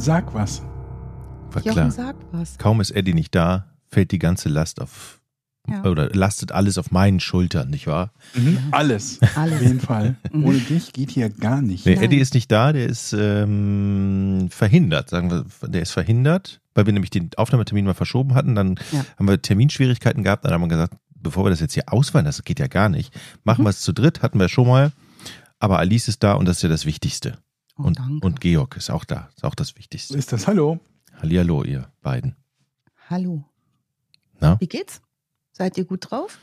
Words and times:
Sag 0.00 0.32
was. 0.34 0.62
War 1.52 1.62
Jochen 1.62 1.72
klar. 1.72 1.90
sagt 1.90 2.24
was. 2.32 2.56
Kaum 2.58 2.80
ist 2.80 2.90
Eddie 2.90 3.12
nicht 3.14 3.34
da, 3.34 3.66
fällt 3.90 4.12
die 4.12 4.18
ganze 4.18 4.48
Last 4.48 4.80
auf 4.80 5.20
Ja. 5.68 5.84
oder 5.84 6.08
lastet 6.14 6.52
alles 6.52 6.78
auf 6.78 6.90
meinen 6.90 7.20
Schultern, 7.20 7.68
nicht 7.70 7.86
wahr? 7.86 8.12
Alles. 8.70 9.20
Alles. 9.36 9.54
Auf 9.56 9.62
jeden 9.62 9.80
Fall. 9.80 10.16
Mhm. 10.32 10.44
Ohne 10.44 10.58
dich 10.58 10.92
geht 10.92 11.10
hier 11.10 11.28
gar 11.28 11.60
nicht. 11.60 11.84
Nee. 11.86 11.94
Eddie 11.94 12.18
ist 12.18 12.34
nicht 12.34 12.50
da, 12.52 12.72
der 12.72 12.86
ist 12.86 13.12
ähm, 13.18 14.46
verhindert, 14.50 15.10
sagen 15.10 15.30
wir, 15.30 15.44
der 15.68 15.82
ist 15.82 15.90
verhindert, 15.90 16.60
weil 16.74 16.86
wir 16.86 16.92
nämlich 16.92 17.10
den 17.10 17.30
Aufnahmetermin 17.36 17.84
mal 17.84 17.94
verschoben 17.94 18.34
hatten, 18.34 18.54
dann 18.54 18.76
Ja. 18.92 19.04
haben 19.18 19.28
wir 19.28 19.42
Terminschwierigkeiten 19.42 20.22
gehabt, 20.24 20.44
dann 20.44 20.52
haben 20.52 20.62
wir 20.62 20.68
gesagt, 20.68 20.94
bevor 21.16 21.44
wir 21.44 21.50
das 21.50 21.60
jetzt 21.60 21.74
hier 21.74 21.92
ausweihen, 21.92 22.24
das 22.24 22.42
geht 22.44 22.58
ja 22.60 22.68
gar 22.68 22.88
nicht, 22.88 23.12
machen 23.44 23.62
Mhm. 23.62 23.66
wir 23.66 23.70
es 23.70 23.80
zu 23.80 23.92
dritt, 23.92 24.22
hatten 24.22 24.38
wir 24.38 24.48
schon 24.48 24.66
mal, 24.68 24.92
aber 25.58 25.78
Alice 25.78 26.08
ist 26.08 26.22
da 26.22 26.34
und 26.34 26.46
das 26.46 26.58
ist 26.58 26.62
ja 26.62 26.68
das 26.70 26.86
Wichtigste. 26.86 27.36
Oh, 27.82 27.86
und, 27.86 27.98
danke. 27.98 28.26
und 28.26 28.40
Georg 28.40 28.76
ist 28.76 28.90
auch 28.90 29.04
da, 29.04 29.28
ist 29.34 29.44
auch 29.44 29.54
das 29.54 29.76
Wichtigste. 29.76 30.16
ist 30.16 30.32
das. 30.32 30.46
Hallo. 30.46 30.80
Hallihallo, 31.20 31.64
ihr 31.64 31.90
beiden. 32.02 32.36
Hallo. 33.08 33.44
Na? 34.40 34.58
Wie 34.60 34.66
geht's? 34.68 35.00
Seid 35.52 35.76
ihr 35.78 35.84
gut 35.84 36.10
drauf? 36.10 36.38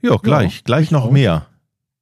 Ja, 0.00 0.16
gleich, 0.16 0.64
gleich 0.64 0.84
ich 0.86 0.90
noch 0.90 1.06
auch. 1.06 1.10
mehr. 1.10 1.46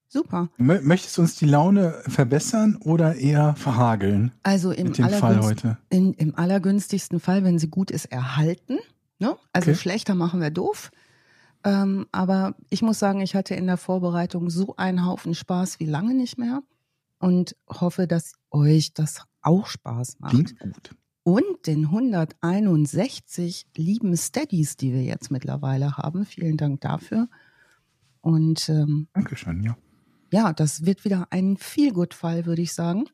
Super. 0.09 0.49
Mö- 0.59 0.81
Möchtest 0.83 1.17
du 1.19 1.23
uns 1.23 1.37
die 1.37 1.47
Laune 1.47 1.95
verbessern 2.07 2.77
oder 2.81 3.17
eher 3.17 3.55
verhageln 3.57 4.33
Also 4.43 4.71
im, 4.71 4.89
mit 4.89 4.99
dem 4.99 5.09
Fall 5.11 5.41
heute? 5.43 5.79
in, 5.91 6.13
im 6.15 6.35
allergünstigsten 6.37 7.21
Fall, 7.21 7.45
wenn 7.45 7.59
sie 7.59 7.69
gut 7.69 7.91
ist, 7.91 8.07
erhalten. 8.07 8.79
Ne? 9.19 9.37
Also 9.53 9.71
Okay. 9.71 9.79
schlechter 9.81 10.15
machen 10.15 10.41
wir 10.41 10.51
doof. 10.51 10.91
Ähm, 11.65 12.07
aber 12.13 12.55
ich 12.71 12.83
muss 12.83 12.99
sagen, 12.99 13.21
ich 13.21 13.35
hatte 13.35 13.55
in 13.55 13.67
der 13.67 13.77
Vorbereitung 13.77 14.49
so 14.51 14.75
einen 14.77 15.05
Haufen 15.05 15.35
Spaß 15.35 15.81
wie 15.81 15.87
lange 15.87 16.15
nicht 16.15 16.39
mehr 16.39 16.63
und 17.19 17.57
hoffe, 17.69 18.07
dass 18.07 18.33
euch 18.51 18.93
das 18.93 19.23
auch 19.43 19.67
Spaß 19.67 20.19
macht. 20.21 20.33
Klingt 20.33 20.59
gut. 20.59 20.91
Und 21.23 21.67
den 21.67 21.87
161 21.87 23.67
lieben 23.77 24.17
Steadies, 24.17 24.77
die 24.77 24.93
wir 24.93 25.03
jetzt 25.03 25.31
mittlerweile 25.31 25.97
haben. 25.97 26.25
Vielen 26.25 26.57
Dank 26.57 26.81
dafür. 26.83 27.29
Und 28.21 28.69
ähm, 28.69 29.09
Dankeschön, 29.13 29.63
ja. 29.63 29.77
ja, 30.33 30.53
das 30.53 30.85
wird 30.87 31.05
wieder 31.05 31.27
ein 31.31 31.57
Feel-Good-Fall, 31.57 32.47
würde 32.47 32.63
ich 32.63 32.73
sagen. 32.75 33.07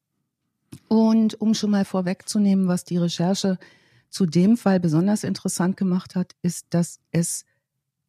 Und 0.88 1.40
um 1.40 1.54
schon 1.54 1.70
mal 1.70 1.84
vorwegzunehmen, 1.84 2.68
was 2.68 2.84
die 2.84 2.98
Recherche 2.98 3.58
zu 4.08 4.26
dem 4.26 4.56
Fall 4.56 4.78
besonders 4.78 5.24
interessant 5.24 5.76
gemacht 5.76 6.14
hat, 6.14 6.32
ist, 6.42 6.66
dass 6.70 7.00
es 7.12 7.44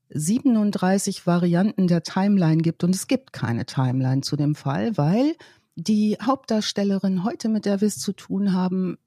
37 0.09 1.25
Varianten 1.25 1.87
der 1.87 2.03
Timeline 2.03 2.61
gibt 2.61 2.83
und 2.83 2.93
es 2.93 3.07
gibt 3.07 3.33
keine 3.33 3.65
Timeline 3.65 4.21
zu 4.21 4.35
dem 4.35 4.55
Fall, 4.55 4.97
weil 4.97 5.35
die 5.75 6.17
Hauptdarstellerin 6.21 7.23
heute, 7.23 7.49
mit 7.49 7.65
der 7.65 7.81
wir 7.81 7.87
es 7.87 7.97
zu 7.97 8.13
tun 8.13 8.53
haben, 8.53 8.97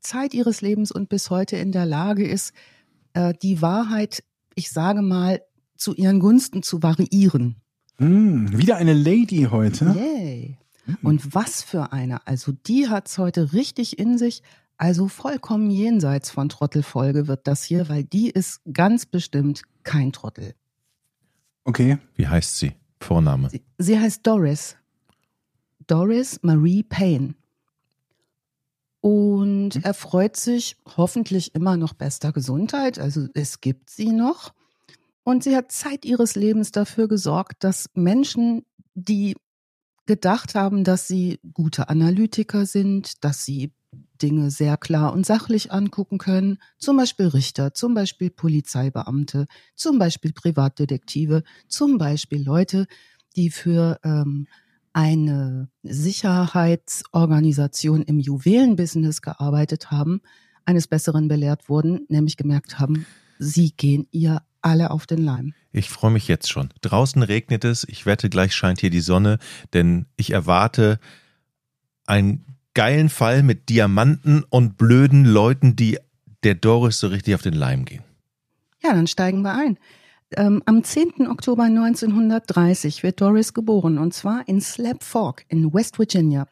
Zeit 0.00 0.34
ihres 0.34 0.60
Lebens 0.60 0.92
und 0.92 1.08
bis 1.08 1.30
heute 1.30 1.56
in 1.56 1.72
der 1.72 1.86
Lage 1.86 2.26
ist, 2.26 2.52
äh, 3.14 3.34
die 3.42 3.60
Wahrheit, 3.62 4.22
ich 4.54 4.70
sage 4.70 5.02
mal, 5.02 5.42
zu 5.76 5.94
ihren 5.94 6.20
Gunsten 6.20 6.62
zu 6.62 6.82
variieren. 6.82 7.56
Hm, 7.96 8.56
wieder 8.56 8.76
eine 8.76 8.94
Lady 8.94 9.48
heute. 9.50 9.86
Yay. 9.96 10.58
Hm. 10.84 10.96
Und 11.02 11.34
was 11.34 11.62
für 11.62 11.92
eine. 11.92 12.26
Also 12.26 12.52
die 12.52 12.88
hat's 12.88 13.18
heute 13.18 13.52
richtig 13.52 13.98
in 13.98 14.18
sich. 14.18 14.42
Also 14.76 15.08
vollkommen 15.08 15.70
jenseits 15.70 16.30
von 16.30 16.48
Trottelfolge 16.48 17.26
wird 17.26 17.48
das 17.48 17.64
hier, 17.64 17.88
weil 17.88 18.04
die 18.04 18.30
ist 18.30 18.60
ganz 18.72 19.06
bestimmt 19.06 19.62
kein 19.82 20.12
Trottel. 20.12 20.54
Okay. 21.64 21.98
Wie 22.14 22.28
heißt 22.28 22.58
sie? 22.58 22.72
Vorname. 23.00 23.50
Sie, 23.50 23.62
sie 23.78 23.98
heißt 23.98 24.26
Doris. 24.26 24.77
Doris 25.88 26.40
Marie 26.42 26.84
Payne. 26.84 27.34
Und 29.00 29.84
er 29.84 29.94
freut 29.94 30.36
sich 30.36 30.76
hoffentlich 30.96 31.54
immer 31.54 31.76
noch 31.76 31.94
bester 31.94 32.32
Gesundheit. 32.32 32.98
Also 32.98 33.26
es 33.34 33.60
gibt 33.60 33.90
sie 33.90 34.12
noch. 34.12 34.52
Und 35.24 35.44
sie 35.44 35.56
hat 35.56 35.72
Zeit 35.72 36.04
ihres 36.04 36.36
Lebens 36.36 36.72
dafür 36.72 37.08
gesorgt, 37.08 37.64
dass 37.64 37.90
Menschen, 37.94 38.64
die 38.94 39.36
gedacht 40.06 40.54
haben, 40.54 40.84
dass 40.84 41.06
sie 41.06 41.38
gute 41.52 41.88
Analytiker 41.88 42.66
sind, 42.66 43.24
dass 43.24 43.44
sie 43.44 43.72
Dinge 44.20 44.50
sehr 44.50 44.76
klar 44.76 45.12
und 45.12 45.24
sachlich 45.24 45.72
angucken 45.72 46.18
können, 46.18 46.58
zum 46.78 46.96
Beispiel 46.96 47.26
Richter, 47.26 47.72
zum 47.72 47.94
Beispiel 47.94 48.30
Polizeibeamte, 48.30 49.46
zum 49.74 49.98
Beispiel 49.98 50.32
Privatdetektive, 50.32 51.44
zum 51.68 51.98
Beispiel 51.98 52.42
Leute, 52.42 52.86
die 53.36 53.50
für 53.50 54.00
ähm, 54.02 54.48
eine 54.98 55.70
Sicherheitsorganisation 55.84 58.02
im 58.02 58.18
Juwelenbusiness 58.18 59.22
gearbeitet 59.22 59.92
haben, 59.92 60.20
eines 60.64 60.88
Besseren 60.88 61.28
belehrt 61.28 61.68
wurden, 61.68 62.00
nämlich 62.08 62.36
gemerkt 62.36 62.80
haben, 62.80 63.06
sie 63.38 63.70
gehen 63.70 64.08
ihr 64.10 64.42
alle 64.60 64.90
auf 64.90 65.06
den 65.06 65.22
Leim. 65.22 65.54
Ich 65.70 65.88
freue 65.88 66.10
mich 66.10 66.26
jetzt 66.26 66.50
schon. 66.50 66.70
Draußen 66.80 67.22
regnet 67.22 67.64
es. 67.64 67.86
Ich 67.88 68.06
wette, 68.06 68.28
gleich 68.28 68.56
scheint 68.56 68.80
hier 68.80 68.90
die 68.90 68.98
Sonne, 68.98 69.38
denn 69.72 70.06
ich 70.16 70.32
erwarte 70.32 70.98
einen 72.04 72.44
geilen 72.74 73.08
Fall 73.08 73.44
mit 73.44 73.68
Diamanten 73.68 74.42
und 74.50 74.78
blöden 74.78 75.24
Leuten, 75.24 75.76
die 75.76 75.98
der 76.42 76.56
Doris 76.56 76.98
so 76.98 77.06
richtig 77.06 77.36
auf 77.36 77.42
den 77.42 77.54
Leim 77.54 77.84
gehen. 77.84 78.02
Ja, 78.82 78.94
dann 78.94 79.06
steigen 79.06 79.42
wir 79.42 79.54
ein. 79.54 79.78
Ähm, 80.36 80.62
am 80.66 80.84
10. 80.84 81.26
Oktober 81.28 81.64
1930 81.64 83.02
wird 83.02 83.20
Doris 83.20 83.54
geboren 83.54 83.96
und 83.98 84.12
zwar 84.12 84.46
in 84.46 84.60
Slab 84.60 85.02
Fork 85.02 85.44
in 85.48 85.72
West 85.72 85.98
Virginia. 85.98 86.46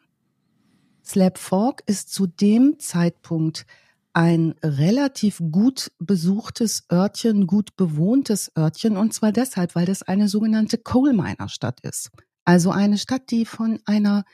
Slab 1.04 1.38
Fork 1.38 1.82
ist 1.86 2.12
zu 2.12 2.26
dem 2.26 2.78
Zeitpunkt 2.78 3.66
ein 4.14 4.54
relativ 4.62 5.42
gut 5.52 5.92
besuchtes 5.98 6.84
Örtchen, 6.90 7.46
gut 7.46 7.76
bewohntes 7.76 8.50
Örtchen 8.56 8.96
und 8.96 9.12
zwar 9.12 9.30
deshalb, 9.30 9.74
weil 9.74 9.84
das 9.84 10.02
eine 10.02 10.28
sogenannte 10.28 10.78
Coal 10.78 11.12
Miner 11.12 11.50
Stadt 11.50 11.80
ist. 11.80 12.10
Also 12.46 12.70
eine 12.70 12.96
Stadt, 12.96 13.30
die 13.30 13.44
von 13.44 13.80
einer 13.84 14.24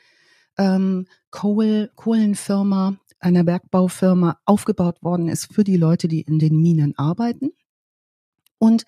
ähm, 0.57 1.05
Kohl, 1.31 1.91
Kohlenfirma, 1.95 2.95
einer 3.19 3.43
Bergbaufirma 3.43 4.39
aufgebaut 4.45 5.03
worden 5.03 5.27
ist 5.27 5.53
für 5.53 5.65
die 5.65 5.77
Leute, 5.77 6.07
die 6.07 6.21
in 6.21 6.39
den 6.39 6.61
Minen 6.61 6.97
arbeiten. 6.97 7.51
Und 8.57 8.85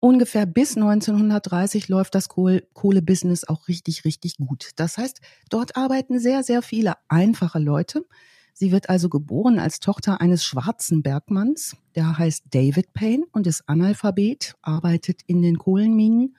ungefähr 0.00 0.46
bis 0.46 0.76
1930 0.76 1.88
läuft 1.88 2.14
das 2.14 2.28
Kohl 2.28 2.66
Kohlebusiness 2.72 3.44
auch 3.44 3.68
richtig, 3.68 4.04
richtig 4.04 4.36
gut. 4.36 4.70
Das 4.76 4.98
heißt, 4.98 5.20
dort 5.50 5.76
arbeiten 5.76 6.18
sehr, 6.18 6.42
sehr 6.42 6.62
viele 6.62 6.94
einfache 7.08 7.58
Leute. 7.58 8.04
Sie 8.52 8.72
wird 8.72 8.88
also 8.88 9.08
geboren 9.08 9.60
als 9.60 9.78
Tochter 9.78 10.20
eines 10.20 10.44
schwarzen 10.44 11.02
Bergmanns, 11.02 11.76
der 11.94 12.18
heißt 12.18 12.46
David 12.50 12.92
Payne 12.92 13.24
und 13.30 13.46
ist 13.46 13.68
Analphabet, 13.68 14.54
arbeitet 14.62 15.20
in 15.26 15.42
den 15.42 15.58
Kohlenminen. 15.58 16.36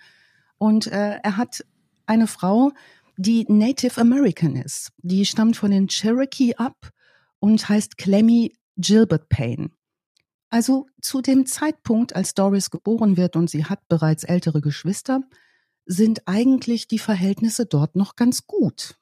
Und 0.58 0.88
äh, 0.88 1.19
er 1.24 1.38
hat 1.38 1.64
eine 2.06 2.28
Frau, 2.28 2.72
die 3.16 3.46
Native 3.48 4.02
American 4.02 4.56
ist. 4.56 4.92
Die 4.98 5.25
stammt 5.25 5.56
von 5.56 5.72
den 5.72 5.88
Cherokee 5.88 6.56
ab 6.56 6.90
und 7.40 7.69
heißt 7.69 7.98
Clemmy 7.98 8.53
Gilbert 8.75 9.30
Payne. 9.30 9.69
Also 10.50 10.88
zu 11.02 11.22
dem 11.22 11.46
Zeitpunkt, 11.46 12.16
als 12.16 12.34
Doris 12.34 12.72
geboren 12.72 13.18
wird 13.18 13.36
und 13.36 13.50
sie 13.50 13.66
hat 13.66 13.88
bereits 13.88 14.24
ältere 14.24 14.62
Geschwister, 14.62 15.22
sind 15.86 16.28
eigentlich 16.28 16.88
die 16.88 17.00
Verhältnisse 17.00 17.66
dort 17.66 17.96
noch 17.96 18.16
ganz 18.16 18.48
gut. 18.48 18.96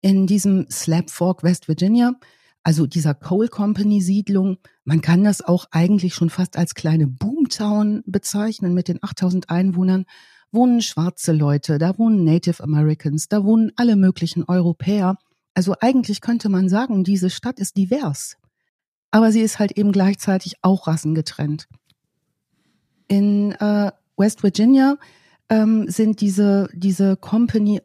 In 0.00 0.26
diesem 0.26 0.66
Slab 0.70 1.10
Fork, 1.10 1.42
West 1.42 1.66
Virginia, 1.66 2.14
also 2.62 2.86
dieser 2.86 3.14
Coal 3.14 3.48
Company 3.48 4.00
Siedlung, 4.00 4.58
man 4.84 5.00
kann 5.00 5.24
das 5.24 5.42
auch 5.42 5.66
eigentlich 5.72 6.14
schon 6.14 6.30
fast 6.30 6.56
als 6.56 6.74
kleine 6.74 7.06
Boomtown 7.06 8.02
bezeichnen 8.06 8.74
mit 8.74 8.88
den 8.88 9.02
8000 9.02 9.50
Einwohnern, 9.50 10.04
wohnen 10.52 10.82
schwarze 10.82 11.32
Leute, 11.32 11.78
da 11.78 11.98
wohnen 11.98 12.24
Native 12.24 12.62
Americans, 12.62 13.28
da 13.28 13.44
wohnen 13.44 13.72
alle 13.76 13.96
möglichen 13.96 14.44
Europäer. 14.44 15.16
Also 15.54 15.74
eigentlich 15.80 16.20
könnte 16.20 16.48
man 16.48 16.68
sagen, 16.68 17.02
diese 17.02 17.30
Stadt 17.30 17.58
ist 17.58 17.76
divers 17.76 18.36
aber 19.16 19.32
sie 19.32 19.40
ist 19.40 19.58
halt 19.58 19.72
eben 19.72 19.92
gleichzeitig 19.92 20.56
auch 20.60 20.86
rassengetrennt. 20.86 21.68
In 23.08 23.52
äh, 23.52 23.90
West 24.18 24.42
Virginia 24.42 24.98
ähm, 25.48 25.88
sind 25.88 26.20
diese, 26.20 26.68
diese 26.74 27.16
Company 27.16 27.80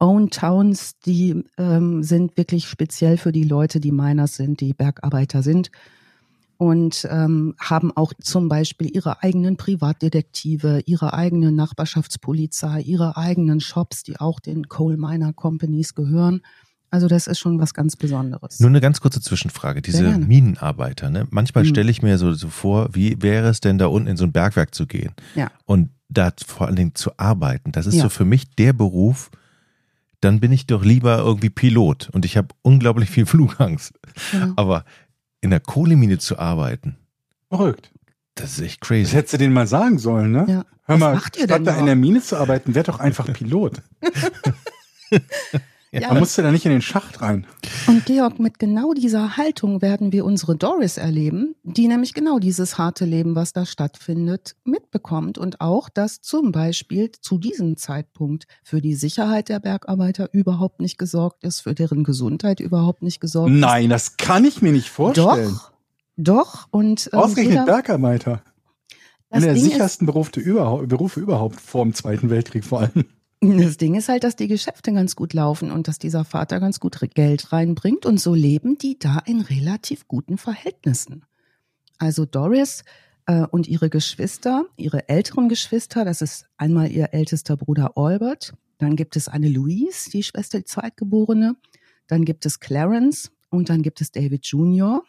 Owned 0.00 0.34
Towns, 0.34 0.98
die 0.98 1.44
ähm, 1.56 2.02
sind 2.02 2.36
wirklich 2.36 2.66
speziell 2.66 3.16
für 3.16 3.30
die 3.30 3.44
Leute, 3.44 3.78
die 3.78 3.92
Miners 3.92 4.34
sind, 4.34 4.60
die 4.60 4.74
Bergarbeiter 4.74 5.44
sind 5.44 5.70
und 6.56 7.06
ähm, 7.08 7.54
haben 7.60 7.96
auch 7.96 8.12
zum 8.20 8.48
Beispiel 8.48 8.90
ihre 8.92 9.22
eigenen 9.22 9.56
Privatdetektive, 9.56 10.82
ihre 10.84 11.14
eigene 11.14 11.52
Nachbarschaftspolizei, 11.52 12.80
ihre 12.80 13.16
eigenen 13.16 13.60
Shops, 13.60 14.02
die 14.02 14.18
auch 14.18 14.40
den 14.40 14.68
Coal 14.68 14.96
Miner 14.96 15.32
Companies 15.32 15.94
gehören. 15.94 16.42
Also 16.90 17.06
das 17.08 17.26
ist 17.26 17.38
schon 17.38 17.58
was 17.60 17.74
ganz 17.74 17.96
Besonderes. 17.96 18.60
Nur 18.60 18.70
eine 18.70 18.80
ganz 18.80 19.00
kurze 19.00 19.20
Zwischenfrage. 19.20 19.82
Diese. 19.82 20.02
Minenarbeiter, 20.18 21.10
ne? 21.10 21.26
Manchmal 21.30 21.64
Mhm. 21.64 21.68
stelle 21.68 21.90
ich 21.90 22.02
mir 22.02 22.16
so, 22.18 22.32
so 22.32 22.48
vor, 22.48 22.88
wie 22.94 23.20
wäre 23.20 23.48
es 23.48 23.60
denn 23.60 23.76
da 23.78 23.86
unten 23.86 24.08
in 24.08 24.16
so 24.16 24.24
ein 24.24 24.32
Bergwerk 24.32 24.74
zu 24.74 24.86
gehen? 24.86 25.12
Ja. 25.34 25.50
Und 25.66 25.90
da 26.08 26.32
vor 26.46 26.66
allen 26.66 26.76
Dingen 26.76 26.94
zu 26.94 27.10
arbeiten. 27.18 27.72
Das 27.72 27.86
ist 27.86 27.96
Ja. 27.96 28.04
so 28.04 28.08
für 28.08 28.24
mich 28.24 28.48
der 28.56 28.72
Beruf, 28.72 29.30
dann 30.22 30.40
bin 30.40 30.50
ich 30.50 30.66
doch 30.66 30.82
lieber 30.82 31.18
irgendwie 31.18 31.50
Pilot 31.50 32.08
und 32.12 32.24
ich 32.24 32.36
habe 32.38 32.48
unglaublich 32.62 33.10
viel 33.10 33.26
Flugangst. 33.26 33.92
Ja. 34.32 34.52
Aber 34.56 34.84
in 35.42 35.50
der 35.50 35.60
Kohlemine 35.60 36.16
zu 36.18 36.38
arbeiten, 36.38 36.96
Verrückt. 37.50 37.92
das 38.34 38.52
ist 38.52 38.60
echt 38.60 38.80
Das 38.80 38.88
crazy. 38.88 39.12
hättest 39.14 39.34
du 39.34 39.38
denen 39.38 39.52
mal 39.52 39.66
sagen 39.66 39.98
sollen, 39.98 40.32
ne? 40.32 40.46
Ja. 40.48 40.64
Hör 40.84 40.94
Was 40.94 40.98
mal, 41.00 41.14
macht 41.16 41.36
ihr 41.36 41.44
statt 41.44 41.58
denn 41.58 41.64
da 41.66 41.72
da? 41.74 41.78
in 41.80 41.86
der 41.86 41.96
Mine 41.96 42.22
zu 42.22 42.36
arbeiten, 42.38 42.74
werd 42.74 42.88
doch 42.88 42.98
einfach 42.98 43.30
Pilot. 43.32 43.82
Ja, 45.90 46.08
Man 46.08 46.18
musste 46.18 46.42
da 46.42 46.50
nicht 46.52 46.66
in 46.66 46.70
den 46.72 46.82
Schacht 46.82 47.22
rein. 47.22 47.46
Und 47.86 48.04
Georg, 48.04 48.38
mit 48.38 48.58
genau 48.58 48.92
dieser 48.92 49.38
Haltung 49.38 49.80
werden 49.80 50.12
wir 50.12 50.26
unsere 50.26 50.54
Doris 50.54 50.98
erleben, 50.98 51.54
die 51.62 51.88
nämlich 51.88 52.12
genau 52.12 52.38
dieses 52.38 52.76
harte 52.76 53.06
Leben, 53.06 53.34
was 53.34 53.54
da 53.54 53.64
stattfindet, 53.64 54.54
mitbekommt 54.64 55.38
und 55.38 55.62
auch, 55.62 55.88
dass 55.88 56.20
zum 56.20 56.52
Beispiel 56.52 57.10
zu 57.22 57.38
diesem 57.38 57.78
Zeitpunkt 57.78 58.46
für 58.62 58.82
die 58.82 58.94
Sicherheit 58.94 59.48
der 59.48 59.60
Bergarbeiter 59.60 60.28
überhaupt 60.32 60.80
nicht 60.80 60.98
gesorgt 60.98 61.42
ist, 61.42 61.60
für 61.60 61.74
deren 61.74 62.04
Gesundheit 62.04 62.60
überhaupt 62.60 63.00
nicht 63.02 63.18
gesorgt 63.20 63.52
Nein, 63.52 63.88
das 63.88 64.18
kann 64.18 64.44
ich 64.44 64.60
mir 64.60 64.72
nicht 64.72 64.88
ist. 64.88 64.92
vorstellen. 64.92 65.52
Doch, 65.54 65.72
doch. 66.18 66.66
Und 66.70 67.08
ähm, 67.14 67.18
Ausgerechnet 67.18 67.64
Bergarbeiter. 67.64 68.42
das 69.30 69.36
Einer 69.38 69.46
der 69.46 69.54
Ding 69.54 69.64
ist- 69.64 69.70
sichersten 69.72 70.06
Berufe 70.06 70.38
überhaupt, 70.40 70.88
Berufe 70.88 71.20
überhaupt 71.20 71.58
vor 71.60 71.84
dem 71.84 71.94
Zweiten 71.94 72.28
Weltkrieg 72.28 72.64
vor 72.66 72.80
allem. 72.80 73.06
Das 73.40 73.76
Ding 73.76 73.94
ist 73.94 74.08
halt, 74.08 74.24
dass 74.24 74.34
die 74.34 74.48
Geschäfte 74.48 74.92
ganz 74.92 75.14
gut 75.14 75.32
laufen 75.32 75.70
und 75.70 75.86
dass 75.86 75.98
dieser 75.98 76.24
Vater 76.24 76.58
ganz 76.58 76.80
gut 76.80 76.98
Geld 77.14 77.52
reinbringt 77.52 78.04
und 78.04 78.20
so 78.20 78.34
leben 78.34 78.78
die 78.78 78.98
da 78.98 79.20
in 79.26 79.40
relativ 79.40 80.08
guten 80.08 80.38
Verhältnissen. 80.38 81.24
Also 81.98 82.24
Doris 82.24 82.82
äh, 83.26 83.46
und 83.46 83.68
ihre 83.68 83.90
Geschwister, 83.90 84.64
ihre 84.76 85.08
älteren 85.08 85.48
Geschwister, 85.48 86.04
das 86.04 86.20
ist 86.20 86.46
einmal 86.56 86.90
ihr 86.90 87.14
ältester 87.14 87.56
Bruder 87.56 87.96
Albert, 87.96 88.54
dann 88.78 88.96
gibt 88.96 89.14
es 89.14 89.28
eine 89.28 89.48
Louise, 89.48 90.10
die 90.10 90.22
Schwester, 90.24 90.58
die 90.58 90.64
Zweitgeborene, 90.64 91.54
dann 92.08 92.24
gibt 92.24 92.44
es 92.44 92.58
Clarence 92.58 93.30
und 93.50 93.68
dann 93.68 93.82
gibt 93.82 94.00
es 94.00 94.10
David 94.10 94.46
Jr., 94.46 95.02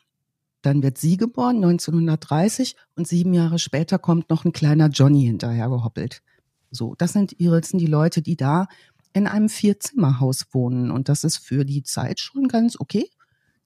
dann 0.62 0.84
wird 0.84 0.98
sie 0.98 1.16
geboren, 1.16 1.58
1930, 1.58 2.75
und 2.96 3.08
sieben 3.08 3.34
Jahre 3.34 3.60
später 3.60 3.98
kommt 3.98 4.30
noch 4.30 4.44
ein 4.44 4.52
kleiner 4.52 4.90
Johnny 4.90 5.24
hinterhergehoppelt. 5.24 6.22
So, 6.71 6.95
das 6.98 7.13
sind 7.13 7.33
sind 7.39 7.80
die 7.80 7.86
Leute, 7.88 8.21
die 8.21 8.36
da 8.38 8.68
in 9.13 9.27
einem 9.27 9.50
Vierzimmerhaus 9.50 10.45
wohnen. 10.51 10.92
Und 10.92 11.10
das 11.10 11.24
ist 11.24 11.38
für 11.38 11.66
die 11.66 11.83
Zeit 11.83 12.19
schon 12.19 12.48
ganz 12.48 12.80
okay. 12.80 13.10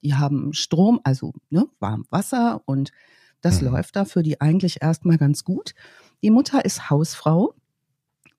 Die 0.02 0.14
haben 0.14 0.52
Strom, 0.52 1.00
also 1.04 1.32
ne, 1.50 1.66
warm 1.80 2.04
Wasser 2.10 2.62
und 2.66 2.92
das 3.40 3.60
Mhm. 3.60 3.68
läuft 3.68 3.96
da 3.96 4.04
für 4.04 4.22
die 4.22 4.40
eigentlich 4.40 4.82
erstmal 4.82 5.18
ganz 5.18 5.44
gut. 5.44 5.74
Die 6.22 6.30
Mutter 6.30 6.64
ist 6.64 6.90
Hausfrau 6.90 7.54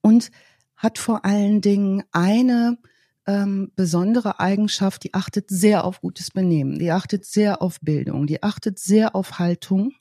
und 0.02 0.32
hat 0.76 0.98
vor 0.98 1.26
allen 1.26 1.62
Dingen 1.62 2.04
eine 2.12 2.78
ähm, 3.28 3.72
besondere 3.76 4.40
Eigenschaft, 4.40 5.04
die 5.04 5.14
achtet 5.14 5.50
sehr 5.50 5.84
auf 5.86 6.02
gutes 6.02 6.32
Benehmen, 6.32 6.78
die 6.80 6.92
achtet 6.92 7.26
sehr 7.26 7.62
auf 7.62 7.80
Bildung, 7.82 8.28
die 8.28 8.44
achtet 8.44 8.78
sehr 8.80 9.16
auf 9.16 9.40
Haltung 9.40 9.94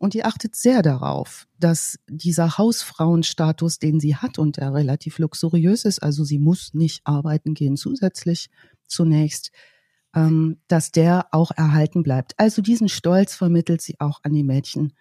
und 0.00 0.14
die 0.14 0.24
achtet 0.24 0.56
sehr 0.56 0.80
darauf, 0.80 1.46
dass 1.58 1.98
dieser 2.08 2.56
Hausfrauenstatus, 2.56 3.78
den 3.78 4.00
sie 4.00 4.16
hat 4.16 4.38
und 4.38 4.56
der 4.56 4.72
relativ 4.72 5.18
luxuriös 5.18 5.84
ist, 5.84 6.02
also 6.02 6.24
sie 6.24 6.38
muss 6.38 6.72
nicht 6.72 7.02
arbeiten 7.04 7.52
gehen 7.52 7.76
zusätzlich 7.76 8.48
zunächst, 8.86 9.52
ähm, 10.16 10.56
dass 10.68 10.90
der 10.90 11.26
auch 11.32 11.50
erhalten 11.54 12.02
bleibt. 12.02 12.32
Also 12.38 12.62
diesen 12.62 12.88
Stolz 12.88 13.34
vermittelt 13.34 13.82
sie 13.82 14.00
auch 14.00 14.20
an 14.22 14.32
die 14.32 14.42
Mädchen 14.42 14.94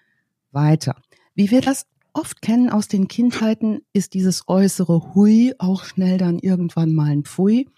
weiter. 0.51 1.01
Wie 1.33 1.49
wir 1.49 1.61
das 1.61 1.87
oft 2.11 2.41
kennen 2.41 2.69
aus 2.69 2.89
den 2.89 3.07
Kindheiten, 3.07 3.79
ist 3.93 4.13
dieses 4.13 4.49
äußere 4.49 5.15
Hui 5.15 5.53
auch 5.59 5.85
schnell 5.85 6.17
dann 6.17 6.39
irgendwann 6.39 6.93
mal 6.93 7.11
ein 7.11 7.23
Pfui. 7.23 7.69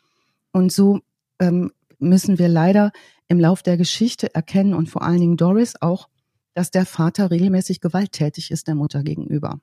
Und 0.52 0.72
so 0.72 1.02
ähm, 1.38 1.72
müssen 2.00 2.40
wir 2.40 2.48
leider 2.48 2.92
im 3.28 3.40
Lauf 3.40 3.62
der 3.62 3.78
Geschichte 3.78 4.34
erkennen 4.34 4.74
und 4.74 4.90
vor 4.90 5.04
allen 5.04 5.20
Dingen 5.20 5.38
Doris 5.38 5.76
auch, 5.80 6.10
dass 6.54 6.72
der 6.72 6.86
Vater 6.86 7.32
regelmäßig 7.32 7.82
gewalttätig 7.82 8.52
ist 8.52 8.68
der 8.68 8.76
Mutter 8.76 9.04
gegenüber. 9.04 9.60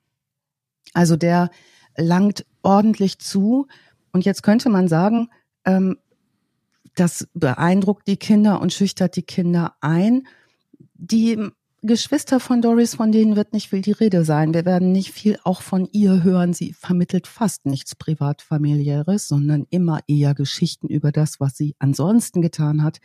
Also 0.93 1.15
der 1.15 1.49
langt 1.97 2.45
ordentlich 2.61 3.19
zu. 3.19 3.67
Und 4.11 4.25
jetzt 4.25 4.43
könnte 4.43 4.69
man 4.69 4.87
sagen, 4.87 5.29
ähm, 5.65 5.97
das 6.95 7.27
beeindruckt 7.33 8.07
die 8.07 8.17
Kinder 8.17 8.61
und 8.61 8.73
schüchtert 8.73 9.15
die 9.15 9.23
Kinder 9.23 9.75
ein. 9.81 10.27
Die 10.95 11.37
Geschwister 11.81 12.41
von 12.41 12.61
Doris, 12.61 12.95
von 12.95 13.13
denen 13.13 13.37
wird 13.37 13.53
nicht 13.53 13.69
viel 13.69 13.81
die 13.81 13.93
Rede 13.93 14.25
sein. 14.25 14.53
Wir 14.53 14.65
werden 14.65 14.91
nicht 14.91 15.11
viel 15.11 15.39
auch 15.45 15.61
von 15.61 15.87
ihr 15.93 16.23
hören. 16.23 16.53
Sie 16.53 16.73
vermittelt 16.73 17.25
fast 17.25 17.65
nichts 17.65 17.95
Privatfamiliäres, 17.95 19.29
sondern 19.29 19.65
immer 19.69 20.01
eher 20.07 20.33
Geschichten 20.33 20.87
über 20.87 21.13
das, 21.13 21.39
was 21.39 21.55
sie 21.55 21.75
ansonsten 21.79 22.41
getan 22.41 22.83
hat. 22.83 22.99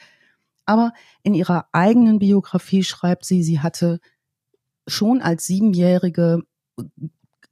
Aber 0.66 0.92
in 1.22 1.34
ihrer 1.34 1.66
eigenen 1.72 2.18
Biografie 2.18 2.84
schreibt 2.84 3.24
sie, 3.24 3.42
sie 3.42 3.60
hatte 3.60 4.00
schon 4.86 5.20
als 5.22 5.46
Siebenjährige 5.46 6.42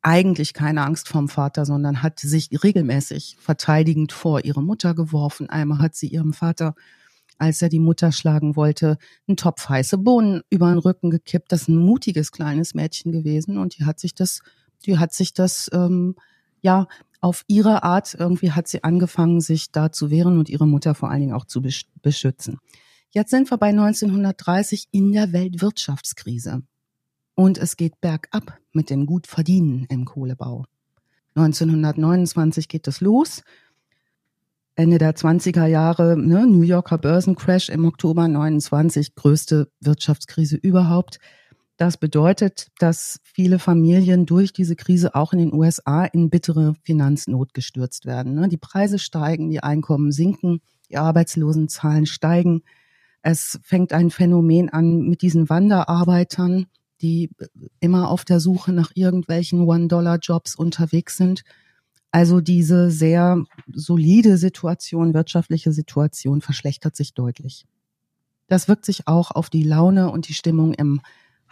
eigentlich 0.02 0.52
keine 0.52 0.84
Angst 0.84 1.08
vom 1.08 1.28
Vater, 1.28 1.64
sondern 1.64 2.02
hat 2.02 2.18
sich 2.18 2.50
regelmäßig 2.62 3.36
verteidigend 3.38 4.12
vor 4.12 4.44
ihre 4.44 4.62
Mutter 4.62 4.94
geworfen. 4.94 5.48
Einmal 5.48 5.78
hat 5.78 5.94
sie 5.94 6.08
ihrem 6.08 6.32
Vater, 6.32 6.74
als 7.38 7.62
er 7.62 7.68
die 7.68 7.78
Mutter 7.78 8.10
schlagen 8.12 8.56
wollte, 8.56 8.98
einen 9.28 9.36
Topf 9.36 9.68
heiße 9.68 9.98
Bohnen 9.98 10.42
über 10.50 10.70
den 10.70 10.78
Rücken 10.78 11.10
gekippt. 11.10 11.52
Das 11.52 11.62
ist 11.62 11.68
ein 11.68 11.76
mutiges 11.76 12.32
kleines 12.32 12.74
Mädchen 12.74 13.12
gewesen 13.12 13.58
und 13.58 13.78
die 13.78 13.84
hat 13.84 14.00
sich 14.00 14.14
das, 14.14 14.40
die 14.84 14.98
hat 14.98 15.12
sich 15.12 15.34
das, 15.34 15.70
ähm, 15.72 16.16
ja, 16.62 16.88
auf 17.20 17.44
ihre 17.46 17.84
Art 17.84 18.14
irgendwie 18.18 18.50
hat 18.50 18.66
sie 18.66 18.82
angefangen, 18.82 19.40
sich 19.40 19.70
da 19.70 19.92
zu 19.92 20.10
wehren 20.10 20.38
und 20.38 20.48
ihre 20.48 20.66
Mutter 20.66 20.94
vor 20.96 21.10
allen 21.10 21.20
Dingen 21.20 21.34
auch 21.34 21.44
zu 21.44 21.60
besch- 21.60 21.86
beschützen. 22.02 22.58
Jetzt 23.14 23.28
sind 23.30 23.50
wir 23.50 23.58
bei 23.58 23.68
1930 23.68 24.88
in 24.90 25.12
der 25.12 25.34
Weltwirtschaftskrise. 25.34 26.62
Und 27.34 27.58
es 27.58 27.76
geht 27.76 28.00
bergab 28.00 28.58
mit 28.72 28.88
dem 28.88 29.04
Gutverdienen 29.04 29.84
im 29.90 30.06
Kohlebau. 30.06 30.64
1929 31.34 32.68
geht 32.68 32.88
es 32.88 33.02
los. 33.02 33.42
Ende 34.76 34.96
der 34.96 35.14
20er 35.14 35.66
Jahre, 35.66 36.16
ne, 36.16 36.46
New 36.46 36.62
Yorker 36.62 36.96
Börsencrash 36.96 37.68
im 37.68 37.84
Oktober 37.84 38.28
29, 38.28 39.14
größte 39.14 39.70
Wirtschaftskrise 39.80 40.56
überhaupt. 40.56 41.18
Das 41.76 41.98
bedeutet, 41.98 42.68
dass 42.78 43.20
viele 43.22 43.58
Familien 43.58 44.24
durch 44.24 44.54
diese 44.54 44.74
Krise 44.74 45.14
auch 45.14 45.34
in 45.34 45.38
den 45.38 45.52
USA 45.52 46.06
in 46.06 46.30
bittere 46.30 46.76
Finanznot 46.82 47.52
gestürzt 47.52 48.06
werden. 48.06 48.34
Ne? 48.34 48.48
Die 48.48 48.56
Preise 48.56 48.98
steigen, 48.98 49.50
die 49.50 49.62
Einkommen 49.62 50.12
sinken, 50.12 50.62
die 50.88 50.96
Arbeitslosenzahlen 50.96 52.06
steigen. 52.06 52.62
Es 53.22 53.58
fängt 53.62 53.92
ein 53.92 54.10
Phänomen 54.10 54.68
an 54.68 55.02
mit 55.02 55.22
diesen 55.22 55.48
Wanderarbeitern, 55.48 56.66
die 57.00 57.30
immer 57.80 58.10
auf 58.10 58.24
der 58.24 58.40
Suche 58.40 58.72
nach 58.72 58.92
irgendwelchen 58.94 59.62
One-Dollar-Jobs 59.62 60.54
unterwegs 60.54 61.16
sind. 61.16 61.42
Also 62.10 62.40
diese 62.40 62.90
sehr 62.90 63.44
solide 63.72 64.36
Situation, 64.36 65.14
wirtschaftliche 65.14 65.72
Situation 65.72 66.40
verschlechtert 66.40 66.94
sich 66.94 67.14
deutlich. 67.14 67.64
Das 68.48 68.68
wirkt 68.68 68.84
sich 68.84 69.08
auch 69.08 69.30
auf 69.30 69.50
die 69.50 69.62
Laune 69.62 70.10
und 70.10 70.28
die 70.28 70.34
Stimmung 70.34 70.74
im 70.74 71.00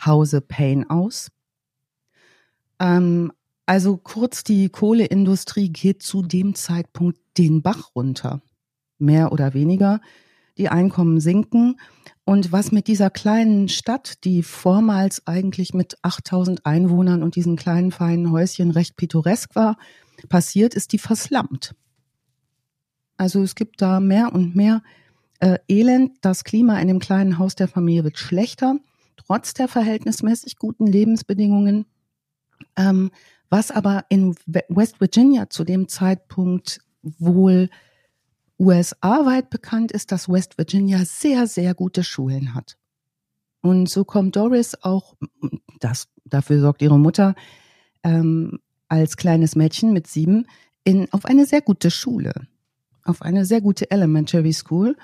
Hause 0.05 0.41
Payne 0.41 0.89
aus. 0.91 1.31
Ähm, 2.79 3.33
also 3.65 3.97
kurz, 3.97 4.45
die 4.45 4.69
Kohleindustrie 4.69 5.71
geht 5.71 6.03
zu 6.03 6.23
dem 6.23 6.55
Zeitpunkt 6.55 7.19
den 7.39 7.63
Bach 7.63 7.95
runter. 7.95 8.43
Mehr 8.99 9.33
oder 9.33 9.55
weniger. 9.55 10.01
Die 10.59 10.69
Einkommen 10.69 11.21
sinken. 11.21 11.81
Und 12.25 12.53
was 12.53 12.71
mit 12.71 12.87
dieser 12.87 13.11
kleinen 13.11 13.69
Stadt, 13.69 14.25
die 14.25 14.43
vormals 14.43 15.27
eigentlich 15.27 15.75
mit 15.75 15.97
8000 16.03 16.65
Einwohnern 16.67 17.23
und 17.23 17.35
diesen 17.35 17.57
kleinen 17.57 17.91
feinen 17.91 18.31
Häuschen 18.31 18.71
recht 18.71 18.97
pittoresk 18.97 19.57
war, 19.57 19.77
passiert, 20.29 20.75
ist 20.75 20.93
die 20.93 20.99
verslammt. 20.99 21.75
Also 23.17 23.43
es 23.43 23.55
gibt 23.55 23.83
da 23.83 24.01
mehr 24.01 24.33
und 24.33 24.55
mehr 24.55 24.83
äh, 25.41 25.59
Elend. 25.69 26.13
Das 26.21 26.45
Klima 26.45 26.79
in 26.79 26.89
dem 26.89 27.01
kleinen 27.01 27.39
Haus 27.39 27.55
der 27.55 27.69
Familie 27.69 28.05
wird 28.05 28.19
schlechter, 28.19 28.77
trotz 29.17 29.55
der 29.55 29.69
verhältnismäßig 29.69 30.57
guten 30.57 30.87
Lebensbedingungen. 30.87 31.87
Ähm, 32.77 33.11
was 33.49 33.71
aber 33.71 34.05
in 34.09 34.37
West 34.47 35.01
Virginia 35.01 35.51
zu 35.51 35.65
dem 35.65 35.89
Zeitpunkt 35.89 36.81
wohl 37.03 37.69
USA-weit 38.61 39.51
bekannt 39.51 39.91
ist, 39.91 40.13
dass 40.13 40.29
West 40.29 40.59
Virginia 40.59 41.05
sehr, 41.05 41.47
sehr 41.47 41.75
gute 41.75 42.05
Schulen 42.05 42.55
hat. 42.55 42.77
Und 43.63 43.89
so 43.89 44.05
kommt 44.05 44.37
Doris 44.37 44.77
auch, 44.83 45.17
das, 45.81 46.09
dafür 46.25 46.61
sorgt 46.61 46.83
ihre 46.83 46.99
Mutter, 46.99 47.35
ähm, 48.03 48.61
als 48.89 49.17
kleines 49.17 49.57
Mädchen 49.57 49.93
mit 49.93 50.07
sieben 50.07 50.47
in, 50.85 51.11
auf 51.13 51.25
eine 51.25 51.47
sehr 51.47 51.63
gute 51.63 51.91
Schule, 51.91 52.33
auf 53.05 53.23
eine 53.23 53.45
sehr 53.45 53.61
gute 53.61 53.91
Elementary 53.91 54.53
School. 54.53 54.97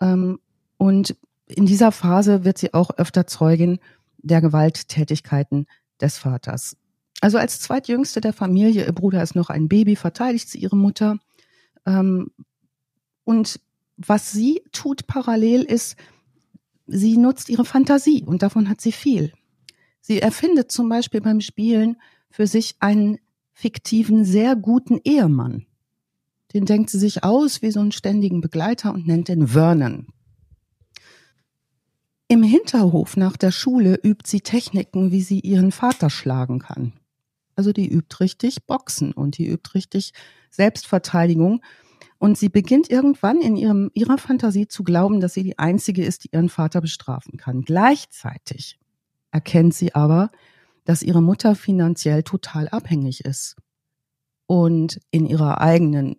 Ähm, 0.00 0.38
und 0.78 1.16
in 1.46 1.66
dieser 1.66 1.92
Phase 1.92 2.44
wird 2.44 2.58
sie 2.58 2.72
auch 2.72 2.90
öfter 2.90 3.26
Zeugin 3.26 3.78
der 4.18 4.40
Gewalttätigkeiten 4.40 5.66
des 6.00 6.18
Vaters. 6.18 6.76
Also 7.20 7.38
als 7.38 7.60
zweitjüngste 7.60 8.20
der 8.20 8.32
Familie, 8.32 8.84
ihr 8.86 8.92
Bruder 8.92 9.22
ist 9.22 9.34
noch 9.34 9.50
ein 9.50 9.68
Baby, 9.68 9.96
verteidigt 9.96 10.48
sie 10.48 10.58
ihre 10.58 10.76
Mutter 10.76 11.18
Ähm, 11.84 12.30
und 13.24 13.60
was 13.96 14.32
sie 14.32 14.62
tut 14.72 15.06
parallel 15.06 15.62
ist, 15.62 15.96
sie 16.86 17.16
nutzt 17.16 17.48
ihre 17.48 17.64
Fantasie 17.64 18.24
und 18.24 18.42
davon 18.42 18.68
hat 18.68 18.80
sie 18.80 18.92
viel. 18.92 19.32
Sie 20.00 20.20
erfindet 20.20 20.72
zum 20.72 20.88
Beispiel 20.88 21.20
beim 21.20 21.40
Spielen 21.40 21.96
für 22.30 22.46
sich 22.46 22.76
einen 22.80 23.18
fiktiven, 23.52 24.24
sehr 24.24 24.56
guten 24.56 24.98
Ehemann. 25.04 25.66
Den 26.52 26.66
denkt 26.66 26.90
sie 26.90 26.98
sich 26.98 27.24
aus 27.24 27.62
wie 27.62 27.70
so 27.70 27.80
einen 27.80 27.92
ständigen 27.92 28.40
Begleiter 28.40 28.92
und 28.92 29.06
nennt 29.06 29.28
den 29.28 29.48
Vernon. 29.48 30.08
Im 32.28 32.42
Hinterhof 32.42 33.16
nach 33.16 33.36
der 33.36 33.50
Schule 33.50 33.98
übt 34.02 34.24
sie 34.26 34.40
Techniken, 34.40 35.12
wie 35.12 35.22
sie 35.22 35.40
ihren 35.40 35.70
Vater 35.70 36.10
schlagen 36.10 36.60
kann. 36.60 36.94
Also 37.54 37.72
die 37.72 37.88
übt 37.88 38.16
richtig 38.20 38.66
Boxen 38.66 39.12
und 39.12 39.36
die 39.36 39.46
übt 39.46 39.74
richtig 39.74 40.12
Selbstverteidigung. 40.50 41.62
Und 42.22 42.38
sie 42.38 42.50
beginnt 42.50 42.88
irgendwann 42.88 43.40
in 43.40 43.56
ihrem, 43.56 43.90
ihrer 43.94 44.16
Fantasie 44.16 44.68
zu 44.68 44.84
glauben, 44.84 45.18
dass 45.18 45.34
sie 45.34 45.42
die 45.42 45.58
Einzige 45.58 46.04
ist, 46.04 46.22
die 46.22 46.28
ihren 46.30 46.48
Vater 46.48 46.80
bestrafen 46.80 47.36
kann. 47.36 47.62
Gleichzeitig 47.62 48.78
erkennt 49.32 49.74
sie 49.74 49.96
aber, 49.96 50.30
dass 50.84 51.02
ihre 51.02 51.20
Mutter 51.20 51.56
finanziell 51.56 52.22
total 52.22 52.68
abhängig 52.68 53.24
ist 53.24 53.56
und 54.46 55.00
in 55.10 55.26
ihrer 55.26 55.60
eigenen 55.60 56.14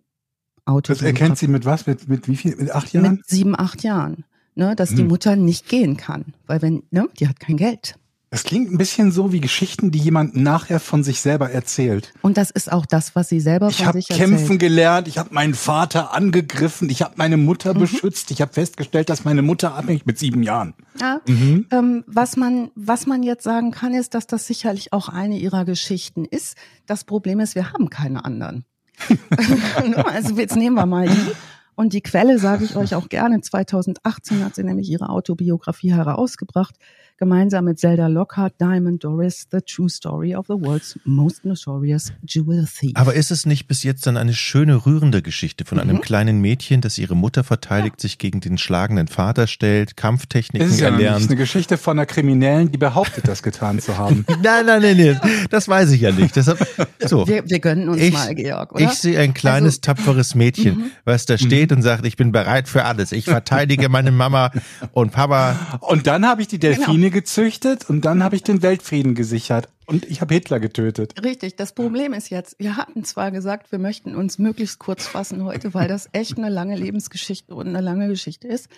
Auto. 0.66 0.92
Das 0.92 1.00
erkennt 1.00 1.38
sie 1.38 1.48
mit 1.48 1.64
was? 1.64 1.86
Mit, 1.86 2.06
mit 2.06 2.28
wie 2.28 2.36
viel? 2.36 2.54
Mit 2.54 2.70
acht 2.70 2.92
Jahren? 2.92 3.12
Mit 3.12 3.26
sieben, 3.26 3.58
acht 3.58 3.82
Jahren. 3.82 4.26
Ne, 4.54 4.76
dass 4.76 4.90
hm. 4.90 4.96
die 4.96 5.04
Mutter 5.04 5.36
nicht 5.36 5.70
gehen 5.70 5.96
kann. 5.96 6.34
Weil 6.46 6.60
wenn, 6.60 6.82
ne, 6.90 7.08
die 7.18 7.28
hat 7.28 7.40
kein 7.40 7.56
Geld. 7.56 7.98
Das 8.34 8.42
klingt 8.42 8.72
ein 8.72 8.78
bisschen 8.78 9.12
so 9.12 9.30
wie 9.30 9.40
Geschichten, 9.40 9.92
die 9.92 10.00
jemand 10.00 10.34
nachher 10.34 10.80
von 10.80 11.04
sich 11.04 11.20
selber 11.20 11.52
erzählt. 11.52 12.12
Und 12.20 12.36
das 12.36 12.50
ist 12.50 12.72
auch 12.72 12.84
das, 12.84 13.14
was 13.14 13.28
sie 13.28 13.38
selber 13.38 13.68
ich 13.68 13.76
von 13.76 13.92
sich 13.92 14.10
erzählt. 14.10 14.18
Ich 14.18 14.22
habe 14.26 14.36
kämpfen 14.38 14.58
gelernt, 14.58 15.06
ich 15.06 15.18
habe 15.18 15.32
meinen 15.32 15.54
Vater 15.54 16.12
angegriffen, 16.12 16.90
ich 16.90 17.02
habe 17.02 17.14
meine 17.14 17.36
Mutter 17.36 17.74
mhm. 17.74 17.78
beschützt, 17.78 18.32
ich 18.32 18.40
habe 18.40 18.52
festgestellt, 18.52 19.08
dass 19.08 19.24
meine 19.24 19.42
Mutter 19.42 19.76
abhängig 19.76 20.04
mit 20.04 20.18
sieben 20.18 20.42
Jahren. 20.42 20.74
Ja, 21.00 21.20
mhm. 21.28 21.68
ähm, 21.70 22.02
was 22.08 22.36
man 22.36 22.72
was 22.74 23.06
man 23.06 23.22
jetzt 23.22 23.44
sagen 23.44 23.70
kann, 23.70 23.94
ist, 23.94 24.14
dass 24.14 24.26
das 24.26 24.48
sicherlich 24.48 24.92
auch 24.92 25.08
eine 25.08 25.38
ihrer 25.38 25.64
Geschichten 25.64 26.24
ist. 26.24 26.56
Das 26.86 27.04
Problem 27.04 27.38
ist, 27.38 27.54
wir 27.54 27.72
haben 27.72 27.88
keine 27.88 28.24
anderen. 28.24 28.64
also 30.12 30.34
jetzt 30.34 30.56
nehmen 30.56 30.74
wir 30.74 30.86
mal 30.86 31.06
die. 31.06 31.32
Und 31.76 31.92
die 31.92 32.02
Quelle 32.02 32.40
sage 32.40 32.64
ich 32.64 32.74
euch 32.74 32.96
auch 32.96 33.08
gerne. 33.08 33.40
2018 33.40 34.44
hat 34.44 34.56
sie 34.56 34.64
nämlich 34.64 34.88
ihre 34.88 35.08
Autobiografie 35.08 35.92
herausgebracht 35.92 36.76
gemeinsam 37.16 37.64
mit 37.64 37.78
Zelda 37.78 38.08
Lockhart, 38.08 38.54
Diamond 38.60 39.04
Doris, 39.04 39.46
The 39.50 39.60
True 39.60 39.88
Story 39.88 40.34
of 40.34 40.46
the 40.46 40.54
World's 40.54 40.98
Most 41.04 41.44
Notorious 41.44 42.12
Jewel 42.26 42.66
Thief. 42.66 42.92
Aber 42.94 43.14
ist 43.14 43.30
es 43.30 43.46
nicht 43.46 43.68
bis 43.68 43.82
jetzt 43.84 44.06
dann 44.06 44.16
eine 44.16 44.34
schöne, 44.34 44.84
rührende 44.84 45.22
Geschichte 45.22 45.64
von 45.64 45.78
einem 45.78 45.96
mhm. 45.96 46.00
kleinen 46.00 46.40
Mädchen, 46.40 46.80
das 46.80 46.98
ihre 46.98 47.14
Mutter 47.14 47.44
verteidigt, 47.44 47.96
ja. 47.98 48.02
sich 48.02 48.18
gegen 48.18 48.40
den 48.40 48.58
schlagenden 48.58 49.08
Vater 49.08 49.46
stellt, 49.46 49.96
Kampftechniken 49.96 50.68
ist 50.68 50.80
ja 50.80 50.88
erlernt? 50.88 51.20
Nicht 51.20 51.30
eine 51.30 51.38
Geschichte 51.38 51.78
von 51.78 51.98
einer 51.98 52.06
Kriminellen, 52.06 52.72
die 52.72 52.78
behauptet, 52.78 53.28
das 53.28 53.42
getan 53.42 53.78
zu 53.78 53.96
haben. 53.96 54.24
nein, 54.42 54.66
nein, 54.66 54.82
nein, 54.82 54.96
nein, 54.96 55.20
das 55.50 55.68
weiß 55.68 55.92
ich 55.92 56.00
ja 56.00 56.10
nicht. 56.10 56.34
Deshalb, 56.34 56.66
so. 57.00 57.26
Wir, 57.28 57.48
wir 57.48 57.60
gönnen 57.60 57.88
uns 57.88 58.02
ich, 58.02 58.12
mal, 58.12 58.34
Georg, 58.34 58.74
oder? 58.74 58.84
Ich 58.84 58.90
sehe 58.90 59.18
ein 59.20 59.34
kleines, 59.34 59.74
also, 59.74 59.80
tapferes 59.80 60.34
Mädchen, 60.34 60.78
mhm. 60.78 60.90
was 61.04 61.26
da 61.26 61.38
steht 61.38 61.70
mhm. 61.70 61.76
und 61.76 61.82
sagt, 61.82 62.04
ich 62.06 62.16
bin 62.16 62.32
bereit 62.32 62.68
für 62.68 62.84
alles. 62.84 63.12
Ich 63.12 63.26
verteidige 63.26 63.88
meine 63.88 64.10
Mama 64.10 64.50
und 64.92 65.12
Papa. 65.12 65.78
Und 65.80 66.06
dann 66.06 66.26
habe 66.26 66.42
ich 66.42 66.48
die 66.48 66.58
Delfine 66.58 66.98
genau. 66.98 67.03
Gezüchtet 67.10 67.88
und 67.88 68.04
dann 68.04 68.22
habe 68.22 68.36
ich 68.36 68.42
den 68.42 68.62
Weltfrieden 68.62 69.14
gesichert 69.14 69.68
und 69.86 70.04
ich 70.06 70.20
habe 70.20 70.34
Hitler 70.34 70.60
getötet. 70.60 71.22
Richtig, 71.22 71.56
das 71.56 71.72
Problem 71.72 72.12
ist 72.12 72.30
jetzt, 72.30 72.58
wir 72.58 72.76
hatten 72.76 73.04
zwar 73.04 73.30
gesagt, 73.30 73.72
wir 73.72 73.78
möchten 73.78 74.14
uns 74.14 74.38
möglichst 74.38 74.78
kurz 74.78 75.06
fassen 75.06 75.44
heute, 75.44 75.74
weil 75.74 75.88
das 75.88 76.08
echt 76.12 76.38
eine 76.38 76.48
lange 76.48 76.76
Lebensgeschichte 76.76 77.54
und 77.54 77.68
eine 77.68 77.80
lange 77.80 78.08
Geschichte 78.08 78.48
ist. 78.48 78.68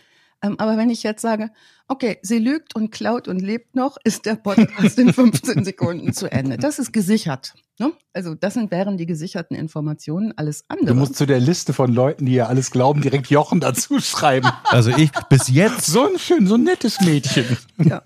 Ähm, 0.42 0.56
aber 0.58 0.76
wenn 0.76 0.90
ich 0.90 1.02
jetzt 1.02 1.22
sage, 1.22 1.50
okay, 1.88 2.18
sie 2.22 2.38
lügt 2.38 2.74
und 2.74 2.90
klaut 2.90 3.28
und 3.28 3.40
lebt 3.40 3.74
noch, 3.74 3.96
ist 4.04 4.26
der 4.26 4.34
Podcast 4.34 4.98
in 4.98 5.12
15 5.12 5.64
Sekunden 5.64 6.12
zu 6.12 6.30
Ende. 6.30 6.56
Das 6.58 6.78
ist 6.78 6.92
gesichert. 6.92 7.54
Ne? 7.78 7.92
Also 8.12 8.34
das 8.34 8.54
sind, 8.54 8.70
wären 8.70 8.96
die 8.96 9.06
gesicherten 9.06 9.56
Informationen, 9.56 10.32
alles 10.36 10.64
andere. 10.68 10.88
Du 10.88 10.94
musst 10.94 11.16
zu 11.16 11.26
der 11.26 11.40
Liste 11.40 11.72
von 11.72 11.92
Leuten, 11.92 12.26
die 12.26 12.34
ja 12.34 12.46
alles 12.46 12.70
glauben, 12.70 13.02
direkt 13.02 13.28
Jochen 13.28 13.60
dazu 13.60 14.00
schreiben. 14.00 14.50
Also 14.64 14.90
ich 14.90 15.10
bis 15.28 15.48
jetzt 15.48 15.86
so 15.86 16.06
ein 16.06 16.18
schön, 16.18 16.46
so 16.46 16.54
ein 16.54 16.64
nettes 16.64 17.00
Mädchen. 17.00 17.56
Ja. 17.78 18.02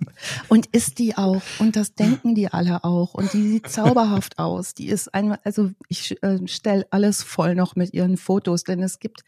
Und 0.49 0.67
ist 0.67 0.99
die 0.99 1.17
auch 1.17 1.43
und 1.59 1.77
das 1.77 1.95
denken 1.95 2.35
die 2.35 2.49
alle 2.49 2.85
auch 2.85 3.15
und 3.15 3.33
die 3.33 3.49
sieht 3.49 3.69
zauberhaft 3.71 4.39
aus. 4.39 4.75
Die 4.75 4.89
ist 4.89 5.15
einmal, 5.15 5.39
also 5.45 5.71
ich 5.89 6.21
äh, 6.23 6.47
stelle 6.47 6.87
alles 6.91 7.23
voll 7.23 7.55
noch 7.55 7.77
mit 7.77 7.95
ihren 7.95 8.17
Fotos, 8.17 8.65
denn 8.65 8.83
es 8.83 8.99
gibt 8.99 9.23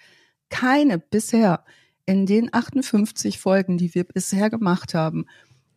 keine 0.51 0.99
bisher 0.99 1.65
in 2.07 2.27
den 2.27 2.53
58 2.53 3.39
Folgen, 3.39 3.79
die 3.79 3.95
wir 3.95 4.05
bisher 4.05 4.51
gemacht 4.51 4.95
haben, 4.95 5.27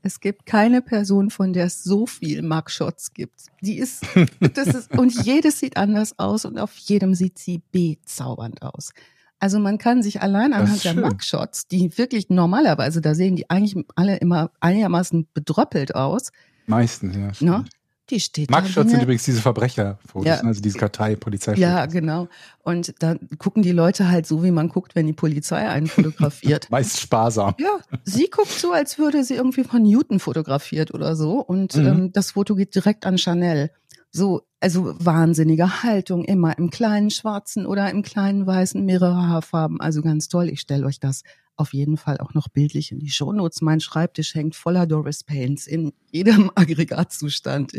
es 0.01 0.19
gibt 0.19 0.45
keine 0.45 0.83
Person, 0.83 1.31
von 1.31 1.51
der 1.51 1.65
es 1.65 1.83
so 1.83 2.05
viel 2.05 2.43
Mugshots 2.43 3.13
gibt. 3.13 3.47
Die 3.61 3.79
ist, 3.79 4.03
das 4.53 4.67
ist, 4.67 4.91
und 4.95 5.11
jedes 5.25 5.59
sieht 5.59 5.77
anders 5.77 6.19
aus 6.19 6.45
und 6.45 6.59
auf 6.59 6.75
jedem 6.77 7.15
sieht 7.15 7.39
sie 7.39 7.61
bezaubernd 7.71 8.61
aus. 8.61 8.91
Also 9.39 9.59
man 9.59 9.77
kann 9.77 10.03
sich 10.03 10.21
allein 10.21 10.53
anhand 10.53 10.83
der 10.83 10.93
Mugshots, 10.93 11.67
die 11.67 11.97
wirklich 11.97 12.29
normalerweise, 12.29 13.01
da 13.01 13.15
sehen 13.15 13.35
die 13.35 13.49
eigentlich 13.49 13.83
alle 13.95 14.17
immer 14.17 14.51
einigermaßen 14.59 15.27
bedröppelt 15.33 15.95
aus. 15.95 16.31
Meistens, 16.67 17.39
ja. 17.41 17.59
Ne? 17.59 17.65
Die 18.11 18.19
steht 18.19 18.51
Mugshot 18.51 18.87
sind 18.87 19.01
übrigens 19.01 19.23
diese 19.23 19.41
Verbrecherfotos, 19.41 20.27
ja. 20.27 20.35
Also 20.41 20.61
diese 20.61 20.77
Kartei, 20.77 21.15
Polizeifotos. 21.15 21.61
Ja, 21.61 21.87
genau. 21.87 22.27
Und 22.61 22.93
da 22.99 23.15
gucken 23.39 23.63
die 23.63 23.71
Leute 23.71 24.09
halt 24.09 24.27
so, 24.27 24.43
wie 24.43 24.51
man 24.51 24.69
guckt, 24.69 24.95
wenn 24.95 25.07
die 25.07 25.13
Polizei 25.13 25.67
einen 25.67 25.87
fotografiert. 25.87 26.67
Meist 26.71 26.99
sparsam. 26.99 27.55
Ja, 27.57 27.79
sie 28.03 28.29
guckt 28.29 28.51
so, 28.51 28.71
als 28.71 28.99
würde 28.99 29.23
sie 29.23 29.33
irgendwie 29.33 29.63
von 29.63 29.81
Newton 29.81 30.19
fotografiert 30.19 30.93
oder 30.93 31.15
so. 31.15 31.39
Und 31.39 31.75
mhm. 31.75 31.87
ähm, 31.87 32.11
das 32.13 32.31
Foto 32.31 32.53
geht 32.55 32.75
direkt 32.75 33.07
an 33.07 33.17
Chanel. 33.17 33.71
So, 34.15 34.43
also 34.61 34.95
wahnsinnige 35.03 35.83
Haltung, 35.83 36.23
immer 36.23 36.57
im 36.57 36.69
kleinen 36.69 37.09
schwarzen 37.09 37.65
oder 37.65 37.91
im 37.91 38.01
kleinen 38.01 38.47
weißen, 38.47 38.85
mehrere 38.85 39.27
Haarfarben. 39.27 39.81
Also 39.81 40.01
ganz 40.01 40.29
toll. 40.29 40.47
Ich 40.47 40.61
stelle 40.61 40.85
euch 40.85 41.01
das 41.01 41.23
auf 41.57 41.73
jeden 41.73 41.97
Fall 41.97 42.19
auch 42.19 42.33
noch 42.33 42.47
bildlich 42.47 42.93
in 42.93 42.99
die 42.99 43.09
Shownotes. 43.09 43.61
Mein 43.61 43.81
Schreibtisch 43.81 44.33
hängt 44.33 44.55
voller 44.55 44.87
Doris 44.87 45.25
Paints 45.25 45.67
in 45.67 45.91
jedem 46.13 46.49
Aggregatzustand. 46.55 47.73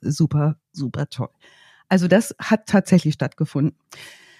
Super, 0.00 0.58
super 0.72 1.08
toll. 1.08 1.30
Also 1.88 2.08
das 2.08 2.34
hat 2.40 2.66
tatsächlich 2.66 3.14
stattgefunden. 3.14 3.78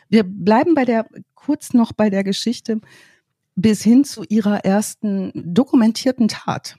Wir 0.09 0.25
bleiben 0.25 0.75
bei 0.75 0.85
der, 0.85 1.07
kurz 1.37 1.75
noch 1.75 1.93
bei 1.93 2.11
der 2.11 2.25
Geschichte 2.25 2.81
bis 3.55 3.85
hin 3.85 4.03
zu 4.03 4.25
ihrer 4.25 4.65
ersten 4.65 5.31
dokumentierten 5.55 6.27
Tat. 6.27 6.77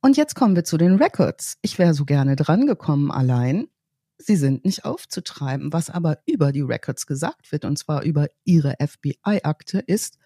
Und 0.00 0.16
jetzt 0.16 0.34
kommen 0.34 0.56
wir 0.56 0.64
zu 0.64 0.76
den 0.76 0.96
Records. 0.96 1.58
Ich 1.62 1.78
wäre 1.78 1.94
so 1.94 2.04
gerne 2.04 2.36
dran 2.36 2.66
gekommen 2.66 3.10
allein. 3.10 3.68
Sie 4.18 4.36
sind 4.36 4.64
nicht 4.64 4.84
aufzutreiben. 4.84 5.72
Was 5.72 5.90
aber 5.90 6.18
über 6.26 6.52
die 6.52 6.62
Records 6.62 7.06
gesagt 7.06 7.52
wird, 7.52 7.64
und 7.64 7.78
zwar 7.78 8.02
über 8.02 8.28
ihre 8.44 8.74
FBI-Akte, 8.80 9.78
ist, 9.78 10.18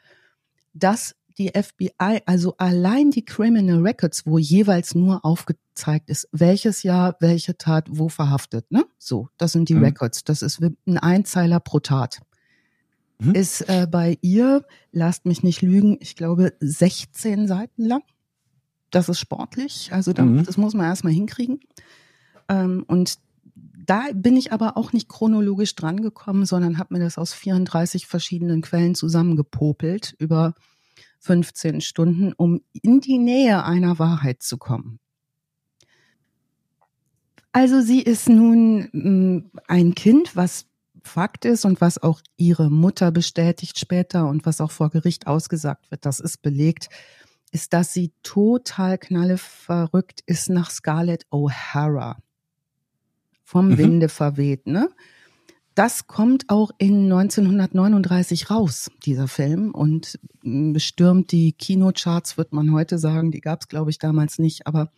dass 0.73 1.15
die 1.39 1.49
FBI, 1.49 2.21
also 2.27 2.55
allein 2.59 3.11
die 3.11 3.25
Criminal 3.25 3.81
Records, 3.81 4.27
wo 4.27 4.39
jeweils 4.39 4.95
nur 4.95 5.25
aufgezeigt 5.25 6.11
ist, 6.11 6.29
welches 6.33 6.83
Jahr 6.83 7.17
welche 7.21 7.57
Tat 7.57 7.87
wo 7.91 8.09
verhaftet, 8.09 8.71
ne? 8.71 8.85
So, 8.99 9.29
das 9.39 9.53
sind 9.53 9.69
die 9.69 9.75
mhm. 9.75 9.85
Records. 9.85 10.25
Das 10.25 10.43
ist 10.43 10.61
ein 10.61 10.99
Einzeiler 10.99 11.61
pro 11.61 11.81
Tat. 11.81 12.21
Mhm. 13.19 13.35
Ist 13.35 13.63
äh, 13.69 13.87
bei 13.91 14.19
ihr, 14.21 14.65
lasst 14.91 15.27
mich 15.27 15.43
nicht 15.43 15.63
lügen, 15.63 15.97
ich 16.01 16.17
glaube 16.17 16.55
16 16.61 17.47
Seiten 17.47 17.85
lang. 17.85 18.03
Das 18.93 19.09
ist 19.09 19.19
sportlich, 19.19 19.91
also 19.93 20.13
da, 20.13 20.23
mhm. 20.23 20.45
das 20.45 20.57
muss 20.57 20.75
man 20.75 20.87
erstmal 20.87 21.13
hinkriegen. 21.13 21.61
Ähm, 22.49 22.85
und 22.87 23.19
da 23.85 24.05
bin 24.15 24.37
ich 24.37 24.53
aber 24.53 24.77
auch 24.77 24.93
nicht 24.93 25.09
chronologisch 25.09 25.75
drangekommen, 25.75 26.47
sondern 26.47 26.79
habe 26.79 26.95
mir 26.95 27.01
das 27.01 27.19
aus 27.19 27.33
34 27.33 28.07
verschiedenen 28.07 28.63
Quellen 28.63 28.95
zusammengepopelt 28.95 30.15
über 30.19 30.55
15 31.21 31.81
Stunden, 31.81 32.33
um 32.33 32.61
in 32.73 33.01
die 33.01 33.19
Nähe 33.19 33.65
einer 33.65 33.99
Wahrheit 33.99 34.43
zu 34.43 34.59
kommen. 34.59 35.01
Also 37.53 37.81
sie 37.81 38.01
ist 38.01 38.29
nun 38.29 38.89
mm, 38.93 39.51
ein 39.69 39.95
Kind, 39.95 40.37
was 40.37 40.67
Fakt 41.05 41.45
ist 41.45 41.65
und 41.65 41.81
was 41.81 42.03
auch 42.03 42.21
ihre 42.37 42.71
Mutter 42.71 43.11
bestätigt 43.11 43.79
später 43.79 44.29
und 44.29 44.47
was 44.47 44.61
auch 44.61 44.71
vor 44.71 44.91
Gericht 44.91 45.27
ausgesagt 45.27 45.91
wird, 45.91 46.07
das 46.07 46.21
ist 46.21 46.43
belegt, 46.43 46.89
ist, 47.53 47.73
dass 47.73 47.93
sie 47.93 48.13
total 48.23 48.99
knalleverrückt 48.99 50.23
ist 50.27 50.51
nach 50.51 50.71
Scarlett 50.71 51.27
O'Hara 51.31 52.17
vom 53.45 53.69
mhm. 53.69 53.79
Winde 53.79 54.09
verweht. 54.09 54.67
Ne? 54.67 54.89
Das 55.75 56.07
kommt 56.07 56.49
auch 56.49 56.71
in 56.79 57.05
1939 57.05 58.51
raus, 58.51 58.91
dieser 59.05 59.29
Film, 59.29 59.71
und 59.73 60.19
bestürmt 60.43 61.33
die 61.33 61.53
Kinocharts, 61.53 62.37
wird 62.37 62.53
man 62.53 62.73
heute 62.73 62.99
sagen. 62.99 63.31
Die 63.31 63.41
gab 63.41 63.61
es, 63.61 63.69
glaube 63.69 63.91
ich, 63.91 63.99
damals 63.99 64.39
nicht. 64.39 64.67
Aber 64.67 64.91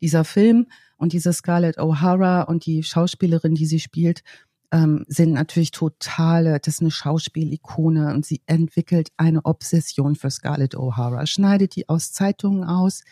dieser 0.00 0.24
Film 0.24 0.66
und 0.96 1.12
diese 1.12 1.32
Scarlett 1.32 1.78
O'Hara 1.78 2.44
und 2.44 2.66
die 2.66 2.82
Schauspielerin, 2.82 3.54
die 3.54 3.66
sie 3.66 3.80
spielt, 3.80 4.22
ähm, 4.72 5.04
sind 5.08 5.32
natürlich 5.32 5.70
totale, 5.70 6.58
das 6.58 6.74
ist 6.74 6.80
eine 6.80 6.90
Schauspielikone 6.90 8.12
und 8.12 8.26
sie 8.26 8.42
entwickelt 8.46 9.10
eine 9.16 9.44
Obsession 9.44 10.16
für 10.16 10.30
Scarlett 10.30 10.76
O'Hara, 10.76 11.26
schneidet 11.26 11.76
die 11.76 11.88
aus 11.88 12.12
Zeitungen 12.12 12.64
aus, 12.64 13.02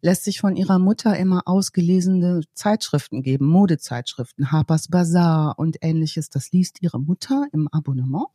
lässt 0.00 0.24
sich 0.24 0.40
von 0.40 0.56
ihrer 0.56 0.78
Mutter 0.78 1.16
immer 1.16 1.42
ausgelesene 1.46 2.42
Zeitschriften 2.54 3.22
geben, 3.22 3.46
Modezeitschriften, 3.46 4.52
Harper's 4.52 4.88
Bazaar 4.88 5.58
und 5.58 5.78
ähnliches. 5.80 6.30
Das 6.30 6.52
liest 6.52 6.82
ihre 6.82 7.00
Mutter 7.00 7.46
im 7.52 7.68
Abonnement. 7.68 8.26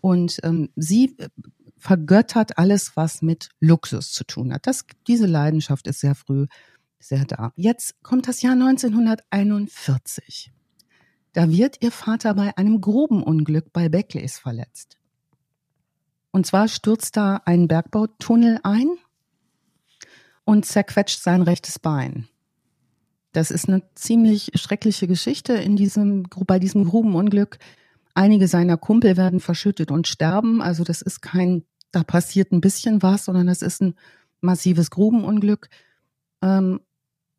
Und 0.00 0.38
ähm, 0.44 0.70
sie 0.76 1.16
äh, 1.18 1.28
vergöttert 1.76 2.58
alles, 2.58 2.96
was 2.96 3.22
mit 3.22 3.48
Luxus 3.58 4.12
zu 4.12 4.24
tun 4.24 4.52
hat. 4.52 4.66
Das, 4.66 4.84
diese 5.06 5.26
Leidenschaft 5.26 5.86
ist 5.86 6.00
sehr 6.00 6.14
früh 6.14 6.46
sehr 7.00 7.24
da. 7.24 7.52
Jetzt 7.56 8.00
kommt 8.02 8.28
das 8.28 8.42
Jahr 8.42 8.52
1941. 8.52 10.52
Da 11.32 11.48
wird 11.50 11.76
ihr 11.80 11.92
Vater 11.92 12.34
bei 12.34 12.56
einem 12.56 12.80
Grubenunglück 12.80 13.72
bei 13.72 13.88
Beckleys 13.88 14.38
verletzt. 14.38 14.96
Und 16.32 16.46
zwar 16.46 16.68
stürzt 16.68 17.16
da 17.16 17.40
ein 17.44 17.68
Bergbautunnel 17.68 18.60
ein 18.62 18.88
und 20.44 20.64
zerquetscht 20.64 21.20
sein 21.20 21.42
rechtes 21.42 21.78
Bein. 21.78 22.28
Das 23.32 23.50
ist 23.50 23.68
eine 23.68 23.82
ziemlich 23.94 24.50
schreckliche 24.54 25.06
Geschichte 25.06 25.52
in 25.52 25.76
diesem, 25.76 26.24
bei 26.46 26.58
diesem 26.58 26.84
Grubenunglück. 26.84 27.58
Einige 28.14 28.48
seiner 28.48 28.76
Kumpel 28.76 29.16
werden 29.16 29.38
verschüttet 29.38 29.90
und 29.92 30.08
sterben. 30.08 30.60
Also 30.60 30.82
das 30.82 31.00
ist 31.00 31.20
kein, 31.20 31.64
da 31.92 32.02
passiert 32.02 32.50
ein 32.50 32.60
bisschen 32.60 33.02
was, 33.02 33.26
sondern 33.26 33.46
das 33.46 33.62
ist 33.62 33.80
ein 33.82 33.94
massives 34.40 34.90
Grubenunglück. 34.90 35.68
Ähm, 36.42 36.80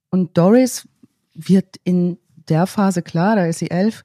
und 0.10 0.38
Doris 0.38 0.88
wird 1.34 1.78
in 1.84 2.18
der 2.52 2.68
Phase 2.68 3.02
klar, 3.02 3.36
da 3.36 3.46
ist 3.46 3.60
sie 3.60 3.72
elf, 3.72 4.04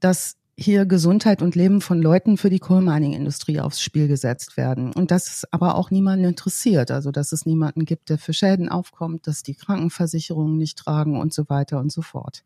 dass 0.00 0.36
hier 0.58 0.86
Gesundheit 0.86 1.42
und 1.42 1.54
Leben 1.54 1.80
von 1.80 2.00
Leuten 2.00 2.36
für 2.36 2.48
die 2.48 2.58
Coal 2.58 2.80
Mining 2.80 3.12
Industrie 3.12 3.60
aufs 3.60 3.80
Spiel 3.80 4.06
gesetzt 4.08 4.56
werden. 4.56 4.92
Und 4.92 5.10
dass 5.10 5.26
es 5.26 5.52
aber 5.52 5.74
auch 5.74 5.90
niemanden 5.90 6.24
interessiert. 6.24 6.90
Also, 6.90 7.10
dass 7.10 7.32
es 7.32 7.44
niemanden 7.44 7.84
gibt, 7.84 8.08
der 8.08 8.18
für 8.18 8.32
Schäden 8.32 8.68
aufkommt, 8.68 9.26
dass 9.26 9.42
die 9.42 9.54
Krankenversicherungen 9.54 10.56
nicht 10.56 10.78
tragen 10.78 11.20
und 11.20 11.34
so 11.34 11.48
weiter 11.48 11.78
und 11.78 11.92
so 11.92 12.00
fort. 12.00 12.42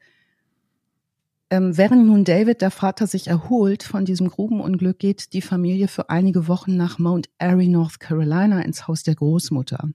Ähm, 1.50 1.76
während 1.76 2.06
nun 2.06 2.24
David, 2.24 2.62
der 2.62 2.70
Vater, 2.70 3.06
sich 3.06 3.26
erholt 3.28 3.82
von 3.82 4.04
diesem 4.04 4.28
Grubenunglück, 4.28 4.98
geht 4.98 5.32
die 5.32 5.42
Familie 5.42 5.88
für 5.88 6.10
einige 6.10 6.48
Wochen 6.48 6.76
nach 6.76 6.98
Mount 6.98 7.28
Airy, 7.38 7.68
North 7.68 7.98
Carolina, 7.98 8.62
ins 8.62 8.86
Haus 8.86 9.02
der 9.02 9.16
Großmutter. 9.16 9.88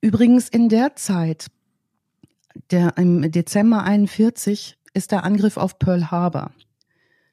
Übrigens 0.00 0.48
in 0.48 0.68
der 0.68 0.96
Zeit, 0.96 1.46
der 2.70 2.96
im 2.96 3.30
Dezember 3.30 3.82
41 3.82 4.76
ist 4.92 5.12
der 5.12 5.24
Angriff 5.24 5.56
auf 5.56 5.78
Pearl 5.78 6.10
Harbor. 6.10 6.52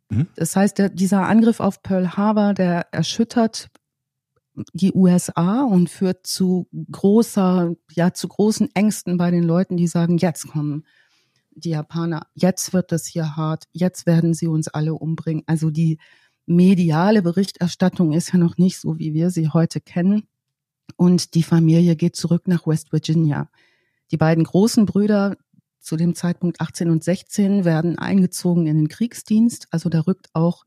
Mhm. 0.09 0.27
Das 0.35 0.55
heißt, 0.55 0.77
der, 0.77 0.89
dieser 0.89 1.27
Angriff 1.27 1.59
auf 1.59 1.83
Pearl 1.83 2.17
Harbor, 2.17 2.53
der 2.53 2.87
erschüttert 2.91 3.69
die 4.73 4.93
USA 4.93 5.63
und 5.63 5.89
führt 5.89 6.27
zu 6.27 6.67
großer, 6.91 7.73
ja, 7.91 8.13
zu 8.13 8.27
großen 8.27 8.69
Ängsten 8.75 9.17
bei 9.17 9.31
den 9.31 9.43
Leuten, 9.43 9.77
die 9.77 9.87
sagen, 9.87 10.17
jetzt 10.17 10.47
kommen 10.47 10.85
die 11.51 11.69
Japaner, 11.69 12.27
jetzt 12.33 12.73
wird 12.73 12.91
es 12.91 13.05
hier 13.05 13.35
hart, 13.35 13.65
jetzt 13.71 14.05
werden 14.05 14.33
sie 14.33 14.47
uns 14.47 14.67
alle 14.67 14.93
umbringen. 14.93 15.43
Also 15.47 15.69
die 15.69 15.99
mediale 16.45 17.21
Berichterstattung 17.21 18.13
ist 18.13 18.33
ja 18.33 18.39
noch 18.39 18.57
nicht 18.57 18.79
so, 18.79 18.99
wie 18.99 19.13
wir 19.13 19.29
sie 19.29 19.49
heute 19.49 19.79
kennen. 19.79 20.27
Und 20.97 21.33
die 21.35 21.43
Familie 21.43 21.95
geht 21.95 22.15
zurück 22.15 22.47
nach 22.47 22.67
West 22.67 22.91
Virginia. 22.91 23.49
Die 24.11 24.17
beiden 24.17 24.43
großen 24.43 24.85
Brüder, 24.85 25.37
zu 25.79 25.97
dem 25.97 26.13
Zeitpunkt 26.13 26.61
18 26.61 26.89
und 26.91 27.03
16 27.03 27.65
werden 27.65 27.97
eingezogen 27.97 28.67
in 28.67 28.77
den 28.77 28.87
Kriegsdienst. 28.87 29.67
Also 29.71 29.89
da 29.89 30.01
rückt 30.01 30.27
auch 30.33 30.63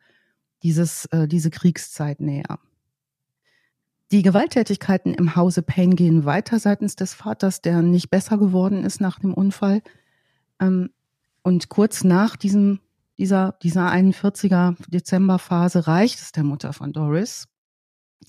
dieses, 0.62 1.07
äh, 1.07 1.28
diese 1.28 1.50
Kriegszeit 1.50 2.20
näher. 2.20 2.59
Die 4.11 4.22
Gewalttätigkeiten 4.22 5.14
im 5.14 5.37
Hause 5.37 5.62
Payne 5.62 5.94
gehen 5.94 6.24
weiter 6.24 6.59
seitens 6.59 6.96
des 6.96 7.14
Vaters, 7.14 7.61
der 7.61 7.83
nicht 7.83 8.11
besser 8.11 8.38
geworden 8.38 8.85
ist 8.85 9.00
nach 9.00 9.18
dem 9.18 9.33
Unfall. 9.33 9.83
Ähm, 10.61 10.90
und 11.42 11.68
kurz 11.68 12.04
nach 12.04 12.37
diesem, 12.37 12.80
dieser, 13.18 13.57
dieser 13.62 13.92
41er 13.92 14.76
Dezemberphase 14.88 15.87
reicht 15.87 16.20
es 16.20 16.33
der 16.33 16.44
Mutter 16.44 16.72
von 16.72 16.92
Doris. 16.92 17.46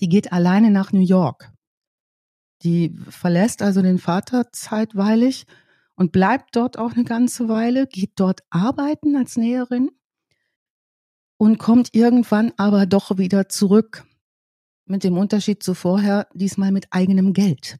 Die 0.00 0.08
geht 0.08 0.32
alleine 0.32 0.70
nach 0.70 0.92
New 0.92 1.00
York. 1.00 1.50
Die 2.62 2.96
verlässt 3.08 3.62
also 3.62 3.82
den 3.82 3.98
Vater 3.98 4.52
zeitweilig 4.52 5.46
und 5.94 6.12
bleibt 6.12 6.56
dort 6.56 6.78
auch 6.78 6.92
eine 6.92 7.04
ganze 7.04 7.48
Weile, 7.48 7.86
geht 7.86 8.12
dort 8.16 8.40
arbeiten 8.50 9.16
als 9.16 9.36
Näherin 9.36 9.90
und 11.38 11.58
kommt 11.58 11.94
irgendwann 11.94 12.52
aber 12.56 12.86
doch 12.86 13.18
wieder 13.18 13.48
zurück. 13.48 14.04
Mit 14.88 15.02
dem 15.02 15.18
Unterschied 15.18 15.64
zu 15.64 15.74
vorher, 15.74 16.28
diesmal 16.32 16.70
mit 16.70 16.86
eigenem 16.90 17.32
Geld, 17.32 17.78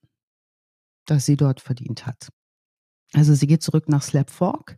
das 1.05 1.25
sie 1.25 1.37
dort 1.37 1.61
verdient 1.61 2.05
hat. 2.05 2.31
Also 3.13 3.35
sie 3.35 3.47
geht 3.47 3.63
zurück 3.63 3.89
nach 3.89 4.03
Slap 4.03 4.31
Fork 4.31 4.77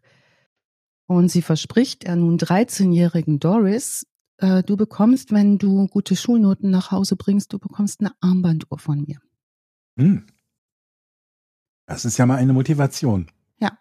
und 1.07 1.31
sie 1.31 1.41
verspricht 1.41 2.03
der 2.03 2.17
nun 2.17 2.39
13-jährigen 2.39 3.41
Doris, 3.41 4.07
äh, 4.37 4.63
du 4.63 4.77
bekommst, 4.77 5.33
wenn 5.33 5.57
du 5.57 5.87
gute 5.87 6.17
Schulnoten 6.17 6.71
nach 6.71 6.91
Hause 6.91 7.17
bringst, 7.17 7.53
du 7.53 7.59
bekommst 7.59 8.01
eine 8.01 8.13
Armbanduhr 8.21 8.79
von 8.79 9.03
mir. 9.03 9.19
Hm. 9.99 10.27
Das 11.87 12.05
ist 12.05 12.19
ja 12.19 12.27
mal 12.27 12.37
eine 12.37 12.53
Motivation. 12.53 13.29
Ja. 13.59 13.79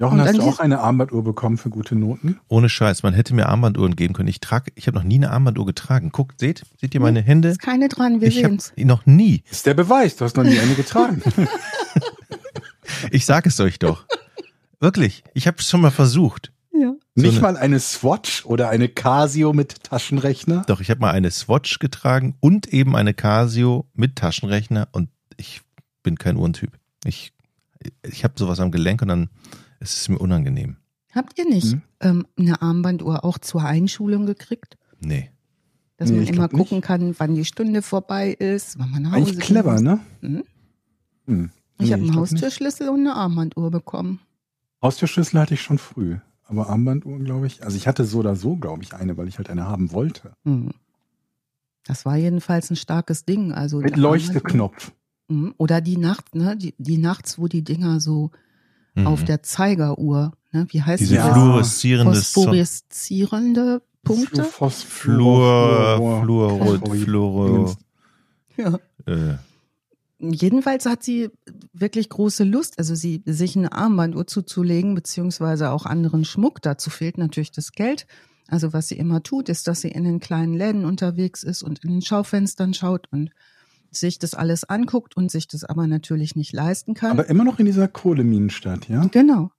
Jochen, 0.00 0.20
hast 0.20 0.36
du 0.36 0.42
auch 0.42 0.58
eine 0.58 0.80
Armbanduhr 0.80 1.22
bekommen 1.22 1.56
für 1.56 1.70
gute 1.70 1.94
Noten? 1.94 2.40
Ohne 2.48 2.68
Scheiß, 2.68 3.02
man 3.02 3.14
hätte 3.14 3.34
mir 3.34 3.48
Armbanduhren 3.48 3.94
geben 3.94 4.14
können. 4.14 4.28
Ich 4.28 4.40
trage, 4.40 4.72
ich 4.74 4.86
habe 4.86 4.96
noch 4.96 5.04
nie 5.04 5.16
eine 5.16 5.30
Armbanduhr 5.30 5.66
getragen. 5.66 6.10
Guckt, 6.10 6.40
seht, 6.40 6.64
seht 6.80 6.94
ihr 6.94 7.00
meine 7.00 7.20
Hände? 7.20 7.48
Ist 7.48 7.60
keine 7.60 7.88
dran, 7.88 8.20
wir 8.20 8.28
ich 8.28 8.36
sehen's. 8.36 8.72
Noch 8.76 9.06
nie. 9.06 9.42
Ist 9.50 9.66
der 9.66 9.74
Beweis, 9.74 10.16
du 10.16 10.24
hast 10.24 10.36
noch 10.36 10.44
nie 10.44 10.58
eine 10.58 10.74
getragen. 10.74 11.22
ich 13.10 13.24
sage 13.24 13.48
es 13.50 13.60
euch 13.60 13.78
doch. 13.78 14.06
Wirklich, 14.80 15.24
ich 15.34 15.46
habe 15.46 15.58
es 15.58 15.68
schon 15.68 15.80
mal 15.80 15.90
versucht. 15.90 16.52
Ja. 16.80 16.94
So 17.14 17.26
Nicht 17.26 17.40
mal 17.40 17.56
eine 17.56 17.80
Swatch 17.80 18.44
oder 18.46 18.68
eine 18.68 18.88
Casio 18.88 19.52
mit 19.52 19.82
Taschenrechner? 19.82 20.64
Doch, 20.66 20.80
ich 20.80 20.90
habe 20.90 21.00
mal 21.00 21.10
eine 21.10 21.30
Swatch 21.30 21.78
getragen 21.78 22.36
und 22.40 22.66
eben 22.72 22.94
eine 22.94 23.14
Casio 23.14 23.86
mit 23.94 24.16
Taschenrechner 24.16 24.88
und 24.92 25.08
ich 25.36 25.62
bin 26.02 26.18
kein 26.18 26.36
Uhrentyp. 26.36 26.78
Ich, 27.04 27.32
ich 28.02 28.24
habe 28.24 28.34
sowas 28.36 28.60
am 28.60 28.70
Gelenk 28.70 29.02
und 29.02 29.08
dann 29.08 29.30
ist 29.80 29.96
es 29.96 30.08
mir 30.08 30.18
unangenehm. 30.18 30.76
Habt 31.14 31.38
ihr 31.38 31.48
nicht 31.48 31.72
hm? 31.72 31.82
ähm, 32.00 32.26
eine 32.38 32.62
Armbanduhr 32.62 33.24
auch 33.24 33.38
zur 33.38 33.64
Einschulung 33.64 34.26
gekriegt? 34.26 34.76
Nee. 35.00 35.30
Dass 35.96 36.10
nee, 36.10 36.18
man 36.18 36.26
immer 36.26 36.48
gucken 36.48 36.78
nicht. 36.78 36.86
kann, 36.86 37.14
wann 37.18 37.34
die 37.34 37.44
Stunde 37.44 37.82
vorbei 37.82 38.30
ist, 38.30 38.78
wann 38.78 38.90
man 38.90 39.02
nach 39.02 39.12
Hause 39.12 39.32
Eigentlich 39.32 39.40
clever, 39.40 39.72
muss. 39.72 39.82
ne? 39.82 40.00
Hm? 40.20 40.44
Hm. 41.26 41.50
Ich 41.80 41.86
nee, 41.86 41.92
habe 41.92 42.02
einen 42.02 42.14
Haustürschlüssel 42.14 42.88
und 42.88 43.00
eine 43.00 43.14
Armbanduhr 43.14 43.70
bekommen. 43.70 44.20
Haustürschlüssel 44.82 45.40
hatte 45.40 45.54
ich 45.54 45.62
schon 45.62 45.78
früh. 45.78 46.18
Aber 46.48 46.70
Armbanduhren, 46.70 47.24
glaube 47.24 47.46
ich. 47.46 47.62
Also 47.62 47.76
ich 47.76 47.86
hatte 47.86 48.04
so 48.04 48.18
oder 48.18 48.34
so, 48.34 48.56
glaube 48.56 48.82
ich, 48.82 48.94
eine, 48.94 49.16
weil 49.18 49.28
ich 49.28 49.36
halt 49.36 49.50
eine 49.50 49.66
haben 49.66 49.92
wollte. 49.92 50.32
Hm. 50.44 50.70
Das 51.84 52.06
war 52.06 52.16
jedenfalls 52.16 52.70
ein 52.70 52.76
starkes 52.76 53.26
Ding. 53.26 53.52
Also 53.52 53.80
Mit 53.80 53.96
Leuchteknopf. 53.96 54.92
Mhm. 55.28 55.54
Oder 55.58 55.82
die 55.82 55.98
Nacht, 55.98 56.34
ne? 56.34 56.56
Die, 56.56 56.74
die 56.78 56.96
nachts, 56.96 57.38
wo 57.38 57.48
die 57.48 57.62
Dinger 57.62 58.00
so 58.00 58.30
mhm. 58.94 59.06
auf 59.06 59.24
der 59.24 59.42
Zeigeruhr, 59.42 60.32
ne? 60.52 60.66
Wie 60.70 60.82
heißt 60.82 61.02
Diese 61.02 61.16
das? 61.16 61.32
fluoreszierende 61.32 62.14
Phosphoreszierende 62.14 63.82
Punkte? 64.02 64.44
Phos 64.44 64.82
Fluor, 64.82 66.22
Fluorot, 66.22 66.88
Fluoro. 66.88 67.76
Ja. 68.56 68.78
Äh. 69.06 69.34
Jedenfalls 70.20 70.84
hat 70.86 71.04
sie 71.04 71.30
wirklich 71.72 72.08
große 72.08 72.42
Lust, 72.42 72.78
also 72.78 72.94
sie 72.96 73.22
sich 73.24 73.56
eine 73.56 73.72
Armbanduhr 73.72 74.26
zuzulegen, 74.26 74.94
beziehungsweise 74.94 75.70
auch 75.70 75.86
anderen 75.86 76.24
Schmuck. 76.24 76.60
Dazu 76.60 76.90
fehlt 76.90 77.18
natürlich 77.18 77.52
das 77.52 77.72
Geld. 77.72 78.06
Also 78.48 78.72
was 78.72 78.88
sie 78.88 78.96
immer 78.96 79.22
tut, 79.22 79.48
ist, 79.48 79.68
dass 79.68 79.82
sie 79.82 79.90
in 79.90 80.04
den 80.04 80.20
kleinen 80.20 80.54
Läden 80.54 80.84
unterwegs 80.84 81.44
ist 81.44 81.62
und 81.62 81.84
in 81.84 81.90
den 81.90 82.02
Schaufenstern 82.02 82.74
schaut 82.74 83.06
und 83.12 83.30
sich 83.90 84.18
das 84.18 84.34
alles 84.34 84.64
anguckt 84.64 85.16
und 85.16 85.30
sich 85.30 85.46
das 85.46 85.64
aber 85.64 85.86
natürlich 85.86 86.34
nicht 86.34 86.52
leisten 86.52 86.94
kann. 86.94 87.12
Aber 87.12 87.28
immer 87.28 87.44
noch 87.44 87.58
in 87.58 87.66
dieser 87.66 87.88
Kohleminenstadt, 87.88 88.88
ja? 88.88 89.06
Genau. 89.12 89.50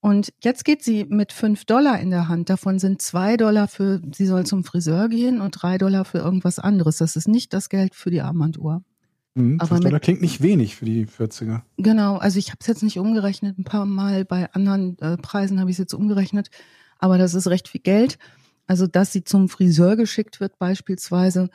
Und 0.00 0.32
jetzt 0.42 0.64
geht 0.64 0.82
sie 0.82 1.04
mit 1.04 1.32
fünf 1.32 1.66
Dollar 1.66 2.00
in 2.00 2.10
der 2.10 2.28
Hand. 2.28 2.50
Davon 2.50 2.78
sind 2.78 3.00
zwei 3.00 3.36
Dollar 3.36 3.68
für, 3.68 4.00
sie 4.14 4.26
soll 4.26 4.44
zum 4.44 4.64
Friseur 4.64 5.08
gehen 5.08 5.40
und 5.40 5.52
drei 5.52 5.78
Dollar 5.78 6.04
für 6.04 6.18
irgendwas 6.18 6.58
anderes. 6.58 6.98
Das 6.98 7.16
ist 7.16 7.28
nicht 7.28 7.52
das 7.52 7.68
Geld 7.68 7.94
für 7.94 8.10
die 8.10 8.22
Armbanduhr. 8.22 8.82
Mhm, 9.34 9.60
aber 9.60 9.80
Dollar 9.80 10.00
klingt 10.00 10.22
nicht 10.22 10.42
wenig 10.42 10.76
für 10.76 10.84
die 10.84 11.06
40er. 11.06 11.62
Genau, 11.76 12.16
also 12.16 12.38
ich 12.38 12.48
habe 12.48 12.58
es 12.60 12.66
jetzt 12.66 12.82
nicht 12.82 12.98
umgerechnet. 12.98 13.58
Ein 13.58 13.64
paar 13.64 13.84
Mal 13.84 14.24
bei 14.24 14.52
anderen 14.52 14.96
äh, 15.00 15.16
Preisen 15.16 15.58
habe 15.60 15.70
ich 15.70 15.74
es 15.74 15.78
jetzt 15.78 15.94
umgerechnet. 15.94 16.50
Aber 16.98 17.18
das 17.18 17.34
ist 17.34 17.48
recht 17.48 17.68
viel 17.68 17.80
Geld. 17.80 18.18
Also, 18.66 18.86
dass 18.86 19.12
sie 19.12 19.24
zum 19.24 19.48
Friseur 19.48 19.96
geschickt 19.96 20.40
wird 20.40 20.58
beispielsweise, 20.58 21.50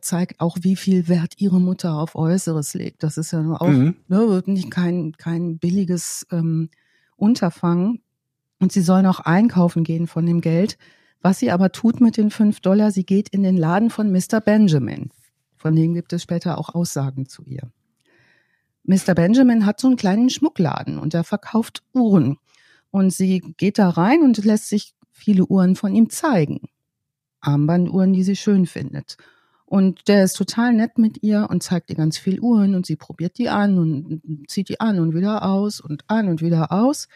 zeigt 0.00 0.40
auch, 0.40 0.56
wie 0.62 0.76
viel 0.76 1.08
Wert 1.08 1.34
ihre 1.36 1.60
Mutter 1.60 1.94
auf 1.94 2.16
Äußeres 2.16 2.74
legt. 2.74 3.02
Das 3.02 3.16
ist 3.16 3.32
ja 3.32 3.40
auch 3.60 3.68
mhm. 3.68 3.96
ne, 4.08 4.42
nicht 4.46 4.70
kein, 4.70 5.12
kein 5.12 5.58
billiges 5.58 6.26
ähm, 6.32 6.70
Unterfangen. 7.16 8.00
Und 8.60 8.72
sie 8.72 8.80
soll 8.80 9.02
noch 9.02 9.20
einkaufen 9.20 9.84
gehen 9.84 10.06
von 10.06 10.26
dem 10.26 10.40
Geld. 10.40 10.78
Was 11.20 11.38
sie 11.38 11.50
aber 11.50 11.70
tut 11.72 12.00
mit 12.00 12.16
den 12.16 12.30
fünf 12.30 12.60
Dollar, 12.60 12.90
sie 12.90 13.04
geht 13.04 13.28
in 13.28 13.42
den 13.42 13.56
Laden 13.56 13.90
von 13.90 14.10
Mr. 14.10 14.40
Benjamin. 14.40 15.10
Von 15.64 15.74
dem 15.74 15.94
gibt 15.94 16.12
es 16.12 16.22
später 16.22 16.58
auch 16.58 16.74
Aussagen 16.74 17.24
zu 17.24 17.42
ihr. 17.46 17.70
Mr. 18.82 19.14
Benjamin 19.14 19.64
hat 19.64 19.80
so 19.80 19.86
einen 19.86 19.96
kleinen 19.96 20.28
Schmuckladen 20.28 20.98
und 20.98 21.14
er 21.14 21.24
verkauft 21.24 21.82
Uhren. 21.94 22.36
Und 22.90 23.14
sie 23.14 23.40
geht 23.56 23.78
da 23.78 23.88
rein 23.88 24.20
und 24.20 24.44
lässt 24.44 24.68
sich 24.68 24.94
viele 25.10 25.46
Uhren 25.46 25.74
von 25.74 25.94
ihm 25.94 26.10
zeigen. 26.10 26.68
Armbanduhren, 27.40 28.12
die 28.12 28.24
sie 28.24 28.36
schön 28.36 28.66
findet. 28.66 29.16
Und 29.64 30.06
der 30.06 30.24
ist 30.24 30.34
total 30.34 30.74
nett 30.74 30.98
mit 30.98 31.22
ihr 31.22 31.48
und 31.48 31.62
zeigt 31.62 31.88
ihr 31.88 31.96
ganz 31.96 32.18
viel 32.18 32.40
Uhren 32.40 32.74
und 32.74 32.84
sie 32.84 32.96
probiert 32.96 33.38
die 33.38 33.48
an 33.48 33.78
und 33.78 34.20
zieht 34.48 34.68
die 34.68 34.80
an 34.80 34.98
und 34.98 35.14
wieder 35.14 35.46
aus 35.46 35.80
und 35.80 36.04
an 36.08 36.28
und 36.28 36.42
wieder 36.42 36.72
aus 36.72 37.08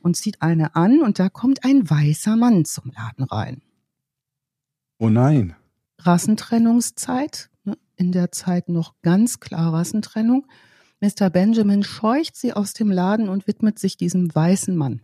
und 0.00 0.16
zieht 0.16 0.40
eine 0.40 0.76
an 0.76 1.02
und 1.02 1.18
da 1.18 1.28
kommt 1.28 1.62
ein 1.62 1.90
weißer 1.90 2.36
Mann 2.36 2.64
zum 2.64 2.90
Laden 2.90 3.24
rein. 3.24 3.60
Oh 4.98 5.10
nein. 5.10 5.54
Rassentrennungszeit, 5.98 7.50
in 7.96 8.12
der 8.12 8.32
Zeit 8.32 8.68
noch 8.68 8.94
ganz 9.02 9.40
klar 9.40 9.72
Rassentrennung. 9.72 10.46
Mr. 11.00 11.30
Benjamin 11.30 11.82
scheucht 11.82 12.36
sie 12.36 12.52
aus 12.52 12.74
dem 12.74 12.90
Laden 12.90 13.28
und 13.28 13.46
widmet 13.46 13.78
sich 13.78 13.96
diesem 13.96 14.34
weißen 14.34 14.76
Mann, 14.76 15.02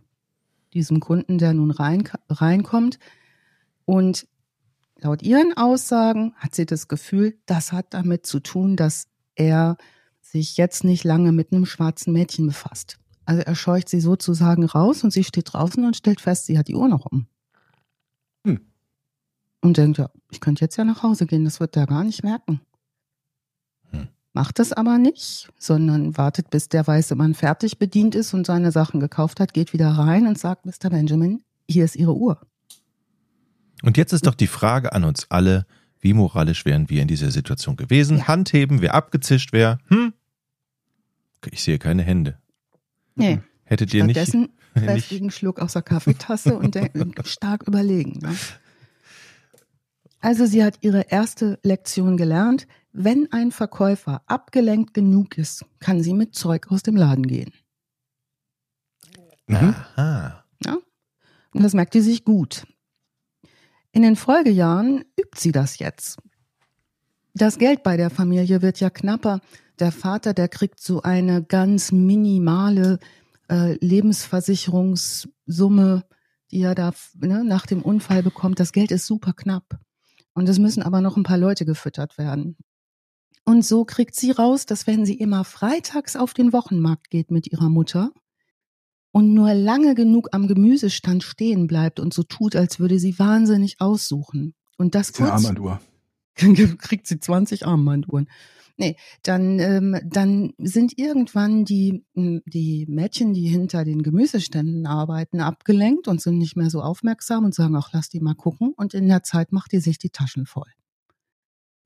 diesem 0.73 0.99
Kunden, 0.99 1.37
der 1.37 1.53
nun 1.53 1.71
rein, 1.71 2.07
reinkommt. 2.29 2.99
Und 3.85 4.27
Laut 5.01 5.23
ihren 5.23 5.55
Aussagen 5.55 6.33
hat 6.35 6.55
sie 6.55 6.65
das 6.65 6.87
Gefühl, 6.87 7.37
das 7.45 7.71
hat 7.71 7.93
damit 7.93 8.25
zu 8.25 8.41
tun, 8.41 8.75
dass 8.75 9.07
er 9.35 9.77
sich 10.21 10.57
jetzt 10.57 10.83
nicht 10.83 11.05
lange 11.05 11.31
mit 11.31 11.53
einem 11.53 11.65
schwarzen 11.65 12.11
Mädchen 12.11 12.47
befasst. 12.47 12.99
Also 13.25 13.41
er 13.41 13.55
scheucht 13.55 13.87
sie 13.87 14.01
sozusagen 14.01 14.65
raus 14.65 15.03
und 15.03 15.11
sie 15.11 15.23
steht 15.23 15.53
draußen 15.53 15.85
und 15.85 15.95
stellt 15.95 16.19
fest, 16.19 16.47
sie 16.47 16.57
hat 16.57 16.67
die 16.67 16.75
Uhr 16.75 16.89
noch 16.89 17.05
um. 17.05 17.27
Hm. 18.45 18.59
Und 19.61 19.77
denkt, 19.77 19.99
ja, 19.99 20.09
ich 20.31 20.41
könnte 20.41 20.65
jetzt 20.65 20.75
ja 20.75 20.83
nach 20.83 21.03
Hause 21.03 21.25
gehen, 21.25 21.45
das 21.45 21.59
wird 21.59 21.77
er 21.77 21.87
gar 21.87 22.03
nicht 22.03 22.23
merken. 22.23 22.59
Macht 24.39 24.57
das 24.59 24.71
aber 24.71 24.97
nicht, 24.97 25.49
sondern 25.57 26.17
wartet, 26.17 26.49
bis 26.49 26.69
der 26.69 26.87
weiße 26.87 27.13
Mann 27.15 27.33
fertig 27.33 27.77
bedient 27.77 28.15
ist 28.15 28.33
und 28.33 28.47
seine 28.47 28.71
Sachen 28.71 29.01
gekauft 29.01 29.41
hat, 29.41 29.53
geht 29.53 29.73
wieder 29.73 29.89
rein 29.89 30.27
und 30.27 30.39
sagt, 30.39 30.65
Mr. 30.65 30.89
Benjamin, 30.89 31.43
hier 31.67 31.83
ist 31.83 31.97
Ihre 31.97 32.15
Uhr. 32.15 32.39
Und 33.83 33.97
jetzt 33.97 34.13
ist 34.13 34.25
doch 34.25 34.35
die 34.35 34.47
Frage 34.47 34.93
an 34.93 35.03
uns 35.03 35.29
alle, 35.29 35.65
wie 35.99 36.13
moralisch 36.13 36.63
wären 36.63 36.89
wir 36.89 37.01
in 37.01 37.09
dieser 37.09 37.31
Situation 37.31 37.75
gewesen? 37.75 38.19
Ja. 38.19 38.27
Handheben, 38.29 38.79
wer 38.79 38.95
abgezischt 38.95 39.51
wäre? 39.51 39.79
Hm? 39.89 40.13
Ich 41.51 41.61
sehe 41.61 41.77
keine 41.77 42.03
Hände. 42.03 42.37
Nee. 43.15 43.41
Hättet 43.65 43.93
ihr 43.93 44.05
nicht. 44.05 44.15
Stattdessen 44.15 44.53
kräftigen 44.73 45.31
Schluck 45.31 45.59
aus 45.59 45.73
der 45.73 45.81
Kaffeetasse 45.81 46.57
und 46.57 46.79
stark 47.25 47.67
überlegen. 47.67 48.19
Ne? 48.21 48.33
Also 50.21 50.45
sie 50.45 50.63
hat 50.63 50.77
ihre 50.79 51.07
erste 51.09 51.59
Lektion 51.61 52.15
gelernt. 52.15 52.67
Wenn 52.91 53.31
ein 53.31 53.51
Verkäufer 53.51 54.23
abgelenkt 54.25 54.93
genug 54.93 55.37
ist, 55.37 55.65
kann 55.79 56.01
sie 56.01 56.13
mit 56.13 56.33
Zeug 56.33 56.71
aus 56.71 56.83
dem 56.83 56.95
Laden 56.95 57.27
gehen. 57.27 57.51
Mhm. 59.47 59.75
Aha. 59.95 60.45
Ja? 60.63 60.77
Und 61.53 61.63
das 61.63 61.73
merkt 61.73 61.93
sie 61.93 62.01
sich 62.01 62.23
gut. 62.23 62.65
In 63.91 64.03
den 64.03 64.15
Folgejahren 64.15 65.03
übt 65.19 65.39
sie 65.39 65.51
das 65.51 65.79
jetzt. 65.79 66.19
Das 67.33 67.57
Geld 67.57 67.83
bei 67.83 67.97
der 67.97 68.09
Familie 68.09 68.61
wird 68.61 68.79
ja 68.79 68.89
knapper. 68.89 69.41
Der 69.79 69.91
Vater, 69.91 70.33
der 70.33 70.47
kriegt 70.47 70.79
so 70.79 71.01
eine 71.01 71.43
ganz 71.43 71.91
minimale 71.91 72.99
äh, 73.49 73.73
Lebensversicherungssumme, 73.83 76.05
die 76.51 76.61
er 76.61 76.75
da 76.75 76.91
ne, 77.15 77.43
nach 77.43 77.65
dem 77.65 77.81
Unfall 77.81 78.23
bekommt. 78.23 78.59
Das 78.59 78.73
Geld 78.73 78.91
ist 78.91 79.07
super 79.07 79.33
knapp. 79.33 79.79
Und 80.33 80.49
es 80.49 80.59
müssen 80.59 80.83
aber 80.83 81.01
noch 81.01 81.17
ein 81.17 81.23
paar 81.23 81.37
Leute 81.37 81.65
gefüttert 81.65 82.17
werden. 82.17 82.57
Und 83.49 83.65
so 83.65 83.83
kriegt 83.83 84.15
sie 84.15 84.29
raus, 84.29 84.67
dass 84.67 84.85
wenn 84.85 85.07
sie 85.07 85.15
immer 85.15 85.43
freitags 85.43 86.15
auf 86.15 86.35
den 86.35 86.53
Wochenmarkt 86.53 87.09
geht 87.09 87.31
mit 87.31 87.51
ihrer 87.51 87.69
Mutter, 87.69 88.11
und 89.11 89.33
nur 89.33 89.55
lange 89.55 89.95
genug 89.95 90.29
am 90.33 90.47
Gemüsestand 90.47 91.23
stehen 91.23 91.65
bleibt 91.65 91.99
und 91.99 92.13
so 92.13 92.21
tut, 92.21 92.55
als 92.55 92.79
würde 92.79 92.99
sie 92.99 93.17
wahnsinnig 93.17 93.81
aussuchen. 93.81 94.53
Und 94.77 94.93
das 94.93 95.13
kurz. 95.13 95.31
Armbanduhr. 95.31 95.81
kriegt 96.77 97.07
sie 97.07 97.19
20 97.19 97.65
Armbanduhren. 97.65 98.29
Nee, 98.77 98.95
dann, 99.23 99.59
ähm, 99.59 99.97
dann 100.05 100.53
sind 100.57 100.97
irgendwann 100.97 101.65
die, 101.65 102.05
die 102.13 102.85
Mädchen, 102.87 103.33
die 103.33 103.47
hinter 103.47 103.83
den 103.83 104.03
Gemüseständen 104.03 104.85
arbeiten, 104.85 105.41
abgelenkt 105.41 106.07
und 106.07 106.21
sind 106.21 106.37
nicht 106.37 106.55
mehr 106.55 106.69
so 106.69 106.81
aufmerksam 106.81 107.45
und 107.45 107.53
sagen, 107.53 107.75
ach, 107.75 107.89
lass 107.91 108.09
die 108.09 108.21
mal 108.21 108.35
gucken. 108.35 108.73
Und 108.77 108.93
in 108.93 109.07
der 109.09 109.23
Zeit 109.23 109.51
macht 109.51 109.73
die 109.73 109.79
sich 109.79 109.97
die 109.97 110.11
Taschen 110.11 110.45
voll. 110.45 110.69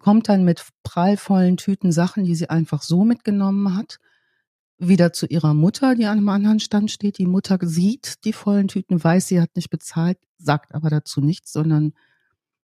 Kommt 0.04 0.28
dann 0.28 0.44
mit 0.44 0.68
prallvollen 0.84 1.56
Tüten 1.56 1.94
Sachen, 1.94 2.26
die 2.26 2.36
sie 2.36 2.50
einfach 2.50 2.82
so 2.82 3.06
mitgenommen 3.06 3.74
hat 3.74 4.00
wieder 4.78 5.13
zu 5.13 5.28
ihrer 5.28 5.54
Mutter, 5.54 5.96
die 5.96 6.08
an 6.08 6.18
einem 6.18 6.28
anderen 6.28 6.60
Stand 6.60 6.92
steht. 6.92 7.20
Die 7.20 7.26
Mutter 7.26 7.58
sieht 7.62 8.26
die 8.26 8.34
vollen 8.34 8.68
Tüten, 8.68 9.02
weiß, 9.02 9.30
sie 9.30 9.39
hat 9.39 9.56
nicht 9.56 9.70
bezahlt, 9.70 10.18
sagt 10.38 10.76
aber 10.76 10.89
dazu 10.89 11.22
nichts, 11.22 11.54
sondern 11.54 11.94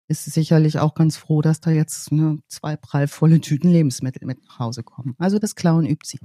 ist 0.07 0.25
sicherlich 0.27 0.79
auch 0.79 0.95
ganz 0.95 1.17
froh, 1.17 1.43
dass 1.43 1.61
da 1.61 1.73
jetzt 1.73 2.13
ne, 2.13 2.39
zwei 2.47 2.77
prallvolle 2.77 3.41
Tüten 3.41 3.69
Lebensmittel 3.69 4.25
mit 4.27 4.45
nach 4.45 4.61
Hause 4.61 4.85
kommen. 4.85 5.17
Also 5.19 5.41
das 5.41 5.57
Klauen 5.57 5.87
übt 5.87 6.07
sie. 6.07 6.21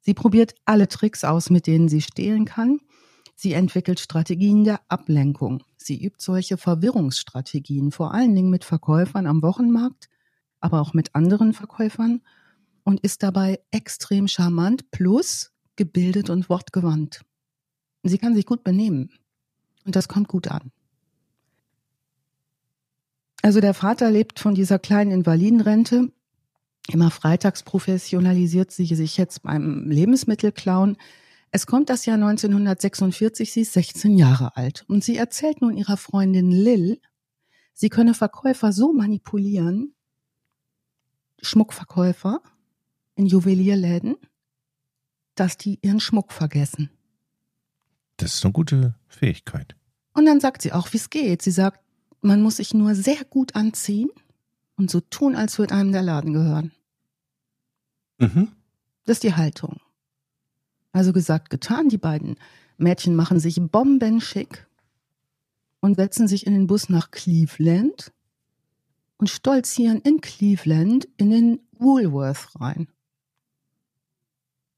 Sie 0.00 0.14
probiert 0.14 0.54
alle 0.64 0.88
Tricks 0.88 1.22
aus, 1.22 1.50
mit 1.50 1.66
denen 1.66 1.90
sie 1.90 2.00
stehlen 2.00 2.46
kann. 2.46 2.80
Sie 3.34 3.52
entwickelt 3.54 4.00
Strategien 4.00 4.64
der 4.64 4.80
Ablenkung. 4.88 5.64
Sie 5.76 6.02
übt 6.02 6.18
solche 6.20 6.56
Verwirrungsstrategien, 6.56 7.90
vor 7.90 8.14
allen 8.14 8.34
Dingen 8.34 8.50
mit 8.50 8.64
Verkäufern 8.64 9.26
am 9.26 9.42
Wochenmarkt, 9.42 10.08
aber 10.60 10.80
auch 10.80 10.94
mit 10.94 11.14
anderen 11.14 11.52
Verkäufern 11.52 12.20
und 12.84 13.00
ist 13.00 13.22
dabei 13.22 13.60
extrem 13.70 14.28
charmant 14.28 14.90
plus 14.90 15.52
gebildet 15.76 16.30
und 16.30 16.48
wortgewandt. 16.48 17.22
Sie 18.02 18.18
kann 18.18 18.34
sich 18.34 18.46
gut 18.46 18.64
benehmen 18.64 19.10
und 19.84 19.96
das 19.96 20.08
kommt 20.08 20.28
gut 20.28 20.48
an. 20.48 20.70
Also 23.42 23.60
der 23.60 23.74
Vater 23.74 24.10
lebt 24.10 24.38
von 24.38 24.54
dieser 24.54 24.78
kleinen 24.78 25.10
Invalidenrente. 25.10 26.12
Immer 26.88 27.10
freitags 27.10 27.64
professionalisiert 27.64 28.70
sie 28.70 28.86
sich 28.86 29.16
jetzt 29.16 29.42
beim 29.42 29.90
Lebensmittelklauen. 29.90 30.96
Es 31.54 31.66
kommt 31.66 31.90
das 31.90 32.06
Jahr 32.06 32.14
1946, 32.14 33.52
sie 33.52 33.60
ist 33.60 33.74
16 33.74 34.16
Jahre 34.16 34.56
alt 34.56 34.86
und 34.88 35.04
sie 35.04 35.18
erzählt 35.18 35.60
nun 35.60 35.76
ihrer 35.76 35.98
Freundin 35.98 36.50
Lil, 36.50 36.98
sie 37.74 37.90
könne 37.90 38.14
Verkäufer 38.14 38.72
so 38.72 38.94
manipulieren, 38.94 39.94
Schmuckverkäufer, 41.42 42.40
in 43.16 43.26
Juwelierläden, 43.26 44.16
dass 45.34 45.58
die 45.58 45.78
ihren 45.82 46.00
Schmuck 46.00 46.32
vergessen. 46.32 46.88
Das 48.16 48.34
ist 48.34 48.44
eine 48.44 48.52
gute 48.52 48.94
Fähigkeit. 49.06 49.76
Und 50.14 50.24
dann 50.24 50.40
sagt 50.40 50.62
sie 50.62 50.72
auch, 50.72 50.90
wie 50.94 50.96
es 50.96 51.10
geht. 51.10 51.42
Sie 51.42 51.50
sagt, 51.50 51.80
man 52.22 52.40
muss 52.40 52.56
sich 52.56 52.72
nur 52.72 52.94
sehr 52.94 53.24
gut 53.24 53.54
anziehen 53.54 54.10
und 54.76 54.90
so 54.90 55.00
tun, 55.00 55.36
als 55.36 55.58
würde 55.58 55.74
einem 55.74 55.92
der 55.92 56.02
Laden 56.02 56.32
gehören. 56.32 56.72
Mhm. 58.18 58.52
Das 59.04 59.16
ist 59.16 59.22
die 59.24 59.34
Haltung. 59.34 59.80
Also 60.92 61.12
gesagt, 61.12 61.50
getan, 61.50 61.88
die 61.88 61.98
beiden 61.98 62.36
Mädchen 62.76 63.14
machen 63.16 63.40
sich 63.40 63.60
bombenschick 63.60 64.66
und 65.80 65.96
setzen 65.96 66.28
sich 66.28 66.46
in 66.46 66.52
den 66.54 66.66
Bus 66.66 66.88
nach 66.88 67.10
Cleveland 67.10 68.12
und 69.16 69.28
stolzieren 69.28 70.00
in 70.00 70.20
Cleveland 70.20 71.08
in 71.16 71.30
den 71.30 71.60
Woolworth 71.78 72.48
rein. 72.60 72.88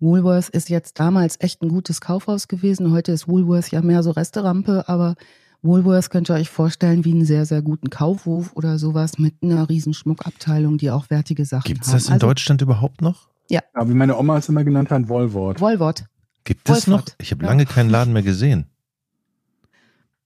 Woolworth 0.01 0.51
ist 0.51 0.69
jetzt 0.69 1.01
damals 1.01 1.37
echt 1.41 1.63
ein 1.63 1.69
gutes 1.69 2.01
Kaufhaus 2.01 2.47
gewesen. 2.49 2.93
Heute 2.93 3.13
ist 3.13 3.27
Woolworth 3.27 3.71
ja 3.71 3.81
mehr 3.81 4.03
so 4.03 4.11
Resterampe, 4.11 4.89
aber 4.89 5.15
Woolworth 5.63 6.11
könnt 6.11 6.31
ihr 6.31 6.35
euch 6.35 6.51
vorstellen 6.51 7.05
wie 7.05 7.13
einen 7.13 7.25
sehr, 7.25 7.47
sehr 7.47 7.63
guten 7.63 7.89
Kaufhof 7.89 8.53
oder 8.55 8.79
sowas 8.79 9.19
mit 9.19 9.37
einer 9.43 9.69
riesen 9.69 9.95
Schmuckabteilung, 9.95 10.77
die 10.77 10.91
auch 10.91 11.09
wertige 11.09 11.47
Sachen 11.47 11.69
Gibt's 11.69 11.89
haben. 11.89 11.95
Gibt 11.95 12.03
es 12.03 12.05
das 12.05 12.09
in 12.09 12.13
also, 12.15 12.27
Deutschland 12.27 12.61
überhaupt 12.61 13.01
noch? 13.01 13.29
Ja. 13.49 13.61
ja. 13.75 13.89
Wie 13.89 13.95
meine 13.95 14.17
Oma 14.17 14.39
es 14.39 14.49
immer 14.49 14.65
genannt 14.65 14.91
hat, 14.91 15.09
Wollwort. 15.09 15.61
Wollwort. 15.61 16.07
Gibt 16.45 16.69
es 16.69 16.87
noch? 16.87 17.05
Ich 17.19 17.31
habe 17.31 17.45
lange 17.45 17.67
keinen 17.67 17.91
Laden 17.91 18.13
mehr 18.13 18.23
gesehen. 18.23 18.67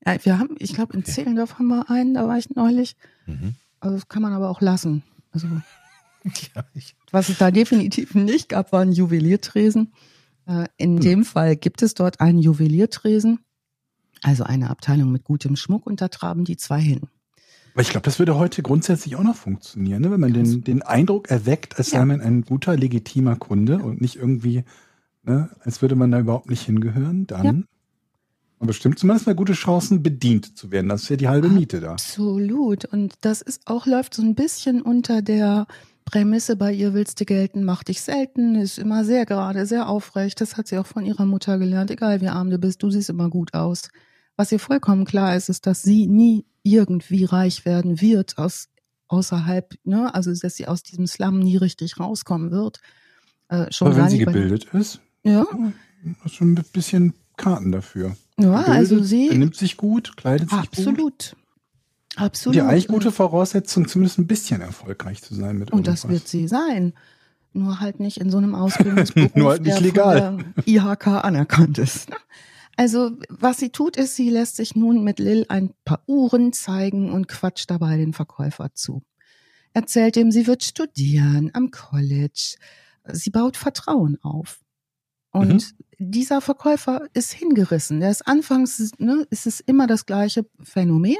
Ja, 0.05 0.17
wir 0.23 0.39
haben, 0.39 0.55
ich 0.59 0.73
glaube, 0.73 0.93
in 0.93 0.99
okay. 0.99 1.11
Zehlendorf 1.11 1.59
haben 1.59 1.67
wir 1.67 1.89
einen, 1.89 2.13
da 2.13 2.27
war 2.27 2.37
ich 2.37 2.49
neulich. 2.49 2.95
Mhm. 3.25 3.55
Also 3.79 3.95
das 3.95 4.07
kann 4.07 4.21
man 4.21 4.33
aber 4.33 4.49
auch 4.49 4.61
lassen. 4.61 5.03
Also 5.31 5.47
Ja, 6.55 6.63
Was 7.11 7.29
es 7.29 7.37
da 7.37 7.51
definitiv 7.51 8.15
nicht 8.15 8.49
gab, 8.49 8.71
waren 8.71 8.91
Juweliertresen. 8.91 9.93
Äh, 10.47 10.65
in 10.77 10.95
hm. 10.95 11.01
dem 11.01 11.25
Fall 11.25 11.55
gibt 11.55 11.81
es 11.81 11.93
dort 11.93 12.19
einen 12.19 12.39
Juweliertresen, 12.39 13.39
also 14.23 14.43
eine 14.43 14.69
Abteilung 14.69 15.11
mit 15.11 15.23
gutem 15.23 15.55
Schmuck 15.55 15.85
und 15.85 16.01
da 16.01 16.07
traben 16.07 16.43
die 16.43 16.57
zwei 16.57 16.81
hin. 16.81 17.01
Aber 17.79 17.83
ich 17.83 17.91
glaube, 17.91 18.03
das 18.03 18.19
würde 18.19 18.35
heute 18.35 18.61
grundsätzlich 18.61 19.15
auch 19.15 19.23
noch 19.23 19.37
funktionieren, 19.37 20.01
ne? 20.01 20.11
wenn 20.11 20.19
man 20.19 20.33
den, 20.33 20.65
den 20.65 20.81
Eindruck 20.81 21.31
erweckt, 21.31 21.77
als 21.77 21.91
sei 21.91 22.03
man 22.03 22.19
ein 22.19 22.41
guter, 22.41 22.75
legitimer 22.75 23.37
Kunde 23.37 23.79
und 23.79 24.01
nicht 24.01 24.17
irgendwie, 24.17 24.65
ne, 25.23 25.49
als 25.61 25.81
würde 25.81 25.95
man 25.95 26.11
da 26.11 26.19
überhaupt 26.19 26.49
nicht 26.49 26.63
hingehören, 26.63 27.25
dann. 27.25 27.45
Ja. 27.45 27.51
Und 28.57 28.67
bestimmt 28.67 28.99
zumindest 28.99 29.27
mal 29.27 29.33
gute 29.33 29.53
Chancen, 29.53 30.03
bedient 30.03 30.57
zu 30.57 30.71
werden. 30.71 30.89
Das 30.89 31.03
ist 31.03 31.09
ja 31.09 31.15
die 31.15 31.29
halbe 31.29 31.47
Miete 31.47 31.79
da. 31.79 31.93
Absolut. 31.93 32.83
Und 32.83 33.13
das 33.21 33.41
ist 33.41 33.61
auch, 33.65 33.85
läuft 33.85 34.13
so 34.13 34.23
ein 34.23 34.35
bisschen 34.35 34.81
unter 34.81 35.21
der 35.21 35.65
Prämisse, 36.03 36.57
bei 36.57 36.73
ihr 36.73 36.93
willst 36.93 37.21
du 37.21 37.23
gelten, 37.23 37.63
mach 37.63 37.83
dich 37.83 38.01
selten, 38.01 38.55
ist 38.55 38.77
immer 38.77 39.05
sehr 39.05 39.25
gerade, 39.25 39.65
sehr 39.65 39.87
aufrecht. 39.87 40.41
Das 40.41 40.57
hat 40.57 40.67
sie 40.67 40.79
auch 40.79 40.85
von 40.85 41.05
ihrer 41.05 41.25
Mutter 41.25 41.57
gelernt. 41.57 41.91
Egal 41.91 42.19
wie 42.19 42.27
arm 42.27 42.49
du 42.49 42.57
bist, 42.57 42.83
du 42.83 42.89
siehst 42.89 43.09
immer 43.09 43.29
gut 43.29 43.53
aus. 43.53 43.87
Was 44.35 44.51
ihr 44.51 44.59
vollkommen 44.59 45.05
klar 45.05 45.37
ist, 45.37 45.47
ist, 45.47 45.65
dass 45.65 45.81
sie 45.81 46.07
nie 46.07 46.43
irgendwie 46.63 47.25
reich 47.25 47.65
werden 47.65 48.01
wird 48.01 48.37
aus 48.37 48.69
außerhalb, 49.07 49.73
ne, 49.83 50.13
also 50.13 50.31
dass 50.33 50.55
sie 50.55 50.67
aus 50.67 50.83
diesem 50.83 51.07
Slum 51.07 51.39
nie 51.39 51.57
richtig 51.57 51.99
rauskommen 51.99 52.51
wird. 52.51 52.79
Äh, 53.47 53.71
schon 53.71 53.87
Aber 53.87 53.97
wenn 53.97 54.09
sie 54.09 54.19
gebildet 54.19 54.65
ist, 54.73 55.01
ja, 55.23 55.45
hast 56.23 56.35
schon 56.35 56.53
ein 56.53 56.63
bisschen 56.71 57.13
Karten 57.35 57.71
dafür. 57.71 58.15
Ja, 58.39 58.59
gebildet, 58.59 58.69
also 58.69 59.03
sie 59.03 59.29
nimmt 59.29 59.55
sich 59.55 59.77
gut, 59.77 60.15
kleidet 60.15 60.49
sich 60.49 60.59
absolut. 60.59 60.97
gut. 60.97 61.35
Absolut. 62.15 62.55
Die 62.55 62.61
eigentlich 62.61 62.87
gute 62.87 63.11
Voraussetzung, 63.11 63.87
zumindest 63.87 64.19
ein 64.19 64.27
bisschen 64.27 64.61
erfolgreich 64.61 65.21
zu 65.21 65.33
sein 65.35 65.57
mit 65.57 65.71
Und 65.71 65.79
irgendwas. 65.87 66.01
das 66.01 66.11
wird 66.11 66.27
sie 66.27 66.47
sein. 66.47 66.93
Nur 67.53 67.79
halt 67.79 67.99
nicht 67.99 68.17
in 68.19 68.29
so 68.29 68.37
einem 68.37 68.53
Ausbildungsberuf, 68.55 69.35
Nur 69.35 69.51
halt 69.51 69.61
nicht 69.63 69.79
legal. 69.79 70.43
der 70.57 70.67
IHK 70.67 71.07
anerkannt 71.07 71.77
ist. 71.77 72.09
Also, 72.79 73.17
was 73.27 73.57
sie 73.57 73.71
tut, 73.71 73.97
ist, 73.97 74.15
sie 74.15 74.29
lässt 74.29 74.55
sich 74.55 74.73
nun 74.73 75.03
mit 75.03 75.19
Lil 75.19 75.45
ein 75.49 75.73
paar 75.83 76.01
Uhren 76.07 76.53
zeigen 76.53 77.11
und 77.11 77.27
quatscht 77.27 77.69
dabei 77.69 77.97
den 77.97 78.13
Verkäufer 78.13 78.73
zu. 78.73 79.03
Erzählt 79.73 80.15
ihm, 80.15 80.31
sie 80.31 80.47
wird 80.47 80.63
studieren 80.63 81.51
am 81.51 81.71
College. 81.71 82.55
Sie 83.03 83.31
baut 83.31 83.57
Vertrauen 83.57 84.17
auf. 84.23 84.61
Und 85.31 85.73
mhm. 85.73 85.85
dieser 85.97 86.39
Verkäufer 86.39 87.05
ist 87.13 87.33
hingerissen. 87.33 87.99
Der 87.99 88.11
ist 88.11 88.25
anfangs, 88.25 88.93
ne, 88.97 89.27
ist 89.29 89.45
es 89.45 89.59
immer 89.59 89.85
das 89.85 90.05
gleiche 90.05 90.45
Phänomen. 90.63 91.17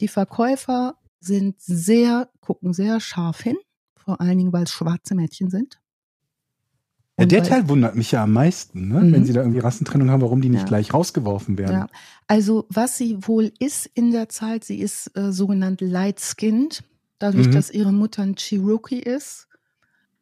Die 0.00 0.08
Verkäufer 0.08 0.94
sind 1.20 1.60
sehr, 1.60 2.30
gucken 2.40 2.72
sehr 2.72 2.98
scharf 3.00 3.42
hin, 3.42 3.58
vor 3.94 4.22
allen 4.22 4.38
Dingen, 4.38 4.54
weil 4.54 4.64
es 4.64 4.72
schwarze 4.72 5.14
Mädchen 5.14 5.50
sind. 5.50 5.82
Ja, 7.18 7.26
der 7.26 7.42
Teil 7.42 7.68
wundert 7.68 7.96
mich 7.96 8.12
ja 8.12 8.22
am 8.22 8.32
meisten, 8.32 8.88
ne? 8.88 9.00
Mhm. 9.00 9.12
wenn 9.12 9.24
sie 9.24 9.32
da 9.32 9.40
irgendwie 9.40 9.58
Rassentrennung 9.58 10.10
haben, 10.10 10.22
warum 10.22 10.40
die 10.40 10.50
nicht 10.50 10.62
ja. 10.62 10.66
gleich 10.66 10.94
rausgeworfen 10.94 11.58
werden. 11.58 11.72
Ja. 11.72 11.88
Also 12.28 12.66
was 12.68 12.96
sie 12.96 13.18
wohl 13.26 13.52
ist 13.58 13.86
in 13.86 14.12
der 14.12 14.28
Zeit, 14.28 14.62
sie 14.62 14.78
ist 14.78 15.10
äh, 15.16 15.32
sogenannt 15.32 15.80
light-skinned, 15.80 16.84
dadurch, 17.18 17.48
mhm. 17.48 17.52
dass 17.52 17.70
ihre 17.70 17.92
Mutter 17.92 18.22
ein 18.22 18.36
Cherokee 18.36 19.00
ist. 19.00 19.48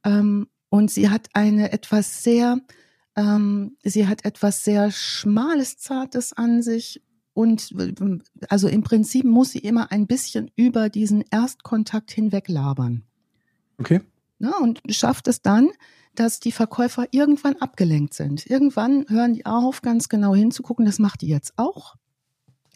Ähm, 0.05 0.47
und 0.71 0.91
sie 0.91 1.11
hat 1.11 1.29
eine 1.35 1.73
etwas 1.73 2.23
sehr, 2.23 2.59
ähm, 3.15 3.77
sie 3.83 4.07
hat 4.07 4.25
etwas 4.25 4.65
sehr 4.65 4.91
Schmales, 4.91 5.77
Zartes 5.79 6.33
an 6.33 6.63
sich. 6.63 7.03
Und 7.35 7.75
also 8.49 8.69
im 8.69 8.83
Prinzip 8.83 9.25
muss 9.27 9.51
sie 9.51 9.59
immer 9.59 9.93
ein 9.93 10.07
bisschen 10.07 10.51
über 10.57 10.89
diesen 10.89 11.23
Erstkontakt 11.31 12.11
hinweg 12.11 12.49
labern. 12.49 13.03
Okay. 13.77 14.01
Ja, 14.39 14.57
und 14.59 14.81
schafft 14.91 15.29
es 15.29 15.43
dann, 15.43 15.71
dass 16.15 16.41
die 16.41 16.53
Verkäufer 16.53 17.07
irgendwann 17.11 17.57
abgelenkt 17.57 18.15
sind. 18.15 18.47
Irgendwann 18.47 19.07
hören 19.09 19.35
die 19.35 19.47
auf, 19.47 19.83
ganz 19.83 20.09
genau 20.09 20.35
hinzugucken. 20.35 20.85
Das 20.85 20.99
macht 20.99 21.23
die 21.23 21.29
jetzt 21.29 21.55
auch. 21.57 21.97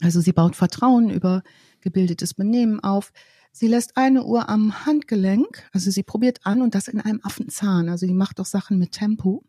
Also 0.00 0.20
sie 0.20 0.32
baut 0.32 0.56
Vertrauen 0.56 1.10
über 1.10 1.42
gebildetes 1.80 2.34
Benehmen 2.34 2.80
auf. 2.80 3.12
Sie 3.52 3.66
lässt 3.66 3.96
eine 3.96 4.24
Uhr 4.24 4.48
am 4.48 4.86
Handgelenk, 4.86 5.68
also 5.72 5.90
sie 5.90 6.02
probiert 6.02 6.40
an 6.44 6.62
und 6.62 6.74
das 6.74 6.88
in 6.88 7.00
einem 7.00 7.20
Affenzahn. 7.22 7.88
Also 7.88 8.06
die 8.06 8.14
macht 8.14 8.40
auch 8.40 8.46
Sachen 8.46 8.78
mit 8.78 8.92
Tempo. 8.92 9.42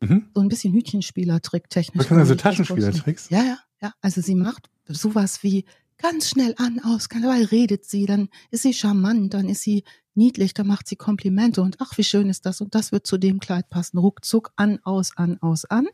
Mhm. 0.00 0.26
So 0.34 0.40
ein 0.40 0.48
bisschen 0.48 0.74
Hütchenspielertrick 0.74 1.70
technisch. 1.70 2.10
Also 2.12 2.34
Taschenspielertricks? 2.34 3.30
Ja, 3.30 3.42
ja, 3.42 3.58
ja. 3.80 3.94
Also 4.02 4.20
sie 4.20 4.34
macht 4.34 4.68
sowas 4.86 5.42
wie 5.42 5.64
ganz 5.98 6.28
schnell 6.28 6.54
an, 6.58 6.80
aus, 6.80 7.08
dabei 7.08 7.44
redet 7.44 7.84
sie, 7.84 8.06
dann 8.06 8.28
ist 8.50 8.62
sie 8.62 8.74
charmant, 8.74 9.34
dann 9.34 9.48
ist 9.48 9.62
sie 9.62 9.84
niedlich, 10.14 10.54
da 10.54 10.64
macht 10.64 10.88
sie 10.88 10.96
Komplimente 10.96 11.62
und 11.62 11.76
ach, 11.80 11.96
wie 11.98 12.04
schön 12.04 12.28
ist 12.28 12.46
das. 12.46 12.60
Und 12.60 12.74
das 12.74 12.92
wird 12.92 13.06
zu 13.06 13.18
dem 13.18 13.40
Kleid 13.40 13.68
passen, 13.70 13.98
ruckzuck 13.98 14.52
an, 14.56 14.78
aus, 14.84 15.16
an, 15.16 15.38
aus, 15.40 15.64
an. 15.64 15.86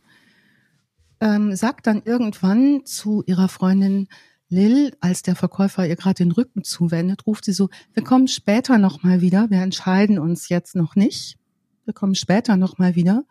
Ähm, 1.20 1.54
sagt 1.54 1.86
dann 1.86 2.02
irgendwann 2.04 2.84
zu 2.86 3.22
ihrer 3.26 3.48
Freundin 3.48 4.08
Lil, 4.48 4.96
als 5.00 5.22
der 5.22 5.36
Verkäufer 5.36 5.86
ihr 5.86 5.96
gerade 5.96 6.24
den 6.24 6.32
Rücken 6.32 6.64
zuwendet, 6.64 7.26
ruft 7.26 7.44
sie 7.44 7.52
so, 7.52 7.68
wir 7.92 8.02
kommen 8.02 8.26
später 8.26 8.78
nochmal 8.78 9.20
wieder, 9.20 9.48
wir 9.48 9.62
entscheiden 9.62 10.18
uns 10.18 10.48
jetzt 10.48 10.74
noch 10.74 10.96
nicht, 10.96 11.38
wir 11.84 11.94
kommen 11.94 12.16
später 12.16 12.56
nochmal 12.56 12.96
wieder, 12.96 13.24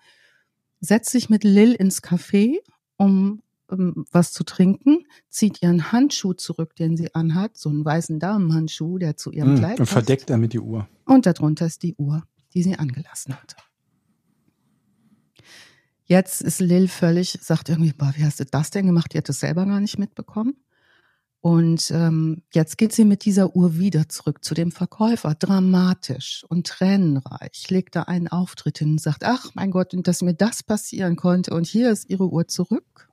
setzt 0.79 1.09
sich 1.09 1.29
mit 1.29 1.43
Lil 1.43 1.73
ins 1.73 2.01
Café, 2.01 2.59
um 2.95 3.41
ähm, 3.71 4.05
was 4.11 4.31
zu 4.31 4.43
trinken, 4.43 5.05
zieht 5.29 5.61
ihren 5.61 5.91
Handschuh 5.91 6.33
zurück, 6.33 6.75
den 6.75 6.97
sie 6.97 7.13
anhat, 7.15 7.57
so 7.57 7.69
einen 7.69 7.85
weißen 7.85 8.19
Damenhandschuh, 8.19 8.97
der 8.97 9.17
zu 9.17 9.31
ihrem 9.31 9.55
mm, 9.55 9.57
Kleid 9.57 9.79
Und 9.79 9.85
verdeckt 9.85 10.29
damit 10.29 10.53
die 10.53 10.59
Uhr. 10.59 10.87
Und 11.05 11.25
darunter 11.25 11.65
ist 11.65 11.83
die 11.83 11.95
Uhr, 11.95 12.23
die 12.53 12.63
sie 12.63 12.75
angelassen 12.75 13.35
hat. 13.35 13.55
Jetzt 16.05 16.41
ist 16.41 16.59
Lil 16.59 16.87
völlig, 16.87 17.37
sagt 17.41 17.69
irgendwie, 17.69 17.93
boah, 17.93 18.11
wie 18.15 18.23
hast 18.23 18.39
du 18.39 18.45
das 18.45 18.71
denn 18.71 18.87
gemacht? 18.87 19.13
Die 19.13 19.17
hat 19.19 19.29
das 19.29 19.39
selber 19.39 19.65
gar 19.65 19.79
nicht 19.79 19.99
mitbekommen. 19.99 20.55
Und 21.41 21.91
ähm, 21.91 22.41
jetzt 22.53 22.77
geht 22.77 22.91
sie 22.91 23.05
mit 23.05 23.23
dieser 23.23 23.55
Uhr 23.55 23.77
wieder 23.77 24.09
zurück 24.09 24.43
zu 24.43 24.53
dem 24.53 24.71
Verkäufer, 24.71 25.35
dramatisch 25.35 26.43
und 26.49 26.67
tränenreich, 26.67 27.69
legt 27.69 27.95
da 27.95 28.03
einen 28.03 28.27
Auftritt 28.27 28.79
hin 28.79 28.91
und 28.91 29.01
sagt, 29.01 29.23
ach 29.23 29.51
mein 29.53 29.71
Gott, 29.71 29.93
und 29.93 30.07
dass 30.07 30.21
mir 30.21 30.33
das 30.33 30.63
passieren 30.63 31.15
konnte 31.15 31.53
und 31.53 31.65
hier 31.65 31.91
ist 31.91 32.09
ihre 32.09 32.29
Uhr 32.29 32.47
zurück 32.47 33.08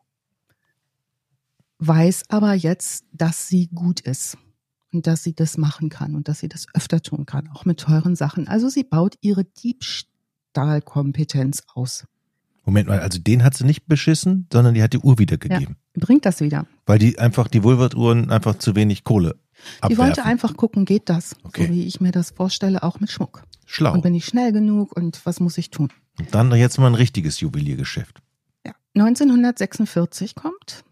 weiß 1.79 2.25
aber 2.29 2.55
jetzt, 2.55 3.05
dass 3.13 3.49
sie 3.49 3.69
gut 3.69 4.01
ist 4.01 4.37
und 4.93 5.07
dass 5.07 5.23
sie 5.23 5.35
das 5.35 5.57
machen 5.59 5.91
kann 5.91 6.15
und 6.15 6.29
dass 6.29 6.39
sie 6.41 6.49
das 6.49 6.67
öfter 6.75 7.01
tun 7.03 7.27
kann, 7.27 7.49
auch 7.49 7.65
mit 7.65 7.81
teuren 7.81 8.17
Sachen. 8.17 8.49
Also 8.49 8.69
sie 8.69 8.85
baut 8.85 9.17
ihre 9.21 9.45
Diebstahlkompetenz 9.45 11.63
aus. 11.75 12.07
Moment 12.65 12.89
mal, 12.89 13.01
also 13.01 13.19
den 13.21 13.45
hat 13.45 13.57
sie 13.57 13.65
nicht 13.65 13.87
beschissen, 13.87 14.49
sondern 14.53 14.75
die 14.75 14.83
hat 14.83 14.93
die 14.93 14.99
Uhr 14.99 15.19
wiedergegeben. 15.19 15.77
Ja, 15.95 16.01
bringt 16.01 16.27
das 16.27 16.41
wieder. 16.41 16.67
Weil 16.85 16.99
die 16.99 17.17
einfach, 17.19 17.47
die 17.47 17.63
Woolworth-Uhren 17.63 18.31
einfach 18.31 18.59
zu 18.59 18.75
wenig 18.75 19.05
Kohle 19.05 19.37
abwerfen. 19.81 19.89
Die 19.91 19.99
wollte 19.99 20.25
einfach 20.25 20.57
gucken, 20.57 20.85
geht 20.85 21.09
das? 21.09 21.37
Okay. 21.45 21.67
So 21.67 21.73
wie 21.73 21.87
ich 21.87 22.01
mir 22.01 22.11
das 22.11 22.31
vorstelle, 22.31 22.83
auch 22.83 22.99
mit 22.99 23.09
Schmuck. 23.11 23.45
Schlau. 23.67 23.93
Und 23.93 24.03
bin 24.03 24.15
ich 24.15 24.25
schnell 24.25 24.53
genug 24.53 24.97
und 24.97 25.25
was 25.25 25.39
muss 25.39 25.59
ich 25.59 25.71
tun? 25.71 25.93
Und 26.19 26.35
dann 26.35 26.53
jetzt 26.55 26.79
mal 26.79 26.89
ein 26.89 26.95
richtiges 26.95 27.41
Juweliergeschäft. 27.41 28.21
Ja. 28.65 28.73
1946 28.95 30.35
kommt 30.35 30.85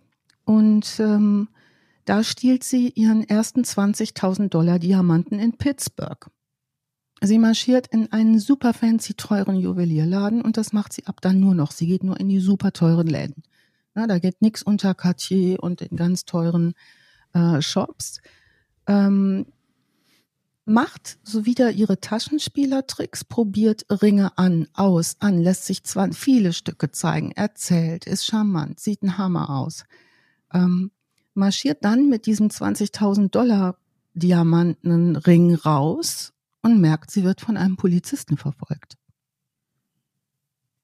und 0.44 0.98
ähm, 1.00 1.48
da 2.04 2.22
stiehlt 2.22 2.64
sie 2.64 2.90
ihren 2.90 3.26
ersten 3.26 3.62
20.000 3.62 4.48
Dollar 4.48 4.78
Diamanten 4.78 5.38
in 5.38 5.56
Pittsburgh. 5.56 6.30
Sie 7.22 7.38
marschiert 7.38 7.86
in 7.86 8.12
einen 8.12 8.38
super 8.38 8.74
fancy 8.74 9.14
teuren 9.14 9.56
Juwelierladen 9.56 10.42
und 10.42 10.58
das 10.58 10.74
macht 10.74 10.92
sie 10.92 11.06
ab 11.06 11.20
dann 11.22 11.40
nur 11.40 11.54
noch. 11.54 11.70
Sie 11.72 11.86
geht 11.86 12.04
nur 12.04 12.20
in 12.20 12.28
die 12.28 12.40
super 12.40 12.72
teuren 12.72 13.06
Läden. 13.06 13.42
Na, 13.94 14.06
da 14.06 14.18
geht 14.18 14.42
nix 14.42 14.62
unter 14.62 14.94
Cartier 14.94 15.62
und 15.62 15.80
in 15.80 15.96
ganz 15.96 16.26
teuren 16.26 16.74
äh, 17.32 17.62
Shops. 17.62 18.20
Ähm, 18.86 19.46
macht 20.66 21.18
so 21.22 21.46
wieder 21.46 21.70
ihre 21.70 22.00
Taschenspielertricks, 22.00 23.24
probiert 23.24 23.86
Ringe 23.88 24.36
an, 24.36 24.68
aus, 24.74 25.16
an, 25.20 25.38
lässt 25.38 25.64
sich 25.64 25.84
zwar 25.84 26.12
viele 26.12 26.52
Stücke 26.52 26.90
zeigen, 26.90 27.30
erzählt, 27.30 28.06
ist 28.06 28.26
charmant, 28.26 28.80
sieht 28.80 29.02
ein 29.02 29.16
Hammer 29.16 29.48
aus 29.48 29.84
ähm, 30.52 30.90
marschiert 31.34 31.84
dann 31.84 32.08
mit 32.08 32.26
diesem 32.26 32.48
20.000 32.48 33.30
Dollar 33.30 33.76
Diamantenring 34.14 35.54
raus 35.54 36.32
und 36.62 36.80
merkt, 36.80 37.10
sie 37.10 37.24
wird 37.24 37.40
von 37.40 37.56
einem 37.56 37.76
Polizisten 37.76 38.36
verfolgt. 38.36 38.96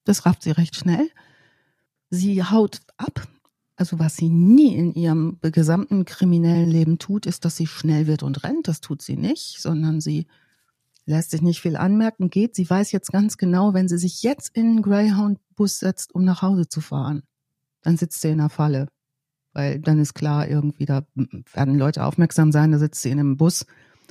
Das 0.05 0.27
rafft 0.27 0.42
sie 0.42 0.51
recht 0.51 0.77
schnell. 0.77 1.09
Sie 2.11 2.42
haut 2.42 2.81
ab. 2.96 3.29
Also 3.77 3.99
was 3.99 4.16
sie 4.16 4.29
nie 4.29 4.75
in 4.75 4.92
ihrem 4.92 5.38
gesamten 5.40 6.05
kriminellen 6.05 6.68
Leben 6.68 6.99
tut, 6.99 7.25
ist, 7.25 7.44
dass 7.44 7.57
sie 7.57 7.66
schnell 7.66 8.07
wird 8.07 8.23
und 8.23 8.42
rennt. 8.44 8.68
Das 8.68 8.81
tut 8.81 9.01
sie 9.01 9.16
nicht, 9.16 9.61
sondern 9.61 10.01
sie 10.01 10.27
lässt 11.07 11.31
sich 11.31 11.40
nicht 11.40 11.61
viel 11.61 11.77
anmerken, 11.77 12.29
geht. 12.29 12.57
Sie 12.57 12.68
weiß 12.68 12.92
jetzt 12.92 13.11
ganz 13.11 13.38
genau, 13.38 13.73
wenn 13.73 13.88
sie 13.88 13.99
sich 13.99 14.23
jetzt 14.23 14.55
in 14.55 14.66
einen 14.66 14.83
Greyhound-Bus 14.83 15.79
setzt, 15.79 16.14
um 16.14 16.25
nach 16.25 16.42
Hause 16.42 16.68
zu 16.68 16.81
fahren, 16.81 17.23
dann 17.83 17.96
sitzt 17.96 18.20
sie 18.20 18.29
in 18.29 18.38
der 18.38 18.51
Falle 18.51 18.88
weil 19.53 19.81
dann 19.81 19.99
ist 19.99 20.15
klar, 20.15 20.49
irgendwie 20.49 20.87
da 20.87 21.03
werden 21.53 21.79
Leute 21.79 22.05
aufmerksam 22.05 22.53
sein, 22.53 22.73
da 22.73 22.79
sitzt 22.79 23.03
sie 23.03 23.11
in 23.11 23.21
einem 23.21 23.37
Bus 23.37 23.67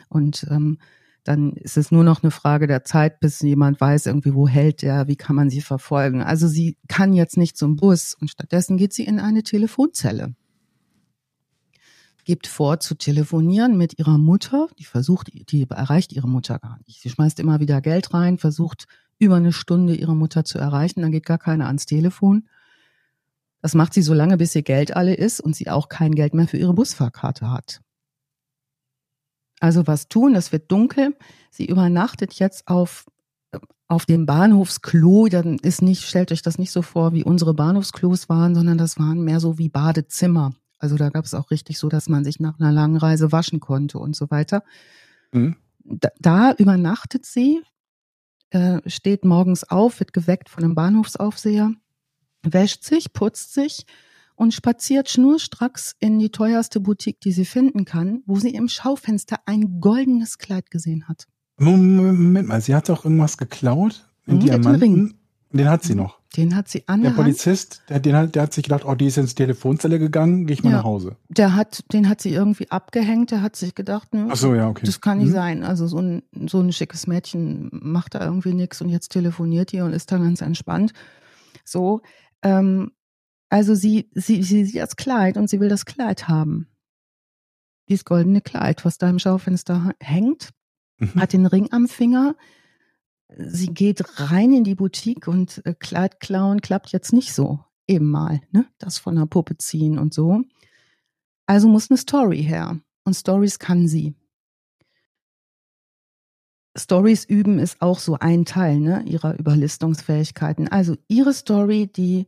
und 0.09 0.45
ähm, 0.49 0.77
dann 1.23 1.53
ist 1.53 1.77
es 1.77 1.91
nur 1.91 2.03
noch 2.03 2.23
eine 2.23 2.31
Frage 2.31 2.65
der 2.65 2.83
Zeit, 2.83 3.19
bis 3.19 3.39
jemand 3.41 3.79
weiß, 3.79 4.05
irgendwie, 4.07 4.33
wo 4.33 4.47
hält 4.47 4.81
der, 4.81 5.07
wie 5.07 5.15
kann 5.15 5.35
man 5.35 5.49
sie 5.49 5.61
verfolgen. 5.61 6.23
Also 6.23 6.47
sie 6.47 6.77
kann 6.87 7.13
jetzt 7.13 7.37
nicht 7.37 7.57
zum 7.57 7.75
Bus 7.75 8.15
und 8.19 8.29
stattdessen 8.29 8.77
geht 8.77 8.93
sie 8.93 9.03
in 9.03 9.19
eine 9.19 9.43
Telefonzelle. 9.43 10.33
Gibt 12.23 12.47
vor 12.47 12.79
zu 12.79 12.95
telefonieren 12.95 13.77
mit 13.77 13.99
ihrer 13.99 14.17
Mutter, 14.17 14.69
die 14.77 14.85
versucht, 14.85 15.31
die 15.51 15.67
erreicht 15.69 16.13
ihre 16.13 16.27
Mutter 16.27 16.59
gar 16.59 16.79
nicht. 16.87 17.01
Sie 17.01 17.09
schmeißt 17.09 17.39
immer 17.39 17.59
wieder 17.59 17.81
Geld 17.81 18.13
rein, 18.13 18.37
versucht 18.37 18.85
über 19.17 19.35
eine 19.35 19.51
Stunde 19.51 19.95
ihre 19.95 20.15
Mutter 20.15 20.45
zu 20.45 20.57
erreichen, 20.57 21.01
dann 21.01 21.11
geht 21.11 21.25
gar 21.25 21.37
keiner 21.37 21.67
ans 21.67 21.85
Telefon 21.85 22.47
Das 23.61 23.75
macht 23.75 23.93
sie 23.93 24.01
so 24.01 24.13
lange, 24.13 24.37
bis 24.37 24.55
ihr 24.55 24.61
Geld 24.61 24.95
alle 24.95 25.13
ist 25.13 25.41
und 25.41 25.55
sie 25.55 25.69
auch 25.69 25.89
kein 25.89 26.15
Geld 26.15 26.33
mehr 26.33 26.47
für 26.47 26.57
ihre 26.57 26.73
Busfahrkarte 26.73 27.51
hat. 27.51 27.81
Also 29.59 29.87
was 29.87 30.07
tun, 30.07 30.35
es 30.35 30.51
wird 30.51 30.71
dunkel. 30.71 31.17
Sie 31.51 31.65
übernachtet 31.65 32.33
jetzt 32.35 32.67
auf, 32.67 33.05
auf 33.87 34.05
dem 34.05 34.25
Bahnhofsklo. 34.25 35.27
Dann 35.27 35.57
ist 35.57 35.81
nicht, 35.81 36.03
stellt 36.03 36.31
euch 36.31 36.41
das 36.41 36.57
nicht 36.57 36.71
so 36.71 36.81
vor, 36.81 37.11
wie 37.13 37.25
unsere 37.25 37.53
Bahnhofsklos 37.53 38.29
waren, 38.29 38.55
sondern 38.55 38.77
das 38.77 38.97
waren 38.97 39.23
mehr 39.23 39.41
so 39.41 39.57
wie 39.57 39.69
Badezimmer. 39.69 40.53
Also 40.77 40.95
da 40.95 41.09
gab 41.09 41.25
es 41.25 41.33
auch 41.33 41.51
richtig 41.51 41.77
so, 41.77 41.89
dass 41.89 42.07
man 42.07 42.23
sich 42.23 42.39
nach 42.39 42.57
einer 42.59 42.71
langen 42.71 42.95
Reise 42.95 43.33
waschen 43.33 43.59
konnte 43.59 43.99
und 43.99 44.15
so 44.15 44.31
weiter. 44.31 44.63
Mhm. 45.33 45.57
Da, 45.83 46.09
da, 46.19 46.53
übernachtet 46.53 47.25
sie, 47.25 47.61
äh, 48.51 48.79
steht 48.85 49.25
morgens 49.25 49.65
auf, 49.65 49.99
wird 49.99 50.13
geweckt 50.13 50.49
von 50.49 50.63
einem 50.63 50.75
Bahnhofsaufseher, 50.75 51.73
wäscht 52.43 52.83
sich, 52.83 53.13
putzt 53.13 53.53
sich 53.53 53.85
und 54.35 54.53
spaziert 54.53 55.09
schnurstracks 55.09 55.95
in 55.99 56.17
die 56.17 56.29
teuerste 56.29 56.79
Boutique, 56.79 57.19
die 57.19 57.31
sie 57.31 57.45
finden 57.45 57.85
kann, 57.85 58.23
wo 58.25 58.37
sie 58.39 58.53
im 58.53 58.69
Schaufenster 58.69 59.37
ein 59.45 59.81
goldenes 59.81 60.37
Kleid 60.37 60.71
gesehen 60.71 61.07
hat. 61.09 61.27
Moment 61.57 62.47
mal, 62.47 62.61
sie 62.61 62.73
hat 62.73 62.89
auch 62.89 63.03
irgendwas 63.03 63.37
geklaut? 63.37 64.05
In 64.25 64.35
mhm, 64.35 64.39
Diamanten? 64.39 64.79
Den, 64.79 64.81
Ring. 64.81 65.13
den 65.51 65.69
hat 65.69 65.83
sie 65.83 65.95
noch. 65.95 66.19
Den 66.37 66.55
hat 66.55 66.69
sie 66.69 66.87
an 66.87 67.01
der, 67.01 67.11
der 67.11 67.17
Polizist, 67.17 67.81
der, 67.89 67.99
den 67.99 68.15
hat, 68.15 68.35
der 68.35 68.43
hat 68.43 68.53
sich 68.53 68.63
gedacht, 68.63 68.85
oh, 68.85 68.93
die 68.93 69.07
ist 69.07 69.17
ins 69.17 69.33
Telefonzelle 69.33 69.97
gegangen, 69.97 70.45
gehe 70.45 70.53
ich 70.53 70.63
mal 70.63 70.69
ja, 70.69 70.77
nach 70.77 70.83
Hause. 70.83 71.17
Der 71.27 71.55
hat, 71.55 71.83
den 71.91 72.07
hat 72.07 72.21
sie 72.21 72.31
irgendwie 72.31 72.69
abgehängt, 72.69 73.31
der 73.31 73.41
hat 73.41 73.55
sich 73.55 73.73
gedacht, 73.73 74.13
ne, 74.13 74.27
Ach 74.29 74.35
so, 74.37 74.53
ja, 74.53 74.69
okay. 74.69 74.85
das 74.85 75.01
kann 75.01 75.17
nicht 75.17 75.29
mhm. 75.29 75.33
sein. 75.33 75.63
Also 75.63 75.87
so 75.87 75.99
ein, 75.99 76.21
so 76.47 76.59
ein 76.59 76.71
schickes 76.71 77.07
Mädchen 77.07 77.69
macht 77.71 78.13
da 78.13 78.23
irgendwie 78.23 78.53
nichts 78.53 78.79
und 78.81 78.89
jetzt 78.89 79.09
telefoniert 79.09 79.73
ihr 79.73 79.85
und 79.85 79.93
ist 79.93 80.11
da 80.11 80.17
ganz 80.17 80.41
entspannt. 80.41 80.93
So, 81.65 82.01
ähm, 82.41 82.91
also 83.49 83.73
sie, 83.73 84.09
sie, 84.13 84.43
sie 84.43 84.65
sieht 84.65 84.81
das 84.81 84.95
Kleid 84.95 85.37
und 85.37 85.49
sie 85.49 85.59
will 85.59 85.69
das 85.69 85.85
Kleid 85.85 86.27
haben. 86.27 86.67
Dieses 87.89 88.05
goldene 88.05 88.41
Kleid, 88.41 88.85
was 88.85 88.97
da 88.99 89.09
im 89.09 89.17
Schaufenster 89.17 89.93
hängt, 89.99 90.51
mhm. 90.99 91.19
hat 91.19 91.33
den 91.33 91.47
Ring 91.47 91.69
am 91.71 91.87
Finger. 91.87 92.35
Sie 93.35 93.73
geht 93.73 94.03
rein 94.19 94.53
in 94.53 94.63
die 94.63 94.75
Boutique 94.75 95.27
und 95.27 95.65
äh, 95.65 95.73
Kleid 95.73 96.19
klauen 96.19 96.61
klappt 96.61 96.91
jetzt 96.91 97.13
nicht 97.13 97.33
so. 97.33 97.59
Eben 97.87 98.09
mal, 98.09 98.41
ne? 98.51 98.67
Das 98.77 98.99
von 98.99 99.15
der 99.15 99.25
Puppe 99.25 99.57
ziehen 99.57 99.97
und 99.97 100.13
so. 100.13 100.43
Also 101.47 101.67
muss 101.67 101.89
eine 101.89 101.97
Story 101.97 102.43
her. 102.43 102.79
Und 103.03 103.15
Stories 103.15 103.57
kann 103.57 103.87
sie. 103.87 104.13
Stories 106.79 107.25
üben 107.25 107.59
ist 107.59 107.81
auch 107.81 107.99
so 107.99 108.15
ein 108.19 108.45
Teil 108.45 108.79
ne, 108.79 109.03
ihrer 109.05 109.37
Überlistungsfähigkeiten. 109.37 110.67
Also 110.67 110.95
ihre 111.07 111.33
Story, 111.33 111.87
die 111.87 112.27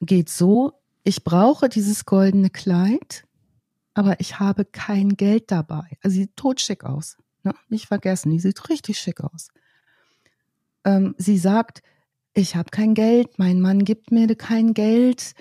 geht 0.00 0.28
so, 0.28 0.72
ich 1.04 1.22
brauche 1.22 1.68
dieses 1.68 2.04
goldene 2.04 2.50
Kleid, 2.50 3.24
aber 3.94 4.18
ich 4.20 4.40
habe 4.40 4.64
kein 4.64 5.10
Geld 5.16 5.50
dabei. 5.50 5.98
Also 6.02 6.14
sie 6.14 6.22
sieht 6.22 6.36
totschick 6.36 6.84
aus. 6.84 7.16
Ne? 7.44 7.54
Nicht 7.68 7.86
vergessen, 7.86 8.30
die 8.30 8.40
sieht 8.40 8.68
richtig 8.68 8.98
schick 8.98 9.20
aus. 9.20 9.48
Ähm, 10.84 11.14
sie 11.18 11.38
sagt, 11.38 11.82
ich 12.34 12.56
habe 12.56 12.70
kein 12.70 12.94
Geld, 12.94 13.38
mein 13.38 13.60
Mann 13.60 13.84
gibt 13.84 14.10
mir 14.10 14.34
kein 14.34 14.74
Geld, 14.74 15.34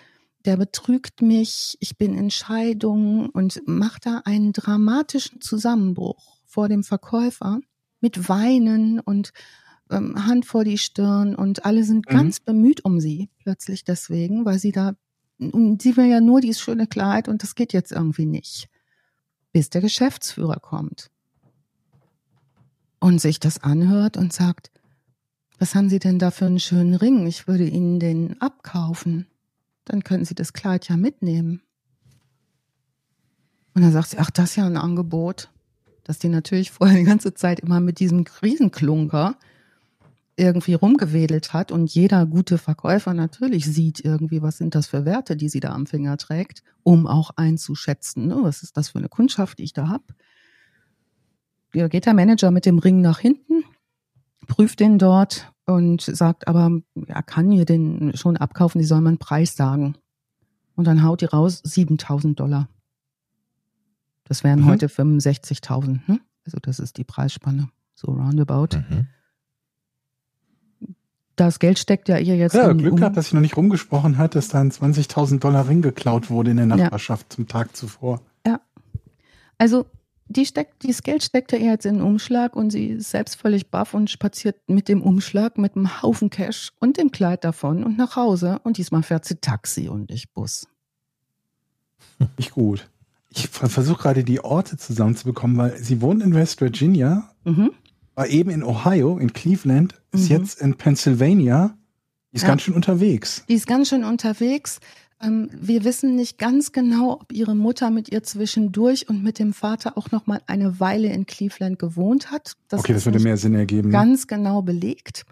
der 0.45 0.57
betrügt 0.57 1.21
mich, 1.21 1.77
ich 1.79 1.97
bin 1.97 2.15
in 2.15 2.29
Scheidung 2.29 3.29
und 3.31 3.61
macht 3.65 4.05
da 4.05 4.21
einen 4.25 4.53
dramatischen 4.53 5.41
Zusammenbruch 5.41 6.39
vor 6.45 6.69
dem 6.69 6.83
Verkäufer 6.83 7.59
mit 8.05 8.29
Weinen 8.29 8.99
und 8.99 9.33
ähm, 9.89 10.27
Hand 10.27 10.45
vor 10.45 10.63
die 10.63 10.77
Stirn 10.77 11.33
und 11.33 11.65
alle 11.65 11.83
sind 11.83 12.07
mhm. 12.07 12.15
ganz 12.15 12.39
bemüht 12.39 12.85
um 12.85 12.99
sie 12.99 13.31
plötzlich 13.39 13.83
deswegen, 13.83 14.45
weil 14.45 14.59
sie 14.59 14.71
da, 14.71 14.93
und 15.39 15.81
sie 15.81 15.97
will 15.97 16.05
ja 16.05 16.21
nur 16.21 16.39
dieses 16.39 16.61
schöne 16.61 16.85
Kleid 16.85 17.27
und 17.27 17.41
das 17.41 17.55
geht 17.55 17.73
jetzt 17.73 17.91
irgendwie 17.91 18.27
nicht, 18.27 18.69
bis 19.53 19.71
der 19.71 19.81
Geschäftsführer 19.81 20.59
kommt 20.59 21.09
und 22.99 23.19
sich 23.19 23.39
das 23.39 23.63
anhört 23.63 24.17
und 24.17 24.31
sagt, 24.31 24.69
was 25.57 25.73
haben 25.73 25.89
Sie 25.89 25.99
denn 25.99 26.19
da 26.19 26.29
für 26.29 26.45
einen 26.45 26.59
schönen 26.59 26.93
Ring? 26.93 27.25
Ich 27.25 27.47
würde 27.47 27.65
Ihnen 27.65 27.99
den 27.99 28.39
abkaufen. 28.41 29.25
Dann 29.85 30.03
können 30.03 30.25
Sie 30.25 30.35
das 30.35 30.51
Kleid 30.51 30.89
ja 30.89 30.97
mitnehmen. 30.97 31.61
Und 33.73 33.83
dann 33.83 33.93
sagt 33.93 34.09
sie, 34.09 34.17
ach, 34.17 34.31
das 34.31 34.49
ist 34.51 34.55
ja 34.57 34.65
ein 34.65 34.75
Angebot. 34.75 35.49
Dass 36.05 36.19
die 36.19 36.29
natürlich 36.29 36.71
vorher 36.71 36.97
die 36.97 37.03
ganze 37.03 37.33
Zeit 37.33 37.59
immer 37.59 37.81
mit 37.81 37.99
diesem 37.99 38.23
Riesenklunker 38.41 39.35
irgendwie 40.37 40.73
rumgewedelt 40.73 41.53
hat 41.53 41.71
und 41.71 41.93
jeder 41.93 42.25
gute 42.25 42.57
Verkäufer 42.57 43.13
natürlich 43.13 43.65
sieht 43.65 44.03
irgendwie, 44.03 44.41
was 44.41 44.57
sind 44.57 44.75
das 44.75 44.87
für 44.87 45.05
Werte, 45.05 45.37
die 45.37 45.49
sie 45.49 45.61
da 45.61 45.73
am 45.73 45.85
Finger 45.85 46.17
trägt, 46.17 46.61
um 46.83 47.07
auch 47.07 47.31
einzuschätzen, 47.37 48.27
ne? 48.27 48.39
was 48.41 48.61
ist 48.61 48.75
das 48.75 48.89
für 48.89 48.99
eine 48.99 49.09
Kundschaft, 49.09 49.59
die 49.59 49.63
ich 49.63 49.73
da 49.73 49.87
habe. 49.87 50.03
Ja, 51.73 51.87
geht 51.87 52.05
der 52.05 52.13
Manager 52.13 52.51
mit 52.51 52.65
dem 52.65 52.79
Ring 52.79 53.01
nach 53.01 53.19
hinten, 53.19 53.63
prüft 54.47 54.79
den 54.79 54.97
dort 54.97 55.51
und 55.65 56.01
sagt 56.01 56.47
aber, 56.47 56.81
er 57.07 57.23
kann 57.23 57.51
ihr 57.51 57.65
den 57.65 58.15
schon 58.15 58.37
abkaufen, 58.37 58.79
die 58.79 58.85
soll 58.87 59.01
man 59.01 59.17
Preis 59.17 59.55
sagen. 59.55 59.95
Und 60.75 60.85
dann 60.85 61.03
haut 61.03 61.21
die 61.21 61.25
raus 61.25 61.61
7000 61.63 62.39
Dollar. 62.39 62.67
Das 64.25 64.43
wären 64.43 64.61
mhm. 64.61 64.65
heute 64.65 64.88
65.000. 64.88 66.01
Ne? 66.07 66.19
Also 66.45 66.57
das 66.61 66.79
ist 66.79 66.97
die 66.97 67.03
Preisspanne, 67.03 67.69
so 67.95 68.11
roundabout. 68.11 68.77
Mhm 68.77 69.07
das 71.35 71.59
Geld 71.59 71.79
steckt 71.79 72.09
ja 72.09 72.17
ihr 72.17 72.35
jetzt. 72.35 72.55
Ja, 72.55 72.69
in, 72.69 72.77
Glück 72.77 72.93
um 72.93 72.99
gehabt, 72.99 73.17
dass 73.17 73.29
sie 73.29 73.35
noch 73.35 73.41
nicht 73.41 73.57
rumgesprochen 73.57 74.17
hat, 74.17 74.35
dass 74.35 74.47
da 74.47 74.61
ein 74.61 74.71
20.000 74.71 75.39
Dollar 75.39 75.67
Ring 75.67 75.81
geklaut 75.81 76.29
wurde 76.29 76.51
in 76.51 76.57
der 76.57 76.65
Nachbarschaft 76.65 77.27
ja. 77.29 77.35
zum 77.35 77.47
Tag 77.47 77.75
zuvor. 77.75 78.21
Ja. 78.45 78.61
Also, 79.57 79.85
die 80.27 80.45
steckt, 80.45 80.83
dieses 80.83 81.03
Geld 81.03 81.23
steckt 81.23 81.51
ja 81.51 81.59
jetzt 81.59 81.85
in 81.85 81.95
den 81.95 82.03
Umschlag 82.03 82.55
und 82.55 82.71
sie 82.71 82.88
ist 82.88 83.11
selbst 83.11 83.35
völlig 83.35 83.69
baff 83.69 83.93
und 83.93 84.09
spaziert 84.09 84.57
mit 84.67 84.88
dem 84.88 85.01
Umschlag, 85.01 85.57
mit 85.57 85.75
einem 85.75 86.01
Haufen 86.01 86.29
Cash 86.29 86.71
und 86.79 86.97
dem 86.97 87.11
Kleid 87.11 87.43
davon 87.43 87.83
und 87.83 87.97
nach 87.97 88.15
Hause. 88.15 88.59
Und 88.63 88.77
diesmal 88.77 89.03
fährt 89.03 89.25
sie 89.25 89.35
Taxi 89.35 89.88
und 89.88 90.09
nicht 90.09 90.33
Bus. 90.33 90.67
Nicht 92.38 92.51
gut. 92.51 92.89
Ich 93.35 93.49
versuche 93.49 94.01
gerade 94.01 94.23
die 94.23 94.43
Orte 94.43 94.77
zusammenzubekommen, 94.77 95.57
weil 95.57 95.77
sie 95.77 96.01
wohnt 96.01 96.23
in 96.23 96.33
West 96.33 96.61
Virginia. 96.61 97.29
Mhm 97.43 97.71
war 98.15 98.27
eben 98.27 98.49
in 98.49 98.63
Ohio, 98.63 99.17
in 99.17 99.33
Cleveland, 99.33 100.01
ist 100.11 100.29
mhm. 100.29 100.37
jetzt 100.37 100.61
in 100.61 100.75
Pennsylvania. 100.75 101.77
Die 102.31 102.37
ist 102.37 102.43
ja. 102.43 102.47
ganz 102.47 102.63
schön 102.63 102.73
unterwegs. 102.73 103.43
Die 103.47 103.53
ist 103.53 103.67
ganz 103.67 103.89
schön 103.89 104.03
unterwegs. 104.03 104.79
Ähm, 105.21 105.49
wir 105.53 105.83
wissen 105.83 106.15
nicht 106.15 106.37
ganz 106.37 106.71
genau, 106.71 107.13
ob 107.13 107.31
ihre 107.31 107.55
Mutter 107.55 107.91
mit 107.91 108.11
ihr 108.11 108.23
zwischendurch 108.23 109.07
und 109.07 109.23
mit 109.23 109.39
dem 109.39 109.53
Vater 109.53 109.97
auch 109.97 110.11
noch 110.11 110.27
mal 110.27 110.41
eine 110.47 110.79
Weile 110.79 111.11
in 111.11 111.25
Cleveland 111.25 111.79
gewohnt 111.79 112.31
hat. 112.31 112.53
Das 112.67 112.79
okay, 112.79 112.93
das 112.93 113.05
würde 113.05 113.19
mehr 113.19 113.37
Sinn 113.37 113.53
ergeben. 113.53 113.89
Ne? 113.89 113.93
Ganz 113.93 114.27
genau 114.27 114.61
belegt. 114.61 115.25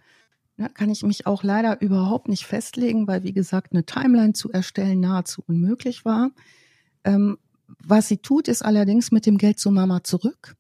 Da 0.58 0.70
kann 0.70 0.90
ich 0.90 1.04
mich 1.04 1.26
auch 1.26 1.44
leider 1.44 1.82
überhaupt 1.82 2.28
nicht 2.30 2.46
festlegen, 2.46 3.08
weil, 3.08 3.24
wie 3.24 3.34
gesagt, 3.34 3.74
eine 3.74 3.86
Timeline 3.86 4.34
zu 4.34 4.52
erstellen 4.52 5.00
nahezu 5.00 5.44
unmöglich 5.48 6.06
war. 6.06 6.30
Ähm, 7.04 7.38
was 7.86 8.08
sie 8.08 8.18
tut, 8.18 8.48
ist 8.48 8.64
allerdings 8.64 9.12
mit 9.12 9.26
dem 9.26 9.38
Geld 9.38 9.60
zu 9.60 9.72
Mama 9.72 10.04
zurück 10.04 10.56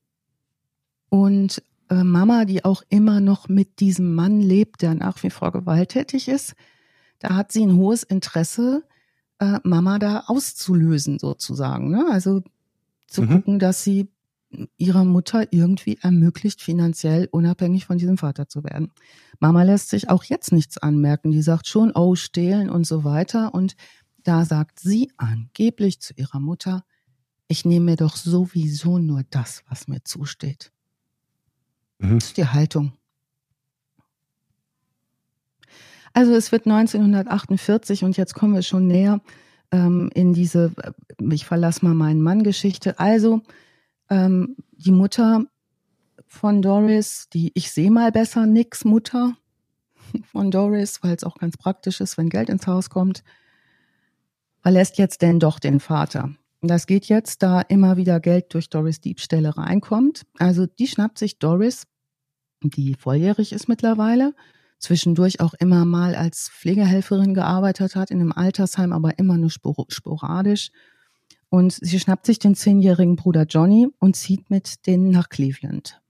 und 1.10 1.62
äh, 1.90 2.04
Mama, 2.04 2.46
die 2.46 2.66
auch 2.66 2.84
immer 2.90 3.20
noch 3.20 3.48
mit 3.48 3.80
diesem 3.80 4.16
Mann 4.16 4.40
lebt, 4.42 4.82
der 4.82 4.96
nach 4.96 5.21
wie 5.24 5.30
vor 5.30 5.52
gewalttätig 5.52 6.28
ist, 6.28 6.54
da 7.19 7.36
hat 7.36 7.52
sie 7.52 7.63
ein 7.65 7.76
hohes 7.76 8.04
Interesse, 8.04 8.84
äh, 9.40 9.60
Mama 9.63 10.00
da 10.00 10.24
auszulösen 10.28 11.19
sozusagen. 11.19 11.92
Ne? 11.92 12.06
Also 12.10 12.42
zu 13.08 13.21
mhm. 13.21 13.30
gucken, 13.30 13.60
dass 13.60 13.84
sie 13.84 14.10
ihrer 14.78 15.06
Mutter 15.06 15.52
irgendwie 15.52 15.98
ermöglicht, 16.02 16.62
finanziell 16.62 17.28
unabhängig 17.32 17.86
von 17.86 17.98
diesem 17.98 18.17
Vater 18.17 18.48
zu 18.48 18.63
werden. 18.63 18.92
Mama 19.40 19.63
lässt 19.63 19.90
sich 19.90 20.10
auch 20.10 20.24
jetzt 20.24 20.52
nichts 20.52 20.78
anmerken. 20.78 21.32
Die 21.32 21.42
sagt 21.42 21.67
schon, 21.67 21.92
oh, 21.94 22.15
stehlen 22.15 22.69
und 22.69 22.86
so 22.86 23.04
weiter. 23.04 23.54
Und 23.54 23.76
da 24.24 24.46
sagt 24.46 24.80
sie 24.80 25.12
angeblich 25.17 26.02
zu 26.02 26.13
ihrer 26.15 26.40
Mutter, 26.40 26.84
ich 27.48 27.65
nehme 27.65 27.91
mir 27.91 27.96
doch 27.98 28.15
sowieso 28.15 28.98
nur 28.98 29.23
das, 29.29 29.63
was 29.69 29.87
mir 29.87 30.04
zusteht. 30.04 30.71
Mhm. 32.00 32.19
Das 32.19 32.27
ist 32.27 32.37
die 32.37 32.48
Haltung. 32.48 32.94
Also 36.13 36.33
es 36.33 36.52
wird 36.52 36.67
1948 36.67 38.04
und 38.04 38.17
jetzt 38.17 38.35
kommen 38.35 38.54
wir 38.54 38.62
schon 38.62 38.87
näher 38.87 39.19
ähm, 39.71 40.10
in 40.13 40.33
diese 40.33 40.71
äh, 40.77 40.91
Ich 41.33 41.46
verlasse 41.46 41.83
mal 41.83 41.96
meinen 41.96 42.21
Mann 42.21 42.44
Geschichte. 42.44 43.00
Also 43.00 43.41
ähm, 44.10 44.56
die 44.71 44.91
Mutter 44.91 45.46
von 46.27 46.62
Doris, 46.62 47.29
die 47.33 47.52
Ich 47.56 47.71
sehe 47.71 47.91
mal 47.91 48.12
besser 48.12 48.46
nix 48.46 48.85
Mutter 48.85 49.35
von 50.31 50.52
Doris, 50.52 51.02
weil 51.02 51.15
es 51.15 51.23
auch 51.23 51.37
ganz 51.37 51.58
praktisch 51.58 52.00
ist, 52.00 52.17
wenn 52.17 52.29
Geld 52.29 52.50
ins 52.50 52.67
Haus 52.67 52.91
kommt, 52.91 53.23
verlässt 54.62 55.00
jetzt 55.00 55.21
denn 55.23 55.39
doch 55.39 55.60
den 55.60 55.79
Vater. 55.79 56.29
Das 56.66 56.88
geht 56.88 57.06
jetzt, 57.06 57.44
da 57.44 57.62
immer 57.62 57.98
wieder 57.98 58.20
Geld 58.20 58.54
durch 58.54 58.70
Doris 58.70 59.02
Diebstähle 59.02 59.58
reinkommt. 59.58 60.24
Also 60.40 60.66
die 60.66 60.88
schnappt 60.88 61.20
sich 61.20 61.38
Doris 61.38 61.84
die 62.64 62.96
volljährig 62.96 63.52
ist 63.54 63.68
mittlerweile, 63.68 64.34
zwischendurch 64.80 65.40
auch 65.40 65.54
immer 65.54 65.86
mal 65.86 66.16
als 66.16 66.50
Pflegehelferin 66.50 67.34
gearbeitet 67.34 67.96
hat 67.96 68.12
in 68.12 68.20
einem 68.20 68.32
Altersheim, 68.32 68.94
aber 68.94 69.20
immer 69.20 69.38
nur 69.38 69.50
sporadisch. 69.50 70.72
Und 71.50 71.74
sie 71.74 72.00
schnappt 72.00 72.26
sich 72.26 72.40
den 72.40 72.56
zehnjährigen 72.56 73.16
Bruder 73.16 73.44
Johnny 73.44 73.88
und 74.00 74.16
zieht 74.16 74.50
mit 74.50 74.88
denen 74.88 75.12
nach 75.12 75.30
Cleveland. 75.30 76.02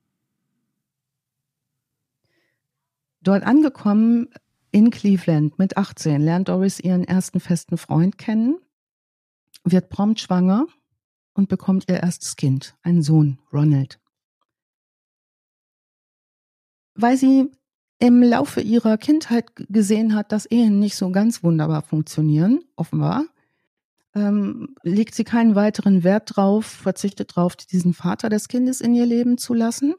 Dort 3.21 3.43
angekommen 3.43 4.29
in 4.71 4.89
Cleveland 4.89 5.59
mit 5.59 5.77
18 5.77 6.21
lernt 6.21 6.49
Doris 6.49 6.79
ihren 6.79 7.03
ersten 7.03 7.39
festen 7.39 7.77
Freund 7.77 8.17
kennen, 8.17 8.57
wird 9.63 9.89
prompt 9.89 10.19
schwanger 10.19 10.67
und 11.33 11.49
bekommt 11.49 11.89
ihr 11.89 12.01
erstes 12.01 12.35
Kind, 12.35 12.75
einen 12.83 13.01
Sohn, 13.01 13.39
Ronald. 13.51 13.99
Weil 16.95 17.17
sie 17.17 17.49
im 17.99 18.21
Laufe 18.21 18.61
ihrer 18.61 18.97
Kindheit 18.97 19.45
gesehen 19.55 20.13
hat, 20.13 20.31
dass 20.31 20.45
Ehen 20.45 20.79
nicht 20.79 20.95
so 20.95 21.11
ganz 21.11 21.43
wunderbar 21.43 21.81
funktionieren, 21.81 22.63
offenbar, 22.75 23.25
ähm, 24.15 24.75
legt 24.83 25.15
sie 25.15 25.23
keinen 25.23 25.55
weiteren 25.55 26.03
Wert 26.03 26.35
drauf, 26.35 26.65
verzichtet 26.65 27.35
darauf, 27.35 27.55
diesen 27.55 27.93
Vater 27.93 28.29
des 28.29 28.47
Kindes 28.47 28.81
in 28.81 28.93
ihr 28.93 29.05
Leben 29.05 29.37
zu 29.37 29.53
lassen. 29.53 29.95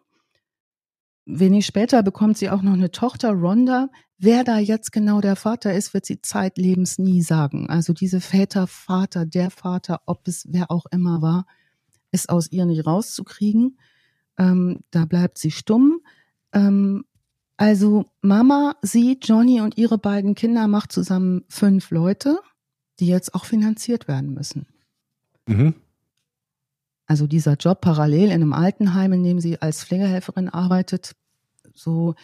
Wenig 1.26 1.66
später 1.66 2.02
bekommt 2.02 2.36
sie 2.36 2.50
auch 2.50 2.62
noch 2.62 2.74
eine 2.74 2.90
Tochter, 2.90 3.30
Rhonda. 3.30 3.88
Wer 4.24 4.44
da 4.44 4.58
jetzt 4.58 4.92
genau 4.92 5.20
der 5.20 5.36
Vater 5.36 5.74
ist, 5.74 5.94
wird 5.94 6.06
sie 6.06 6.20
zeitlebens 6.20 6.98
nie 6.98 7.22
sagen. 7.22 7.68
Also 7.68 7.92
diese 7.92 8.20
Väter, 8.20 8.66
Vater, 8.66 9.26
der 9.26 9.50
Vater, 9.50 10.00
ob 10.06 10.26
es 10.26 10.46
wer 10.50 10.70
auch 10.70 10.86
immer 10.90 11.22
war, 11.22 11.46
ist 12.10 12.28
aus 12.28 12.50
ihr 12.50 12.64
nicht 12.64 12.86
rauszukriegen. 12.86 13.78
Ähm, 14.38 14.80
da 14.90 15.04
bleibt 15.04 15.38
sie 15.38 15.50
stumm. 15.50 16.00
Ähm, 16.52 17.04
also 17.56 18.06
Mama, 18.20 18.76
sie, 18.82 19.18
Johnny 19.22 19.60
und 19.60 19.78
ihre 19.78 19.98
beiden 19.98 20.34
Kinder 20.34 20.68
macht 20.68 20.90
zusammen 20.90 21.44
fünf 21.48 21.90
Leute 21.90 22.40
die 23.00 23.06
jetzt 23.06 23.34
auch 23.34 23.44
finanziert 23.44 24.08
werden 24.08 24.34
müssen. 24.34 24.66
Mhm. 25.46 25.74
Also 27.06 27.26
dieser 27.26 27.54
Job 27.54 27.80
parallel 27.80 28.26
in 28.26 28.32
einem 28.32 28.52
Altenheim, 28.52 29.12
in 29.12 29.24
dem 29.24 29.40
sie 29.40 29.60
als 29.60 29.84
Pflegehelferin 29.84 30.48
arbeitet, 30.48 31.14
so. 31.74 32.14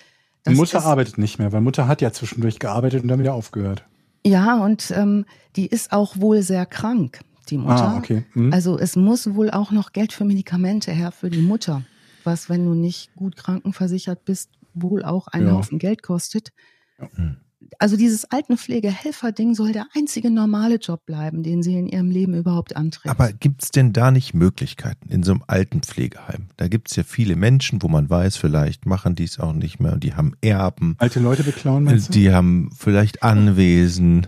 Mutter 0.47 0.85
arbeitet 0.85 1.19
nicht 1.19 1.39
mehr, 1.39 1.53
weil 1.53 1.61
Mutter 1.61 1.87
hat 1.87 2.01
ja 2.01 2.13
zwischendurch 2.13 2.59
gearbeitet 2.59 3.03
und 3.03 3.09
dann 3.09 3.19
wieder 3.19 3.35
aufgehört. 3.35 3.85
Ja, 4.25 4.63
und 4.63 4.91
ähm, 4.95 5.25
die 5.57 5.67
ist 5.67 5.93
auch 5.93 6.19
wohl 6.19 6.43
sehr 6.43 6.67
krank, 6.67 7.21
die 7.49 7.59
Mutter. 7.59 7.89
Ah, 7.89 7.99
okay. 7.99 8.25
Mhm. 8.35 8.53
Also 8.53 8.79
es 8.79 8.97
muss 8.97 9.35
wohl 9.35 9.51
auch 9.51 9.71
noch 9.71 9.93
Geld 9.93 10.13
für 10.13 10.25
Medikamente 10.25 10.93
her 10.93 11.13
für 11.13 11.31
die 11.31 11.43
Mutter, 11.43 11.83
was, 12.25 12.49
wenn 12.49 12.65
du 12.65 12.75
nicht 12.75 13.15
gut 13.15 13.37
krankenversichert 13.37 14.25
bist, 14.25 14.51
wohl 14.75 15.05
auch 15.05 15.29
einen 15.29 15.49
ja. 15.49 15.55
Haufen 15.55 15.79
Geld 15.79 16.03
kostet. 16.03 16.53
Ja. 16.99 17.09
Mhm 17.17 17.37
also 17.79 17.97
dieses 17.97 18.31
Altenpflegehelfer-Ding 18.31 19.55
soll 19.55 19.73
der 19.73 19.87
einzige 19.95 20.31
normale 20.31 20.77
Job 20.77 21.07
bleiben, 21.07 21.43
den 21.43 21.63
sie 21.63 21.75
in 21.75 21.87
ihrem 21.87 22.11
Leben 22.11 22.35
überhaupt 22.35 22.77
antreten. 22.77 23.11
Aber 23.11 23.33
gibt 23.33 23.63
es 23.63 23.71
denn 23.71 23.93
da 23.93 24.11
nicht 24.11 24.35
Möglichkeiten 24.35 25.09
in 25.09 25.23
so 25.23 25.33
einem 25.33 25.45
Altenpflegeheim? 25.47 26.49
Da 26.57 26.69
gibt 26.69 26.91
es 26.91 26.97
ja 26.97 27.03
viele 27.03 27.37
Menschen, 27.37 27.83
wo 27.83 27.89
man 27.89 28.11
weiß, 28.11 28.37
vielleicht 28.37 28.87
machen 28.87 29.15
die 29.15 29.25
es 29.25 29.39
auch 29.39 29.53
nicht 29.53 29.81
mehr 29.81 29.93
und 29.93 30.05
die 30.05 30.15
haben 30.15 30.35
Erben. 30.41 30.97
Alte 30.99 31.21
Leute 31.21 31.45
beklauen, 31.45 31.85
meinst 31.85 32.09
du? 32.09 32.13
Die 32.13 32.33
haben 32.33 32.71
vielleicht 32.77 33.23
Anwesen. 33.23 34.27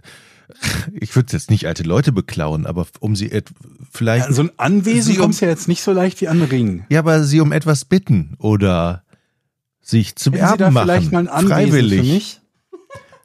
Ich 1.00 1.16
würde 1.16 1.32
jetzt 1.32 1.50
nicht 1.50 1.66
alte 1.66 1.82
Leute 1.82 2.12
beklauen, 2.12 2.66
aber 2.66 2.86
um 3.00 3.16
sie 3.16 3.30
vielleicht. 3.90 4.26
Ja, 4.26 4.32
so 4.32 4.42
ein 4.42 4.50
Anwesen 4.58 5.14
um, 5.16 5.22
kommst 5.22 5.40
ja 5.40 5.48
jetzt 5.48 5.66
nicht 5.66 5.82
so 5.82 5.92
leicht 5.92 6.20
wie 6.20 6.28
an 6.28 6.42
Ring. 6.42 6.84
Ja, 6.90 6.98
aber 6.98 7.24
sie 7.24 7.40
um 7.40 7.52
etwas 7.52 7.86
bitten 7.86 8.36
oder 8.38 9.02
sich 9.80 10.16
zum 10.16 10.34
Hätten 10.34 10.44
Erben 10.44 10.52
sie 10.52 10.58
da 10.58 10.70
machen. 10.70 10.86
Vielleicht 10.86 11.12
mal 11.12 11.18
ein 11.20 11.28
Anwesen 11.28 11.50
freiwillig. 11.50 12.41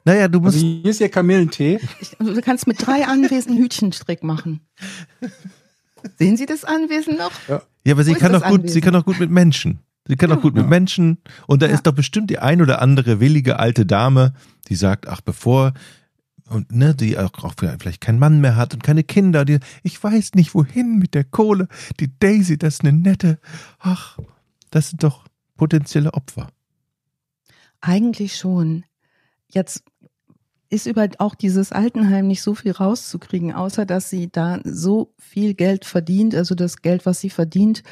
Naja, 0.08 0.26
du 0.26 0.40
musst. 0.40 0.56
Also 0.56 0.66
hier 0.66 0.90
ist 0.90 1.00
ja 1.00 1.08
Kamillentee. 1.08 1.80
du 2.18 2.40
kannst 2.40 2.66
mit 2.66 2.84
drei 2.84 3.06
Anwesen 3.06 3.58
Hütchenstrick 3.58 4.22
machen. 4.22 4.60
Sehen 6.18 6.38
Sie 6.38 6.46
das 6.46 6.64
Anwesen 6.64 7.18
noch? 7.18 7.32
Ja, 7.46 7.60
ja 7.84 7.92
aber 7.92 8.04
sie 8.04 8.14
kann 8.14 8.32
doch 8.32 8.42
gut, 8.42 8.70
sie 8.70 8.80
kann 8.80 8.94
doch 8.94 9.04
gut 9.04 9.20
mit 9.20 9.30
Menschen. 9.30 9.80
Sie 10.06 10.16
kann 10.16 10.30
doch 10.30 10.40
gut 10.40 10.54
mit 10.54 10.66
Menschen. 10.66 11.18
Und 11.46 11.60
da 11.60 11.66
ja. 11.66 11.74
ist 11.74 11.86
doch 11.86 11.92
bestimmt 11.92 12.30
die 12.30 12.38
ein 12.38 12.62
oder 12.62 12.80
andere 12.80 13.20
willige 13.20 13.58
alte 13.58 13.84
Dame, 13.84 14.32
die 14.68 14.76
sagt, 14.76 15.06
ach, 15.06 15.20
bevor 15.20 15.74
und 16.48 16.72
ne, 16.72 16.94
die 16.94 17.18
auch, 17.18 17.32
auch 17.44 17.52
vielleicht 17.58 18.00
keinen 18.00 18.18
Mann 18.18 18.40
mehr 18.40 18.56
hat 18.56 18.72
und 18.72 18.82
keine 18.82 19.04
Kinder, 19.04 19.44
die, 19.44 19.58
ich 19.82 20.02
weiß 20.02 20.32
nicht 20.36 20.54
wohin 20.54 20.98
mit 20.98 21.12
der 21.12 21.24
Kohle. 21.24 21.68
Die 22.00 22.10
Daisy, 22.18 22.56
das 22.56 22.74
ist 22.76 22.80
eine 22.80 22.94
nette. 22.94 23.38
Ach, 23.78 24.18
das 24.70 24.88
sind 24.88 25.02
doch 25.02 25.24
potenzielle 25.58 26.14
Opfer. 26.14 26.48
Eigentlich 27.82 28.36
schon. 28.36 28.84
Jetzt 29.50 29.82
ist 30.70 30.86
über 30.86 31.08
auch 31.18 31.34
dieses 31.34 31.72
Altenheim 31.72 32.26
nicht 32.26 32.42
so 32.42 32.54
viel 32.54 32.72
rauszukriegen, 32.72 33.52
außer 33.52 33.86
dass 33.86 34.10
sie 34.10 34.30
da 34.30 34.60
so 34.64 35.14
viel 35.18 35.54
Geld 35.54 35.84
verdient, 35.84 36.34
also 36.34 36.54
das 36.54 36.82
Geld, 36.82 37.06
was 37.06 37.20
sie 37.20 37.30
verdient, 37.30 37.82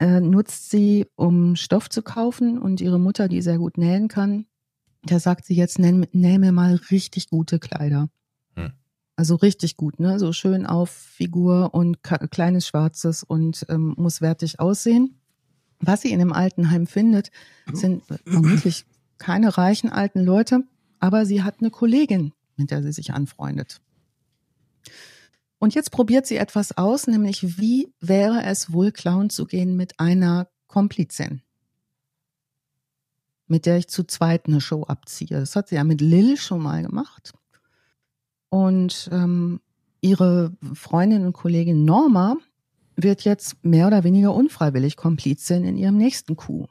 äh, 0.00 0.20
nutzt 0.20 0.70
sie, 0.70 1.06
um 1.16 1.56
Stoff 1.56 1.88
zu 1.88 2.02
kaufen 2.02 2.58
und 2.58 2.80
ihre 2.80 2.98
Mutter, 2.98 3.28
die 3.28 3.42
sehr 3.42 3.58
gut 3.58 3.78
nähen 3.78 4.08
kann, 4.08 4.46
da 5.02 5.18
sagt 5.18 5.46
sie 5.46 5.54
jetzt, 5.54 5.78
näh, 5.78 6.06
näh 6.12 6.38
mir 6.38 6.52
mal 6.52 6.74
richtig 6.90 7.30
gute 7.30 7.58
Kleider. 7.58 8.08
Hm. 8.54 8.72
Also 9.16 9.36
richtig 9.36 9.76
gut, 9.76 9.98
ne? 9.98 10.18
So 10.18 10.32
schön 10.32 10.66
auf 10.66 10.90
Figur 10.90 11.74
und 11.74 12.02
kleines 12.02 12.66
Schwarzes 12.66 13.22
und 13.22 13.64
ähm, 13.68 13.94
muss 13.96 14.20
wertig 14.20 14.60
aussehen. 14.60 15.16
Was 15.78 16.02
sie 16.02 16.12
in 16.12 16.18
dem 16.18 16.34
Altenheim 16.34 16.86
findet, 16.86 17.30
sind 17.72 18.02
vermutlich 18.24 18.84
keine 19.16 19.56
reichen 19.56 19.90
alten 19.90 20.20
Leute, 20.20 20.64
aber 21.00 21.26
sie 21.26 21.42
hat 21.42 21.56
eine 21.60 21.70
Kollegin, 21.70 22.32
mit 22.56 22.70
der 22.70 22.82
sie 22.82 22.92
sich 22.92 23.12
anfreundet. 23.12 23.80
Und 25.58 25.74
jetzt 25.74 25.90
probiert 25.90 26.26
sie 26.26 26.36
etwas 26.36 26.76
aus, 26.78 27.06
nämlich 27.06 27.58
wie 27.58 27.92
wäre 28.00 28.44
es 28.44 28.72
wohl, 28.72 28.92
klauen 28.92 29.28
zu 29.28 29.46
gehen 29.46 29.76
mit 29.76 29.98
einer 29.98 30.48
Komplizin, 30.68 31.42
mit 33.46 33.66
der 33.66 33.76
ich 33.76 33.88
zu 33.88 34.04
zweit 34.04 34.46
eine 34.46 34.60
Show 34.60 34.84
abziehe. 34.84 35.38
Das 35.38 35.56
hat 35.56 35.68
sie 35.68 35.74
ja 35.74 35.84
mit 35.84 36.00
Lil 36.00 36.36
schon 36.36 36.62
mal 36.62 36.82
gemacht. 36.82 37.32
Und 38.48 39.08
ähm, 39.12 39.60
ihre 40.00 40.56
Freundin 40.74 41.26
und 41.26 41.32
Kollegin 41.34 41.84
Norma 41.84 42.36
wird 42.96 43.22
jetzt 43.22 43.62
mehr 43.64 43.86
oder 43.86 44.02
weniger 44.04 44.34
unfreiwillig 44.34 44.96
Komplizin 44.96 45.64
in 45.64 45.76
ihrem 45.76 45.96
nächsten 45.96 46.36
Coup 46.36 46.68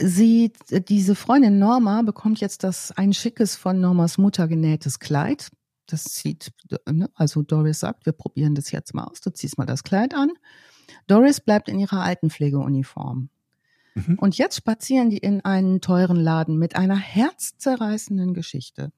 sie, 0.00 0.52
diese 0.70 1.14
Freundin 1.14 1.58
Norma 1.58 2.02
bekommt 2.02 2.40
jetzt 2.40 2.64
das 2.64 2.92
ein 2.92 3.12
schickes 3.12 3.56
von 3.56 3.80
Normas 3.80 4.18
Mutter 4.18 4.48
genähtes 4.48 4.98
Kleid. 4.98 5.50
Das 5.86 6.04
sieht, 6.04 6.52
ne, 6.90 7.10
also 7.14 7.42
Doris 7.42 7.80
sagt, 7.80 8.06
wir 8.06 8.12
probieren 8.12 8.54
das 8.54 8.70
jetzt 8.70 8.94
mal 8.94 9.04
aus. 9.04 9.20
Du 9.20 9.30
ziehst 9.30 9.58
mal 9.58 9.66
das 9.66 9.82
Kleid 9.82 10.14
an. 10.14 10.30
Doris 11.06 11.40
bleibt 11.40 11.68
in 11.68 11.78
ihrer 11.78 12.02
Altenpflegeuniform. 12.02 13.28
Mhm. 13.94 14.18
Und 14.18 14.38
jetzt 14.38 14.56
spazieren 14.56 15.10
die 15.10 15.18
in 15.18 15.44
einen 15.44 15.80
teuren 15.80 16.16
Laden 16.16 16.58
mit 16.58 16.76
einer 16.76 16.96
herzzerreißenden 16.96 18.34
Geschichte. 18.34 18.92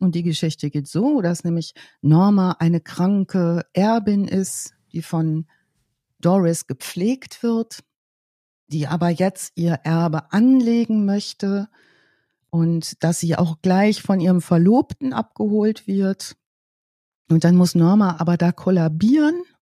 Und 0.00 0.14
die 0.14 0.24
Geschichte 0.24 0.70
geht 0.70 0.88
so, 0.88 1.22
dass 1.22 1.44
nämlich 1.44 1.74
Norma 2.00 2.56
eine 2.58 2.80
kranke 2.80 3.64
Erbin 3.72 4.26
ist, 4.26 4.74
die 4.92 5.02
von 5.02 5.46
Doris 6.20 6.66
gepflegt 6.66 7.42
wird 7.42 7.84
die 8.72 8.88
aber 8.88 9.10
jetzt 9.10 9.52
ihr 9.54 9.74
Erbe 9.84 10.32
anlegen 10.32 11.04
möchte 11.04 11.68
und 12.50 13.02
dass 13.02 13.20
sie 13.20 13.36
auch 13.36 13.60
gleich 13.62 14.02
von 14.02 14.20
ihrem 14.20 14.40
Verlobten 14.40 15.12
abgeholt 15.12 15.86
wird. 15.86 16.36
Und 17.30 17.44
dann 17.44 17.56
muss 17.56 17.74
Norma 17.74 18.16
aber 18.18 18.36
da 18.36 18.52
kollabieren. 18.52 19.42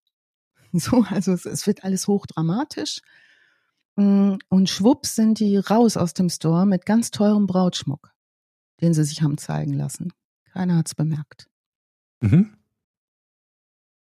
So, 0.73 1.03
also 1.09 1.33
es, 1.33 1.45
es 1.45 1.67
wird 1.67 1.83
alles 1.83 2.07
hochdramatisch. 2.07 3.01
Mm, 3.97 4.35
und 4.47 4.69
schwupps 4.69 5.15
sind 5.15 5.39
die 5.41 5.57
raus 5.57 5.97
aus 5.97 6.13
dem 6.13 6.29
Store 6.29 6.65
mit 6.65 6.85
ganz 6.85 7.11
teurem 7.11 7.45
Brautschmuck, 7.45 8.13
den 8.79 8.93
sie 8.93 9.03
sich 9.03 9.21
haben 9.21 9.37
zeigen 9.37 9.73
lassen. 9.73 10.13
Keiner 10.53 10.77
hat's 10.77 10.95
bemerkt. 10.95 11.49
Mhm. 12.21 12.55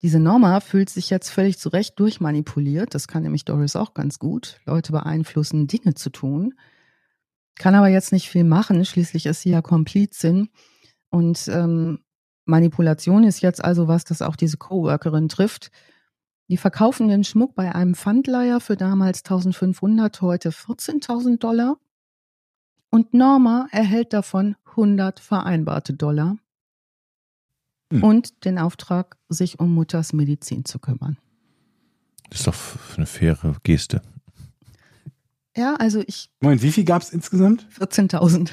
Diese 0.02 0.20
Norma 0.20 0.62
fühlt 0.62 0.90
sich 0.90 1.10
jetzt 1.10 1.30
völlig 1.30 1.60
zurecht 1.60 2.00
durchmanipuliert. 2.00 2.96
Das 2.96 3.08
kann 3.08 3.24
nämlich 3.24 3.44
Doris 3.44 3.76
auch 3.76 3.94
ganz 3.94 4.18
gut. 4.18 4.60
Leute 4.66 4.94
beeinflussen, 4.94 5.68
Dinge 5.68 5.94
zu 5.94 6.10
tun. 6.10 6.54
Kann 7.56 7.76
aber 7.76 7.90
jetzt 7.90 8.14
nicht 8.14 8.30
viel 8.30 8.46
machen. 8.46 8.86
Schließlich 8.86 9.26
ist 9.26 9.42
sie 9.42 9.50
ja 9.50 9.62
Komplizin. 9.62 10.50
Und 11.10 11.50
ähm, 11.50 12.00
Manipulation 12.46 13.26
ist 13.26 13.42
jetzt 13.42 13.64
also 13.64 13.90
was, 13.90 14.06
das 14.06 14.22
auch 14.22 14.38
diese 14.38 14.58
Coworkerin 14.58 15.28
trifft. 15.28 15.70
Die 16.48 16.58
verkaufen 16.58 17.10
den 17.10 17.26
Schmuck 17.26 17.54
bei 17.54 17.76
einem 17.76 17.94
Pfandleiher 17.94 18.62
für 18.62 18.78
damals 18.78 19.20
1500, 19.20 20.22
heute 20.22 20.52
14.000 20.52 21.40
Dollar. 21.40 21.78
Und 22.90 23.14
Norma 23.14 23.68
erhält 23.72 24.14
davon 24.14 24.56
100 24.66 25.20
vereinbarte 25.20 25.94
Dollar 25.94 26.38
hm. 27.92 28.04
und 28.04 28.46
den 28.46 28.58
Auftrag, 28.58 29.18
sich 29.30 29.60
um 29.60 29.74
Mutters 29.74 30.14
Medizin 30.14 30.66
zu 30.66 30.80
kümmern. 30.80 31.18
Das 32.30 32.40
ist 32.42 32.48
doch 32.48 32.56
eine 32.98 33.06
faire 33.06 33.56
Geste. 33.64 34.02
Ja, 35.56 35.76
also 35.76 36.04
ich. 36.06 36.30
Moment, 36.40 36.62
wie 36.62 36.72
viel 36.72 36.86
gab 36.86 37.02
es 37.02 37.10
insgesamt? 37.10 37.68
14.000. 37.80 38.50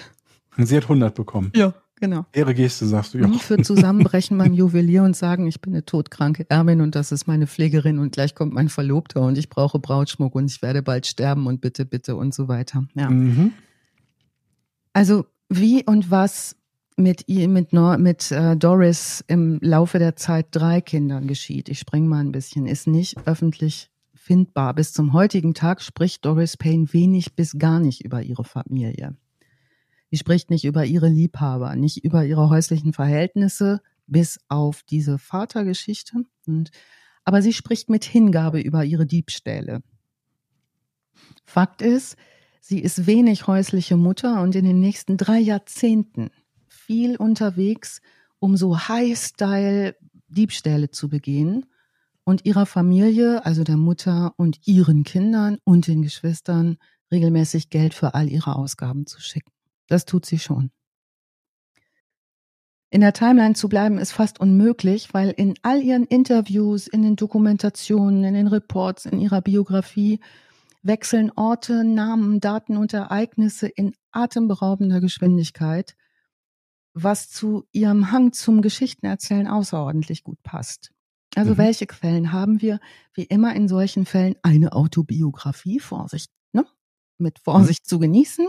Und 0.57 0.67
sie 0.67 0.77
hat 0.77 0.85
100 0.85 1.15
bekommen. 1.15 1.53
Ja, 1.55 1.75
genau. 1.97 2.25
Ehre 2.33 2.55
Geste, 2.55 2.87
sagst 2.87 3.15
du 3.15 3.19
ja. 3.19 3.29
Ich 3.29 3.49
würde 3.51 3.63
zusammenbrechen 3.63 4.39
beim 4.39 4.55
Juwelier 4.55 5.03
und 5.03 5.15
sagen, 5.15 5.47
ich 5.47 5.61
bin 5.61 5.75
eine 5.75 5.85
todkranke 5.85 6.47
Erbin 6.49 6.81
und 6.81 6.95
das 6.95 7.13
ist 7.13 7.27
meine 7.27 7.47
Pflegerin 7.47 7.99
und 7.99 8.13
gleich 8.13 8.35
kommt 8.35 8.55
mein 8.55 8.71
Verlobter 8.71 9.21
und 9.21 9.37
ich 9.37 9.51
brauche 9.51 9.79
Brautschmuck 9.79 10.35
und 10.35 10.51
ich 10.51 10.63
werde 10.63 10.83
bald 10.83 11.07
sterben 11.07 11.47
und 11.47 11.61
bitte, 11.61 11.85
bitte 11.85 12.17
und 12.17 12.35
so 12.35 12.49
weiter. 12.49 12.85
Ja. 12.95 13.11
Mhm. 13.11 13.53
Also 14.95 15.27
wie 15.51 15.85
und 15.85 16.11
was 16.11 16.57
mit 16.97 17.29
ihr, 17.29 17.49
mit, 17.49 17.73
Nor 17.73 17.99
mit 17.99 18.31
äh, 18.33 18.57
Doris 18.57 19.23
im 19.29 19.59
Laufe 19.61 19.99
der 19.99 20.17
Zeit 20.17 20.49
drei 20.51 20.81
Kindern 20.81 21.27
geschieht, 21.27 21.69
ich 21.69 21.79
springe 21.79 22.09
mal 22.09 22.21
ein 22.21 22.33
bisschen, 22.33 22.67
ist 22.67 22.87
nicht 22.87 23.17
öffentlich 23.27 23.91
findbar. 24.15 24.75
Bis 24.75 24.93
zum 24.93 25.13
heutigen 25.13 25.55
Tag 25.55 25.83
spricht 25.83 26.25
Doris 26.25 26.57
Payne 26.57 26.93
wenig 26.93 27.35
bis 27.35 27.59
gar 27.59 27.79
nicht 27.81 28.05
über 28.05 28.23
ihre 28.23 28.45
Familie. 28.45 29.17
Sie 30.11 30.17
spricht 30.17 30.51
nicht 30.51 30.65
über 30.65 30.85
ihre 30.85 31.09
Liebhaber, 31.09 31.77
nicht 31.77 32.03
über 32.03 32.25
ihre 32.25 32.49
häuslichen 32.49 32.93
Verhältnisse, 32.93 33.81
bis 34.07 34.41
auf 34.49 34.83
diese 34.83 35.19
Vatergeschichte. 35.19 36.25
Und, 36.47 36.71
aber 37.25 37.43
sie 37.43 37.53
spricht 37.53 37.91
mit 37.91 38.05
Hingabe 38.05 38.61
über 38.61 38.85
ihre 38.85 39.05
Diebstähle. 39.05 39.83
Fakt 41.45 41.83
ist, 41.83 42.17
sie 42.61 42.81
ist 42.81 43.07
wenig 43.07 43.47
häusliche 43.47 43.97
Mutter 43.97 44.43
und 44.43 44.55
in 44.55 44.65
den 44.65 44.81
nächsten 44.81 45.17
drei 45.17 45.39
Jahrzehnten 45.39 46.31
viel 46.87 47.17
unterwegs, 47.17 48.01
um 48.39 48.57
so 48.57 48.79
High-Style-Diebstähle 48.79 50.91
zu 50.91 51.09
begehen 51.09 51.67
und 52.25 52.45
ihrer 52.45 52.67
Familie, 52.67 53.45
also 53.45 53.65
der 53.65 53.77
Mutter 53.77 54.33
und 54.37 54.67
ihren 54.67 55.05
Kindern 55.05 55.59
und 55.65 55.87
den 55.87 56.03
Geschwistern, 56.03 56.79
regelmäßig 57.11 57.71
Geld 57.71 57.95
für 57.95 58.15
all 58.15 58.29
ihre 58.29 58.57
Ausgaben 58.57 59.07
zu 59.07 59.21
schicken. 59.21 59.53
Das 59.89 60.05
tut 60.05 60.27
sie 60.27 60.39
schon. 60.39 60.71
In 62.91 63.01
der 63.01 63.13
Timeline 63.13 63.55
zu 63.55 63.69
bleiben 63.69 63.99
ist 63.99 64.13
fast 64.13 64.41
unmöglich, 64.41 65.13
weil 65.13 65.31
in 65.31 65.55
all 65.63 65.83
ihren 65.83 66.05
Interviews, 66.05 66.87
in 66.87 67.03
den 67.03 67.17
Dokumentationen, 67.17 68.25
in 68.25 68.35
den 68.35 68.47
Reports, 68.47 69.07
in 69.07 69.19
ihrer 69.19 69.43
Biografie 69.43 70.21
wechseln 70.83 71.33
Orte, 71.35 71.85
Namen, 71.85 72.41
Daten 72.41 72.77
und 72.77 72.95
Ereignisse 72.95 73.67
in 73.67 73.93
atemberaubender 74.13 75.01
Geschwindigkeit, 75.01 75.97
was 76.99 77.29
zu 77.29 77.67
ihrem 77.73 78.11
Hang 78.11 78.33
zum 78.33 78.63
Geschichtenerzählen 78.63 79.47
außerordentlich 79.47 80.25
gut 80.25 80.43
passt. 80.43 80.93
Also 81.35 81.53
mhm. 81.53 81.59
welche 81.59 81.87
Quellen 81.87 82.33
haben 82.33 82.63
wir? 82.63 82.81
Wie 83.13 83.25
immer 83.25 83.55
in 83.55 83.69
solchen 83.69 84.07
Fällen 84.07 84.37
eine 84.43 84.73
Autobiografie, 84.73 85.79
Vorsicht, 85.79 86.31
ne? 86.53 86.65
mit 87.19 87.39
Vorsicht 87.39 87.85
mhm. 87.85 87.89
zu 87.89 87.99
genießen. 87.99 88.49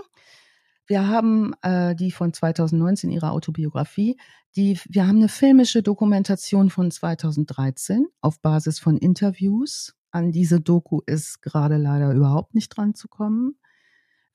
Wir 0.85 1.07
haben 1.09 1.53
äh, 1.61 1.93
die 1.93 2.11
von 2.11 2.31
2019, 2.31 3.09
ihre 3.09 3.31
Autobiografie. 3.31 4.17
Die, 4.55 4.79
wir 4.87 5.05
haben 5.05 5.17
eine 5.17 5.27
filmische 5.27 5.83
Dokumentation 5.83 6.69
von 6.69 6.89
2013 6.89 8.07
auf 8.21 8.39
Basis 8.39 8.79
von 8.79 8.97
Interviews. 8.97 9.93
An 10.11 10.31
diese 10.31 10.61
Doku 10.61 11.01
ist 11.05 11.41
gerade 11.41 11.75
leider 11.75 12.13
überhaupt 12.13 12.55
nicht 12.55 12.69
dran 12.69 12.95
zu 12.95 13.09
kommen. 13.09 13.57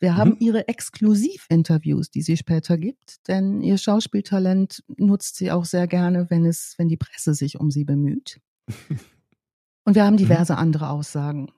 Wir 0.03 0.14
mhm. 0.14 0.16
haben 0.16 0.36
ihre 0.40 0.66
Exklusivinterviews, 0.66 2.11
die 2.11 2.22
sie 2.22 2.36
später 2.36 2.76
gibt, 2.76 3.28
denn 3.28 3.62
ihr 3.62 3.78
Schauspieltalent 3.78 4.82
nutzt 4.96 5.36
sie 5.36 5.53
auch 5.53 5.64
sehr 5.64 5.86
gerne, 5.86 6.28
wenn 6.28 6.44
es, 6.44 6.74
wenn 6.76 6.88
die 6.88 6.96
Presse 6.96 7.34
sich 7.34 7.61
um 7.61 7.70
sie 7.70 7.84
bemüht. 7.84 8.40
Und 9.84 9.94
wir 9.94 10.05
haben 10.05 10.14
mhm. 10.14 10.18
diverse 10.18 10.55
mhm. 10.55 10.59
andere 10.59 10.90
Aussagen. 10.90 11.53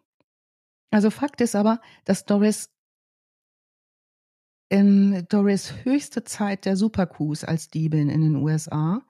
Also 0.90 1.08
Fakt 1.08 1.40
ist 1.40 1.56
aber, 1.56 1.80
dass 2.04 2.26
Doris 2.26 2.68
in 4.68 5.24
Doris 5.30 5.72
höchste 5.84 6.24
Zeit 6.24 6.66
der 6.66 6.76
Supercoups 6.76 7.44
als 7.44 7.68
Diebin 7.68 8.10
in 8.10 8.20
den 8.20 8.36
USA 8.36 9.02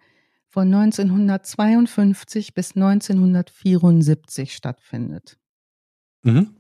von 0.47 0.73
1952 0.73 2.55
bis 2.55 2.77
1974 2.77 4.55
stattfindet. 4.55 5.39
Mhm. 6.23 6.55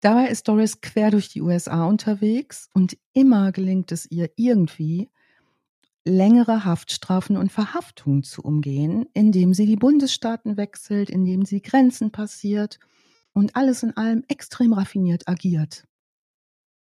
Dabei 0.00 0.28
ist 0.28 0.46
Doris 0.46 0.80
quer 0.80 1.10
durch 1.10 1.28
die 1.28 1.42
USA 1.42 1.84
unterwegs 1.84 2.68
und 2.72 2.96
immer 3.12 3.52
gelingt 3.52 3.90
es 3.90 4.08
ihr 4.10 4.30
irgendwie, 4.36 5.10
längere 6.04 6.64
Haftstrafen 6.64 7.36
und 7.36 7.52
Verhaftungen 7.52 8.22
zu 8.22 8.42
umgehen, 8.42 9.06
indem 9.12 9.52
sie 9.54 9.66
die 9.66 9.76
Bundesstaaten 9.76 10.56
wechselt, 10.56 11.10
indem 11.10 11.44
sie 11.44 11.60
Grenzen 11.60 12.10
passiert 12.10 12.78
und 13.32 13.56
alles 13.56 13.82
in 13.82 13.96
allem 13.96 14.24
extrem 14.28 14.72
raffiniert 14.72 15.28
agiert. 15.28 15.84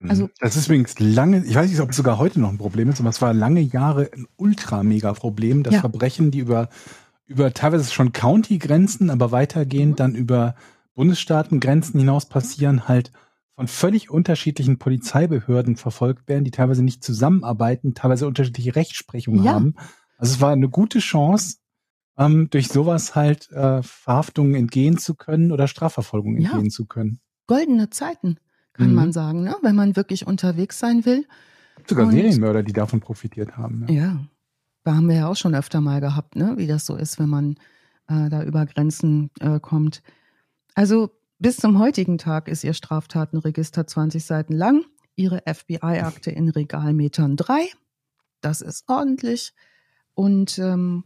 Also, 0.09 0.29
das 0.41 0.57
ist 0.57 0.67
übrigens 0.67 0.99
lange, 0.99 1.45
ich 1.45 1.55
weiß 1.55 1.71
nicht, 1.71 1.81
ob 1.81 1.91
es 1.91 1.97
sogar 1.97 2.19
heute 2.19 2.41
noch 2.41 2.49
ein 2.49 2.59
Problem 2.59 2.89
ist, 2.89 2.99
aber 2.99 3.11
es 3.11 3.23
war 3.23 3.33
lange 3.33 3.61
Jahre 3.61 4.11
ein 4.13 4.27
ultra-mega-Problem, 4.37 5.63
dass 5.63 5.75
ja. 5.75 5.81
Verbrechen, 5.81 6.33
die 6.33 6.41
über, 6.41 6.69
über 7.27 7.53
teilweise 7.55 7.93
schon 7.93 8.13
County-Grenzen, 8.13 9.11
aber 9.11 9.31
weitergehend 9.31 9.93
mhm. 9.93 9.97
dann 9.97 10.15
über 10.17 10.57
Bundesstaatengrenzen 10.95 11.99
hinaus 11.99 12.29
passieren, 12.29 12.89
halt 12.89 13.13
von 13.55 13.69
völlig 13.69 14.11
unterschiedlichen 14.11 14.79
Polizeibehörden 14.79 15.77
verfolgt 15.77 16.29
werden, 16.29 16.45
die 16.45 16.51
teilweise 16.51 16.83
nicht 16.83 17.05
zusammenarbeiten, 17.05 17.95
teilweise 17.95 18.27
unterschiedliche 18.27 18.75
Rechtsprechungen 18.75 19.45
ja. 19.45 19.53
haben. 19.53 19.75
Also 20.17 20.35
es 20.35 20.41
war 20.41 20.53
eine 20.53 20.69
gute 20.69 21.01
Chance, 21.01 21.57
ähm, 22.19 22.49
durch 22.51 22.69
sowas 22.69 23.15
halt 23.15 23.51
äh, 23.53 23.83
Verhaftungen 23.83 24.55
entgehen 24.55 24.99
zu 24.99 25.15
können 25.15 25.53
oder 25.53 25.69
Strafverfolgung 25.69 26.37
entgehen 26.37 26.65
ja. 26.65 26.71
zu 26.71 26.87
können. 26.87 27.21
Goldene 27.47 27.91
Zeiten, 27.91 28.39
kann 28.73 28.91
mhm. 28.91 28.95
man 28.95 29.13
sagen, 29.13 29.43
ne? 29.43 29.57
wenn 29.63 29.77
man 29.77 29.97
wirklich 29.97 30.27
unterwegs 30.27 30.79
sein 30.79 31.05
will. 31.05 31.27
Sogar 31.87 32.07
Und, 32.07 32.13
Serienmörder, 32.13 32.63
die 32.63 32.73
davon 32.73 33.01
profitiert 33.01 33.57
haben. 33.57 33.87
Ja. 33.89 33.95
ja, 33.95 34.27
da 34.85 34.95
haben 34.95 35.09
wir 35.09 35.17
ja 35.17 35.29
auch 35.29 35.37
schon 35.37 35.55
öfter 35.55 35.81
mal 35.81 36.01
gehabt, 36.01 36.37
ne? 36.37 36.55
wie 36.57 36.67
das 36.67 36.87
so 36.87 36.97
ist, 36.97 37.19
wenn 37.19 37.29
man 37.29 37.57
äh, 38.09 38.29
da 38.29 38.43
über 38.43 38.67
Grenzen 38.67 39.31
äh, 39.41 39.59
kommt. 39.61 40.03
Also 40.75 41.11
bis 41.39 41.57
zum 41.57 41.79
heutigen 41.79 42.19
Tag 42.19 42.49
ist 42.49 42.65
ihr 42.65 42.73
Straftatenregister 42.73 43.87
20 43.87 44.25
Seiten 44.25 44.53
lang, 44.53 44.85
ihre 45.17 45.43
FBI-Akte 45.47 46.31
in 46.31 46.49
Regalmetern 46.49 47.37
3. 47.37 47.69
Das 48.41 48.61
ist 48.61 48.89
ordentlich. 48.89 49.53
Und 50.15 50.59
ähm, 50.59 51.05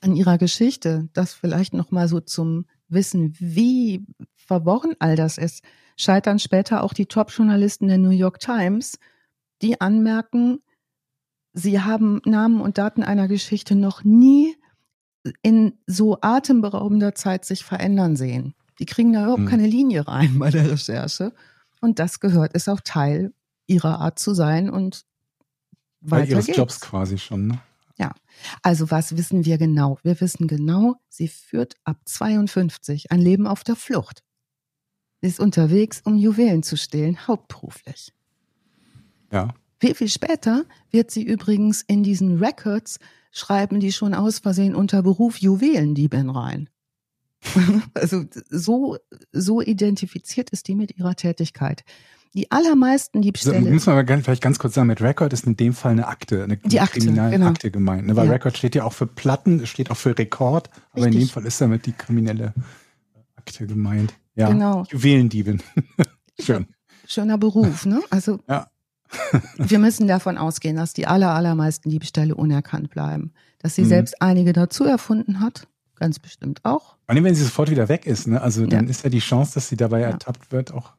an 0.00 0.14
ihrer 0.14 0.38
Geschichte, 0.38 1.08
das 1.12 1.34
vielleicht 1.34 1.74
noch 1.74 1.90
mal 1.90 2.08
so 2.08 2.20
zum 2.20 2.66
Wissen, 2.88 3.34
wie 3.38 4.06
verworren 4.34 4.94
all 4.98 5.16
das 5.16 5.38
ist, 5.38 5.62
scheitern 5.96 6.38
später 6.38 6.82
auch 6.82 6.92
die 6.92 7.06
Top-Journalisten 7.06 7.88
der 7.88 7.98
New 7.98 8.10
York 8.10 8.40
Times, 8.40 8.98
die 9.62 9.80
anmerken, 9.80 10.60
sie 11.52 11.80
haben 11.80 12.22
Namen 12.24 12.60
und 12.60 12.78
Daten 12.78 13.02
einer 13.02 13.28
Geschichte 13.28 13.74
noch 13.74 14.04
nie 14.04 14.56
in 15.42 15.78
so 15.86 16.18
atemberaubender 16.20 17.14
Zeit 17.14 17.44
sich 17.44 17.64
verändern 17.64 18.16
sehen. 18.16 18.54
Die 18.80 18.86
kriegen 18.86 19.12
da 19.12 19.22
überhaupt 19.22 19.42
hm. 19.42 19.48
keine 19.48 19.66
Linie 19.66 20.08
rein 20.08 20.38
bei 20.38 20.50
der 20.50 20.70
Recherche. 20.70 21.32
Und 21.80 21.98
das 21.98 22.18
gehört, 22.18 22.54
ist 22.54 22.68
auch 22.68 22.80
Teil 22.80 23.32
ihrer 23.66 24.00
Art 24.00 24.18
zu 24.18 24.34
sein 24.34 24.68
und 24.70 25.04
weiter 26.00 26.24
Teil 26.24 26.30
ihres 26.32 26.46
geht's. 26.46 26.58
Jobs 26.58 26.80
quasi 26.80 27.18
schon, 27.18 27.46
ne? 27.46 27.60
Ja. 27.98 28.12
Also 28.62 28.90
was 28.90 29.16
wissen 29.18 29.44
wir 29.44 29.58
genau? 29.58 29.98
Wir 30.02 30.18
wissen 30.22 30.48
genau, 30.48 30.96
sie 31.10 31.28
führt 31.28 31.74
ab 31.84 31.98
52 32.06 33.12
ein 33.12 33.20
Leben 33.20 33.46
auf 33.46 33.62
der 33.62 33.76
Flucht. 33.76 34.24
Sie 35.20 35.28
ist 35.28 35.38
unterwegs, 35.38 36.00
um 36.02 36.16
Juwelen 36.16 36.62
zu 36.62 36.78
stehlen, 36.78 37.26
hauptberuflich. 37.26 38.14
Ja. 39.30 39.52
Viel, 39.78 39.94
viel 39.94 40.08
später 40.08 40.64
wird 40.90 41.10
sie 41.10 41.22
übrigens 41.22 41.82
in 41.82 42.02
diesen 42.02 42.38
Records 42.38 42.98
schreiben 43.30 43.80
die 43.80 43.92
schon 43.92 44.14
aus 44.14 44.38
Versehen 44.38 44.74
unter 44.74 45.02
Beruf 45.02 45.38
Juwelendiebin 45.38 46.30
rein. 46.30 46.70
also 47.94 48.24
so, 48.48 48.98
so 49.32 49.60
identifiziert 49.60 50.50
ist 50.50 50.68
die 50.68 50.74
mit 50.74 50.96
ihrer 50.96 51.14
Tätigkeit. 51.14 51.84
Die 52.34 52.50
allermeisten 52.52 53.22
Diebstähle. 53.22 53.56
Also, 53.56 53.70
muss 53.70 53.86
man 53.86 53.98
aber 53.98 54.22
vielleicht 54.22 54.42
ganz 54.42 54.60
kurz 54.60 54.74
sagen, 54.74 54.86
mit 54.86 55.00
Record 55.00 55.32
ist 55.32 55.46
in 55.46 55.56
dem 55.56 55.72
Fall 55.72 55.92
eine 55.92 56.06
Akte, 56.06 56.44
eine 56.44 56.58
die 56.58 56.78
Akte, 56.78 57.00
kriminelle 57.00 57.30
genau. 57.30 57.46
Akte 57.48 57.72
gemeint. 57.72 58.06
Ne? 58.06 58.14
Weil 58.14 58.26
ja. 58.26 58.32
Record 58.32 58.56
steht 58.56 58.76
ja 58.76 58.84
auch 58.84 58.92
für 58.92 59.06
Platten, 59.06 59.66
steht 59.66 59.90
auch 59.90 59.96
für 59.96 60.16
Rekord, 60.16 60.70
aber 60.92 61.06
Richtig. 61.06 61.22
in 61.22 61.26
dem 61.26 61.32
Fall 61.32 61.46
ist 61.46 61.60
damit 61.60 61.86
die 61.86 61.92
kriminelle 61.92 62.54
Akte 63.34 63.66
gemeint. 63.66 64.14
Ja, 64.36 64.48
genau. 64.48 64.84
Juwelendiebin. 64.90 65.60
Schön. 66.40 66.68
Schöner 67.06 67.36
Beruf, 67.36 67.84
ne? 67.84 68.00
Also 68.10 68.38
ja. 68.48 68.68
wir 69.56 69.78
müssen 69.80 70.06
davon 70.06 70.38
ausgehen, 70.38 70.76
dass 70.76 70.92
die 70.92 71.06
aller, 71.06 71.34
allermeisten 71.34 71.90
Diebstähle 71.90 72.34
unerkannt 72.34 72.90
bleiben. 72.90 73.32
Dass 73.58 73.74
sie 73.74 73.82
mhm. 73.82 73.88
selbst 73.88 74.22
einige 74.22 74.52
dazu 74.52 74.84
erfunden 74.84 75.40
hat, 75.40 75.66
Ganz 76.00 76.18
bestimmt 76.18 76.64
auch. 76.64 76.96
Vor 77.04 77.10
allem, 77.14 77.24
wenn 77.24 77.34
sie 77.34 77.44
sofort 77.44 77.70
wieder 77.70 77.90
weg 77.90 78.06
ist, 78.06 78.26
ne? 78.26 78.40
Also 78.40 78.64
dann 78.66 78.86
ja. 78.86 78.90
ist 78.90 79.04
ja 79.04 79.10
die 79.10 79.18
Chance, 79.18 79.52
dass 79.54 79.68
sie 79.68 79.76
dabei 79.76 80.00
ja. 80.00 80.08
ertappt 80.08 80.50
wird, 80.50 80.72
auch 80.72 80.94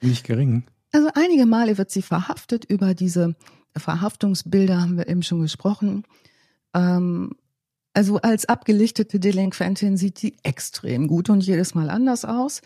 nicht 0.00 0.24
gering. 0.24 0.64
Also 0.90 1.10
einige 1.14 1.44
Male 1.44 1.76
wird 1.76 1.90
sie 1.90 2.00
verhaftet. 2.00 2.64
Über 2.64 2.94
diese 2.94 3.36
Verhaftungsbilder 3.76 4.80
haben 4.80 4.96
wir 4.96 5.06
eben 5.06 5.22
schon 5.22 5.42
gesprochen. 5.42 6.04
Ähm, 6.74 7.32
also 7.92 8.16
als 8.16 8.46
abgelichtete 8.46 9.20
Delinquentin 9.20 9.98
sieht 9.98 10.18
sie 10.18 10.38
extrem 10.42 11.08
gut 11.08 11.28
und 11.28 11.44
jedes 11.44 11.74
Mal 11.74 11.90
anders 11.90 12.24
aus. 12.24 12.62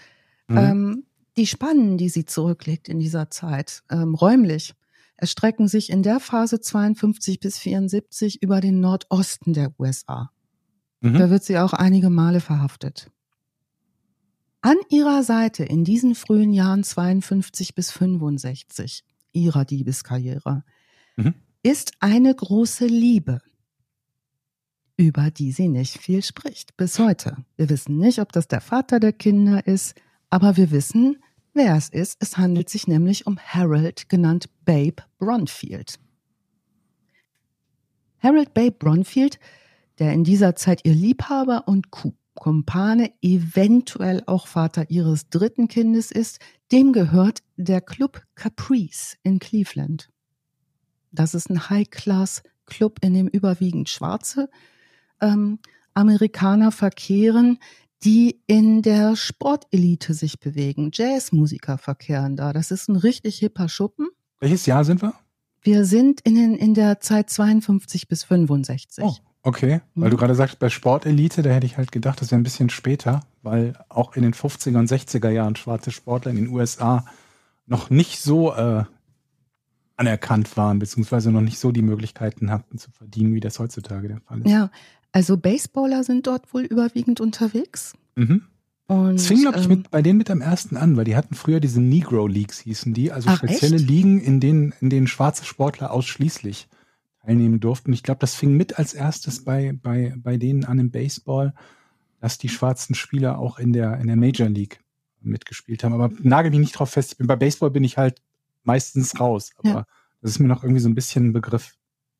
Mhm. 0.46 0.56
Ähm, 0.56 1.04
die 1.36 1.46
Spannen, 1.46 1.98
die 1.98 2.08
sie 2.08 2.26
zurücklegt 2.26 2.88
in 2.88 3.00
dieser 3.00 3.28
Zeit, 3.30 3.82
ähm, 3.90 4.14
räumlich, 4.14 4.74
erstrecken 5.16 5.66
sich 5.66 5.90
in 5.90 6.04
der 6.04 6.20
Phase 6.20 6.60
52 6.60 7.40
bis 7.40 7.58
74 7.58 8.40
über 8.40 8.60
den 8.60 8.78
Nordosten 8.78 9.52
der 9.52 9.72
USA. 9.80 10.30
Mhm. 11.00 11.18
Da 11.18 11.30
wird 11.30 11.44
sie 11.44 11.58
auch 11.58 11.72
einige 11.72 12.10
Male 12.10 12.40
verhaftet. 12.40 13.10
An 14.62 14.76
ihrer 14.90 15.22
Seite 15.22 15.64
in 15.64 15.84
diesen 15.84 16.14
frühen 16.14 16.52
Jahren 16.52 16.84
52 16.84 17.74
bis 17.74 17.90
65 17.90 19.04
ihrer 19.32 19.64
Diebeskarriere 19.64 20.64
mhm. 21.16 21.34
ist 21.62 21.92
eine 22.00 22.34
große 22.34 22.86
Liebe, 22.86 23.40
über 24.98 25.30
die 25.30 25.52
sie 25.52 25.68
nicht 25.68 25.98
viel 25.98 26.22
spricht 26.22 26.76
bis 26.76 26.98
heute. 26.98 27.38
Wir 27.56 27.70
wissen 27.70 27.96
nicht, 27.96 28.18
ob 28.18 28.32
das 28.32 28.48
der 28.48 28.60
Vater 28.60 29.00
der 29.00 29.14
Kinder 29.14 29.66
ist, 29.66 29.94
aber 30.28 30.58
wir 30.58 30.70
wissen, 30.70 31.16
wer 31.54 31.74
es 31.76 31.88
ist. 31.88 32.18
Es 32.20 32.36
handelt 32.36 32.68
sich 32.68 32.86
nämlich 32.86 33.26
um 33.26 33.38
Harold, 33.38 34.10
genannt 34.10 34.50
Babe 34.66 35.02
Bronfield. 35.18 35.98
Harold 38.18 38.52
Babe 38.52 38.72
Bronfield, 38.72 39.38
der 40.00 40.12
in 40.12 40.24
dieser 40.24 40.56
Zeit 40.56 40.80
ihr 40.84 40.94
Liebhaber 40.94 41.68
und 41.68 41.88
Kumpane, 42.34 43.12
eventuell 43.20 44.22
auch 44.26 44.46
Vater 44.46 44.90
ihres 44.90 45.28
dritten 45.28 45.68
Kindes 45.68 46.10
ist, 46.10 46.40
dem 46.72 46.92
gehört 46.92 47.42
der 47.56 47.80
Club 47.80 48.22
Caprice 48.34 49.18
in 49.22 49.38
Cleveland. 49.38 50.10
Das 51.12 51.34
ist 51.34 51.50
ein 51.50 51.68
High-Class-Club, 51.68 52.98
in 53.02 53.14
dem 53.14 53.28
überwiegend 53.28 53.88
Schwarze 53.88 54.48
ähm, 55.20 55.58
Amerikaner 55.92 56.72
verkehren, 56.72 57.58
die 58.02 58.40
in 58.46 58.80
der 58.80 59.16
Sportelite 59.16 60.14
sich 60.14 60.40
bewegen. 60.40 60.90
Jazzmusiker 60.94 61.76
verkehren 61.76 62.36
da. 62.36 62.52
Das 62.52 62.70
ist 62.70 62.88
ein 62.88 62.96
richtig 62.96 63.38
hipper 63.38 63.68
Schuppen. 63.68 64.08
Welches 64.38 64.64
Jahr 64.64 64.84
sind 64.84 65.02
wir? 65.02 65.12
Wir 65.62 65.84
sind 65.84 66.22
in, 66.22 66.36
den, 66.36 66.54
in 66.54 66.72
der 66.72 67.00
Zeit 67.00 67.28
52 67.28 68.08
bis 68.08 68.24
65. 68.24 69.04
Oh, 69.04 69.14
okay. 69.42 69.80
Weil 69.94 70.08
mhm. 70.08 70.10
du 70.10 70.16
gerade 70.16 70.34
sagst, 70.34 70.58
bei 70.58 70.68
Sportelite, 70.68 71.42
da 71.42 71.50
hätte 71.50 71.66
ich 71.66 71.76
halt 71.76 71.92
gedacht, 71.92 72.20
das 72.20 72.30
wäre 72.30 72.40
ein 72.40 72.44
bisschen 72.44 72.70
später, 72.70 73.20
weil 73.42 73.74
auch 73.88 74.16
in 74.16 74.22
den 74.22 74.34
50er 74.34 74.78
und 74.78 74.90
60er 74.90 75.30
Jahren 75.30 75.56
schwarze 75.56 75.90
Sportler 75.90 76.30
in 76.30 76.36
den 76.36 76.48
USA 76.48 77.04
noch 77.66 77.90
nicht 77.90 78.20
so 78.20 78.52
äh, 78.52 78.84
anerkannt 79.96 80.56
waren, 80.56 80.78
beziehungsweise 80.78 81.30
noch 81.30 81.42
nicht 81.42 81.58
so 81.58 81.72
die 81.72 81.82
Möglichkeiten 81.82 82.50
hatten 82.50 82.78
zu 82.78 82.90
verdienen, 82.90 83.34
wie 83.34 83.40
das 83.40 83.58
heutzutage 83.58 84.08
der 84.08 84.20
Fall 84.20 84.40
ist. 84.40 84.50
Ja, 84.50 84.70
also 85.12 85.36
Baseballer 85.36 86.04
sind 86.04 86.26
dort 86.26 86.52
wohl 86.54 86.62
überwiegend 86.62 87.20
unterwegs. 87.20 87.94
Mhm. 88.16 88.42
Und, 88.86 89.14
das 89.14 89.26
fing, 89.26 89.42
glaube 89.42 89.58
ich, 89.58 89.66
ähm, 89.66 89.70
mit, 89.70 89.90
bei 89.90 90.02
denen 90.02 90.18
mit 90.18 90.30
am 90.30 90.40
ersten 90.40 90.76
an, 90.76 90.96
weil 90.96 91.04
die 91.04 91.14
hatten 91.14 91.34
früher 91.34 91.60
diese 91.60 91.80
Negro 91.80 92.26
Leagues, 92.26 92.58
hießen 92.58 92.92
die, 92.92 93.12
also 93.12 93.28
Ach, 93.30 93.36
spezielle 93.36 93.76
echt? 93.76 93.88
Ligen, 93.88 94.20
in 94.20 94.40
denen, 94.40 94.74
in 94.80 94.90
denen 94.90 95.06
schwarze 95.06 95.44
Sportler 95.44 95.92
ausschließlich 95.92 96.66
teilnehmen 97.24 97.60
durften. 97.60 97.92
Ich 97.92 98.02
glaube, 98.02 98.20
das 98.20 98.34
fing 98.34 98.56
mit 98.56 98.78
als 98.78 98.94
erstes 98.94 99.44
bei, 99.44 99.72
bei, 99.82 100.14
bei 100.16 100.36
denen 100.36 100.64
an 100.64 100.78
im 100.78 100.90
Baseball, 100.90 101.54
dass 102.20 102.38
die 102.38 102.48
schwarzen 102.48 102.94
Spieler 102.94 103.38
auch 103.38 103.58
in 103.58 103.72
der, 103.72 103.98
in 103.98 104.06
der 104.06 104.16
Major 104.16 104.48
League 104.48 104.80
mitgespielt 105.20 105.84
haben. 105.84 105.92
Aber 105.92 106.10
nagel 106.22 106.50
mich 106.50 106.60
nicht 106.60 106.72
drauf 106.72 106.90
fest. 106.90 107.12
Ich 107.12 107.18
bin, 107.18 107.26
bei 107.26 107.36
Baseball 107.36 107.70
bin 107.70 107.84
ich 107.84 107.98
halt 107.98 108.22
meistens 108.62 109.18
raus. 109.20 109.52
Aber 109.58 109.68
ja. 109.68 109.86
das 110.22 110.32
ist 110.32 110.38
mir 110.38 110.48
noch 110.48 110.62
irgendwie 110.62 110.80
so 110.80 110.88
ein 110.88 110.94
bisschen 110.94 111.28
ein 111.28 111.32
Begriff. 111.32 111.74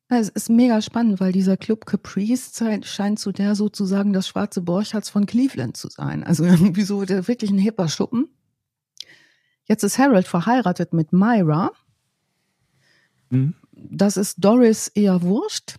Es 0.09 0.27
ist 0.27 0.49
mega 0.49 0.81
spannend, 0.81 1.21
weil 1.21 1.31
dieser 1.31 1.55
Club 1.55 1.85
Caprice 1.85 2.51
scheint 2.83 3.17
zu 3.17 3.31
der 3.31 3.55
sozusagen 3.55 4.11
das 4.11 4.27
schwarze 4.27 4.61
Borchards 4.61 5.09
von 5.09 5.25
Cleveland 5.25 5.77
zu 5.77 5.89
sein. 5.89 6.23
Also 6.23 6.43
irgendwie 6.45 6.83
so 6.83 7.05
der 7.05 7.27
wirklich 7.27 7.49
ein 7.49 7.57
hipper 7.57 7.87
Schuppen. 7.87 8.27
Jetzt 9.65 9.83
ist 9.83 9.97
Harold 9.97 10.27
verheiratet 10.27 10.91
mit 10.91 11.13
Myra. 11.13 11.71
Mhm. 13.29 13.55
Das 13.89 14.17
ist 14.17 14.43
Doris 14.43 14.87
eher 14.87 15.21
wurscht. 15.21 15.77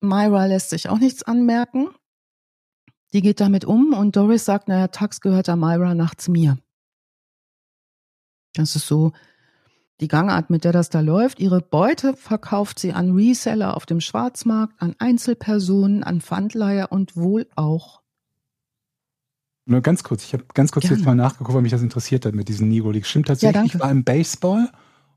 Myra 0.00 0.46
lässt 0.46 0.70
sich 0.70 0.88
auch 0.88 0.98
nichts 0.98 1.22
anmerken. 1.22 1.88
Die 3.12 3.22
geht 3.22 3.40
damit 3.40 3.64
um 3.64 3.92
und 3.92 4.16
Doris 4.16 4.44
sagt, 4.44 4.68
naja, 4.68 4.88
tags 4.88 5.20
gehört 5.20 5.48
der 5.48 5.56
Myra, 5.56 5.94
nachts 5.94 6.28
mir. 6.28 6.58
Das 8.54 8.76
ist 8.76 8.86
so 8.86 9.12
die 10.00 10.08
Gangart, 10.08 10.48
mit 10.48 10.64
der 10.64 10.72
das 10.72 10.88
da 10.88 11.00
läuft. 11.00 11.40
Ihre 11.40 11.60
Beute 11.60 12.16
verkauft 12.16 12.78
sie 12.78 12.92
an 12.92 13.12
Reseller 13.12 13.76
auf 13.76 13.84
dem 13.84 14.00
Schwarzmarkt, 14.00 14.80
an 14.80 14.94
Einzelpersonen, 14.98 16.02
an 16.04 16.20
Pfandleiher 16.20 16.90
und 16.90 17.16
wohl 17.16 17.46
auch. 17.54 18.00
Nur 19.66 19.82
ganz 19.82 20.02
kurz, 20.02 20.24
ich 20.24 20.32
habe 20.32 20.44
ganz 20.54 20.72
kurz 20.72 20.84
Gerne. 20.84 20.96
jetzt 20.96 21.06
mal 21.06 21.14
nachgeguckt, 21.14 21.54
weil 21.54 21.62
mich 21.62 21.72
das 21.72 21.82
interessiert 21.82 22.24
hat 22.24 22.34
mit 22.34 22.48
diesen 22.48 22.68
Negro 22.68 22.90
Leagues. 22.90 23.08
Stimmt 23.08 23.28
tatsächlich, 23.28 23.54
ja, 23.56 23.64
ich 23.64 23.80
war 23.80 23.90
im 23.90 24.04
Baseball 24.04 24.70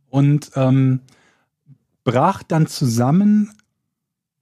und 0.10 0.52
ähm, 0.56 1.00
brach 2.04 2.44
dann 2.44 2.68
zusammen 2.68 3.52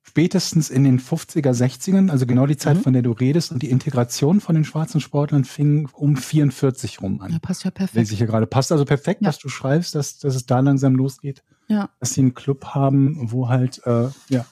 spätestens 0.04 0.70
in 0.70 0.84
den 0.84 1.00
50er, 1.00 1.54
60ern, 1.54 2.10
also 2.10 2.26
genau 2.26 2.46
die 2.46 2.58
Zeit, 2.58 2.78
mhm. 2.78 2.82
von 2.82 2.94
der 2.94 3.02
du 3.02 3.12
redest, 3.12 3.52
und 3.52 3.62
die 3.64 3.70
Integration 3.70 4.42
von 4.42 4.56
den 4.56 4.66
schwarzen 4.66 5.00
Sportlern 5.00 5.46
fing 5.46 5.88
um 5.94 6.18
44 6.18 7.02
rum 7.02 7.22
an. 7.22 7.32
Ja, 7.32 7.40
passt 7.40 7.64
ja 7.64 7.72
perfekt. 7.72 7.96
Lese 7.96 8.14
ich 8.14 8.20
ja 8.20 8.26
gerade. 8.26 8.46
Passt 8.46 8.72
also 8.72 8.84
perfekt, 8.84 9.22
ja. 9.22 9.30
dass 9.30 9.38
du 9.38 9.48
schreibst, 9.48 9.96
dass, 9.96 10.18
dass 10.20 10.36
es 10.36 10.46
da 10.46 10.60
langsam 10.60 10.96
losgeht. 10.96 11.44
Ja. 11.70 11.90
Dass 12.00 12.14
sie 12.14 12.22
einen 12.22 12.34
Club 12.34 12.66
haben, 12.66 13.32
wo 13.32 13.48
halt, 13.48 13.82
äh, 13.86 14.10
ja, 14.28 14.46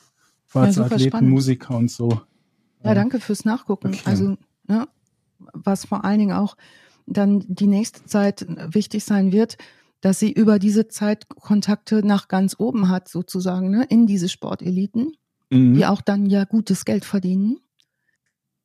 schwarze 0.48 0.80
ja, 0.80 0.86
Athleten, 0.86 1.10
spannend. 1.10 1.30
Musiker 1.32 1.76
und 1.76 1.92
so. 1.92 2.22
Ja, 2.84 2.94
danke 2.94 3.20
fürs 3.20 3.44
Nachgucken. 3.44 3.90
Okay. 3.90 4.02
Also, 4.06 4.38
ne, 4.68 4.88
was 5.54 5.86
vor 5.86 6.06
allen 6.06 6.20
Dingen 6.20 6.32
auch 6.32 6.56
dann 7.06 7.44
die 7.48 7.68
nächste 7.68 8.06
Zeit 8.06 8.46
wichtig 8.48 9.04
sein 9.04 9.34
wird, 9.34 9.58
dass 10.02 10.20
sie 10.20 10.32
über 10.32 10.60
diese 10.60 10.88
Zeit 10.88 11.28
Kontakte 11.30 12.06
nach 12.06 12.28
ganz 12.28 12.56
oben 12.58 12.90
hat, 12.90 13.10
sozusagen, 13.10 13.70
ne, 13.70 13.86
in 13.90 14.08
diese 14.08 14.30
Sporteliten 14.30 15.14
mhm. 15.50 15.74
die 15.74 15.86
auch 15.86 16.02
dann 16.02 16.26
ja 16.26 16.46
gutes 16.46 16.86
Geld 16.86 17.06
verdienen. 17.06 17.60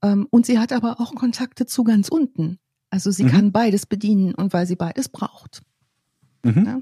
Ähm, 0.03 0.27
und 0.31 0.47
sie 0.47 0.59
hat 0.59 0.73
aber 0.73 1.01
auch 1.01 1.15
Kontakte 1.15 1.67
zu 1.67 1.85
ganz 1.85 2.09
unten. 2.09 2.59
Also 2.91 3.11
sie 3.11 3.25
mhm. 3.25 3.29
kann 3.29 3.53
beides 3.53 3.87
bedienen 3.87 4.35
und 4.35 4.53
weil 4.53 4.67
sie 4.67 4.77
beides 4.77 5.09
braucht. 5.09 5.63
Mhm. 6.43 6.67
Ja? 6.67 6.81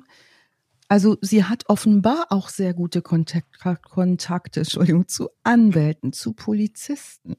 Also 0.88 1.16
sie 1.22 1.44
hat 1.44 1.68
offenbar 1.68 2.26
auch 2.30 2.50
sehr 2.50 2.74
gute 2.74 3.00
Kontakt, 3.00 3.60
Kontakte 3.82 4.60
Entschuldigung, 4.60 5.08
zu 5.08 5.30
Anwälten, 5.42 6.12
zu 6.12 6.34
Polizisten. 6.34 7.36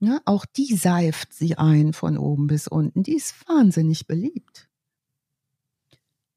Ja, 0.00 0.20
auch 0.24 0.44
die 0.44 0.74
seift 0.74 1.32
sie 1.32 1.56
ein 1.56 1.92
von 1.92 2.18
oben 2.18 2.48
bis 2.48 2.66
unten. 2.66 3.04
Die 3.04 3.14
ist 3.14 3.48
wahnsinnig 3.48 4.08
beliebt. 4.08 4.68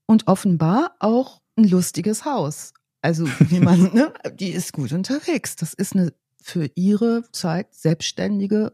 Und 0.07 0.27
offenbar 0.27 0.95
auch 0.99 1.41
ein 1.57 1.63
lustiges 1.65 2.25
Haus. 2.25 2.73
Also 3.01 3.27
wie 3.39 3.59
man, 3.59 3.81
ne, 3.93 4.13
die 4.33 4.49
ist 4.49 4.73
gut 4.73 4.91
unterwegs. 4.91 5.55
Das 5.55 5.73
ist 5.73 5.93
eine 5.93 6.13
für 6.41 6.69
ihre 6.75 7.23
Zeit 7.31 7.73
selbstständige, 7.73 8.73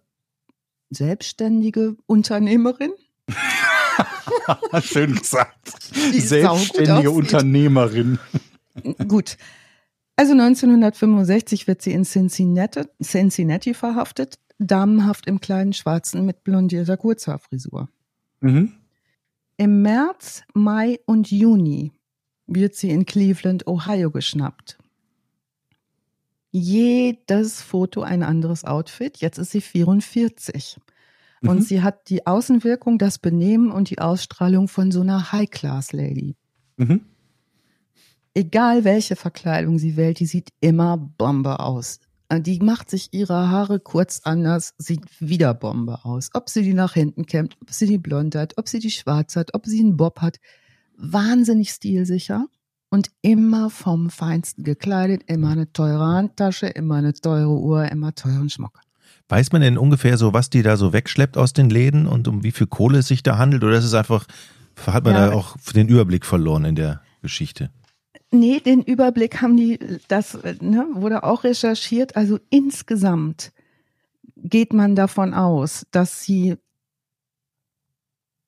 selbstständige 0.89 1.95
Unternehmerin. 2.05 2.91
Schön 4.81 5.15
gesagt. 5.15 5.69
Selbstständige 6.13 7.11
Unternehmerin. 7.11 8.19
Gut. 9.07 9.37
Also 10.17 10.33
1965 10.33 11.67
wird 11.67 11.81
sie 11.81 11.93
in 11.93 12.03
Cincinnati, 12.03 12.81
Cincinnati 13.01 13.73
verhaftet, 13.73 14.37
damenhaft 14.59 15.27
im 15.27 15.39
kleinen 15.39 15.73
Schwarzen 15.73 16.25
mit 16.25 16.43
blondierter 16.43 16.97
Kurzhaarfrisur. 16.97 17.89
Mhm. 18.41 18.73
Im 19.57 19.81
März, 19.81 20.43
Mai 20.53 20.99
und 21.05 21.31
Juni 21.31 21.91
wird 22.47 22.75
sie 22.75 22.89
in 22.89 23.05
Cleveland, 23.05 23.67
Ohio 23.67 24.11
geschnappt. 24.11 24.77
Jedes 26.51 27.61
Foto 27.61 28.01
ein 28.01 28.23
anderes 28.23 28.65
Outfit. 28.65 29.17
Jetzt 29.17 29.37
ist 29.37 29.51
sie 29.51 29.61
44. 29.61 30.77
Mhm. 31.41 31.49
Und 31.49 31.63
sie 31.63 31.81
hat 31.81 32.09
die 32.09 32.27
Außenwirkung, 32.27 32.97
das 32.97 33.19
Benehmen 33.19 33.71
und 33.71 33.89
die 33.89 33.99
Ausstrahlung 33.99 34.67
von 34.67 34.91
so 34.91 35.01
einer 35.01 35.31
High-Class-Lady. 35.31 36.35
Mhm. 36.77 37.05
Egal 38.33 38.83
welche 38.83 39.15
Verkleidung 39.15 39.77
sie 39.77 39.97
wählt, 39.97 40.19
die 40.19 40.25
sieht 40.25 40.49
immer 40.61 40.97
Bombe 40.97 41.59
aus. 41.59 41.99
Die 42.39 42.59
macht 42.59 42.89
sich 42.89 43.09
ihre 43.11 43.49
Haare 43.49 43.79
kurz 43.79 44.21
anders, 44.23 44.73
sieht 44.77 45.01
wieder 45.19 45.53
Bombe 45.53 46.05
aus. 46.05 46.29
Ob 46.33 46.49
sie 46.49 46.63
die 46.63 46.73
nach 46.73 46.93
hinten 46.93 47.25
kämmt, 47.25 47.57
ob 47.61 47.71
sie 47.71 47.87
die 47.87 47.97
blond 47.97 48.35
hat, 48.35 48.57
ob 48.57 48.69
sie 48.69 48.79
die 48.79 48.91
schwarz 48.91 49.35
hat, 49.35 49.53
ob 49.53 49.65
sie 49.65 49.81
einen 49.81 49.97
Bob 49.97 50.21
hat 50.21 50.37
wahnsinnig 51.01 51.71
stilsicher 51.71 52.45
und 52.89 53.09
immer 53.21 53.69
vom 53.69 54.09
Feinsten 54.09 54.63
gekleidet, 54.63 55.23
immer 55.27 55.49
eine 55.49 55.71
teure 55.73 56.05
Handtasche, 56.05 56.67
immer 56.67 56.95
eine 56.95 57.13
teure 57.13 57.49
Uhr, 57.49 57.91
immer 57.91 58.13
teuren 58.13 58.49
Schmuck. 58.49 58.79
Weiß 59.29 59.51
man 59.51 59.61
denn 59.61 59.77
ungefähr 59.77 60.17
so, 60.17 60.33
was 60.33 60.49
die 60.49 60.61
da 60.61 60.77
so 60.77 60.93
wegschleppt 60.93 61.37
aus 61.37 61.53
den 61.53 61.69
Läden 61.69 62.05
und 62.05 62.27
um 62.27 62.43
wie 62.43 62.51
viel 62.51 62.67
Kohle 62.67 62.99
es 62.99 63.07
sich 63.07 63.23
da 63.23 63.37
handelt? 63.37 63.63
Oder 63.63 63.77
ist 63.77 63.85
es 63.85 63.93
einfach, 63.93 64.25
hat 64.85 65.05
man 65.05 65.13
ja, 65.13 65.27
da 65.27 65.33
auch 65.33 65.55
den 65.73 65.87
Überblick 65.87 66.25
verloren 66.25 66.65
in 66.65 66.75
der 66.75 67.01
Geschichte? 67.21 67.69
Nee, 68.31 68.61
den 68.61 68.81
Überblick 68.81 69.41
haben 69.41 69.57
die, 69.57 69.77
das 70.07 70.37
ne, 70.61 70.87
wurde 70.93 71.23
auch 71.23 71.43
recherchiert. 71.43 72.15
Also 72.15 72.39
insgesamt 72.49 73.51
geht 74.37 74.71
man 74.73 74.95
davon 74.95 75.33
aus, 75.33 75.85
dass 75.91 76.23
sie 76.23 76.55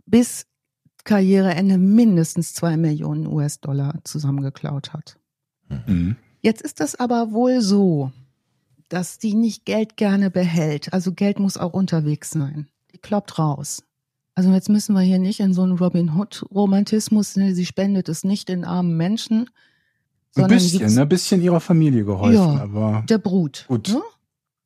bis 0.05 0.45
Karriereende 1.03 1.77
mindestens 1.77 2.53
zwei 2.53 2.77
Millionen 2.77 3.27
US-Dollar 3.27 3.99
zusammengeklaut 4.05 4.93
hat. 4.93 5.19
Mhm. 5.67 6.15
Jetzt 6.39 6.61
ist 6.61 6.79
das 6.79 6.95
aber 6.95 7.31
wohl 7.31 7.61
so, 7.61 8.11
dass 8.89 9.17
die 9.17 9.33
nicht 9.33 9.65
Geld 9.65 9.97
gerne 9.97 10.29
behält. 10.29 10.93
Also 10.93 11.13
Geld 11.13 11.39
muss 11.39 11.57
auch 11.57 11.73
unterwegs 11.73 12.29
sein. 12.29 12.67
Die 12.93 12.99
kloppt 12.99 13.37
raus. 13.37 13.83
Also 14.35 14.51
jetzt 14.51 14.69
müssen 14.69 14.93
wir 14.93 15.01
hier 15.01 15.19
nicht 15.19 15.39
in 15.39 15.53
so 15.53 15.63
einen 15.63 15.77
Robin 15.77 16.15
Hood-Romantismus, 16.15 17.35
ne? 17.35 17.53
sie 17.53 17.65
spendet 17.65 18.09
es 18.09 18.23
nicht 18.23 18.49
den 18.49 18.65
armen 18.65 18.97
Menschen. 18.97 19.49
Ein 20.35 20.47
bisschen, 20.47 20.79
gibt's 20.79 20.95
ne? 20.95 21.01
ein 21.03 21.09
bisschen 21.09 21.41
ihrer 21.41 21.59
Familie 21.59 22.05
geholfen, 22.05 22.35
Ja. 22.35 22.61
aber 22.63 23.03
der 23.07 23.17
Brut. 23.19 23.65
Gut. 23.67 23.89
Ne? 23.89 24.01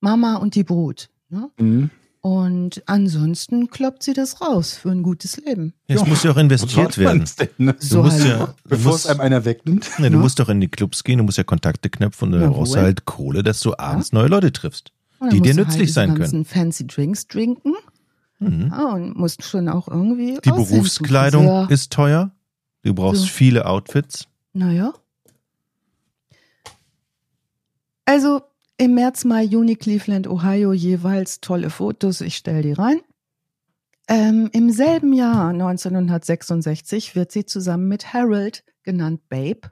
Mama 0.01 0.35
und 0.37 0.55
die 0.55 0.63
Brut. 0.63 1.09
Ne? 1.29 1.49
mhm. 1.59 1.89
Und 2.21 2.83
ansonsten 2.87 3.69
kloppt 3.69 4.03
sie 4.03 4.13
das 4.13 4.41
raus 4.41 4.73
für 4.73 4.89
ein 4.89 5.01
gutes 5.03 5.37
Leben. 5.37 5.73
Es 5.87 6.01
Ja. 6.01 6.07
muss 6.07 6.23
ja 6.23 6.31
auch 6.31 6.37
investiert 6.37 6.97
werden. 6.97 7.23
Denn, 7.39 7.47
ne? 7.57 7.73
Du 7.73 7.85
So 7.85 8.01
musst 8.03 8.19
hallo. 8.21 8.29
ja, 8.29 8.45
du 8.47 8.53
Bevor 8.69 8.91
es 8.95 9.03
musst, 9.05 9.09
einem 9.09 9.21
einer 9.21 9.45
wegnimmt. 9.45 9.89
ne, 9.99 10.09
du 10.09 10.17
Ja. 10.17 10.21
musst 10.23 10.39
doch 10.39 10.49
in 10.49 10.59
die 10.59 10.67
Clubs 10.67 11.03
gehen, 11.05 11.19
du 11.19 11.23
musst 11.23 11.37
ja 11.37 11.43
Kontakte 11.45 11.89
knöpfen 11.89 12.33
und 12.33 12.41
dann 12.41 12.51
brauchst 12.51 12.75
du 12.75 12.79
halt 12.79 13.05
Kohle, 13.05 13.43
dass 13.43 13.61
du 13.61 13.77
abends 13.77 14.11
neue 14.13 14.27
Leute 14.27 14.51
triffst. 14.51 14.91
Die 15.31 15.39
dir 15.41 15.53
musst 15.53 15.57
du 15.57 15.61
nützlich 15.63 15.79
halt 15.81 15.89
sein 15.93 16.07
können. 16.09 16.19
ganzen 16.19 16.45
fancy 16.45 16.85
Drinks 16.87 17.27
trinken. 17.27 17.73
Mhm. 18.39 18.67
Ja, 18.71 18.93
und 18.93 19.15
musst 19.17 19.43
schon 19.43 19.69
auch 19.69 19.87
irgendwie. 19.87 20.37
Die 20.43 20.49
Berufskleidung 20.51 21.69
ist 21.69 21.91
teuer. 21.93 22.31
Du 22.83 22.93
brauchst 22.93 23.21
So. 23.21 23.27
viele 23.27 23.65
Outfits. 23.67 24.27
Naja. 24.53 24.93
Also 28.07 28.41
im 28.77 28.93
März, 28.93 29.25
Mai, 29.25 29.43
Juni, 29.43 29.75
Cleveland, 29.75 30.29
Ohio 30.29 30.71
jeweils 30.71 31.41
tolle 31.41 31.69
Fotos. 31.69 32.21
Ich 32.21 32.37
stelle 32.37 32.61
die 32.61 32.71
rein. 32.71 33.01
Ähm, 34.07 34.49
Im 34.53 34.69
selben 34.71 35.11
Jahr, 35.11 35.49
1966, 35.49 37.17
wird 37.17 37.33
sie 37.33 37.45
zusammen 37.45 37.89
mit 37.89 38.13
Harold, 38.13 38.63
genannt 38.83 39.27
Babe, 39.27 39.71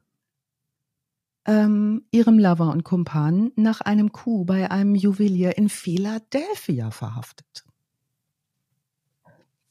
ähm, 1.45 2.03
ihrem 2.11 2.37
Lover 2.37 2.71
und 2.71 2.83
Kumpan 2.83 3.53
nach 3.55 3.79
einem 3.79 4.11
Coup 4.11 4.45
bei 4.45 4.69
einem 4.69 4.95
Juwelier 4.95 5.57
in 5.57 5.69
Philadelphia 5.69 6.91
verhaftet. 6.91 7.63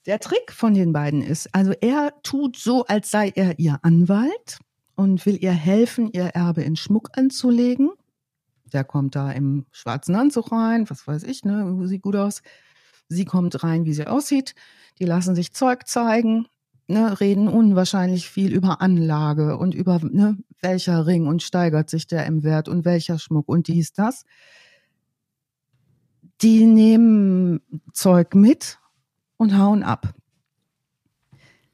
Der 0.07 0.21
Trick 0.21 0.53
von 0.53 0.73
den 0.73 0.95
beiden 0.95 1.21
ist, 1.21 1.55
also 1.55 1.73
er 1.83 2.15
tut 2.23 2.57
so, 2.57 2.87
als 2.87 3.11
sei 3.11 3.31
er 3.35 3.59
ihr 3.59 3.79
Anwalt 3.83 4.59
und 4.95 5.27
will 5.27 5.37
ihr 5.43 5.53
helfen, 5.53 6.11
ihr 6.13 6.29
Erbe 6.29 6.63
in 6.63 6.77
Schmuck 6.77 7.11
anzulegen. 7.19 7.91
Der 8.75 8.85
kommt 8.85 9.15
da 9.15 9.31
im 9.31 9.67
schwarzen 9.71 10.17
Anzug 10.17 10.51
rein, 10.51 10.91
was 10.91 11.07
weiß 11.07 11.23
ich, 11.23 11.45
ne, 11.45 11.87
sieht 11.87 12.03
gut 12.03 12.17
aus. 12.17 12.43
Sie 13.09 13.25
kommt 13.25 13.63
rein, 13.63 13.85
wie 13.85 13.95
sie 13.95 14.09
aussieht. 14.09 14.55
Die 14.99 15.05
lassen 15.05 15.37
sich 15.37 15.55
Zeug 15.55 15.87
zeigen, 15.87 16.49
ne, 16.89 17.21
reden 17.21 17.47
unwahrscheinlich 17.47 18.29
viel 18.29 18.53
über 18.53 18.81
Anlage 18.81 19.57
und 19.57 19.75
über 19.77 20.01
ne, 20.03 20.39
welcher 20.61 21.07
Ring 21.07 21.29
und 21.29 21.43
steigert 21.43 21.89
sich 21.89 22.09
der 22.09 22.27
im 22.27 22.43
Wert 22.43 22.69
und 22.69 22.85
welcher 22.85 23.21
Schmuck 23.21 23.49
und 23.49 23.69
dies, 23.69 23.93
das. 23.93 24.25
Die 26.43 26.65
nehmen 26.65 27.61
Zeug 27.93 28.35
mit 28.35 28.81
und 29.37 29.57
hauen 29.57 29.85
ab. 29.85 30.15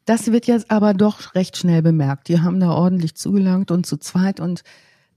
Das 0.05 0.32
wird 0.32 0.46
jetzt 0.46 0.70
aber 0.70 0.92
doch 0.92 1.34
recht 1.34 1.57
schnell 1.57 1.80
bemerkt. 1.80 2.28
Die 2.28 2.40
haben 2.40 2.61
da 2.61 2.72
ordentlich 2.72 3.14
zugelangt 3.14 3.70
und 3.70 3.86
zu 3.86 3.96
zweit 3.96 4.38
und 4.38 4.64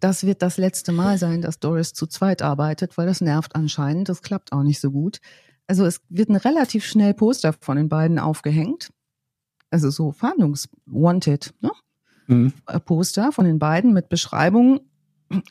das 0.03 0.25
wird 0.25 0.41
das 0.41 0.57
letzte 0.57 0.91
Mal 0.91 1.17
sein, 1.17 1.41
dass 1.41 1.59
Doris 1.59 1.93
zu 1.93 2.07
zweit 2.07 2.41
arbeitet, 2.41 2.97
weil 2.97 3.07
das 3.07 3.21
nervt 3.21 3.55
anscheinend. 3.55 4.09
Das 4.09 4.21
klappt 4.21 4.51
auch 4.51 4.63
nicht 4.63 4.81
so 4.81 4.91
gut. 4.91 5.19
Also 5.65 5.85
es 5.85 6.01
wird 6.09 6.29
ein 6.29 6.35
relativ 6.35 6.85
schnell 6.85 7.13
Poster 7.13 7.53
von 7.61 7.77
den 7.77 7.87
beiden 7.87 8.19
aufgehängt. 8.19 8.89
Also 9.71 9.89
so 9.89 10.11
Fahndungs-Wanted, 10.11 11.53
ne? 11.61 11.71
Mhm. 12.27 12.53
Äh, 12.67 12.79
Poster 12.79 13.31
von 13.31 13.45
den 13.45 13.59
beiden 13.59 13.93
mit 13.93 14.09
Beschreibungen 14.09 14.81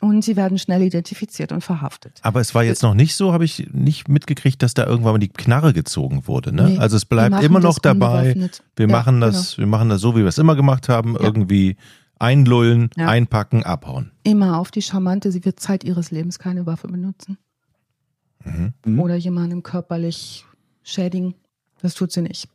und 0.00 0.22
sie 0.22 0.36
werden 0.36 0.58
schnell 0.58 0.82
identifiziert 0.82 1.50
und 1.50 1.62
verhaftet. 1.62 2.20
Aber 2.22 2.40
es 2.40 2.54
war 2.54 2.62
jetzt 2.62 2.82
noch 2.82 2.94
nicht 2.94 3.16
so, 3.16 3.32
habe 3.32 3.44
ich 3.44 3.68
nicht 3.72 4.08
mitgekriegt, 4.08 4.62
dass 4.62 4.74
da 4.74 4.86
irgendwann 4.86 5.14
mal 5.14 5.18
die 5.18 5.28
Knarre 5.28 5.72
gezogen 5.72 6.26
wurde. 6.26 6.54
Ne? 6.54 6.70
Nee, 6.70 6.78
also 6.78 6.96
es 6.96 7.04
bleibt 7.04 7.42
immer 7.42 7.60
noch 7.60 7.78
dabei. 7.78 8.34
Wir 8.76 8.86
Ja, 8.86 8.92
machen 8.92 9.20
das, 9.20 9.58
wir 9.58 9.66
machen 9.66 9.88
das 9.88 10.00
so, 10.00 10.14
wie 10.14 10.20
wir 10.20 10.26
es 10.26 10.38
immer 10.38 10.56
gemacht 10.56 10.88
haben. 10.88 11.14
Ja. 11.14 11.22
Irgendwie 11.22 11.76
einlullen, 12.22 12.90
Ja. 12.96 13.08
einpacken, 13.08 13.62
abhauen. 13.64 14.12
Immer 14.22 14.58
auf 14.58 14.70
die 14.70 14.82
Charmante, 14.82 15.32
sie 15.32 15.44
wird 15.44 15.60
Zeit 15.60 15.84
ihres 15.84 16.10
Lebens 16.10 16.38
keine 16.38 16.64
Waffe 16.66 16.88
benutzen. 16.88 17.38
Mhm. 18.44 18.72
Mhm. 18.84 19.00
oder 19.00 19.14
jemandem 19.14 19.62
körperlich 19.62 20.44
schädigen. 20.82 21.34
Das 21.80 21.94
tut 21.94 22.10
sie 22.10 22.22
nicht. 22.22 22.48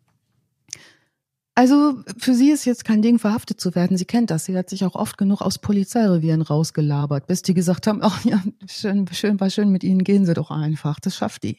Also 1.55 2.03
für 2.17 2.33
sie 2.35 2.51
ist 2.51 2.65
jetzt 2.65 2.85
kein 2.85 3.01
Ding, 3.01 3.17
verhaftet 3.19 3.59
zu 3.59 3.73
werden. 3.73 3.97
Sie 3.97 4.05
kennt 4.05 4.29
das. 4.29 4.45
Sie 4.45 4.55
hat 4.57 4.69
sich 4.69 4.85
auch 4.85 4.95
oft 4.95 5.17
genug 5.17 5.41
aus 5.41 5.57
Polizeirevieren 5.57 6.41
rausgelabert, 6.43 7.25
bis 7.25 7.41
die 7.41 7.53
gesagt 7.53 7.87
haben, 7.87 7.99
ach 8.03 8.23
ja, 8.25 8.43
schön, 8.69 9.07
schön, 9.11 9.39
war 9.39 9.49
schön 9.49 9.69
mit 9.71 9.83
Ihnen, 9.83 10.03
gehen 10.03 10.25
Sie 10.25 10.33
doch 10.33 10.51
einfach. 10.51 10.99
Das 10.99 11.15
schafft 11.15 11.43
die. 11.43 11.57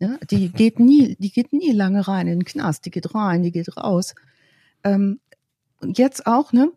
Ja, 0.00 0.18
die 0.30 0.48
geht 0.52 0.80
nie, 0.80 1.16
die 1.18 1.30
geht 1.30 1.52
nie 1.52 1.72
lange 1.72 2.06
rein 2.08 2.26
in 2.26 2.40
den 2.40 2.44
Knast. 2.44 2.84
Die 2.84 2.90
geht 2.90 3.14
rein, 3.14 3.42
die 3.42 3.52
geht 3.52 3.74
raus. 3.76 4.14
Ähm, 4.84 5.20
und 5.80 5.96
jetzt 5.98 6.26
auch, 6.26 6.52
ne? 6.52 6.70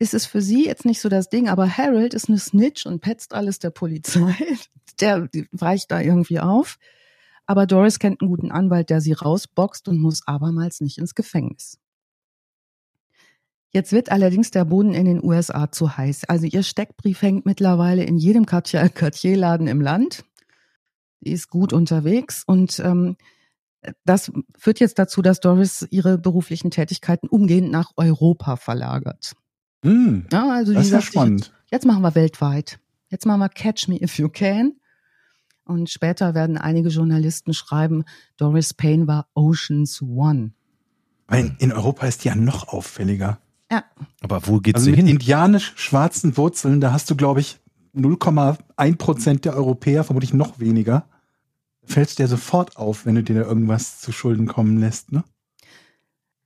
Ist 0.00 0.14
es 0.14 0.24
für 0.24 0.40
sie 0.40 0.64
jetzt 0.64 0.86
nicht 0.86 0.98
so 1.00 1.10
das 1.10 1.28
Ding, 1.28 1.48
aber 1.50 1.68
Harold 1.68 2.14
ist 2.14 2.30
eine 2.30 2.38
Snitch 2.38 2.86
und 2.86 3.00
petzt 3.00 3.34
alles 3.34 3.58
der 3.58 3.70
Polizei. 3.70 4.34
Der 5.00 5.28
weicht 5.52 5.90
da 5.90 6.00
irgendwie 6.00 6.40
auf. 6.40 6.78
Aber 7.46 7.66
Doris 7.66 7.98
kennt 7.98 8.20
einen 8.20 8.28
guten 8.28 8.50
Anwalt, 8.50 8.90
der 8.90 9.00
sie 9.00 9.12
rausboxt 9.12 9.88
und 9.88 9.98
muss 9.98 10.26
abermals 10.26 10.80
nicht 10.80 10.98
ins 10.98 11.14
Gefängnis. 11.14 11.78
Jetzt 13.72 13.92
wird 13.92 14.10
allerdings 14.10 14.50
der 14.50 14.64
Boden 14.64 14.94
in 14.94 15.04
den 15.04 15.24
USA 15.24 15.70
zu 15.70 15.96
heiß. 15.96 16.24
Also 16.24 16.46
ihr 16.46 16.62
Steckbrief 16.62 17.22
hängt 17.22 17.46
mittlerweile 17.46 18.04
in 18.04 18.18
jedem 18.18 18.44
Cartier- 18.46 18.88
Cartier-Laden 18.88 19.66
im 19.68 19.80
Land. 19.80 20.24
Die 21.20 21.32
ist 21.32 21.48
gut 21.48 21.72
unterwegs 21.72 22.42
und 22.44 22.80
ähm, 22.80 23.16
das 24.04 24.32
führt 24.58 24.80
jetzt 24.80 24.98
dazu, 24.98 25.22
dass 25.22 25.40
Doris 25.40 25.86
ihre 25.90 26.18
beruflichen 26.18 26.70
Tätigkeiten 26.70 27.28
umgehend 27.28 27.70
nach 27.70 27.92
Europa 27.96 28.56
verlagert. 28.56 29.34
Mhm. 29.82 30.26
Ja, 30.32 30.50
also 30.50 30.72
Das 30.72 30.82
die 30.82 30.86
ist 30.88 30.92
ja 30.92 31.00
spannend. 31.02 31.52
Jetzt 31.70 31.86
machen 31.86 32.02
wir 32.02 32.14
weltweit. 32.14 32.78
Jetzt 33.08 33.26
machen 33.26 33.40
wir 33.40 33.48
Catch 33.48 33.88
Me 33.88 34.00
If 34.02 34.18
You 34.18 34.28
Can. 34.28 34.74
Und 35.64 35.88
später 35.88 36.34
werden 36.34 36.58
einige 36.58 36.88
Journalisten 36.88 37.54
schreiben, 37.54 38.04
Doris 38.36 38.74
Payne 38.74 39.06
war 39.06 39.28
Oceans 39.34 40.02
One. 40.02 40.50
Weil 41.28 41.54
in 41.58 41.72
Europa 41.72 42.06
ist 42.06 42.24
die 42.24 42.28
ja 42.28 42.34
noch 42.34 42.68
auffälliger. 42.68 43.38
Ja, 43.70 43.84
Aber 44.20 44.46
wo 44.48 44.58
geht's 44.58 44.78
Also 44.78 44.86
sie 44.86 44.90
mit 44.90 44.98
hin? 44.98 45.08
indianisch-schwarzen 45.08 46.36
Wurzeln, 46.36 46.80
da 46.80 46.92
hast 46.92 47.08
du, 47.08 47.14
glaube 47.14 47.38
ich, 47.40 47.60
0,1 47.94 48.96
Prozent 48.96 49.44
der 49.44 49.54
Europäer, 49.54 50.02
vermutlich 50.02 50.34
noch 50.34 50.58
weniger. 50.58 51.04
Fällst 51.84 52.18
dir 52.18 52.26
sofort 52.26 52.76
auf, 52.76 53.06
wenn 53.06 53.14
du 53.14 53.22
dir 53.22 53.36
da 53.36 53.42
irgendwas 53.42 54.00
zu 54.00 54.10
Schulden 54.12 54.46
kommen 54.46 54.78
lässt, 54.78 55.12
ne? 55.12 55.22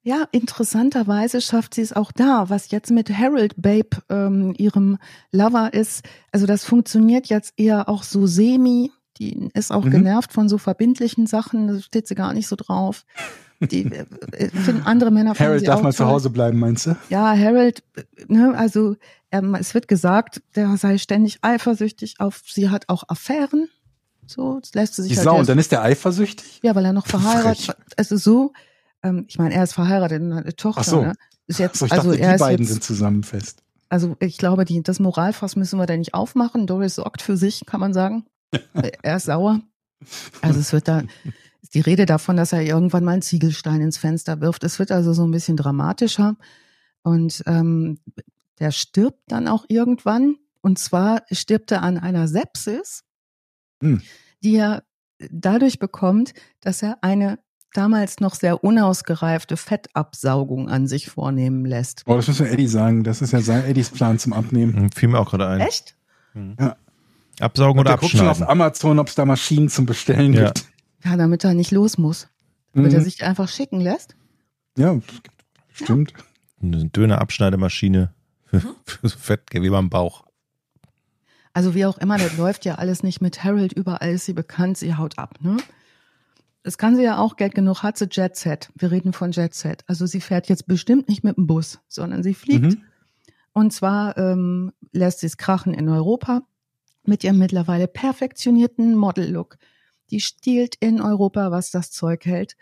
Ja, 0.05 0.29
interessanterweise 0.33 1.41
schafft 1.41 1.75
sie 1.75 1.81
es 1.81 1.93
auch 1.93 2.13
da, 2.13 2.49
was 2.51 2.71
jetzt 2.71 2.91
mit 2.91 3.11
Harold 3.11 3.55
Babe, 3.57 3.89
ähm, 4.11 4.55
ihrem 4.57 4.99
Lover 5.33 5.73
ist. 5.75 6.05
Also 6.31 6.47
das 6.47 6.65
funktioniert 6.65 7.27
jetzt 7.27 7.55
eher 7.57 7.89
auch 7.89 8.03
so 8.03 8.27
semi. 8.27 8.93
Die 9.19 9.49
ist 9.55 9.73
auch 9.73 9.85
Mhm. 9.85 9.91
genervt 9.91 10.33
von 10.33 10.49
so 10.49 10.59
verbindlichen 10.59 11.27
Sachen, 11.27 11.69
da 11.69 11.81
steht 11.81 12.07
sie 12.07 12.15
gar 12.15 12.33
nicht 12.35 12.49
so 12.49 12.57
drauf. 12.57 13.05
Die 13.61 13.85
äh, 13.85 14.05
äh, 14.33 14.49
finden 14.51 14.83
andere 14.85 15.11
Männer 15.11 15.35
Harold 15.39 15.67
darf 15.67 15.79
auch 15.79 15.85
mal 15.85 15.93
zu. 15.95 16.05
Hause 16.07 16.29
bleiben, 16.31 16.59
meinst 16.59 16.87
du? 16.87 16.97
Ja, 17.09 17.35
Harold, 17.37 17.83
ne, 18.29 18.53
also 18.57 18.97
ähm, 19.31 19.55
es 19.55 19.73
wird 19.73 19.89
gesagt, 19.89 20.43
der 20.55 20.77
sei 20.77 20.99
ständig 20.99 21.39
eifersüchtig 21.43 22.17
auf, 22.19 22.43
sie 22.47 22.69
hat 22.69 22.89
auch 22.89 23.05
Affären. 23.09 23.69
So, 24.27 24.59
das 24.61 24.75
lässt 24.75 24.95
sie 24.97 25.03
sich 25.03 25.13
Die 25.13 25.17
halt 25.19 25.25
Sau, 25.25 25.39
und 25.39 25.49
dann 25.49 25.59
ist 25.59 25.71
der 25.73 25.83
eifersüchtig? 25.83 26.61
ja, 26.63 26.75
weil 26.75 26.85
er 26.85 26.93
noch 26.93 27.07
verheiratet 27.07 27.65
Frech. 27.67 27.77
Also 27.97 28.17
so, 28.17 28.53
ähm, 29.05 29.25
ich 29.29 29.39
meine, 29.39 29.55
er 29.55 29.63
ist 29.65 29.75
verheiratet 29.75 30.21
und 30.23 30.35
hat 30.35 30.45
eine 30.45 30.57
Tochter. 30.57 30.81
Ach 30.81 30.85
so. 30.85 31.03
Ne? 31.03 31.13
Ist 31.47 31.59
jetzt, 31.59 31.79
So, 31.79 31.87
ich 31.87 31.93
also 31.93 32.11
dachte, 32.11 32.23
er 32.23 32.33
die 32.33 32.39
beiden 32.41 32.65
jetzt, 32.65 32.73
sind 32.73 32.83
zusammen 32.85 33.23
fest. 33.23 33.63
also 33.91 34.17
ich 34.21 34.39
glaube, 34.39 34.65
die, 34.65 34.83
das 34.83 34.99
Moralfass 34.99 35.57
müssen 35.57 35.79
wir 35.79 35.87
da 35.87 35.97
nicht 35.97 36.15
aufmachen. 36.15 36.67
Doris 36.67 36.97
sorgt 36.97 37.23
für 37.23 37.37
sich, 37.37 37.65
kann 37.67 37.81
man 37.81 37.93
sagen. 37.93 38.25
er 39.03 39.17
ist 39.17 39.27
sauer. 39.27 39.61
Also 40.43 40.61
es 40.61 40.73
wird 40.73 40.89
da, 40.89 41.03
ist 41.63 41.75
die 41.75 41.81
Rede 41.81 42.07
davon, 42.07 42.37
dass 42.37 42.53
er 42.53 42.63
irgendwann 42.63 43.05
mal 43.05 43.13
einen 43.13 43.23
Ziegelstein 43.23 43.81
ins 43.81 43.99
Fenster 43.99 44.41
wirft. 44.41 44.65
Es 44.65 44.79
wird 44.79 44.91
also 44.91 45.13
so 45.13 45.25
ein 45.25 45.31
bisschen 45.31 45.57
dramatischer. 45.57 46.37
Und 47.03 47.43
ähm, 47.47 47.99
der 48.59 48.71
stirbt 48.71 49.21
dann 49.29 49.49
auch 49.49 49.65
irgendwann. 49.69 50.37
Und 50.63 50.79
zwar 50.79 51.23
stirbt 51.31 51.71
er 51.73 51.83
an 51.83 51.99
einer 51.99 52.27
Sepsis, 52.29 53.05
Hm. 53.83 54.01
die 54.43 54.57
er 54.57 54.85
dadurch 55.31 55.79
bekommt, 55.79 56.33
dass 56.61 56.83
er 56.83 56.99
eine 57.03 57.39
damals 57.77 58.21
noch 58.21 58.35
sehr 58.35 58.65
unausgereifte 58.65 59.57
Fettabsaugung 59.57 60.69
an 60.69 60.87
sich 60.87 61.11
vornehmen 61.11 61.65
lässt. 61.67 62.03
Oh, 62.07 62.17
das 62.17 62.29
müssen 62.29 62.47
wir 62.47 62.53
Eddie 62.53 62.67
sagen. 62.69 63.05
Das 63.05 63.21
ist 63.23 63.33
ja 63.33 63.41
sein 63.41 63.65
Eddies 63.65 63.91
Plan 63.91 64.19
zum 64.19 64.33
Abnehmen. 64.33 64.75
Hm, 64.75 64.93
Fiel 64.93 65.09
mir 65.11 65.19
auch 65.19 65.31
gerade 65.31 65.47
ein. 65.49 65.61
Echt? 65.61 65.97
Absaugen 67.41 67.79
Und 67.79 67.87
oder 67.87 67.91
der 67.91 67.99
guckt 67.99 68.13
schon 68.13 68.21
auf 68.21 68.29
abschneiden. 68.41 68.51
Amazon, 68.51 68.99
ob 68.99 69.09
es 69.09 69.15
da 69.15 69.25
Maschinen 69.25 69.69
zum 69.69 69.87
Bestellen 69.87 70.33
Ja. 70.33 70.47
gibt. 70.47 70.67
Ja, 71.05 71.17
damit 71.17 71.45
er 71.45 71.55
nicht 71.55 71.71
los 71.71 71.99
muss. 71.99 72.29
Damit 72.73 72.93
er 72.93 73.01
Mhm. 73.01 73.05
sich 73.05 73.23
einfach 73.25 73.49
schicken 73.49 73.81
lässt. 73.81 74.17
Ja, 74.77 74.99
Stimmt. 75.73 76.15
Eine 76.63 76.87
Dönerabschneidemaschine 76.87 78.15
für, 78.47 78.57
Mhm. 78.59 78.75
für 78.87 79.09
so 79.09 79.19
Fettgewebe 79.19 79.77
am 79.77 79.91
Bauch. 79.91 80.25
Also 81.53 81.75
wie 81.75 81.85
auch 81.87 81.99
immer, 81.99 82.17
das 82.19 82.37
läuft 82.37 82.65
ja 82.65 82.77
alles 82.77 83.03
nicht 83.03 83.21
mit 83.21 83.43
Harold. 83.45 83.73
Überall 83.73 84.13
ist 84.13 84.25
sie 84.27 84.33
bekannt, 84.33 84.79
sie 84.79 84.95
haut 84.95 85.19
ab. 85.19 85.35
Ne? 85.41 85.57
Das 86.65 86.79
kann 86.79 86.97
sie 86.97 87.03
ja 87.03 87.19
auch, 87.19 87.37
Geld 87.37 87.55
genug 87.55 87.83
hat 87.83 87.99
sie 87.99 88.09
Jet 88.11 88.37
Set. 88.37 88.71
Wir 88.75 88.91
reden 88.91 89.13
von 89.13 89.33
Jet 89.33 89.55
Set. 89.55 89.85
Also 89.87 90.07
sie 90.07 90.23
fährt 90.23 90.49
jetzt 90.49 90.67
bestimmt 90.67 91.09
nicht 91.09 91.23
mit 91.23 91.37
dem 91.37 91.47
Bus, 91.47 91.79
sondern 91.89 92.23
sie 92.23 92.33
fliegt. 92.33 92.65
Mhm. 92.65 92.85
Und 93.53 93.73
zwar 93.73 94.17
ähm, 94.17 94.73
lässt 94.91 95.21
sie 95.21 95.27
es 95.27 95.37
krachen 95.37 95.75
in 95.75 95.91
Europa 95.91 96.43
mit 97.05 97.23
ihrem 97.23 97.39
mittlerweile 97.39 97.87
perfektionierten 97.87 98.95
Model-Look. 98.95 99.59
Die 100.11 100.21
stiehlt 100.21 100.75
in 100.81 101.03
Europa, 101.03 101.51
was 101.51 101.71
das 101.71 101.91
Zeug 101.91 102.25
hält 102.25 102.57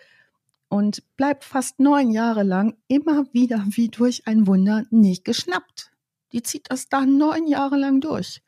und 0.69 1.05
bleibt 1.17 1.45
fast 1.45 1.79
neun 1.79 2.11
Jahre 2.11 2.43
lang 2.43 2.77
immer 2.89 3.33
wieder 3.33 3.65
wie 3.69 3.89
durch 3.89 4.27
ein 4.27 4.49
Wunder 4.49 4.85
nicht 4.91 5.25
geschnappt. 5.25 5.93
Die 6.33 6.43
zieht 6.43 6.71
das 6.71 6.89
da 6.89 7.07
neun 7.07 7.47
Jahre 7.47 7.77
lang 7.77 8.01
durch. 8.01 8.43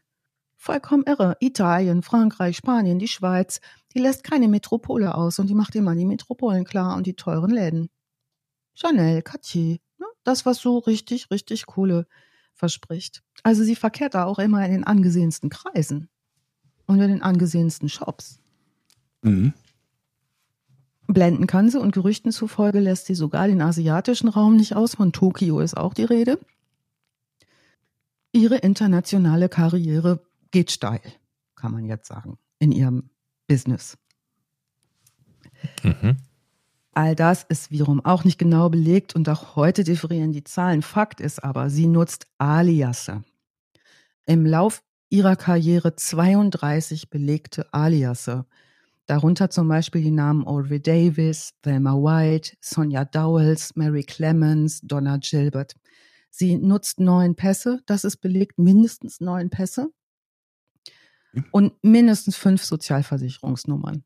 Vollkommen 0.64 1.04
irre. 1.06 1.36
Italien, 1.40 2.02
Frankreich, 2.02 2.56
Spanien, 2.56 2.98
die 2.98 3.06
Schweiz, 3.06 3.60
die 3.92 3.98
lässt 3.98 4.24
keine 4.24 4.48
Metropole 4.48 5.14
aus 5.14 5.38
und 5.38 5.48
die 5.48 5.54
macht 5.54 5.74
immer 5.74 5.94
die 5.94 6.06
Metropolen 6.06 6.64
klar 6.64 6.96
und 6.96 7.06
die 7.06 7.12
teuren 7.12 7.50
Läden. 7.50 7.90
Chanel, 8.72 9.20
Cartier, 9.20 9.76
ne? 9.98 10.06
das, 10.22 10.46
was 10.46 10.62
so 10.62 10.78
richtig, 10.78 11.30
richtig 11.30 11.66
Kohle 11.66 12.06
verspricht. 12.54 13.22
Also 13.42 13.62
sie 13.62 13.76
verkehrt 13.76 14.14
da 14.14 14.24
auch 14.24 14.38
immer 14.38 14.64
in 14.64 14.72
den 14.72 14.84
angesehensten 14.84 15.50
Kreisen 15.50 16.08
und 16.86 16.98
in 16.98 17.08
den 17.08 17.22
angesehensten 17.22 17.90
Shops. 17.90 18.38
Mhm. 19.20 19.52
Blenden 21.08 21.46
kann 21.46 21.68
sie 21.68 21.78
und 21.78 21.92
Gerüchten 21.92 22.32
zufolge 22.32 22.80
lässt 22.80 23.04
sie 23.04 23.14
sogar 23.14 23.48
den 23.48 23.60
asiatischen 23.60 24.28
Raum 24.28 24.56
nicht 24.56 24.74
aus. 24.74 24.94
Von 24.94 25.12
Tokio 25.12 25.60
ist 25.60 25.76
auch 25.76 25.92
die 25.92 26.04
Rede. 26.04 26.38
Ihre 28.32 28.56
internationale 28.56 29.50
Karriere 29.50 30.22
geht 30.54 30.70
steil, 30.70 31.00
kann 31.56 31.72
man 31.72 31.84
jetzt 31.84 32.06
sagen, 32.06 32.38
in 32.60 32.70
ihrem 32.70 33.10
Business. 33.48 33.98
Mhm. 35.82 36.16
All 36.92 37.16
das 37.16 37.42
ist 37.42 37.72
wiederum 37.72 38.04
auch 38.04 38.22
nicht 38.22 38.38
genau 38.38 38.68
belegt 38.68 39.16
und 39.16 39.28
auch 39.28 39.56
heute 39.56 39.82
differieren 39.82 40.30
die 40.30 40.44
Zahlen. 40.44 40.82
Fakt 40.82 41.20
ist 41.20 41.42
aber, 41.42 41.70
sie 41.70 41.88
nutzt 41.88 42.28
Aliasse. 42.38 43.24
Im 44.26 44.46
Lauf 44.46 44.84
ihrer 45.10 45.34
Karriere 45.34 45.96
32 45.96 47.10
belegte 47.10 47.66
Aliasse. 47.74 48.46
Darunter 49.06 49.50
zum 49.50 49.66
Beispiel 49.66 50.02
die 50.02 50.12
Namen 50.12 50.46
Audrey 50.46 50.80
Davis, 50.80 51.54
Thelma 51.62 51.94
White, 51.94 52.56
Sonja 52.60 53.04
Dowells, 53.04 53.74
Mary 53.74 54.04
Clemens, 54.04 54.82
Donna 54.82 55.16
Gilbert. 55.16 55.74
Sie 56.30 56.56
nutzt 56.56 57.00
neun 57.00 57.34
Pässe, 57.34 57.80
das 57.86 58.04
ist 58.04 58.18
belegt, 58.18 58.56
mindestens 58.56 59.20
neun 59.20 59.50
Pässe 59.50 59.90
und 61.50 61.72
mindestens 61.82 62.36
fünf 62.36 62.64
Sozialversicherungsnummern. 62.64 64.04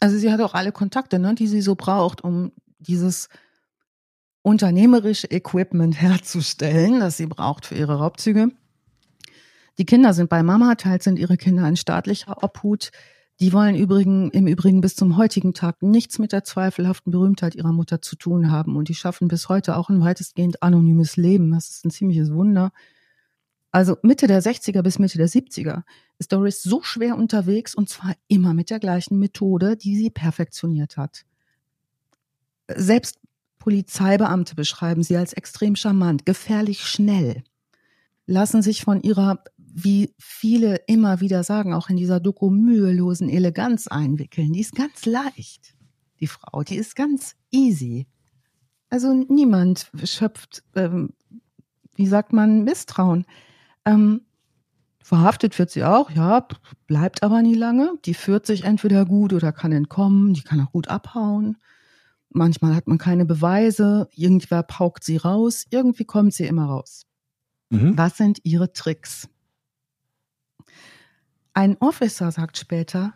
Also 0.00 0.18
sie 0.18 0.32
hat 0.32 0.40
auch 0.40 0.54
alle 0.54 0.72
Kontakte, 0.72 1.18
ne, 1.18 1.34
die 1.34 1.46
sie 1.46 1.62
so 1.62 1.76
braucht, 1.76 2.24
um 2.24 2.52
dieses 2.78 3.28
unternehmerische 4.42 5.30
Equipment 5.30 6.00
herzustellen, 6.00 7.00
das 7.00 7.16
sie 7.16 7.26
braucht 7.26 7.66
für 7.66 7.76
ihre 7.76 7.98
Raubzüge. 7.98 8.50
Die 9.78 9.86
Kinder 9.86 10.12
sind 10.12 10.28
bei 10.28 10.42
Mama, 10.42 10.74
teils 10.74 11.04
sind 11.04 11.18
ihre 11.18 11.36
Kinder 11.36 11.66
in 11.66 11.76
staatlicher 11.76 12.42
Obhut. 12.42 12.90
Die 13.40 13.52
wollen 13.52 13.74
übrigen, 13.74 14.30
im 14.30 14.46
Übrigen 14.46 14.82
bis 14.82 14.94
zum 14.94 15.16
heutigen 15.16 15.54
Tag 15.54 15.82
nichts 15.82 16.18
mit 16.18 16.32
der 16.32 16.44
zweifelhaften 16.44 17.10
Berühmtheit 17.10 17.54
ihrer 17.54 17.72
Mutter 17.72 18.02
zu 18.02 18.16
tun 18.16 18.50
haben. 18.50 18.76
Und 18.76 18.88
die 18.88 18.94
schaffen 18.94 19.28
bis 19.28 19.48
heute 19.48 19.76
auch 19.76 19.88
ein 19.88 20.00
weitestgehend 20.00 20.62
anonymes 20.62 21.16
Leben. 21.16 21.50
Das 21.52 21.70
ist 21.70 21.84
ein 21.84 21.90
ziemliches 21.90 22.32
Wunder. 22.32 22.72
Also 23.72 23.96
Mitte 24.02 24.26
der 24.26 24.42
60er 24.42 24.82
bis 24.82 24.98
Mitte 24.98 25.16
der 25.16 25.28
70er 25.28 25.82
ist 26.18 26.30
Doris 26.30 26.62
so 26.62 26.82
schwer 26.82 27.16
unterwegs 27.16 27.74
und 27.74 27.88
zwar 27.88 28.14
immer 28.28 28.52
mit 28.52 28.68
der 28.68 28.78
gleichen 28.78 29.18
Methode, 29.18 29.78
die 29.78 29.96
sie 29.96 30.10
perfektioniert 30.10 30.98
hat. 30.98 31.24
Selbst 32.68 33.18
Polizeibeamte 33.58 34.54
beschreiben 34.54 35.02
sie 35.02 35.16
als 35.16 35.32
extrem 35.32 35.74
charmant, 35.74 36.26
gefährlich 36.26 36.84
schnell, 36.84 37.42
lassen 38.26 38.60
sich 38.60 38.82
von 38.82 39.00
ihrer, 39.00 39.42
wie 39.56 40.14
viele 40.18 40.76
immer 40.86 41.20
wieder 41.20 41.42
sagen, 41.42 41.72
auch 41.72 41.88
in 41.88 41.96
dieser 41.96 42.20
Doku 42.20 42.50
mühelosen 42.50 43.30
Eleganz 43.30 43.86
einwickeln. 43.86 44.52
Die 44.52 44.60
ist 44.60 44.74
ganz 44.74 45.06
leicht, 45.06 45.74
die 46.20 46.26
Frau, 46.26 46.62
die 46.62 46.76
ist 46.76 46.94
ganz 46.94 47.36
easy. 47.50 48.06
Also 48.90 49.14
niemand 49.14 49.90
schöpft, 50.04 50.62
ähm, 50.74 51.14
wie 51.94 52.06
sagt 52.06 52.34
man, 52.34 52.64
Misstrauen. 52.64 53.24
Ähm, 53.84 54.22
verhaftet 55.02 55.58
wird 55.58 55.70
sie 55.70 55.84
auch, 55.84 56.10
ja, 56.10 56.46
bleibt 56.86 57.22
aber 57.22 57.42
nie 57.42 57.54
lange. 57.54 57.94
Die 58.04 58.14
führt 58.14 58.46
sich 58.46 58.64
entweder 58.64 59.04
gut 59.04 59.32
oder 59.32 59.52
kann 59.52 59.72
entkommen, 59.72 60.34
die 60.34 60.42
kann 60.42 60.60
auch 60.60 60.72
gut 60.72 60.88
abhauen. 60.88 61.56
Manchmal 62.30 62.74
hat 62.74 62.86
man 62.88 62.98
keine 62.98 63.26
Beweise, 63.26 64.08
irgendwer 64.14 64.62
paukt 64.62 65.04
sie 65.04 65.18
raus, 65.18 65.66
irgendwie 65.70 66.04
kommt 66.04 66.32
sie 66.32 66.46
immer 66.46 66.66
raus. 66.66 67.06
Mhm. 67.70 67.96
Was 67.98 68.16
sind 68.16 68.40
ihre 68.44 68.72
Tricks? 68.72 69.28
Ein 71.52 71.76
Officer 71.80 72.30
sagt 72.30 72.56
später, 72.56 73.14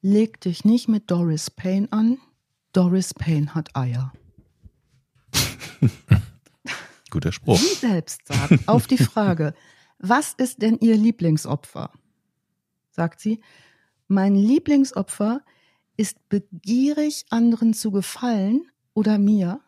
leg 0.00 0.40
dich 0.40 0.64
nicht 0.64 0.88
mit 0.88 1.10
Doris 1.10 1.50
Payne 1.50 1.88
an, 1.90 2.18
Doris 2.72 3.12
Payne 3.12 3.54
hat 3.54 3.76
Eier. 3.76 4.12
Guter 7.10 7.32
Spruch. 7.32 7.58
Sie 7.58 7.74
selbst 7.74 8.26
sagt 8.26 8.66
auf 8.66 8.86
die 8.86 8.98
Frage, 8.98 9.54
was 9.98 10.34
ist 10.34 10.62
denn 10.62 10.78
Ihr 10.78 10.96
Lieblingsopfer? 10.96 11.90
Sagt 12.90 13.20
sie, 13.20 13.40
mein 14.08 14.34
Lieblingsopfer 14.36 15.40
ist 15.96 16.28
begierig, 16.28 17.26
anderen 17.30 17.74
zu 17.74 17.90
gefallen 17.90 18.66
oder 18.94 19.18
mir 19.18 19.60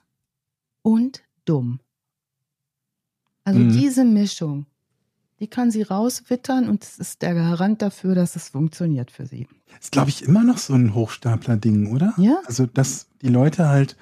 und 0.83 1.23
dumm. 1.45 1.81
Also 3.45 3.61
Mhm. 3.61 3.69
diese 3.71 4.05
Mischung, 4.05 4.67
die 5.39 5.47
kann 5.49 5.71
sie 5.71 5.83
rauswittern 5.83 6.69
und 6.69 6.83
es 6.83 6.99
ist 6.99 7.23
der 7.23 7.35
Garant 7.35 7.83
dafür, 7.83 8.15
dass 8.15 8.37
es 8.37 8.49
funktioniert 8.49 9.11
für 9.11 9.27
sie. 9.27 9.47
Ist, 9.81 9.93
glaube 9.93 10.09
ich, 10.11 10.23
immer 10.23 10.43
noch 10.43 10.59
so 10.59 10.75
ein 10.75 10.95
Hochstapler-Ding, 10.95 11.93
oder? 11.93 12.15
Ja. 12.17 12.41
Also, 12.47 12.67
dass 12.67 13.09
die 13.23 13.29
Leute 13.29 13.69
halt 13.69 13.97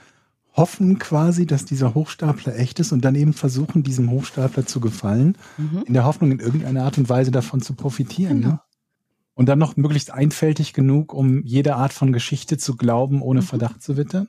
hoffen 0.57 0.99
quasi, 0.99 1.47
dass 1.47 1.65
dieser 1.65 1.95
Hochstapler 1.95 2.57
echt 2.57 2.79
ist 2.81 2.93
und 2.93 3.05
dann 3.05 3.15
eben 3.17 3.33
versuchen, 3.33 3.83
diesem 3.83 4.11
Hochstapler 4.11 4.67
zu 4.67 4.81
gefallen, 4.81 5.37
Mhm. 5.59 5.83
in 5.87 5.95
der 5.95 6.05
Hoffnung, 6.05 6.31
in 6.33 6.39
irgendeiner 6.41 6.85
Art 6.85 6.97
und 6.99 7.09
Weise 7.09 7.31
davon 7.31 7.61
zu 7.61 7.75
profitieren. 7.75 8.41
Genau. 8.43 8.55
Ne? 8.55 8.61
Und 9.35 9.49
dann 9.49 9.59
noch 9.59 9.77
möglichst 9.77 10.13
einfältig 10.13 10.73
genug, 10.75 11.13
um 11.13 11.43
jede 11.45 11.75
Art 11.75 11.93
von 11.93 12.13
Geschichte 12.13 12.57
zu 12.57 12.77
glauben, 12.77 13.21
ohne 13.21 13.41
Mhm. 13.41 13.45
Verdacht 13.47 13.83
zu 13.83 13.97
wittern. 13.97 14.29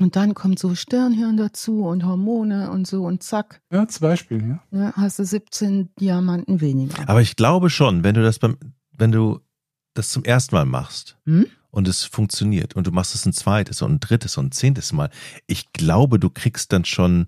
Und 0.00 0.16
dann 0.16 0.34
kommt 0.34 0.58
so 0.58 0.74
Stirnhirn 0.74 1.36
dazu 1.36 1.84
und 1.84 2.04
Hormone 2.06 2.70
und 2.70 2.86
so 2.86 3.04
und 3.04 3.22
zack, 3.22 3.60
Ja, 3.70 3.86
zum 3.86 4.00
Beispiel, 4.00 4.40
ja. 4.42 4.60
ne, 4.70 4.92
hast 4.96 5.18
du 5.18 5.24
17 5.24 5.90
Diamanten 6.00 6.60
weniger. 6.60 6.94
Aber 7.08 7.20
ich 7.20 7.36
glaube 7.36 7.70
schon, 7.70 8.02
wenn 8.02 8.14
du 8.14 8.22
das 8.22 8.38
beim, 8.38 8.56
wenn 8.96 9.12
du 9.12 9.40
das 9.94 10.08
zum 10.10 10.24
ersten 10.24 10.54
Mal 10.54 10.64
machst 10.64 11.18
Hm? 11.26 11.46
Und 11.70 11.86
es 11.88 12.04
funktioniert 12.04 12.74
und 12.74 12.86
du 12.86 12.90
machst 12.92 13.14
es 13.14 13.24
ein 13.26 13.32
zweites 13.32 13.82
und 13.82 13.92
ein 13.92 14.00
drittes 14.00 14.36
und 14.36 14.46
ein 14.46 14.52
zehntes 14.52 14.92
Mal, 14.92 15.10
ich 15.46 15.72
glaube, 15.72 16.18
du 16.18 16.30
kriegst 16.30 16.72
dann 16.72 16.84
schon 16.84 17.26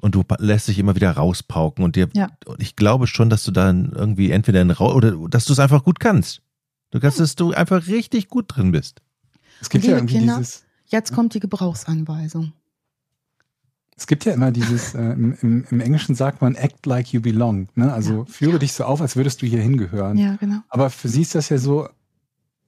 und 0.00 0.14
du 0.14 0.22
lässt 0.38 0.68
dich 0.68 0.78
immer 0.78 0.94
wieder 0.96 1.10
rauspauken 1.12 1.84
und 1.84 1.96
dir, 1.96 2.08
Ja. 2.14 2.28
und 2.46 2.60
ich 2.62 2.76
glaube 2.76 3.06
schon, 3.06 3.30
dass 3.30 3.42
du 3.44 3.50
dann 3.50 3.92
irgendwie 3.94 4.30
entweder 4.30 4.60
in 4.62 4.70
Rau 4.70 4.94
oder 4.94 5.12
dass 5.28 5.44
du 5.46 5.52
es 5.54 5.58
einfach 5.58 5.82
gut 5.84 5.98
kannst. 6.00 6.42
Du 6.90 7.00
kannst, 7.00 7.18
dass 7.20 7.34
du 7.36 7.52
einfach 7.52 7.86
richtig 7.88 8.28
gut 8.28 8.44
drin 8.48 8.70
bist. 8.70 9.00
Es 9.60 9.70
gibt 9.70 9.82
Liebe 9.84 9.92
ja 9.92 9.98
irgendwie 9.98 10.18
Kinder, 10.18 10.38
dieses, 10.38 10.64
Jetzt 10.86 11.12
kommt 11.12 11.34
die 11.34 11.40
Gebrauchsanweisung. 11.40 12.52
es 13.96 14.06
gibt 14.06 14.24
ja 14.24 14.32
immer 14.34 14.50
dieses, 14.52 14.94
äh, 14.94 15.00
im, 15.12 15.36
im, 15.40 15.64
im 15.70 15.80
Englischen 15.80 16.14
sagt 16.14 16.42
man 16.42 16.54
act 16.56 16.84
like 16.86 17.12
you 17.12 17.20
belong. 17.20 17.68
Ne? 17.74 17.92
Also 17.92 18.24
führe 18.26 18.58
dich 18.58 18.72
so 18.72 18.84
auf, 18.84 19.00
als 19.00 19.16
würdest 19.16 19.40
du 19.42 19.46
hier 19.46 19.62
hingehören. 19.62 20.18
Ja, 20.18 20.36
genau. 20.36 20.58
Aber 20.68 20.90
für 20.90 21.08
sie 21.08 21.22
ist 21.22 21.34
das 21.34 21.48
ja 21.48 21.58
so, 21.58 21.88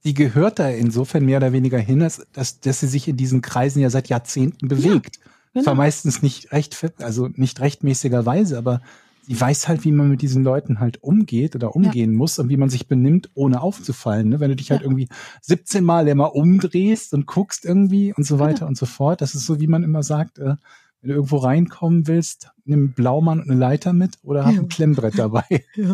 sie 0.03 0.13
gehört 0.13 0.59
da 0.59 0.69
insofern 0.69 1.25
mehr 1.25 1.37
oder 1.37 1.53
weniger 1.53 1.79
hin, 1.79 1.99
dass, 1.99 2.25
dass, 2.33 2.59
dass 2.59 2.79
sie 2.79 2.87
sich 2.87 3.07
in 3.07 3.17
diesen 3.17 3.41
Kreisen 3.41 3.81
ja 3.81 3.89
seit 3.89 4.09
Jahrzehnten 4.09 4.67
bewegt. 4.67 5.19
genau. 5.53 5.63
Zwar 5.63 5.75
meistens 5.75 6.21
nicht 6.21 6.51
recht, 6.51 6.77
also 7.01 7.29
nicht 7.35 7.59
rechtmäßigerweise, 7.59 8.57
aber 8.57 8.81
sie 9.27 9.39
weiß 9.39 9.67
halt, 9.67 9.83
wie 9.83 9.91
man 9.91 10.09
mit 10.09 10.21
diesen 10.21 10.43
Leuten 10.43 10.79
halt 10.79 11.03
umgeht 11.03 11.55
oder 11.55 11.75
umgehen 11.75 12.13
muss 12.13 12.39
und 12.39 12.47
wie 12.49 12.55
man 12.57 12.69
sich 12.69 12.87
benimmt, 12.87 13.29
ohne 13.33 13.61
aufzufallen. 13.61 14.29
Ne? 14.29 14.39
Wenn 14.39 14.49
du 14.49 14.55
dich 14.55 14.71
halt 14.71 14.81
Ja. 14.81 14.85
irgendwie 14.85 15.09
17 15.41 15.83
Mal 15.83 16.07
immer 16.07 16.33
umdrehst 16.35 17.13
und 17.13 17.25
guckst 17.25 17.65
irgendwie 17.65 18.13
und 18.13 18.25
so 18.25 18.39
weiter 18.39 18.67
und 18.67 18.77
so 18.77 18.85
fort. 18.85 19.19
Das 19.21 19.35
ist 19.35 19.45
so, 19.45 19.59
wie 19.59 19.67
man 19.67 19.83
immer 19.83 20.01
sagt, 20.03 20.39
äh, 20.39 20.55
wenn 21.01 21.09
du 21.09 21.15
irgendwo 21.15 21.37
reinkommen 21.37 22.07
willst, 22.07 22.49
nimm 22.65 22.79
einen 22.79 22.93
Blaumann 22.93 23.39
und 23.41 23.49
eine 23.51 23.59
Leiter 23.59 23.91
mit 23.93 24.17
oder 24.23 24.45
hab 24.45 24.53
Ja. 24.53 24.61
ein 24.61 24.69
Klemmbrett 24.69 25.19
dabei. 25.19 25.43
Ja. 25.75 25.93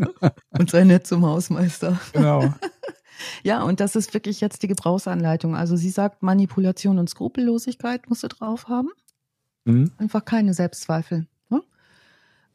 Und 0.51 0.69
sei 0.69 0.83
nett 0.83 1.07
zum 1.07 1.25
Hausmeister. 1.25 1.99
genau. 2.13 2.53
Ja, 3.43 3.63
und 3.63 3.80
das 3.80 3.95
ist 3.95 4.13
wirklich 4.13 4.41
jetzt 4.41 4.63
die 4.63 4.67
Gebrauchsanleitung. 4.67 5.55
Also 5.55 5.76
sie 5.76 5.89
sagt, 5.89 6.24
Manipulation 6.24 6.99
und 6.99 7.09
Skrupellosigkeit 7.09 8.09
musst 8.09 8.24
du 8.24 8.28
drauf 8.28 8.67
haben. 8.67 8.89
Mhm. 9.65 9.91
Einfach 9.97 10.26
keine 10.26 10.53
Selbstzweifel. 10.53 11.28
Ne? 11.49 11.61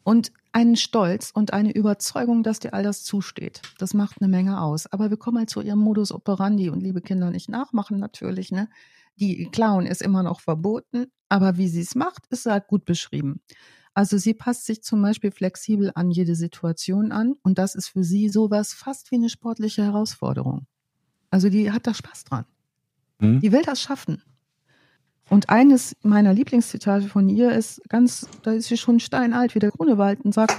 Und 0.03 0.33
einen 0.53 0.77
Stolz 0.77 1.31
und 1.31 1.53
eine 1.53 1.73
Überzeugung, 1.73 2.43
dass 2.43 2.59
dir 2.59 2.75
all 2.75 2.83
das 2.83 3.05
zusteht. 3.05 3.63
Das 3.79 3.95
macht 3.95 4.21
eine 4.21 4.29
Menge 4.29 4.61
aus. 4.61 4.87
Aber 4.87 5.11
wir 5.11 5.17
kommen 5.17 5.39
halt 5.39 5.51
zu 5.51 5.61
ihrem 5.61 5.79
Modus 5.79 6.13
operandi 6.13 6.71
und 6.71 6.83
liebe 6.83 7.01
Kinder 7.01 7.31
nicht 7.31 7.49
nachmachen 7.49 7.99
natürlich. 7.99 8.51
Ne? 8.51 8.69
Die 9.17 9.49
Clown 9.51 9.87
ist 9.87 10.03
immer 10.03 10.23
noch 10.23 10.41
verboten, 10.41 11.07
aber 11.29 11.57
wie 11.57 11.69
sie 11.69 11.81
es 11.81 11.95
macht, 11.95 12.27
ist 12.31 12.47
halt 12.47 12.67
gut 12.67 12.85
beschrieben. 12.85 13.41
Also 13.99 14.17
sie 14.17 14.33
passt 14.33 14.65
sich 14.65 14.81
zum 14.85 15.03
Beispiel 15.03 15.33
flexibel 15.33 15.91
an 15.93 16.13
jede 16.13 16.37
Situation 16.37 17.11
an 17.11 17.35
und 17.43 17.59
das 17.59 17.75
ist 17.75 17.89
für 17.89 18.05
sie 18.05 18.29
sowas 18.29 18.73
fast 18.73 19.11
wie 19.11 19.17
eine 19.17 19.29
sportliche 19.29 19.83
Herausforderung. 19.83 20.69
Also 21.31 21.49
die 21.49 21.73
hat 21.73 21.89
da 21.89 21.93
Spaß 21.93 22.23
dran. 22.23 22.45
Mhm. 23.19 23.41
Die 23.41 23.51
will 23.51 23.63
das 23.63 23.83
schaffen. 23.83 24.23
Und 25.29 25.51
eines 25.51 25.97
meiner 26.03 26.33
Lieblingszitate 26.33 27.09
von 27.09 27.29
ihr 27.29 27.51
ist 27.51 27.83
ganz, 27.89 28.29
da 28.45 28.53
ist 28.53 28.69
sie 28.69 28.77
schon 28.77 29.01
steinalt 29.01 29.57
wie 29.57 29.59
der 29.59 29.73
Grunewald 29.73 30.25
und 30.25 30.33
sagt, 30.33 30.55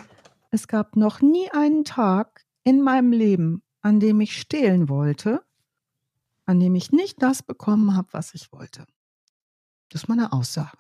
es 0.52 0.68
gab 0.68 0.98
noch 0.98 1.22
nie 1.22 1.50
einen 1.52 1.86
Tag 1.86 2.44
in 2.66 2.82
meinem 2.82 3.14
Leben, 3.14 3.64
an 3.80 4.02
dem 4.02 4.20
ich 4.20 4.38
stehlen 4.38 4.90
wollte, 4.90 5.42
an 6.46 6.60
dem 6.60 6.76
ich 6.76 6.92
nicht 6.92 7.24
das 7.24 7.42
bekommen 7.42 7.96
habe, 7.96 8.10
was 8.12 8.34
ich 8.34 8.52
wollte. 8.52 8.86
Das 9.88 10.04
ist 10.04 10.10
meine 10.10 10.34
Aussage. 10.34 10.78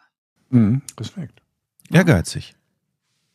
Mhm, 0.50 0.82
Respekt. 1.00 1.42
Ehrgeizig. 1.92 2.56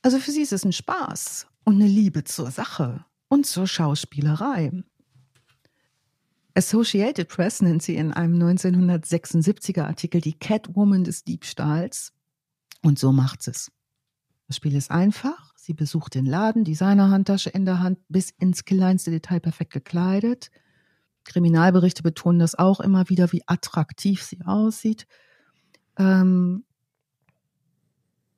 Also 0.03 0.19
für 0.19 0.31
sie 0.31 0.43
ist 0.43 0.53
es 0.53 0.65
ein 0.65 0.73
Spaß 0.73 1.47
und 1.65 1.77
eine 1.77 1.87
Liebe 1.87 2.25
zur 2.25 2.51
Sache 2.51 3.05
und 3.29 3.47
zur 3.47 3.67
Schauspielerei. 3.67 4.85
Associated 6.55 7.29
Press 7.29 7.63
nennt 7.63 7.83
sie 7.83 7.97
in 7.97 8.13
einem 8.13 8.41
1976er 8.41 9.83
Artikel 9.83 10.21
die 10.21 10.35
Catwoman 10.35 11.03
des 11.03 11.25
Diebstahls. 11.25 12.13
Und 12.83 12.99
so 12.99 13.13
macht 13.13 13.49
es. 13.49 13.73
Das 14.47 14.57
Spiel 14.57 14.77
ist 14.77 14.91
einfach. 14.91 15.55
Sie 15.57 15.73
besucht 15.73 16.15
den 16.15 16.27
Laden, 16.27 16.65
Designerhandtasche 16.65 17.51
in 17.51 17.65
der 17.65 17.81
Hand, 17.81 17.99
bis 18.09 18.31
ins 18.31 18.65
kleinste 18.65 19.11
Detail 19.11 19.41
perfekt 19.41 19.73
gekleidet. 19.73 20.51
Kriminalberichte 21.25 22.03
betonen 22.03 22.39
das 22.39 22.55
auch 22.55 22.81
immer 22.81 23.09
wieder, 23.09 23.33
wie 23.33 23.43
attraktiv 23.47 24.23
sie 24.23 24.43
aussieht. 24.45 25.07
Ähm, 25.99 26.65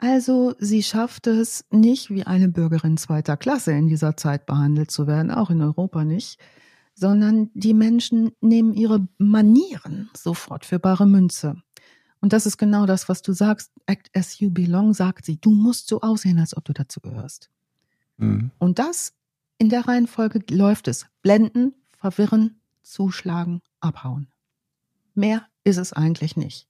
also 0.06 0.54
sie 0.58 0.84
schafft 0.84 1.26
es 1.26 1.64
nicht, 1.70 2.10
wie 2.10 2.22
eine 2.22 2.48
Bürgerin 2.48 2.96
zweiter 2.96 3.36
Klasse 3.36 3.72
in 3.72 3.88
dieser 3.88 4.16
Zeit 4.16 4.46
behandelt 4.46 4.90
zu 4.90 5.06
werden, 5.08 5.32
auch 5.32 5.50
in 5.50 5.60
Europa 5.60 6.04
nicht, 6.04 6.38
sondern 6.94 7.50
die 7.54 7.74
Menschen 7.74 8.30
nehmen 8.40 8.72
ihre 8.72 9.08
Manieren 9.18 10.08
sofort 10.16 10.64
für 10.64 10.78
bare 10.78 11.06
Münze. 11.06 11.56
Und 12.20 12.32
das 12.32 12.46
ist 12.46 12.56
genau 12.56 12.86
das, 12.86 13.08
was 13.08 13.20
du 13.22 13.32
sagst. 13.32 13.72
Act 13.86 14.08
as 14.16 14.38
you 14.38 14.50
belong, 14.50 14.94
sagt 14.94 15.26
sie. 15.26 15.40
Du 15.40 15.50
musst 15.50 15.88
so 15.88 16.00
aussehen, 16.00 16.38
als 16.38 16.56
ob 16.56 16.64
du 16.64 16.72
dazu 16.72 17.00
gehörst. 17.00 17.50
Mhm. 18.16 18.52
Und 18.58 18.78
das 18.78 19.12
in 19.58 19.68
der 19.70 19.88
Reihenfolge 19.88 20.40
läuft 20.54 20.86
es. 20.88 21.06
Blenden, 21.20 21.74
verwirren, 21.98 22.60
zuschlagen, 22.82 23.60
abhauen. 23.80 24.28
Mehr 25.14 25.46
ist 25.64 25.78
es 25.78 25.92
eigentlich 25.92 26.36
nicht. 26.36 26.68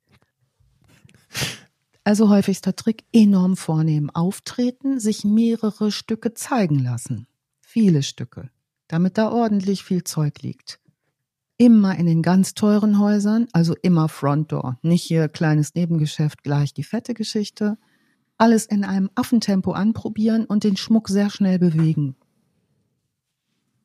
Also 2.06 2.28
häufigster 2.28 2.76
Trick, 2.76 3.04
enorm 3.12 3.56
vornehm 3.56 4.10
auftreten, 4.10 5.00
sich 5.00 5.24
mehrere 5.24 5.90
Stücke 5.90 6.34
zeigen 6.34 6.78
lassen. 6.78 7.26
Viele 7.60 8.02
Stücke 8.02 8.50
damit 8.88 9.18
da 9.18 9.30
ordentlich 9.30 9.82
viel 9.82 10.04
Zeug 10.04 10.42
liegt. 10.42 10.80
Immer 11.58 11.96
in 11.96 12.06
den 12.06 12.22
ganz 12.22 12.54
teuren 12.54 12.98
Häusern, 12.98 13.48
also 13.52 13.74
immer 13.82 14.08
Frontdoor, 14.08 14.78
nicht 14.82 15.02
hier 15.02 15.28
kleines 15.28 15.74
Nebengeschäft 15.74 16.42
gleich 16.42 16.74
die 16.74 16.84
fette 16.84 17.14
Geschichte. 17.14 17.78
Alles 18.36 18.66
in 18.66 18.84
einem 18.84 19.10
Affentempo 19.14 19.72
anprobieren 19.72 20.44
und 20.44 20.64
den 20.64 20.76
Schmuck 20.76 21.08
sehr 21.08 21.30
schnell 21.30 21.58
bewegen. 21.58 22.16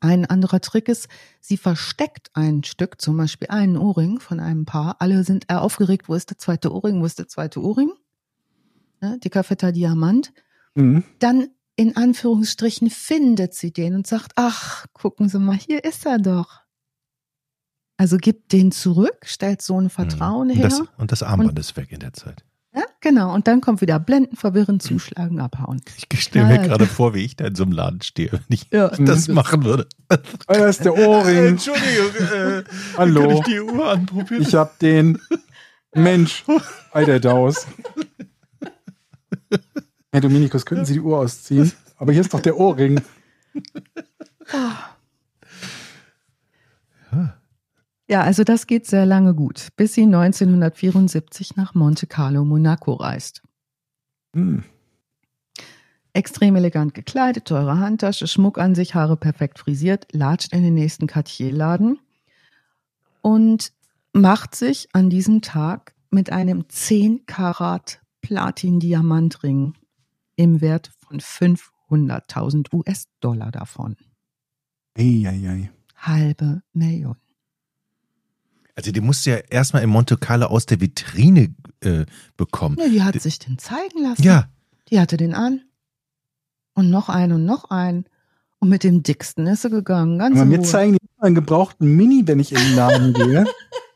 Ein 0.01 0.25
anderer 0.25 0.59
Trick 0.59 0.89
ist, 0.89 1.07
sie 1.39 1.57
versteckt 1.57 2.31
ein 2.33 2.63
Stück, 2.63 2.99
zum 2.99 3.15
Beispiel 3.17 3.47
einen 3.49 3.77
Ohrring 3.77 4.19
von 4.19 4.39
einem 4.39 4.65
Paar. 4.65 4.97
Alle 4.99 5.23
sind 5.23 5.49
aufgeregt, 5.49 6.09
wo 6.09 6.15
ist 6.15 6.31
der 6.31 6.39
zweite 6.39 6.73
Ohrring, 6.73 6.99
wo 7.01 7.05
ist 7.05 7.19
der 7.19 7.27
zweite 7.27 7.61
Ohrring? 7.61 7.91
Ja, 9.01 9.17
dicker 9.17 9.43
fetter 9.43 9.71
Diamant. 9.71 10.33
Mhm. 10.75 11.03
Dann 11.19 11.49
in 11.75 11.95
Anführungsstrichen 11.95 12.89
findet 12.89 13.53
sie 13.53 13.71
den 13.71 13.95
und 13.95 14.07
sagt, 14.07 14.33
ach, 14.35 14.85
gucken 14.93 15.29
Sie 15.29 15.39
mal, 15.39 15.57
hier 15.57 15.83
ist 15.83 16.05
er 16.05 16.19
doch. 16.19 16.61
Also 17.97 18.17
gibt 18.17 18.51
den 18.51 18.71
zurück, 18.71 19.25
stellt 19.25 19.61
so 19.61 19.79
ein 19.79 19.85
mhm. 19.85 19.89
Vertrauen 19.89 20.49
und 20.49 20.55
her. 20.55 20.69
Das, 20.69 20.83
und 20.97 21.11
das 21.11 21.23
Armband 21.23 21.51
und, 21.51 21.59
ist 21.59 21.77
weg 21.77 21.91
in 21.91 21.99
der 21.99 22.13
Zeit. 22.13 22.43
Ja, 22.73 22.83
genau. 23.01 23.33
Und 23.33 23.47
dann 23.47 23.59
kommt 23.59 23.81
wieder 23.81 23.99
blenden, 23.99 24.35
verwirren, 24.35 24.79
zuschlagen, 24.79 25.41
abhauen. 25.41 25.81
Ich 25.97 26.21
stelle 26.21 26.47
mir 26.47 26.59
gerade 26.59 26.85
vor, 26.87 27.13
wie 27.13 27.25
ich 27.25 27.35
da 27.35 27.45
in 27.45 27.55
so 27.55 27.63
einem 27.63 27.73
Laden 27.73 28.01
stehe, 28.01 28.31
wenn 28.31 28.41
ich 28.49 28.67
ja, 28.71 28.89
das 28.89 29.27
machen 29.27 29.65
würde. 29.65 29.87
Ah, 30.07 30.17
da 30.47 30.67
ist 30.67 30.85
der 30.85 30.97
Ohrring. 30.97 31.37
Entschuldigung, 31.47 32.15
äh, 32.33 32.63
Hallo. 32.97 33.21
Kann 33.21 33.37
ich 33.37 33.43
die 33.43 33.61
Uhr 33.61 33.91
anprobieren? 33.91 34.41
Ich 34.41 34.55
habe 34.55 34.71
den 34.81 35.19
Mensch, 35.93 36.45
Ei 36.91 37.03
der 37.03 37.19
Daus. 37.19 37.67
Herr 40.11 40.21
Dominikus, 40.21 40.65
könnten 40.65 40.85
Sie 40.85 40.93
die 40.93 40.99
Uhr 40.99 41.19
ausziehen? 41.19 41.71
Aber 41.97 42.11
hier 42.11 42.21
ist 42.21 42.33
doch 42.33 42.39
der 42.39 42.57
Ohrring. 42.57 43.01
Ja, 48.11 48.23
also 48.23 48.43
das 48.43 48.67
geht 48.67 48.87
sehr 48.87 49.05
lange 49.05 49.33
gut, 49.33 49.69
bis 49.77 49.93
sie 49.93 50.01
1974 50.01 51.55
nach 51.55 51.75
Monte 51.75 52.07
Carlo, 52.07 52.43
Monaco 52.43 52.95
reist. 52.95 53.41
Hm. 54.35 54.65
Extrem 56.11 56.57
elegant 56.57 56.93
gekleidet, 56.93 57.45
teure 57.45 57.79
Handtasche, 57.79 58.27
Schmuck 58.27 58.57
an 58.57 58.75
sich, 58.75 58.95
Haare 58.95 59.15
perfekt 59.15 59.59
frisiert, 59.59 60.07
latscht 60.11 60.51
in 60.51 60.61
den 60.61 60.73
nächsten 60.73 61.07
Cartier-Laden 61.07 61.99
und 63.21 63.71
macht 64.11 64.55
sich 64.55 64.89
an 64.91 65.09
diesem 65.09 65.41
Tag 65.41 65.93
mit 66.09 66.33
einem 66.33 66.67
10 66.67 67.25
Karat 67.27 68.00
Platin-Diamantring 68.21 69.73
im 70.35 70.61
Wert 70.61 70.91
von 70.99 71.19
500.000 71.19 72.73
US-Dollar 72.73 73.51
davon. 73.51 73.95
Eieiei. 74.97 75.71
Halbe 75.95 76.63
Million. 76.73 77.15
Also 78.75 78.91
die 78.91 79.01
musste 79.01 79.29
ja 79.31 79.37
erstmal 79.37 79.83
in 79.83 79.89
Monte 79.89 80.17
Carlo 80.17 80.47
aus 80.47 80.65
der 80.65 80.79
Vitrine 80.81 81.53
äh, 81.81 82.05
bekommen. 82.37 82.77
Ja, 82.79 82.87
die 82.87 83.03
hat 83.03 83.15
die, 83.15 83.19
sich 83.19 83.39
den 83.39 83.57
zeigen 83.57 84.01
lassen. 84.01 84.23
Ja. 84.23 84.49
Die 84.89 84.99
hatte 84.99 85.17
den 85.17 85.33
an. 85.33 85.61
Und 86.73 86.89
noch 86.89 87.09
einen 87.09 87.33
und 87.33 87.45
noch 87.45 87.69
einen. 87.69 88.05
Und 88.59 88.69
mit 88.69 88.83
dem 88.83 89.03
dicksten 89.03 89.45
ist 89.47 89.63
sie 89.63 89.69
gegangen. 89.69 90.19
Ganz 90.19 90.37
Aber 90.37 90.45
mir 90.45 90.61
zeigen 90.61 90.93
die 90.93 90.99
einen 91.19 91.35
gebrauchten 91.35 91.95
Mini, 91.95 92.23
wenn 92.25 92.39
ich 92.39 92.51
in 92.51 92.59
den 92.59 92.75
Laden 92.75 93.13
gehe. 93.13 93.45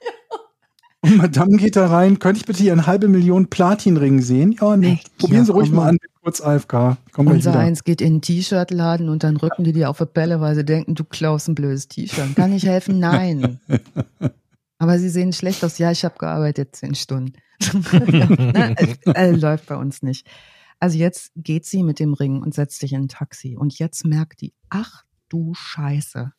Und 1.05 1.17
Madame 1.17 1.57
geht 1.57 1.75
da 1.75 1.85
rein, 1.85 2.17
könnte 2.17 2.39
ich 2.39 2.47
bitte 2.47 2.63
hier 2.63 2.71
eine 2.71 2.87
halbe 2.87 3.07
Million 3.07 3.47
Platinring 3.47 4.21
sehen? 4.21 4.53
Ja, 4.59 4.75
nee. 4.75 4.99
Probieren 5.19 5.45
Sie 5.45 5.51
ruhig 5.51 5.71
mal 5.71 5.89
an, 5.89 5.97
kurz 6.23 6.41
AFK. 6.41 6.97
Komm 7.11 7.27
Unser 7.27 7.55
eins 7.55 7.83
geht 7.83 8.01
in 8.01 8.13
einen 8.13 8.21
T-Shirt-Laden 8.21 9.09
und 9.09 9.23
dann 9.23 9.37
rücken 9.37 9.63
die 9.63 9.71
dir 9.71 9.91
auf 9.91 9.99
der 9.99 10.05
Bälle, 10.05 10.41
weil 10.41 10.55
sie 10.55 10.65
denken, 10.65 10.95
du 10.95 11.03
klaust 11.03 11.47
ein 11.47 11.53
blödes 11.53 11.87
T-Shirt. 11.89 12.35
Kann 12.35 12.53
ich 12.53 12.65
helfen? 12.65 12.99
Nein. 12.99 13.59
Aber 14.79 14.97
sie 14.97 15.09
sehen 15.09 15.31
schlecht 15.31 15.63
aus. 15.63 15.77
Ja, 15.77 15.91
ich 15.91 16.03
habe 16.03 16.17
gearbeitet 16.17 16.75
zehn 16.75 16.95
Stunden. 16.95 17.33
ne? 17.91 18.75
äh, 19.05 19.29
läuft 19.29 19.67
bei 19.67 19.75
uns 19.75 20.01
nicht. 20.01 20.27
Also 20.79 20.97
jetzt 20.97 21.31
geht 21.35 21.65
sie 21.65 21.83
mit 21.83 21.99
dem 21.99 22.15
Ring 22.15 22.41
und 22.41 22.55
setzt 22.55 22.79
sich 22.79 22.93
in 22.93 23.03
ein 23.03 23.07
Taxi. 23.09 23.55
Und 23.55 23.77
jetzt 23.77 24.05
merkt 24.05 24.41
die, 24.41 24.53
ach 24.69 25.03
du 25.29 25.53
Scheiße. 25.53 26.33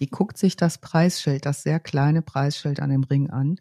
Die 0.00 0.08
guckt 0.08 0.36
sich 0.36 0.56
das 0.56 0.78
Preisschild, 0.78 1.46
das 1.46 1.62
sehr 1.62 1.78
kleine 1.78 2.22
Preisschild 2.22 2.80
an 2.80 2.90
dem 2.90 3.04
Ring 3.04 3.30
an 3.30 3.60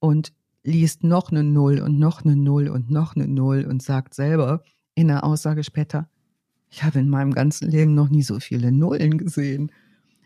und 0.00 0.32
liest 0.62 1.04
noch 1.04 1.30
eine 1.30 1.44
Null 1.44 1.80
und 1.80 1.98
noch 1.98 2.24
eine 2.24 2.36
Null 2.36 2.68
und 2.68 2.90
noch 2.90 3.16
eine 3.16 3.26
Null 3.26 3.64
und 3.64 3.82
sagt 3.82 4.14
selber 4.14 4.62
in 4.94 5.08
der 5.08 5.24
Aussage 5.24 5.64
später, 5.64 6.08
ich 6.70 6.82
habe 6.82 6.98
in 6.98 7.08
meinem 7.08 7.32
ganzen 7.32 7.70
Leben 7.70 7.94
noch 7.94 8.08
nie 8.08 8.22
so 8.22 8.40
viele 8.40 8.72
Nullen 8.72 9.16
gesehen. 9.18 9.72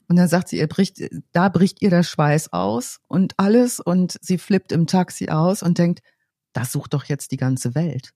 Und 0.09 0.17
dann 0.17 0.29
sagt 0.29 0.49
sie, 0.49 0.59
ihr 0.59 0.67
bricht, 0.67 0.99
da 1.33 1.49
bricht 1.49 1.81
ihr 1.81 1.91
der 1.91 2.03
Schweiß 2.03 2.53
aus 2.53 3.01
und 3.07 3.35
alles 3.39 3.81
und 3.81 4.19
sie 4.21 4.39
flippt 4.39 4.73
im 4.73 4.87
Taxi 4.87 5.29
aus 5.29 5.63
und 5.63 5.79
denkt, 5.79 6.03
das 6.53 6.73
sucht 6.73 6.93
doch 6.95 7.05
jetzt 7.05 7.31
die 7.33 7.37
ganze 7.37 7.75
Welt. 7.75 8.11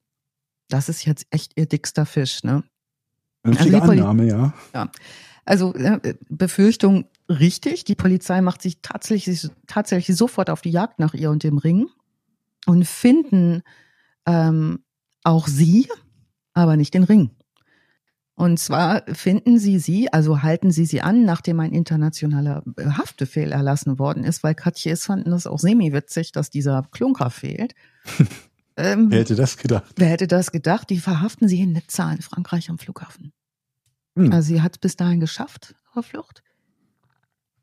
Das 0.69 0.89
ist 0.89 1.05
jetzt 1.05 1.27
echt 1.31 1.53
ihr 1.57 1.67
dickster 1.67 2.05
Fisch, 2.05 2.43
ne? 2.43 2.65
Also 3.45 3.79
Annahme, 3.79 4.27
ja. 4.27 4.53
ja. 4.75 4.91
Also 5.45 5.73
äh, 5.75 6.15
Befürchtung 6.29 7.07
richtig. 7.29 7.85
Die 7.85 7.95
Polizei 7.95 8.41
macht 8.41 8.62
sich 8.62 8.81
tatsächlich, 8.83 9.49
tatsächlich 9.66 10.16
sofort 10.16 10.51
auf 10.51 10.61
die 10.61 10.70
Jagd 10.70 10.99
nach 10.99 11.14
ihr 11.14 11.31
und 11.31 11.43
dem 11.43 11.59
Ring 11.59 11.89
und 12.66 12.87
finden 12.87 13.62
ähm, 14.27 14.81
auch 15.22 15.47
sie, 15.47 15.89
aber 16.53 16.77
nicht 16.77 16.95
den 16.95 17.05
Ring. 17.05 17.31
Und 18.35 18.59
zwar 18.59 19.03
finden 19.14 19.59
sie 19.59 19.79
sie, 19.79 20.12
also 20.12 20.43
halten 20.43 20.70
sie 20.70 20.85
sie 20.85 21.01
an, 21.01 21.24
nachdem 21.24 21.59
ein 21.61 21.72
internationaler 21.72 22.62
Haftbefehl 22.79 23.51
erlassen 23.51 23.99
worden 23.99 24.24
ist, 24.24 24.43
weil 24.43 24.55
Katjes 24.55 25.07
fanden 25.07 25.31
das 25.31 25.47
auch 25.47 25.59
semi-witzig, 25.59 26.33
dass 26.33 26.51
dieser 26.51 26.87
Klunker 26.91 27.31
fehlt. 27.31 27.74
Ähm, 28.79 29.11
Wer 29.11 29.20
hätte 29.20 29.37
das 29.37 29.57
gedacht? 29.57 29.95
wer 29.97 30.09
hätte 30.09 30.27
das 30.27 30.53
gedacht? 30.53 30.91
Die 30.91 30.99
verhaften 30.99 31.49
sie 31.49 31.61
in 31.62 31.72
Nizza 31.72 32.12
in 32.12 32.20
Frankreich 32.20 32.68
am 32.68 32.79
Flughafen. 32.79 33.33
Hm. 34.16 34.31
Also 34.31 34.49
sie 34.49 34.61
hat 34.61 34.74
es 34.74 34.79
bis 34.81 34.97
dahin 34.97 35.18
geschafft, 35.18 35.74
ihre 35.95 36.03
Flucht. 36.03 36.43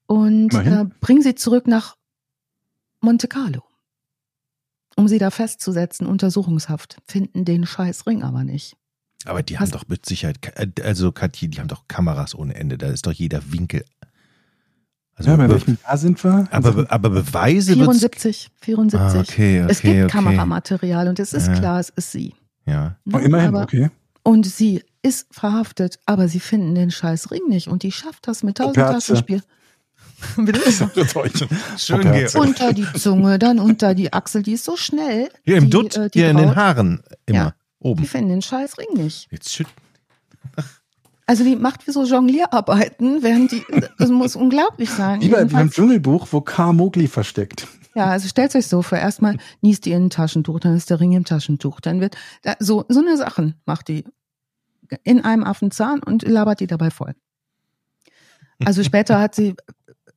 Und 0.07 0.53
äh, 0.53 0.85
bringen 1.01 1.21
sie 1.21 1.35
zurück 1.35 1.67
nach 1.67 1.95
Monte 3.01 3.27
Carlo. 3.27 3.63
Um 4.95 5.07
sie 5.07 5.17
da 5.17 5.31
festzusetzen, 5.31 6.05
Untersuchungshaft. 6.05 6.97
Finden 7.07 7.45
den 7.45 7.65
scheiß 7.65 8.05
Ring 8.05 8.23
aber 8.23 8.43
nicht. 8.43 8.75
Aber 9.25 9.41
die 9.41 9.55
haben 9.57 9.63
Hast- 9.63 9.73
doch 9.75 9.87
mit 9.87 10.05
Sicherheit, 10.05 10.39
äh, 10.55 10.81
also 10.83 11.11
Kathi, 11.11 11.47
die 11.47 11.59
haben 11.59 11.67
doch 11.67 11.87
Kameras 11.87 12.35
ohne 12.35 12.53
Ende. 12.55 12.77
Da 12.77 12.87
ist 12.87 13.05
doch 13.07 13.11
jeder 13.13 13.41
Winkel. 13.51 13.85
Also, 15.15 15.29
Ja, 15.31 15.37
bei 15.37 15.47
be- 15.47 15.53
welchem 15.53 15.77
Jahr 15.83 15.97
sind 15.97 16.23
wir? 16.23 16.47
aber, 16.51 16.53
Also, 16.69 16.73
be- 16.73 16.91
aber 16.91 17.09
Beweise 17.09 17.71
wird's- 17.77 17.99
74, 17.99 18.49
74. 18.61 18.99
Ah, 19.17 19.19
okay, 19.21 19.61
okay, 19.63 19.71
es 19.71 19.81
gibt 19.81 19.93
okay. 19.95 20.07
Kameramaterial 20.07 21.07
und 21.07 21.19
es 21.19 21.33
ist 21.33 21.47
Ja. 21.47 21.55
klar, 21.55 21.79
es 21.79 21.89
ist 21.89 22.11
sie. 22.11 22.33
Ja. 22.65 22.97
oh, 23.11 23.17
immerhin, 23.17 23.47
aber, 23.49 23.63
okay. 23.63 23.89
Und 24.23 24.45
sie 24.45 24.83
ist 25.01 25.27
verhaftet, 25.33 25.99
aber 26.05 26.27
sie 26.27 26.39
finden 26.39 26.75
den 26.75 26.91
scheiß 26.91 27.29
Ring 27.31 27.47
nicht 27.49 27.67
und 27.67 27.83
die 27.83 27.91
schafft 27.91 28.27
das 28.27 28.41
mit 28.43 28.57
tausend. 28.57 28.75
Taschenspiel. 28.75 29.41
Bitte? 30.37 30.59
Schön, 31.77 31.99
Okay. 31.99 32.27
Georg. 32.31 32.35
unter 32.35 32.73
die 32.73 32.85
Zunge, 32.93 33.39
dann 33.39 33.59
unter 33.59 33.93
die 33.95 34.11
Achsel, 34.13 34.43
die 34.43 34.53
ist 34.53 34.65
so 34.65 34.75
schnell. 34.77 35.29
Hier 35.43 35.57
im 35.57 35.65
die, 35.65 35.69
Dutt, 35.69 35.97
äh, 35.97 36.09
die 36.09 36.19
hier 36.19 36.29
in 36.29 36.37
den 36.37 36.47
Braut, 36.47 36.55
Haaren 36.55 37.03
immer. 37.25 37.37
Ja. 37.37 37.53
Die 37.81 37.87
Oben. 37.89 38.05
finden 38.05 38.29
den 38.29 38.41
scheiß 38.41 38.77
Ring 38.77 38.87
nicht. 38.95 39.27
Jetzt 39.31 39.53
schütt. 39.53 39.67
Also 41.25 41.43
die 41.43 41.55
macht 41.55 41.87
wie 41.87 41.91
so 41.91 42.03
Jonglierarbeiten, 42.05 43.23
während 43.23 43.51
die, 43.51 43.63
das 43.97 44.09
muss 44.09 44.35
unglaublich 44.35 44.89
sein. 44.89 45.21
Wie 45.21 45.29
bei, 45.29 45.49
wie 45.49 45.53
beim 45.53 45.69
Dschungelbuch, 45.69 46.27
wo 46.31 46.41
K. 46.41 46.73
Mowgli 46.73 47.07
versteckt. 47.07 47.67
ja, 47.95 48.05
also 48.07 48.27
stellt 48.27 48.53
euch 48.55 48.67
so 48.67 48.81
vor, 48.81 48.97
erstmal 48.97 49.37
niest 49.61 49.85
die 49.85 49.91
in 49.91 50.05
ein 50.05 50.09
Taschentuch, 50.09 50.59
dann 50.59 50.75
ist 50.75 50.89
der 50.89 50.99
Ring 50.99 51.13
im 51.13 51.23
Taschentuch, 51.23 51.79
dann 51.79 52.01
wird, 52.01 52.17
da, 52.41 52.55
so, 52.59 52.83
so 52.89 52.99
eine 52.99 53.15
Sachen 53.17 53.55
macht 53.65 53.87
die 53.87 54.03
in 55.03 55.23
einem 55.23 55.43
Affenzahn 55.45 56.01
und 56.03 56.23
labert 56.23 56.59
die 56.59 56.67
dabei 56.67 56.91
voll. 56.91 57.15
Also 58.65 58.83
später 58.83 59.19
hat 59.19 59.33
sie, 59.33 59.55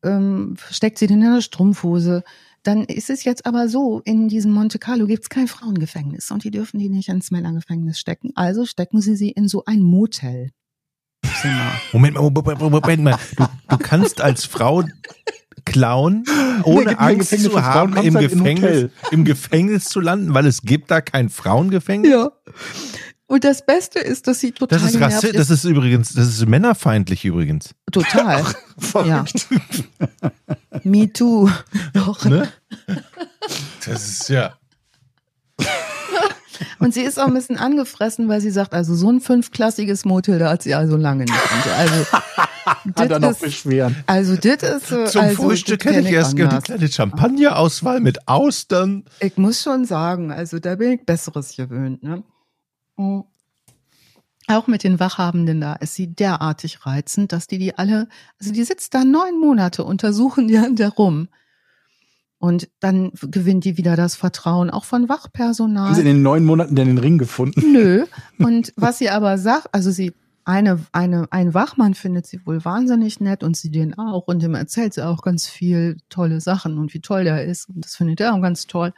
ähm, 0.03 0.57
steckt 0.70 0.99
sie 0.99 1.07
den 1.07 1.22
in 1.22 1.32
der 1.34 1.40
Strumpfhose. 1.40 2.24
Dann 2.62 2.84
ist 2.84 3.11
es 3.11 3.24
jetzt 3.24 3.47
aber 3.47 3.68
so, 3.68 4.01
in 4.05 4.28
diesem 4.28 4.53
Monte 4.53 4.78
Carlo 4.78 5.07
gibt 5.07 5.22
es 5.22 5.28
kein 5.28 5.47
Frauengefängnis 5.47 6.30
und 6.30 6.42
die 6.42 6.51
dürfen 6.51 6.78
die 6.78 6.88
nicht 6.88 7.09
ins 7.09 7.30
Männergefängnis 7.30 7.99
stecken. 7.99 8.32
Also 8.34 8.66
stecken 8.66 9.01
sie 9.01 9.14
sie 9.14 9.30
in 9.30 9.49
so 9.49 9.64
ein 9.66 9.80
Motel. 9.80 10.51
Moment 11.92 12.14
mal, 12.14 12.30
Moment, 12.30 12.61
mal, 12.61 12.70
Moment 12.70 13.03
mal. 13.03 13.18
Du, 13.36 13.47
du 13.68 13.78
kannst 13.78 14.20
als 14.20 14.44
Frau 14.44 14.84
klauen, 15.64 16.24
Nee, 16.26 16.62
ohne 16.64 16.97
kein 16.97 17.16
Angst 17.16 17.38
zu 17.38 17.62
haben, 17.62 17.97
im 17.97 18.14
halt 18.14 18.30
Gefängnis, 18.30 18.90
im 19.11 19.24
Gefängnis 19.24 19.84
zu 19.84 20.01
landen, 20.01 20.32
weil 20.32 20.47
es 20.47 20.62
gibt 20.62 20.90
da 20.90 21.01
kein 21.01 21.28
Frauengefängnis. 21.28 22.11
Ja. 22.11 22.30
Und 23.29 23.43
das 23.43 23.66
Beste 23.66 23.99
ist, 23.99 24.29
dass 24.29 24.41
sie 24.41 24.53
total 24.53 24.79
Das 24.79 24.87
ist 24.87 24.93
genervt 24.95 25.14
Rassi 25.16 25.33
das 25.33 25.51
ist 25.51 25.64
übrigens, 25.64 26.12
das 26.12 26.29
ist 26.29 26.47
männerfeindlich 26.47 27.24
übrigens. 27.24 27.74
Total. 27.91 28.45
ja. 29.05 29.24
Me 30.85 31.12
too. 31.12 31.51
Doch. 31.93 32.24
Ne? 32.24 32.49
Das 33.85 34.09
ist 34.09 34.29
ja. 34.29 34.57
Und 36.79 36.95
sie 36.95 37.03
ist 37.03 37.18
auch 37.18 37.27
ein 37.27 37.35
bisschen 37.35 37.57
angefressen, 37.57 38.29
weil 38.29 38.41
sie 38.41 38.51
sagt, 38.51 38.74
also 38.74 38.95
so 38.95 39.11
ein 39.11 39.20
fünfklassiges 39.20 40.05
Motel, 40.05 40.39
da 40.39 40.51
hat 40.51 40.62
sie 40.62 40.74
also 40.74 40.97
lange 40.97 41.24
nicht. 41.24 41.33
Und 41.33 41.72
Also, 41.72 42.07
Hat 42.66 43.11
er 43.11 43.20
noch 43.20 43.29
das 43.29 43.37
ist, 43.37 43.43
Beschweren. 43.43 43.97
also 44.07 44.35
das 44.37 44.62
ist 44.62 44.93
äh, 44.93 45.05
Zum 45.07 45.20
also, 45.20 45.43
Frühstück 45.43 45.85
hätte 45.85 46.01
ich 46.01 46.09
erst 46.09 46.35
gerne 46.35 46.53
eine 46.53 46.62
kleine 46.62 46.89
Champagnerauswahl 46.89 48.01
mit 48.01 48.27
Austern. 48.27 49.05
Ich 49.20 49.37
muss 49.37 49.62
schon 49.62 49.85
sagen, 49.85 50.33
also 50.33 50.59
da 50.59 50.74
bin 50.74 50.93
ich 50.93 51.07
Besseres 51.07 51.55
gewöhnt. 51.57 52.03
Ne? 52.03 52.24
Mhm. 52.97 53.24
Auch 54.49 54.68
mit 54.68 54.84
den 54.84 55.01
Wachhabenden 55.01 55.61
da 55.61 55.74
ist 55.74 55.94
sie 55.94 56.14
derartig 56.14 56.86
reizend, 56.86 57.32
dass 57.32 57.49
die 57.49 57.59
die 57.59 57.76
alle, 57.76 58.09
also 58.38 58.53
die 58.53 58.62
sitzt 58.62 58.94
da 58.94 59.05
neun 59.05 59.40
Monate, 59.40 59.84
untersuchen 59.84 60.49
die 60.49 60.61
der 60.74 60.90
rum. 60.90 61.28
Und 62.38 62.68
dann 62.80 63.12
gewinnt 63.22 63.64
die 63.64 63.78
wieder 63.78 63.97
das 63.97 64.14
Vertrauen 64.14 64.70
auch 64.70 64.84
von 64.84 65.09
Wachpersonal. 65.09 65.86
Haben 65.86 65.94
sie 65.94 66.03
in 66.03 66.07
den 66.07 66.22
neun 66.22 66.44
Monaten 66.44 66.76
denn 66.76 66.86
den 66.86 66.99
Ring 66.99 67.18
gefunden? 67.18 67.72
Nö. 67.72 68.05
Und 68.38 68.72
was 68.76 68.99
sie 68.99 69.09
aber 69.09 69.38
sagt, 69.38 69.68
also 69.72 69.90
sie, 69.90 70.12
eine, 70.44 70.78
eine, 70.92 71.26
ein 71.32 71.55
Wachmann 71.55 71.94
findet 71.94 72.26
sie 72.26 72.47
wohl 72.47 72.64
wahnsinnig 72.64 73.20
nett 73.20 73.42
und 73.42 73.57
sie 73.57 73.70
den 73.70 73.99
auch 73.99 74.28
und 74.28 74.42
dem 74.44 74.55
erzählt 74.55 74.94
sie 74.94 75.05
auch 75.05 75.22
ganz 75.22 75.49
viel 75.49 75.97
tolle 76.09 76.40
Sachen 76.40 76.78
und 76.78 76.94
wie 76.94 77.01
toll 77.01 77.24
der 77.24 77.44
ist 77.44 77.68
und 77.68 77.84
das 77.84 77.97
findet 77.97 78.20
er 78.20 78.32
auch 78.32 78.40
ganz 78.40 78.68
toll. 78.68 78.92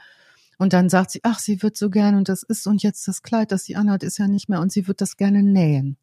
Und 0.58 0.72
dann 0.72 0.88
sagt 0.88 1.12
sie, 1.12 1.20
ach, 1.22 1.38
sie 1.38 1.62
wird 1.62 1.76
so 1.76 1.88
gern 1.88 2.16
und 2.16 2.28
das 2.28 2.42
ist 2.42 2.66
und 2.66 2.82
jetzt 2.82 3.06
das 3.06 3.22
Kleid, 3.22 3.52
das 3.52 3.64
sie 3.64 3.76
anhat, 3.76 4.02
ist 4.02 4.18
ja 4.18 4.26
nicht 4.26 4.48
mehr 4.48 4.60
und 4.60 4.72
sie 4.72 4.88
wird 4.88 5.00
das 5.00 5.16
gerne 5.16 5.42
nähen. 5.42 5.96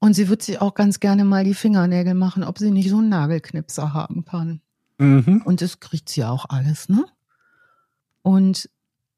Und 0.00 0.14
sie 0.14 0.28
wird 0.28 0.42
sich 0.42 0.60
auch 0.60 0.74
ganz 0.74 1.00
gerne 1.00 1.24
mal 1.24 1.44
die 1.44 1.54
Fingernägel 1.54 2.14
machen, 2.14 2.44
ob 2.44 2.58
sie 2.58 2.70
nicht 2.70 2.90
so 2.90 2.98
einen 2.98 3.08
Nagelknipser 3.08 3.94
haben 3.94 4.24
kann. 4.24 4.60
Mhm. 4.98 5.42
Und 5.44 5.62
das 5.62 5.80
kriegt 5.80 6.08
sie 6.08 6.24
auch 6.24 6.46
alles, 6.48 6.88
ne? 6.88 7.06
Und 8.22 8.68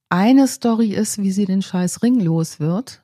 eine 0.09 0.47
Story 0.47 0.95
ist, 0.95 1.19
wie 1.19 1.33
sie 1.33 1.47
den 1.47 1.63
scheiß 1.63 2.03
Ring 2.03 2.21
los 2.21 2.61
wird, 2.61 3.03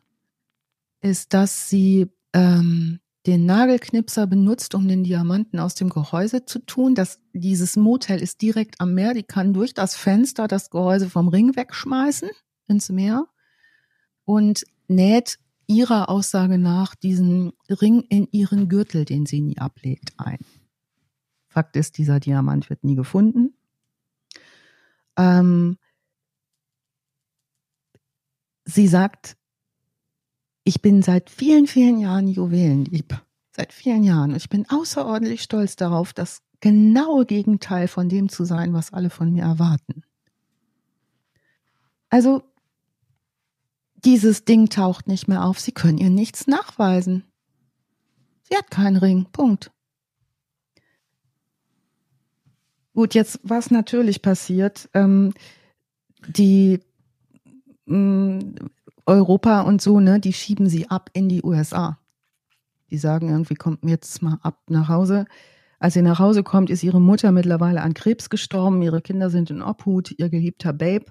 ist, 1.01 1.35
dass 1.35 1.69
sie 1.69 2.09
ähm, 2.33 3.01
den 3.27 3.47
Nagelknipser 3.47 4.27
benutzt, 4.27 4.75
um 4.75 4.89
den 4.89 5.05
Diamanten 5.05 5.61
aus 5.61 5.75
dem 5.75 5.91
Gehäuse 5.91 6.45
zu 6.45 6.59
tun. 6.59 6.95
Das, 6.95 7.21
dieses 7.33 7.77
Motel 7.77 8.21
ist 8.21 8.43
direkt 8.43 8.81
am 8.81 8.95
Meer. 8.95 9.15
Die 9.15 9.23
kann 9.23 9.53
durch 9.55 9.75
das 9.75 9.95
Fenster 9.95 10.49
das 10.49 10.71
Gehäuse 10.71 11.09
vom 11.09 11.29
Ring 11.29 11.55
wegschmeißen 11.55 12.31
ins 12.67 12.89
Meer 12.89 13.29
und 14.25 14.65
näht 14.89 15.39
ihrer 15.67 16.09
Aussage 16.09 16.59
nach 16.59 16.95
diesen 16.95 17.53
Ring 17.69 18.01
in 18.09 18.27
ihren 18.33 18.69
Gürtel, 18.69 19.05
den 19.05 19.27
sie 19.27 19.41
nie 19.41 19.59
ablegt, 19.59 20.13
ein. 20.19 20.39
Fakt 21.47 21.77
ist, 21.77 21.99
dieser 21.99 22.19
Diamant 22.19 22.71
wird 22.71 22.83
nie 22.83 22.97
gefunden. 22.97 23.55
Ähm, 25.17 25.79
sie 28.65 28.89
sagt, 28.89 29.37
ich 30.65 30.83
bin 30.83 31.03
seit 31.03 31.31
vielen, 31.31 31.67
vielen 31.67 31.99
Jahren 31.99 32.29
Juwelenlieb. 32.29 33.21
Seit 33.55 33.73
vielen 33.73 34.05
Jahren. 34.05 34.31
Und 34.31 34.37
ich 34.37 34.49
bin 34.49 34.69
außerordentlich 34.69 35.43
stolz 35.43 35.77
darauf, 35.77 36.13
das 36.13 36.43
genaue 36.61 37.27
Gegenteil 37.27 37.89
von 37.89 38.09
dem 38.09 38.29
zu 38.29 38.45
sein, 38.45 38.73
was 38.73 38.93
alle 38.93 39.11
von 39.11 39.33
mir 39.33 39.43
erwarten. 39.43 40.03
Also, 42.09 42.43
dieses 43.97 44.45
Ding 44.45 44.69
taucht 44.69 45.09
nicht 45.09 45.29
mehr 45.29 45.45
auf. 45.45 45.61
Sie 45.61 45.73
können 45.73 45.99
ihr 45.99 46.11
nichts 46.11 46.47
nachweisen. 46.47 47.25
Sie 48.43 48.57
hat 48.57 48.71
keinen 48.71 48.97
Ring. 48.97 49.27
Punkt. 49.33 49.71
Gut, 52.95 53.15
jetzt 53.15 53.41
was 53.43 53.71
natürlich 53.71 54.21
passiert, 54.23 54.89
ähm, 54.93 55.33
die 56.29 56.81
mh, 57.87 58.41
Europa 59.07 59.63
und 59.63 59.83
so, 59.83 60.01
ne, 60.01 60.21
die 60.21 60.33
schieben 60.33 60.69
sie 60.69 60.89
ab 60.91 61.11
in 61.13 61.29
die 61.29 61.43
USA. 61.43 61.99
Die 62.91 62.99
sagen 62.99 63.31
irgendwie, 63.31 63.55
kommt 63.55 63.85
jetzt 63.85 64.23
mal 64.23 64.39
ab 64.43 64.61
nach 64.69 64.89
Hause. 64.89 65.25
Als 65.79 65.95
sie 65.95 66.03
nach 66.03 66.19
Hause 66.19 66.43
kommt, 66.43 66.71
ist 66.71 66.83
ihre 66.83 67.01
Mutter 67.01 67.33
mittlerweile 67.33 67.83
an 67.83 67.95
Krebs 67.95 68.31
gestorben, 68.31 68.83
ihre 68.83 69.01
Kinder 69.01 69.31
sind 69.31 69.51
in 69.51 69.63
Obhut, 69.63 70.15
ihr 70.17 70.29
geliebter 70.29 70.73
Babe, 70.73 71.07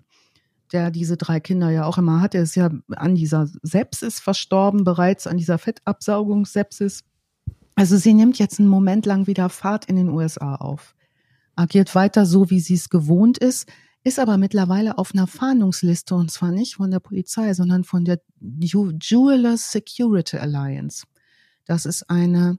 der 0.71 0.91
diese 0.91 1.17
drei 1.17 1.39
Kinder 1.39 1.69
ja 1.69 1.85
auch 1.85 1.97
immer 1.97 2.21
hatte, 2.21 2.37
ist 2.37 2.55
ja 2.55 2.69
an 2.91 3.15
dieser 3.15 3.47
Sepsis 3.61 4.19
verstorben, 4.19 4.83
bereits 4.83 5.27
an 5.27 5.37
dieser 5.37 5.57
Fettabsaugungssepsis. 5.57 7.03
Also 7.75 7.97
sie 7.97 8.13
nimmt 8.13 8.39
jetzt 8.39 8.59
einen 8.59 8.69
Moment 8.69 9.05
lang 9.05 9.27
wieder 9.27 9.49
Fahrt 9.49 9.85
in 9.85 9.97
den 9.97 10.09
USA 10.09 10.55
auf 10.55 10.95
agiert 11.55 11.93
weiter 11.95 12.25
so, 12.25 12.49
wie 12.49 12.59
sie 12.59 12.75
es 12.75 12.89
gewohnt 12.89 13.37
ist, 13.37 13.67
ist 14.03 14.19
aber 14.19 14.37
mittlerweile 14.37 14.97
auf 14.97 15.13
einer 15.13 15.27
Fahndungsliste 15.27 16.15
und 16.15 16.31
zwar 16.31 16.51
nicht 16.51 16.75
von 16.75 16.91
der 16.91 16.99
Polizei, 16.99 17.53
sondern 17.53 17.83
von 17.83 18.05
der 18.05 18.19
Jewelers 18.39 19.71
Security 19.71 20.37
Alliance. 20.37 21.05
Das 21.65 21.85
ist 21.85 22.09
eine 22.09 22.57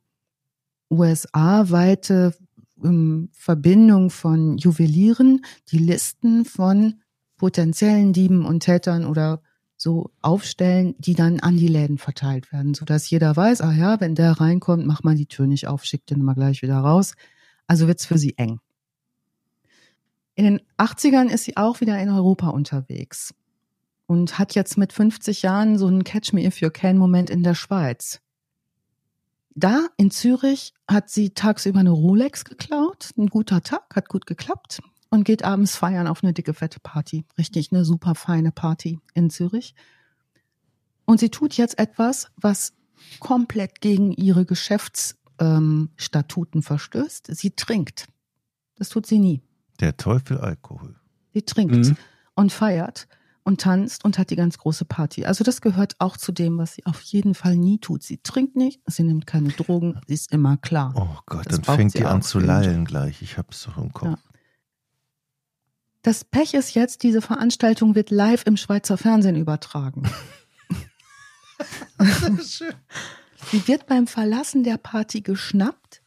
USA-weite 0.91 2.35
ähm, 2.85 3.31
Verbindung 3.33 4.11
von 4.11 4.59
Juwelieren, 4.59 5.45
die 5.71 5.79
Listen 5.79 6.45
von 6.45 7.01
potenziellen 7.37 8.13
Dieben 8.13 8.45
und 8.45 8.61
Tätern 8.61 9.05
oder 9.05 9.43
so 9.77 10.13
aufstellen, 10.21 10.95
die 10.99 11.15
dann 11.15 11.41
an 11.41 11.57
die 11.57 11.67
Läden 11.67 11.99
verteilt 11.99 12.53
werden, 12.53 12.73
sodass 12.75 13.11
jeder 13.11 13.35
weiß, 13.35 13.63
ah 13.63 13.73
ja, 13.73 14.01
wenn 14.01 14.15
der 14.15 14.33
reinkommt, 14.33 14.87
macht 14.87 15.05
man 15.05 15.17
die 15.17 15.27
Tür 15.27 15.49
nicht 15.49 15.67
auf, 15.67 15.85
schickt 15.85 16.11
den 16.11 16.21
immer 16.21 16.35
gleich 16.35 16.63
wieder 16.63 16.79
raus. 16.79 17.15
Also 17.67 17.89
wird's 17.89 18.07
für 18.07 18.19
sie 18.19 18.39
eng. 18.39 18.61
In 20.35 20.45
den 20.45 20.61
80ern 20.79 21.29
ist 21.29 21.45
sie 21.45 21.57
auch 21.57 21.81
wieder 21.81 22.01
in 22.01 22.09
Europa 22.09 22.49
unterwegs 22.49 23.35
und 24.07 24.39
hat 24.39 24.55
jetzt 24.55 24.79
mit 24.79 24.93
50 24.93 25.43
Jahren 25.43 25.79
so 25.79 25.87
einen 25.87 26.05
Catch 26.05 26.33
Me 26.33 26.45
If 26.45 26.61
You 26.61 26.71
Can 26.71 26.99
Moment 26.99 27.31
in 27.31 27.43
der 27.43 27.55
Schweiz. 27.55 28.21
Da 29.55 29.87
in 29.99 30.11
Zürich 30.11 30.73
hat 30.89 31.11
sie 31.11 31.31
tagsüber 31.31 31.81
eine 31.81 31.91
Rolex 31.91 32.45
geklaut. 32.45 33.11
Ein 33.19 33.27
guter 33.27 33.63
Tag, 33.63 33.95
hat 33.95 34.09
gut 34.09 34.27
geklappt. 34.27 34.81
und 35.11 35.25
geht 35.25 35.45
abends 35.45 35.77
feiern 35.77 36.07
auf 36.07 36.25
eine 36.25 36.33
dicke, 36.33 36.55
fette 36.55 36.81
Party. 36.81 37.27
Richtig 37.37 37.71
eine 37.71 37.85
super 37.85 38.15
feine 38.15 38.51
Party 38.51 38.99
in 39.13 39.29
Zürich. 39.29 39.75
Und 41.05 41.21
sie 41.21 41.29
tut 41.29 41.55
jetzt 41.59 41.79
etwas, 41.79 42.29
was 42.37 42.73
komplett 43.21 43.83
gegen 43.83 44.13
ihre 44.13 44.47
Geschäftsstatuten 44.47 46.59
ähm, 46.59 46.63
verstößt. 46.63 47.27
Sie 47.35 47.51
trinkt. 47.51 48.07
Das 48.77 48.89
tut 48.89 49.05
sie 49.05 49.19
nie. 49.19 49.43
Der 49.83 49.97
Teufel 49.97 50.39
Alkohol. 50.39 50.95
Sie 51.35 51.43
trinkt 51.43 51.75
mhm. 51.75 51.97
und 52.37 52.53
feiert 52.53 53.09
und 53.43 53.61
tanzt 53.61 54.05
und 54.05 54.17
hat 54.17 54.31
die 54.31 54.37
ganz 54.37 54.57
große 54.57 54.85
Party. 54.85 55.25
Also 55.25 55.43
das 55.43 55.61
gehört 55.61 55.97
auch 55.99 56.17
zu 56.17 56.31
dem, 56.31 56.57
was 56.57 56.75
sie 56.75 56.87
auf 56.87 57.01
jeden 57.01 57.35
Fall 57.35 57.57
nie 57.57 57.81
tut. 57.81 58.05
Sie 58.05 58.19
trinkt 58.19 58.55
nicht, 58.55 58.81
sie 58.87 59.03
nimmt 59.03 59.27
keine 59.27 59.49
Drogen, 59.49 60.01
sie 60.07 60.15
ist 60.15 60.31
immer 60.31 60.57
klar. 60.57 60.93
Oh 60.95 61.19
Gott, 61.27 61.47
das 61.47 61.63
dann 61.63 61.77
fängt 61.77 61.91
sie 61.91 62.05
an 62.05 62.23
zu 62.23 62.39
lallen 62.39 62.85
gleich. 62.85 63.23
Ich 63.23 63.39
hab's 63.39 63.65
doch 63.65 63.77
im 63.77 63.93
Kopf. 63.93 64.11
Ja. 64.11 64.19
Das 66.03 66.25
Pech 66.25 66.55
ist 66.55 66.75
jetzt, 66.75 67.03
diese 67.03 67.21
Veranstaltung 67.21 67.97
wird 67.97 68.11
live 68.11 68.45
im 68.47 68.57
Schweizer 68.57 68.97
Fernsehen 68.97 69.35
übertragen. 69.35 70.05
sie 72.41 73.67
wird 73.67 73.87
beim 73.87 74.07
Verlassen 74.07 74.63
der 74.63 74.79
Party 74.79 75.23
geschnappt. 75.23 76.02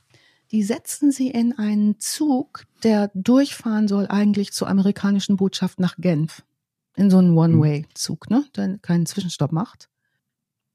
Die 0.52 0.64
setzen 0.64 1.12
sie 1.12 1.30
in 1.30 1.58
einen 1.58 2.00
Zug, 2.00 2.64
der 2.84 3.12
durchfahren 3.14 3.88
soll 3.88 4.08
eigentlich 4.08 4.54
zur 4.54 4.68
amerikanischen 4.68 5.38
Botschaft 5.38 5.80
nach 5.80 5.96
Genf 5.98 6.44
in 6.96 7.10
so 7.10 7.18
einen 7.18 7.38
One-Way-Zug, 7.38 8.30
ne, 8.30 8.46
der 8.56 8.78
keinen 8.78 9.06
Zwischenstopp 9.06 9.52
macht, 9.52 9.90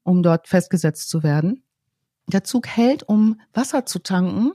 um 0.02 0.22
dort 0.22 0.48
festgesetzt 0.48 1.08
zu 1.08 1.22
werden. 1.22 1.62
Der 2.26 2.44
Zug 2.44 2.66
hält, 2.66 3.02
um 3.04 3.40
Wasser 3.54 3.86
zu 3.86 4.00
tanken, 4.00 4.52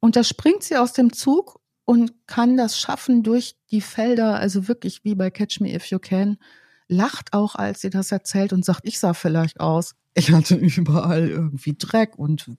und 0.00 0.16
da 0.16 0.22
springt 0.22 0.62
sie 0.62 0.76
aus 0.76 0.92
dem 0.92 1.12
Zug 1.12 1.60
und 1.84 2.12
kann 2.26 2.56
das 2.56 2.78
schaffen 2.78 3.22
durch 3.22 3.56
die 3.70 3.80
Felder, 3.80 4.36
also 4.36 4.68
wirklich 4.68 5.04
wie 5.04 5.14
bei 5.14 5.30
Catch 5.30 5.60
Me 5.60 5.74
If 5.74 5.86
You 5.86 5.98
Can, 5.98 6.38
lacht 6.86 7.32
auch, 7.32 7.54
als 7.54 7.80
sie 7.80 7.90
das 7.90 8.12
erzählt 8.12 8.52
und 8.52 8.64
sagt, 8.64 8.80
ich 8.84 8.98
sah 8.98 9.14
vielleicht 9.14 9.60
aus. 9.60 9.94
Ich 10.18 10.32
hatte 10.32 10.56
überall 10.56 11.28
irgendwie 11.28 11.76
Dreck 11.78 12.18
und 12.18 12.50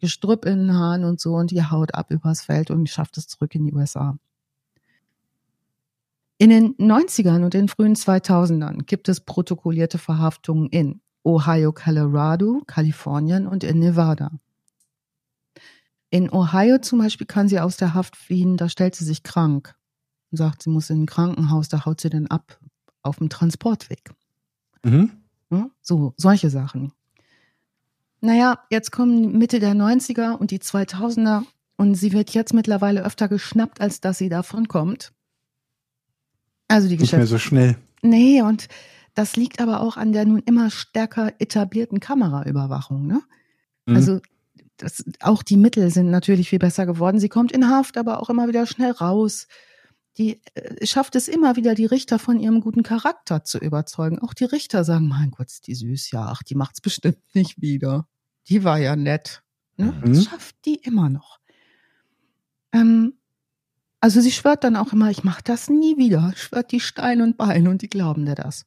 Gestrüpp 0.00 0.44
in 0.44 0.66
den 0.66 0.74
Haaren 0.74 1.04
und 1.04 1.20
so 1.20 1.34
und 1.34 1.50
die 1.50 1.62
haut 1.62 1.94
ab 1.94 2.10
übers 2.10 2.42
Feld 2.42 2.70
und 2.70 2.88
schafft 2.88 3.16
es 3.18 3.28
zurück 3.28 3.54
in 3.54 3.66
die 3.66 3.72
USA. 3.72 4.18
In 6.38 6.50
den 6.50 6.74
90ern 6.76 7.44
und 7.44 7.54
den 7.54 7.68
frühen 7.68 7.94
2000ern 7.94 8.82
gibt 8.84 9.08
es 9.08 9.20
protokollierte 9.20 9.98
Verhaftungen 9.98 10.68
in 10.68 11.00
Ohio, 11.22 11.72
Colorado, 11.72 12.62
Kalifornien 12.66 13.46
und 13.46 13.62
in 13.62 13.78
Nevada. 13.78 14.32
In 16.10 16.32
Ohio 16.32 16.78
zum 16.78 16.98
Beispiel 16.98 17.26
kann 17.26 17.48
sie 17.48 17.60
aus 17.60 17.76
der 17.76 17.94
Haft 17.94 18.16
fliehen, 18.16 18.56
da 18.56 18.68
stellt 18.68 18.94
sie 18.94 19.04
sich 19.04 19.22
krank 19.22 19.74
und 20.30 20.38
sagt, 20.38 20.62
sie 20.62 20.70
muss 20.70 20.90
in 20.90 21.02
ein 21.02 21.06
Krankenhaus, 21.06 21.68
da 21.68 21.84
haut 21.84 22.00
sie 22.00 22.10
dann 22.10 22.26
ab 22.26 22.58
auf 23.02 23.18
dem 23.18 23.28
Transportweg. 23.28 24.10
Mhm. 24.82 25.12
so, 25.80 26.14
solche 26.16 26.50
Sachen. 26.50 26.92
Naja, 28.24 28.58
jetzt 28.70 28.90
kommen 28.90 29.36
Mitte 29.36 29.60
der 29.60 29.74
90er 29.74 30.32
und 30.32 30.50
die 30.50 30.58
2000er 30.58 31.42
und 31.76 31.94
sie 31.94 32.12
wird 32.12 32.30
jetzt 32.30 32.54
mittlerweile 32.54 33.04
öfter 33.04 33.28
geschnappt, 33.28 33.82
als 33.82 34.00
dass 34.00 34.16
sie 34.16 34.30
davon 34.30 34.66
kommt. 34.66 35.12
Also 36.66 36.88
die 36.88 36.96
Geschäfte. 36.96 37.16
Nicht 37.16 37.30
mehr 37.30 37.38
so 37.38 37.38
schnell. 37.38 37.76
Nee, 38.00 38.40
und 38.40 38.68
das 39.12 39.36
liegt 39.36 39.60
aber 39.60 39.82
auch 39.82 39.98
an 39.98 40.12
der 40.12 40.24
nun 40.24 40.40
immer 40.40 40.70
stärker 40.70 41.34
etablierten 41.38 42.00
Kameraüberwachung. 42.00 43.06
Ne? 43.06 43.20
Mhm. 43.84 43.96
Also 43.96 44.20
das, 44.78 45.04
auch 45.20 45.42
die 45.42 45.58
Mittel 45.58 45.90
sind 45.90 46.10
natürlich 46.10 46.48
viel 46.48 46.58
besser 46.58 46.86
geworden. 46.86 47.20
Sie 47.20 47.28
kommt 47.28 47.52
in 47.52 47.68
Haft, 47.68 47.98
aber 47.98 48.22
auch 48.22 48.30
immer 48.30 48.48
wieder 48.48 48.66
schnell 48.66 48.92
raus. 48.92 49.48
Die 50.16 50.40
äh, 50.54 50.86
schafft 50.86 51.14
es 51.14 51.28
immer 51.28 51.56
wieder, 51.56 51.74
die 51.74 51.84
Richter 51.84 52.18
von 52.18 52.40
ihrem 52.40 52.62
guten 52.62 52.82
Charakter 52.84 53.44
zu 53.44 53.58
überzeugen. 53.58 54.18
Auch 54.18 54.32
die 54.32 54.44
Richter 54.44 54.82
sagen, 54.82 55.08
mein 55.08 55.30
Gott, 55.30 55.48
die 55.66 55.74
süß, 55.74 56.10
ja, 56.10 56.24
ach, 56.24 56.42
die 56.42 56.54
macht's 56.54 56.80
bestimmt 56.80 57.18
nicht 57.34 57.60
wieder. 57.60 58.08
Die 58.48 58.64
war 58.64 58.78
ja 58.78 58.96
nett. 58.96 59.42
Ne? 59.76 59.92
Mhm. 59.92 60.14
Das 60.14 60.24
schafft 60.24 60.56
die 60.64 60.76
immer 60.76 61.08
noch. 61.08 61.38
Ähm, 62.72 63.14
also 64.00 64.20
sie 64.20 64.32
schwört 64.32 64.64
dann 64.64 64.76
auch 64.76 64.92
immer, 64.92 65.10
ich 65.10 65.24
mache 65.24 65.42
das 65.42 65.70
nie 65.70 65.96
wieder. 65.96 66.32
Schwört 66.36 66.72
die 66.72 66.80
Stein 66.80 67.22
und 67.22 67.36
Bein 67.36 67.68
und 67.68 67.82
die 67.82 67.88
glauben 67.88 68.26
dir 68.26 68.34
das. 68.34 68.66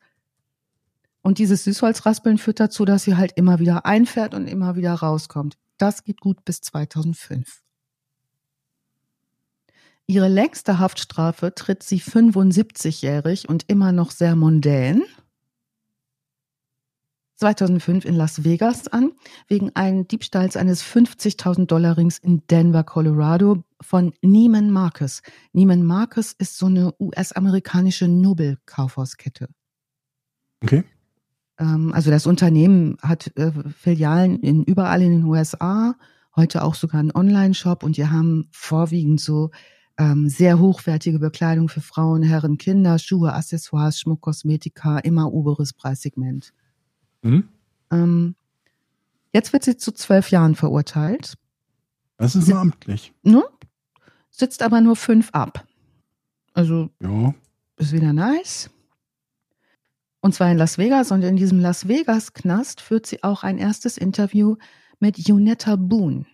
Und 1.22 1.40
dieses 1.40 1.64
Süßholzraspeln 1.66 2.38
führt 2.38 2.60
dazu, 2.60 2.86
dass 2.86 3.04
sie 3.04 3.18
halt 3.18 3.34
immer 3.36 3.60
wieder 3.60 3.86
einfährt 3.86 4.34
und 4.34 4.48
immer 4.48 4.76
wieder 4.76 4.94
rauskommt. 4.94 5.58
Das 5.78 6.04
geht 6.04 6.22
gut 6.22 6.44
bis 6.45 6.62
2005. 6.62 7.62
Ihre 10.08 10.30
längste 10.30 10.80
Haftstrafe 10.80 11.54
tritt 11.54 11.84
sie 11.84 11.99
75-jährig 11.99 13.49
und 13.49 13.66
immer 13.68 13.91
noch 13.91 14.12
sehr 14.12 14.38
mondän 14.38 15.04
2005 17.38 18.05
in 18.05 18.15
Las 18.15 18.43
Vegas 18.43 18.88
an, 18.88 19.11
wegen 19.47 19.76
einen 19.76 20.07
Diebstahls 20.07 20.57
eines 20.57 20.84
50.000 20.84 21.65
Dollar 21.68 21.97
Rings 21.97 22.18
in 22.18 22.41
Denver, 22.49 22.84
Colorado 22.84 23.64
von 23.80 24.14
Neiman 24.22 24.72
Marcus. 24.72 25.22
Neiman 25.53 25.84
Marcus 25.84 26.34
ist 26.34 26.57
so 26.57 26.65
eine 26.65 26.93
US-amerikanische 26.99 28.07
Nobelkaufhauskette. 28.07 29.49
Okay. 30.64 30.84
Ähm, 31.59 31.93
also 31.93 32.09
das 32.09 32.26
Unternehmen 32.26 32.97
hat 33.01 33.31
äh, 33.38 33.51
Filialen 33.77 34.39
in 34.39 34.64
überall 34.64 35.01
in 35.01 35.11
den 35.11 35.23
USA, 35.23 35.95
heute 36.35 36.64
auch 36.64 36.76
sogar 36.76 36.99
einen 36.99 37.11
Online-Shop 37.11 37.84
und 37.84 37.97
die 37.97 38.07
haben 38.07 38.47
vorwiegend 38.51 39.22
so 39.22 39.51
ähm, 39.99 40.30
sehr 40.30 40.59
hochwertige 40.59 41.19
Bekleidung 41.19 41.69
für 41.69 41.81
Frauen, 41.81 42.22
Herren, 42.23 42.57
Kinder, 42.57 42.99
Schuhe, 42.99 43.34
Accessoires, 43.34 43.99
Schmuck, 43.99 44.22
Kosmetika, 44.22 44.99
immer 44.99 45.34
oberes 45.34 45.73
Preissegment. 45.73 46.53
Mhm. 47.22 47.49
Ähm, 47.91 48.35
jetzt 49.34 49.53
wird 49.53 49.64
sie 49.64 49.77
zu 49.77 49.91
zwölf 49.91 50.31
Jahren 50.31 50.56
verurteilt. 50.56 51.35
Das 52.18 52.35
ist 52.35 52.48
nur 52.48 52.60
amtlich. 52.60 53.14
Ne? 53.23 53.44
Sitzt 54.30 54.61
aber 54.61 54.81
nur 54.81 54.95
fünf 54.95 55.30
ab. 55.31 55.68
Also 56.53 56.89
ja. 57.02 57.34
ist 57.77 57.91
wieder 57.91 58.14
nice. 58.14 58.69
Und 60.22 60.34
zwar 60.34 60.52
in 60.52 60.57
Las 60.57 60.77
Vegas. 60.77 61.11
Und 61.11 61.22
in 61.23 61.35
diesem 61.35 61.60
Las 61.60 61.88
Vegas-Knast 61.88 62.81
führt 62.81 63.06
sie 63.06 63.23
auch 63.23 63.44
ein 63.44 63.57
erstes 63.57 63.98
Interview 63.98 64.57
mit 64.99 65.18
Junetta 65.18 65.76
Boone. 65.76 66.26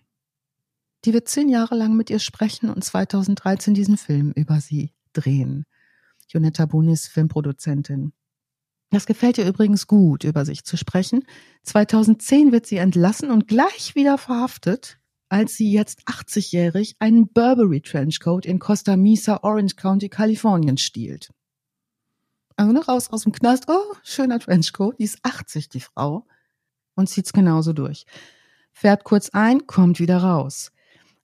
Die 1.06 1.14
wird 1.14 1.28
zehn 1.28 1.50
Jahre 1.50 1.76
lang 1.76 1.96
mit 1.96 2.10
ihr 2.10 2.20
sprechen 2.20 2.70
und 2.70 2.84
2013 2.84 3.74
diesen 3.74 3.98
Film 3.98 4.32
über 4.32 4.62
sie 4.62 4.94
drehen. 5.12 5.66
Junetta 6.30 6.66
Boone 6.66 6.94
ist 6.94 7.08
Filmproduzentin. 7.08 8.14
Das 8.94 9.08
gefällt 9.08 9.40
ihr 9.40 9.48
übrigens 9.48 9.88
gut, 9.88 10.24
über 10.24 10.46
sich 10.46 10.66
zu 10.66 10.78
sprechen. 10.78 11.26
2010 11.64 12.52
wird 12.52 12.68
sie 12.68 12.78
entlassen 12.78 13.32
und 13.32 13.48
gleich 13.48 13.96
wieder 13.96 14.20
verhaftet, 14.20 15.00
als 15.30 15.56
sie 15.56 15.72
jetzt 15.72 16.02
80-jährig 16.08 16.98
einen 17.00 17.28
Burberry 17.28 17.82
Trenchcoat 17.82 18.46
in 18.46 18.60
Costa 18.60 18.96
Mesa, 18.96 19.40
Orange 19.42 19.78
County, 19.78 20.10
Kalifornien 20.10 20.78
stiehlt. 20.78 21.32
Also 22.56 22.72
ne, 22.72 22.86
raus 22.86 23.10
aus 23.10 23.24
dem 23.24 23.32
Knast. 23.32 23.66
Oh, 23.68 23.96
schöner 24.04 24.38
Trenchcoat. 24.38 25.00
Die 25.00 25.06
ist 25.06 25.18
80, 25.24 25.70
die 25.70 25.80
Frau. 25.80 26.28
Und 26.94 27.10
zieht's 27.10 27.34
genauso 27.34 27.74
durch. 27.74 28.06
Fährt 28.74 29.06
kurz 29.06 29.32
ein, 29.32 29.66
kommt 29.66 30.00
wieder 30.00 30.18
raus. 30.18 30.72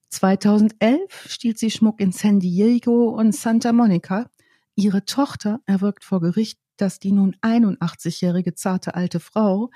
2011 0.10 1.28
stiehlt 1.30 1.60
sie 1.60 1.70
Schmuck 1.70 2.00
in 2.00 2.12
San 2.14 2.40
Diego 2.40 3.10
und 3.10 3.36
Santa 3.36 3.74
Monica. 3.74 4.28
Ihre 4.74 5.06
Tochter 5.06 5.60
erwirkt 5.68 6.04
vor 6.04 6.20
Gericht 6.20 6.58
dass 6.82 7.00
die 7.00 7.12
nun 7.12 7.36
81-jährige 7.42 8.56
zarte 8.56 8.96
alte 8.96 9.20
Frau 9.20 9.70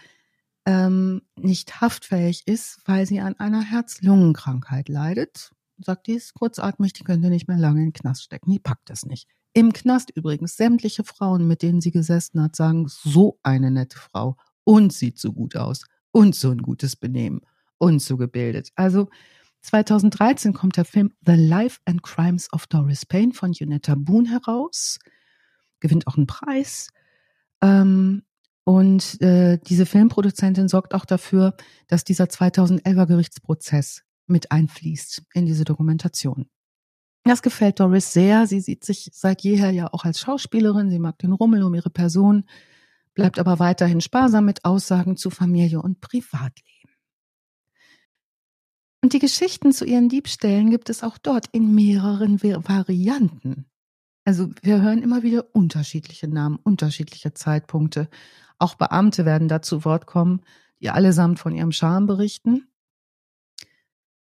ähm, 0.65 1.21
nicht 1.35 1.81
haftfähig 1.81 2.43
ist, 2.47 2.79
weil 2.85 3.05
sie 3.05 3.19
an 3.19 3.35
einer 3.39 3.61
Herz-Lungen-Krankheit 3.61 4.89
leidet. 4.89 5.51
Sagt, 5.77 6.07
die 6.07 6.13
ist 6.13 6.33
kurzatmig, 6.33 6.93
die 6.93 7.03
könnte 7.03 7.29
nicht 7.29 7.47
mehr 7.47 7.57
lange 7.57 7.81
in 7.81 7.87
den 7.87 7.93
Knast 7.93 8.23
stecken. 8.23 8.51
Die 8.51 8.59
packt 8.59 8.89
das 8.89 9.05
nicht. 9.05 9.27
Im 9.53 9.73
Knast 9.73 10.11
übrigens, 10.15 10.55
sämtliche 10.55 11.03
Frauen, 11.03 11.47
mit 11.47 11.61
denen 11.61 11.81
sie 11.81 11.91
gesessen 11.91 12.41
hat, 12.41 12.55
sagen, 12.55 12.87
so 12.87 13.39
eine 13.43 13.71
nette 13.71 13.97
Frau 13.97 14.37
und 14.63 14.93
sieht 14.93 15.19
so 15.19 15.33
gut 15.33 15.55
aus 15.55 15.85
und 16.11 16.35
so 16.35 16.51
ein 16.51 16.59
gutes 16.59 16.95
Benehmen 16.95 17.41
und 17.77 18.01
so 18.01 18.17
gebildet. 18.17 18.69
Also 18.75 19.09
2013 19.61 20.53
kommt 20.53 20.77
der 20.77 20.85
Film 20.85 21.13
The 21.25 21.35
Life 21.35 21.79
and 21.85 22.03
Crimes 22.03 22.51
of 22.53 22.67
Doris 22.67 23.05
Payne 23.05 23.33
von 23.33 23.51
Junetta 23.51 23.95
Boone 23.95 24.29
heraus 24.29 24.99
gewinnt 25.83 26.07
auch 26.07 26.17
einen 26.17 26.25
Preis. 26.25 26.89
Ähm, 27.61 28.23
und 28.63 29.21
äh, 29.21 29.59
diese 29.59 29.85
Filmproduzentin 29.85 30.67
sorgt 30.67 30.95
auch 30.95 31.05
dafür, 31.05 31.55
dass 31.87 32.03
dieser 32.03 32.25
2011er 32.25 33.05
Gerichtsprozess 33.05 34.03
mit 34.25 34.51
einfließt 34.51 35.23
in 35.33 35.45
diese 35.45 35.65
Dokumentation. 35.65 36.49
Das 37.25 37.41
gefällt 37.41 37.79
Doris 37.79 38.13
sehr. 38.13 38.47
Sie 38.47 38.61
sieht 38.61 38.83
sich 38.83 39.09
seit 39.13 39.41
jeher 39.41 39.71
ja 39.71 39.93
auch 39.93 40.05
als 40.05 40.19
Schauspielerin. 40.19 40.89
Sie 40.89 40.99
mag 40.99 41.19
den 41.19 41.33
Rummel 41.33 41.63
um 41.63 41.73
ihre 41.73 41.89
Person, 41.89 42.45
bleibt 43.13 43.37
aber 43.37 43.59
weiterhin 43.59 44.01
sparsam 44.01 44.45
mit 44.45 44.65
Aussagen 44.65 45.17
zu 45.17 45.29
Familie 45.29 45.81
und 45.81 46.01
Privatleben. 46.01 46.89
Und 49.01 49.11
die 49.11 49.19
Geschichten 49.19 49.73
zu 49.73 49.83
ihren 49.83 50.07
Diebstählen 50.07 50.69
gibt 50.69 50.89
es 50.89 51.03
auch 51.03 51.17
dort 51.17 51.47
in 51.51 51.75
mehreren 51.75 52.41
Varianten. 52.41 53.65
Also 54.25 54.49
wir 54.61 54.81
hören 54.81 55.01
immer 55.01 55.23
wieder 55.23 55.45
unterschiedliche 55.53 56.27
Namen, 56.27 56.57
unterschiedliche 56.63 57.33
Zeitpunkte. 57.33 58.09
Auch 58.57 58.75
Beamte 58.75 59.25
werden 59.25 59.47
da 59.47 59.61
zu 59.61 59.83
Wort 59.83 60.05
kommen, 60.05 60.41
die 60.81 60.89
allesamt 60.89 61.39
von 61.39 61.53
ihrem 61.53 61.71
Charme 61.71 62.07
berichten. 62.07 62.67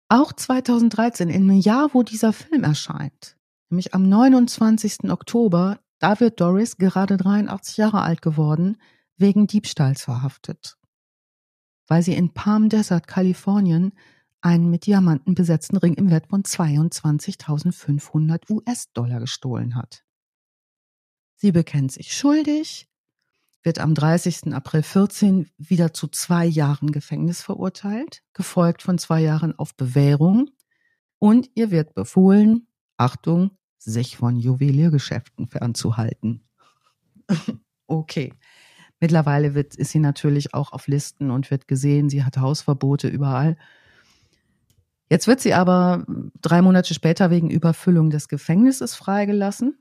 Auch 0.09 0.33
2013, 0.33 1.29
in 1.29 1.49
einem 1.49 1.59
Jahr, 1.59 1.93
wo 1.93 2.03
dieser 2.03 2.33
Film 2.33 2.63
erscheint, 2.63 3.37
nämlich 3.69 3.93
am 3.93 4.07
29. 4.07 5.09
Oktober, 5.09 5.79
da 5.99 6.19
wird 6.19 6.41
Doris, 6.41 6.77
gerade 6.77 7.17
83 7.17 7.77
Jahre 7.77 8.01
alt 8.01 8.21
geworden, 8.21 8.77
wegen 9.17 9.47
Diebstahls 9.47 10.03
verhaftet. 10.03 10.77
Weil 11.87 12.03
sie 12.03 12.13
in 12.13 12.33
Palm 12.33 12.69
Desert, 12.69 13.07
Kalifornien, 13.07 13.93
einen 14.43 14.69
mit 14.69 14.85
Diamanten 14.85 15.35
besetzten 15.35 15.77
Ring 15.77 15.93
im 15.93 16.11
Wert 16.11 16.27
von 16.27 16.43
22.500 16.43 18.49
US-Dollar 18.49 19.21
gestohlen 19.21 19.75
hat. 19.75 20.03
Sie 21.35 21.51
bekennt 21.51 21.91
sich 21.91 22.15
schuldig, 22.15 22.87
wird 23.63 23.79
am 23.79 23.95
30. 23.95 24.53
April 24.53 24.83
14 24.83 25.49
wieder 25.57 25.93
zu 25.93 26.07
zwei 26.07 26.45
Jahren 26.45 26.91
Gefängnis 26.91 27.41
verurteilt, 27.41 28.21
gefolgt 28.33 28.81
von 28.81 28.97
zwei 28.97 29.21
Jahren 29.21 29.57
auf 29.57 29.75
Bewährung 29.75 30.49
und 31.19 31.49
ihr 31.55 31.71
wird 31.71 31.93
befohlen, 31.93 32.67
Achtung, 32.97 33.51
sich 33.77 34.17
von 34.17 34.35
Juweliergeschäften 34.35 35.47
fernzuhalten. 35.47 36.45
okay. 37.87 38.33
Mittlerweile 38.99 39.55
wird, 39.55 39.75
ist 39.75 39.91
sie 39.91 39.99
natürlich 39.99 40.53
auch 40.53 40.71
auf 40.71 40.87
Listen 40.87 41.31
und 41.31 41.51
wird 41.51 41.67
gesehen, 41.67 42.09
sie 42.09 42.23
hat 42.23 42.37
Hausverbote 42.37 43.07
überall. 43.07 43.57
Jetzt 45.09 45.27
wird 45.27 45.41
sie 45.41 45.53
aber 45.53 46.05
drei 46.41 46.61
Monate 46.61 46.93
später 46.93 47.29
wegen 47.29 47.49
Überfüllung 47.49 48.09
des 48.09 48.27
Gefängnisses 48.27 48.95
freigelassen, 48.95 49.77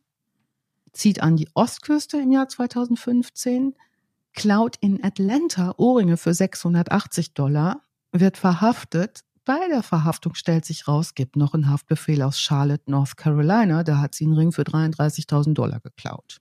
zieht 0.92 1.22
an 1.22 1.36
die 1.36 1.48
Ostküste 1.54 2.18
im 2.18 2.32
Jahr 2.32 2.48
2015, 2.48 3.74
klaut 4.34 4.76
in 4.80 5.02
Atlanta 5.02 5.74
Ohrringe 5.76 6.16
für 6.16 6.34
680 6.34 7.34
Dollar, 7.34 7.82
wird 8.12 8.36
verhaftet. 8.36 9.20
Bei 9.44 9.68
der 9.68 9.82
Verhaftung 9.82 10.34
stellt 10.34 10.64
sich 10.64 10.86
raus, 10.86 11.14
gibt 11.14 11.36
noch 11.36 11.54
einen 11.54 11.68
Haftbefehl 11.68 12.22
aus 12.22 12.38
Charlotte, 12.38 12.90
North 12.90 13.16
Carolina. 13.16 13.82
Da 13.82 13.98
hat 13.98 14.14
sie 14.14 14.24
einen 14.24 14.34
Ring 14.34 14.52
für 14.52 14.62
33.000 14.62 15.54
Dollar 15.54 15.80
geklaut. 15.80 16.40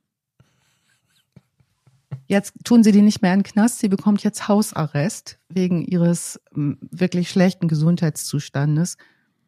Jetzt 2.32 2.54
tun 2.64 2.82
sie 2.82 2.94
die 2.94 3.02
nicht 3.02 3.22
mehr 3.22 3.34
in 3.34 3.40
den 3.40 3.44
Knast. 3.44 3.80
Sie 3.80 3.90
bekommt 3.90 4.24
jetzt 4.24 4.48
Hausarrest 4.48 5.38
wegen 5.50 5.84
ihres 5.84 6.40
wirklich 6.54 7.30
schlechten 7.30 7.68
Gesundheitszustandes. 7.68 8.96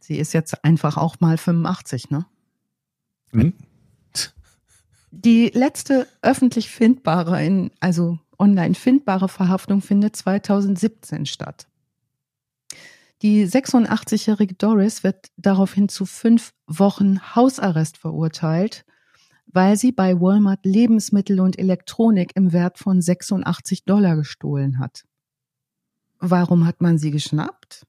Sie 0.01 0.17
ist 0.17 0.33
jetzt 0.33 0.65
einfach 0.65 0.97
auch 0.97 1.21
mal 1.21 1.37
85, 1.37 2.09
ne? 2.09 2.25
Mhm. 3.31 3.53
Die 5.11 5.49
letzte 5.53 6.09
öffentlich 6.21 6.69
findbare, 6.69 7.41
in, 7.41 7.71
also 7.79 8.19
online 8.37 8.75
findbare 8.75 9.29
Verhaftung 9.29 9.79
findet 9.79 10.17
2017 10.17 11.25
statt. 11.25 11.67
Die 13.21 13.47
86-jährige 13.47 14.55
Doris 14.55 15.05
wird 15.05 15.27
daraufhin 15.37 15.87
zu 15.87 16.05
fünf 16.05 16.53
Wochen 16.67 17.33
Hausarrest 17.33 17.97
verurteilt 17.97 18.83
weil 19.47 19.77
sie 19.77 19.91
bei 19.91 20.19
Walmart 20.19 20.65
Lebensmittel 20.65 21.39
und 21.39 21.59
Elektronik 21.59 22.35
im 22.35 22.53
Wert 22.53 22.77
von 22.79 23.01
86 23.01 23.85
Dollar 23.85 24.15
gestohlen 24.15 24.79
hat. 24.79 25.03
Warum 26.19 26.65
hat 26.65 26.81
man 26.81 26.97
sie 26.97 27.11
geschnappt? 27.11 27.85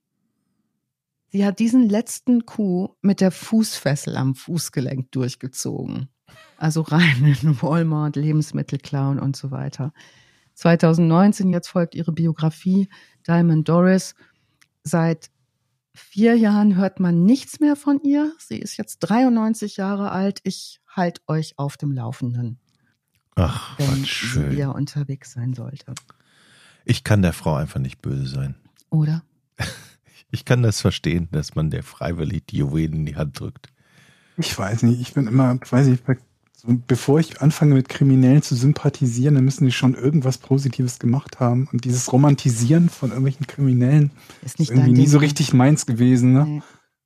Sie 1.29 1.45
hat 1.45 1.59
diesen 1.59 1.89
letzten 1.89 2.47
Coup 2.47 2.97
mit 3.03 3.21
der 3.21 3.31
Fußfessel 3.31 4.17
am 4.17 4.35
Fußgelenk 4.35 5.11
durchgezogen. 5.11 6.09
Also 6.57 6.83
rein 6.83 7.37
in 7.43 7.61
Walmart, 7.63 8.17
Lebensmittel 8.17 8.79
klauen 8.79 9.19
und 9.19 9.37
so 9.37 9.51
weiter. 9.51 9.93
2019, 10.55 11.51
jetzt 11.51 11.69
folgt 11.69 11.95
ihre 11.95 12.13
Biografie 12.13 12.89
Diamond 13.27 13.69
Doris. 13.69 14.15
Seit 14.85 15.31
vier 15.95 16.37
Jahren 16.37 16.77
hört 16.77 17.01
man 17.01 17.25
nichts 17.25 17.61
mehr 17.61 17.77
von 17.77 18.01
ihr. 18.03 18.33
Sie 18.39 18.59
ist 18.59 18.77
jetzt 18.77 18.99
93 19.01 19.77
Jahre 19.77 20.11
alt. 20.11 20.41
Ich 20.43 20.81
halte 20.89 21.21
euch 21.27 21.55
auf 21.57 21.77
dem 21.77 21.93
Laufenden. 21.93 22.59
Ach, 23.37 23.79
wenn 23.79 24.03
was 24.03 24.09
schön. 24.09 24.51
sie 24.51 24.57
wieder 24.57 24.75
unterwegs 24.75 25.33
sein 25.33 25.55
sollte. 25.55 25.95
Ich 26.85 27.05
kann 27.05 27.23
der 27.23 27.33
Frau 27.33 27.55
einfach 27.55 27.81
nicht 27.81 28.03
böse 28.03 28.27
sein. 28.27 28.55
Oder? 28.91 29.23
Ich 30.31 30.45
kann 30.45 30.65
das 30.65 30.81
verstehen, 30.81 31.29
dass 31.31 31.55
man 31.55 31.71
der 31.71 31.85
freiwillig 31.85 32.47
die 32.47 32.57
Juwelen 32.57 32.95
in 32.95 33.07
die 33.07 33.15
Hand 33.15 33.39
drückt. 33.39 33.69
Ich 34.37 34.59
weiß 34.59 34.83
nicht, 34.83 35.01
ich 35.01 35.15
bin 35.15 35.29
immer, 35.29 35.57
weiß 35.71 35.87
ich, 35.87 36.01
bevor 36.67 37.21
ich 37.21 37.41
anfange 37.43 37.75
mit 37.75 37.89
Kriminellen 37.89 38.43
zu 38.43 38.55
sympathisieren, 38.55 39.35
dann 39.35 39.45
müssen 39.45 39.67
die 39.67 39.73
schon 39.73 39.95
irgendwas 39.95 40.39
Positives 40.39 40.99
gemacht 40.99 41.41
haben. 41.41 41.69
Und 41.73 41.85
dieses 41.85 42.11
Romantisieren 42.13 42.89
von 42.89 43.11
irgendwelchen 43.11 43.47
Kriminellen 43.47 44.11
ist, 44.43 44.59
ist 44.59 44.71
irgendwie 44.71 44.93
nie 44.93 45.07
so 45.07 45.19
ne? 45.19 45.25
richtig 45.25 45.53
meins 45.53 45.85
gewesen. 45.87 46.33
Ne? 46.33 46.45
Nee. 46.45 46.63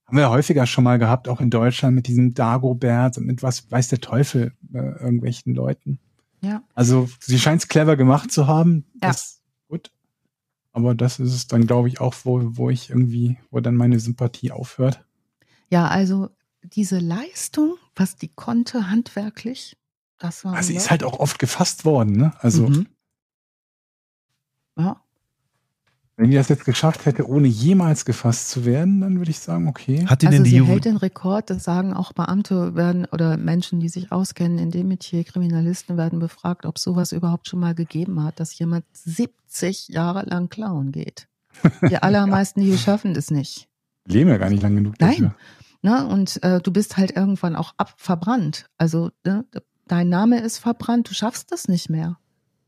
Haben 0.06 0.16
wir 0.16 0.22
ja 0.22 0.30
häufiger 0.30 0.66
schon 0.66 0.84
mal 0.84 0.98
gehabt, 0.98 1.28
auch 1.28 1.40
in 1.40 1.50
Deutschland 1.50 1.94
mit 1.94 2.06
diesem 2.06 2.34
Dagobert 2.34 3.18
und 3.18 3.26
mit 3.26 3.42
was 3.42 3.70
weiß 3.70 3.88
der 3.88 4.00
Teufel 4.00 4.52
äh, 4.72 4.78
irgendwelchen 4.78 5.54
Leuten. 5.54 5.98
Ja. 6.40 6.62
Also 6.74 7.08
sie 7.20 7.38
scheint 7.38 7.62
es 7.62 7.68
clever 7.68 7.96
gemacht 7.96 8.30
zu 8.30 8.46
haben. 8.46 8.84
Ja. 9.02 9.08
Das 9.08 9.42
gut. 9.68 9.90
Aber 10.72 10.94
das 10.94 11.18
ist 11.18 11.34
es 11.34 11.48
dann, 11.48 11.66
glaube 11.66 11.88
ich, 11.88 12.00
auch, 12.00 12.14
wo, 12.22 12.56
wo 12.56 12.70
ich 12.70 12.90
irgendwie, 12.90 13.38
wo 13.50 13.58
dann 13.58 13.74
meine 13.74 13.98
Sympathie 13.98 14.52
aufhört. 14.52 15.04
Ja, 15.70 15.88
also 15.88 16.30
diese 16.74 16.98
Leistung, 16.98 17.76
was 17.94 18.16
die 18.16 18.28
konnte 18.28 18.90
handwerklich, 18.90 19.76
das 20.18 20.44
war. 20.44 20.54
Also 20.54 20.68
sie 20.68 20.76
ist 20.76 20.90
halt 20.90 21.04
auch 21.04 21.20
oft 21.20 21.38
gefasst 21.38 21.84
worden, 21.84 22.16
ne? 22.16 22.32
Also. 22.40 22.68
Mhm. 22.68 22.86
Ja. 24.76 25.00
Wenn 26.16 26.30
die 26.30 26.36
das 26.36 26.48
jetzt 26.48 26.64
geschafft 26.64 27.06
hätte, 27.06 27.28
ohne 27.28 27.46
jemals 27.46 28.04
gefasst 28.04 28.50
zu 28.50 28.64
werden, 28.64 29.02
dann 29.02 29.18
würde 29.18 29.30
ich 29.30 29.38
sagen, 29.38 29.68
okay. 29.68 30.04
Hat 30.06 30.22
die 30.22 30.26
also 30.26 30.36
denn 30.36 30.44
die 30.44 30.50
sie 30.50 30.64
hält 30.64 30.84
den 30.84 30.96
Rekord, 30.96 31.48
das 31.48 31.62
sagen 31.62 31.92
auch 31.94 32.12
Beamte 32.12 32.74
werden 32.74 33.04
oder 33.04 33.36
Menschen, 33.36 33.78
die 33.78 33.88
sich 33.88 34.10
auskennen 34.10 34.58
in 34.58 34.72
dem 34.72 34.88
Metier, 34.88 35.22
Kriminalisten 35.22 35.96
werden 35.96 36.18
befragt, 36.18 36.66
ob 36.66 36.80
sowas 36.80 37.12
überhaupt 37.12 37.46
schon 37.46 37.60
mal 37.60 37.76
gegeben 37.76 38.24
hat, 38.24 38.40
dass 38.40 38.58
jemand 38.58 38.84
70 38.94 39.88
Jahre 39.90 40.24
lang 40.24 40.48
klauen 40.48 40.90
geht. 40.90 41.28
Die 41.88 41.98
allermeisten, 42.02 42.62
die 42.62 42.76
schaffen 42.76 43.14
das 43.14 43.30
nicht. 43.30 43.68
Leben 44.04 44.30
ja 44.30 44.38
gar 44.38 44.50
nicht 44.50 44.62
lang 44.62 44.74
genug. 44.74 44.98
Dafür. 44.98 45.26
Nein. 45.26 45.34
Ne? 45.82 46.06
Und 46.06 46.42
äh, 46.42 46.60
du 46.60 46.72
bist 46.72 46.96
halt 46.96 47.12
irgendwann 47.12 47.56
auch 47.56 47.74
ab 47.76 47.94
verbrannt. 47.96 48.66
Also 48.76 49.10
ne? 49.24 49.44
dein 49.86 50.08
Name 50.08 50.40
ist 50.40 50.58
verbrannt, 50.58 51.08
du 51.10 51.14
schaffst 51.14 51.52
das 51.52 51.68
nicht 51.68 51.88
mehr. 51.88 52.18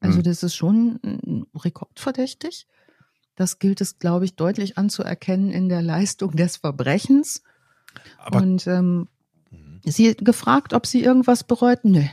Also 0.00 0.18
mhm. 0.18 0.22
das 0.22 0.42
ist 0.42 0.54
schon 0.54 1.46
rekordverdächtig. 1.54 2.66
Das 3.36 3.58
gilt 3.58 3.80
es, 3.80 3.98
glaube 3.98 4.24
ich, 4.24 4.36
deutlich 4.36 4.78
anzuerkennen 4.78 5.50
in 5.50 5.68
der 5.68 5.82
Leistung 5.82 6.32
des 6.32 6.58
Verbrechens. 6.58 7.42
Aber 8.18 8.38
und 8.38 8.66
ähm, 8.66 9.08
mhm. 9.50 9.80
sie 9.84 10.14
gefragt, 10.14 10.72
ob 10.72 10.86
sie 10.86 11.02
irgendwas 11.02 11.44
bereut. 11.44 11.84
Nö, 11.84 12.04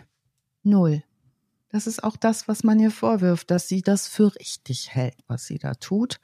null. 0.63 1.03
Das 1.69 1.85
ist 1.85 2.03
auch 2.03 2.15
das, 2.15 2.47
was 2.47 2.63
man 2.63 2.79
ihr 2.79 2.91
vorwirft, 2.91 3.51
dass 3.51 3.67
sie 3.67 3.81
das 3.81 4.07
für 4.07 4.33
richtig 4.35 4.93
hält, 4.93 5.17
was 5.27 5.45
sie 5.45 5.57
da 5.57 5.73
tut. 5.73 6.19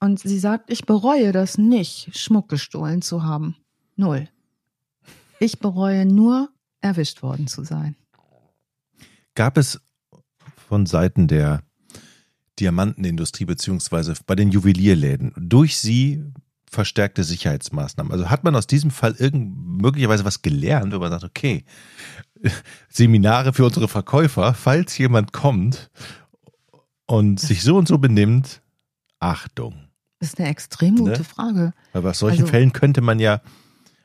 Und 0.00 0.18
sie 0.18 0.38
sagt, 0.38 0.70
ich 0.70 0.86
bereue 0.86 1.32
das 1.32 1.58
nicht, 1.58 2.16
Schmuck 2.16 2.48
gestohlen 2.48 3.02
zu 3.02 3.22
haben. 3.22 3.56
Null. 3.96 4.28
Ich 5.38 5.58
bereue 5.58 6.06
nur, 6.06 6.48
erwischt 6.80 7.22
worden 7.22 7.46
zu 7.46 7.64
sein. 7.64 7.96
Gab 9.34 9.58
es 9.58 9.80
von 10.68 10.86
Seiten 10.86 11.28
der 11.28 11.62
Diamantenindustrie 12.58 13.44
beziehungsweise 13.44 14.14
bei 14.26 14.34
den 14.34 14.50
Juwelierläden 14.50 15.32
durch 15.36 15.76
sie 15.76 16.24
verstärkte 16.70 17.24
Sicherheitsmaßnahmen. 17.24 18.12
Also 18.12 18.30
hat 18.30 18.44
man 18.44 18.54
aus 18.54 18.66
diesem 18.66 18.90
Fall 18.90 19.16
irgend 19.18 19.82
möglicherweise 19.82 20.24
was 20.24 20.40
gelernt, 20.40 20.94
wo 20.94 20.98
man 20.98 21.10
sagt, 21.10 21.24
okay, 21.24 21.64
Seminare 22.88 23.52
für 23.52 23.64
unsere 23.64 23.88
Verkäufer, 23.88 24.54
falls 24.54 24.96
jemand 24.96 25.32
kommt 25.32 25.90
und 27.06 27.40
sich 27.40 27.62
so 27.62 27.76
und 27.76 27.88
so 27.88 27.98
benimmt, 27.98 28.62
Achtung. 29.18 29.89
Das 30.20 30.28
ist 30.28 30.38
eine 30.38 30.48
extrem 30.48 30.96
gute 30.96 31.18
ne? 31.18 31.24
Frage. 31.24 31.72
Weil 31.92 32.02
bei 32.02 32.12
solchen 32.12 32.42
also, 32.42 32.52
Fällen 32.52 32.72
könnte 32.72 33.00
man 33.00 33.18
ja 33.18 33.40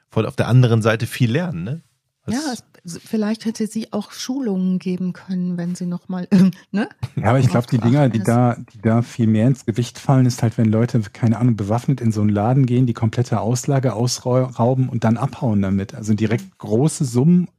von 0.10 0.26
auf 0.26 0.36
der 0.36 0.48
anderen 0.48 0.82
Seite 0.82 1.08
viel 1.08 1.32
lernen, 1.32 1.64
ne? 1.64 1.82
ja, 2.28 2.40
es, 2.84 3.00
vielleicht 3.04 3.46
hätte 3.46 3.68
sie 3.68 3.94
auch 3.94 4.12
Schulungen 4.12 4.80
geben 4.80 5.14
können, 5.14 5.58
wenn 5.58 5.76
sie 5.76 5.86
nochmal, 5.86 6.28
ne? 6.72 6.90
Ja, 7.16 7.30
aber 7.30 7.40
ich 7.40 7.50
glaube, 7.50 7.68
die 7.68 7.78
Dinger, 7.78 8.10
die 8.10 8.20
da, 8.20 8.56
die 8.74 8.82
da 8.82 9.02
viel 9.02 9.28
mehr 9.28 9.48
ins 9.48 9.66
Gewicht 9.66 10.00
fallen, 10.00 10.26
ist 10.26 10.42
halt, 10.42 10.58
wenn 10.58 10.72
Leute, 10.72 11.02
keine 11.14 11.38
Ahnung, 11.38 11.56
bewaffnet 11.56 12.02
in 12.02 12.12
so 12.12 12.22
einen 12.22 12.30
Laden 12.30 12.66
gehen, 12.66 12.86
die 12.86 12.94
komplette 12.94 13.42
Auslage 13.42 13.94
ausrauben 13.94 14.90
und 14.90 15.04
dann 15.04 15.18
abhauen 15.18 15.62
damit. 15.62 15.94
Also 15.94 16.14
direkt 16.14 16.58
große 16.58 17.06
Summen 17.06 17.50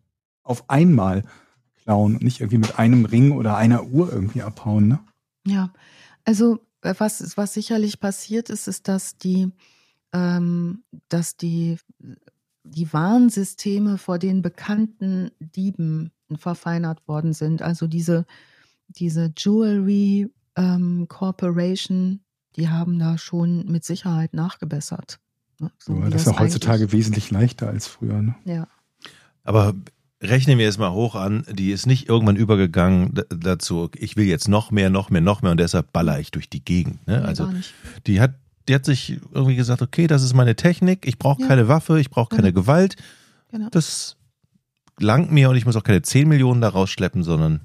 auf 0.43 0.69
einmal 0.70 1.24
klauen 1.83 2.16
und 2.16 2.23
nicht 2.23 2.41
irgendwie 2.41 2.59
mit 2.59 2.78
einem 2.78 3.05
Ring 3.05 3.33
oder 3.33 3.57
einer 3.57 3.85
Uhr 3.85 4.12
irgendwie 4.12 4.43
abhauen, 4.43 4.89
ne? 4.89 4.99
Ja, 5.47 5.70
also 6.24 6.59
was, 6.82 7.36
was 7.36 7.55
sicherlich 7.55 8.01
passiert 8.01 8.51
ist, 8.51 8.69
ist, 8.69 8.89
dass 8.89 9.19
die 9.19 9.51
ähm, 10.16 10.82
dass 11.09 11.36
die, 11.36 11.77
die 12.65 12.93
Warnsysteme 12.93 13.98
vor 13.98 14.19
den 14.19 14.43
bekannten 14.43 15.31
Dieben 15.40 16.11
verfeinert 16.36 17.07
worden 17.07 17.32
sind. 17.32 17.62
Also 17.62 17.86
diese, 17.86 18.27
diese 18.89 19.32
Jewelry 19.36 20.31
ähm, 20.57 21.07
Corporation, 21.09 22.20
die 22.57 22.69
haben 22.69 22.98
da 22.98 23.19
schon 23.19 23.66
mit 23.66 23.85
Sicherheit 23.85 24.32
nachgebessert. 24.32 25.20
Ne? 25.61 25.70
So, 25.78 25.94
ja, 25.94 26.09
das 26.09 26.23
ist 26.27 26.32
ja 26.32 26.39
heutzutage 26.39 26.93
wesentlich 26.93 27.31
leichter 27.31 27.69
als 27.69 27.86
früher. 27.86 28.23
Ne? 28.23 28.35
Ja. 28.44 28.69
Aber 29.44 29.74
rechnen 30.22 30.59
wir 30.59 30.68
es 30.68 30.78
mal 30.78 30.93
hoch 30.93 31.14
an, 31.14 31.44
die 31.51 31.70
ist 31.70 31.86
nicht 31.86 32.09
irgendwann 32.09 32.36
übergegangen 32.36 33.14
dazu, 33.28 33.90
ich 33.94 34.16
will 34.16 34.26
jetzt 34.26 34.48
noch 34.48 34.70
mehr, 34.70 34.90
noch 34.90 35.10
mehr, 35.10 35.20
noch 35.20 35.43
mehr 35.43 35.51
und 35.51 35.60
deshalb 35.60 35.93
baller 35.93 36.18
ich 36.18 36.30
durch 36.30 36.48
die 36.48 36.64
Gegend. 36.64 37.06
Ne? 37.06 37.22
Also 37.24 37.51
die 38.06 38.20
hat, 38.20 38.34
die 38.68 38.74
hat 38.74 38.84
sich 38.84 39.20
irgendwie 39.32 39.56
gesagt, 39.56 39.82
okay, 39.82 40.06
das 40.06 40.22
ist 40.22 40.34
meine 40.34 40.56
Technik, 40.56 41.06
ich 41.06 41.18
brauche 41.18 41.43
ja. 41.43 41.48
keine 41.48 41.68
Waffe, 41.68 42.01
ich 42.01 42.10
brauche 42.10 42.34
keine 42.34 42.52
genau. 42.52 42.62
Gewalt. 42.62 42.97
Genau. 43.51 43.68
Das 43.70 44.16
langt 44.98 45.30
mir 45.30 45.51
und 45.51 45.56
ich 45.56 45.66
muss 45.66 45.76
auch 45.76 45.84
keine 45.84 46.02
10 46.02 46.28
Millionen 46.28 46.60
daraus 46.60 46.90
schleppen, 46.90 47.22
sondern 47.22 47.60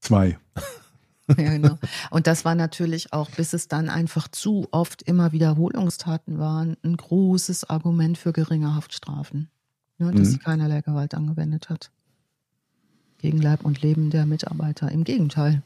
zwei. 0.00 0.38
ja, 1.28 1.34
genau. 1.34 1.78
Und 2.10 2.26
das 2.26 2.44
war 2.44 2.54
natürlich 2.54 3.12
auch, 3.14 3.30
bis 3.30 3.54
es 3.54 3.68
dann 3.68 3.88
einfach 3.88 4.28
zu 4.28 4.68
oft 4.70 5.02
immer 5.02 5.32
Wiederholungstaten 5.32 6.38
waren, 6.38 6.76
ein 6.84 6.96
großes 6.96 7.70
Argument 7.70 8.18
für 8.18 8.32
geringe 8.32 8.74
Haftstrafen. 8.74 9.48
Ne, 9.98 10.10
dass 10.10 10.28
mhm. 10.28 10.32
sie 10.32 10.38
keinerlei 10.38 10.80
Gewalt 10.80 11.14
angewendet 11.14 11.68
hat. 11.68 11.90
Gegen 13.18 13.40
Leib 13.40 13.64
und 13.64 13.80
Leben 13.82 14.10
der 14.10 14.26
Mitarbeiter. 14.26 14.90
Im 14.90 15.04
Gegenteil. 15.04 15.62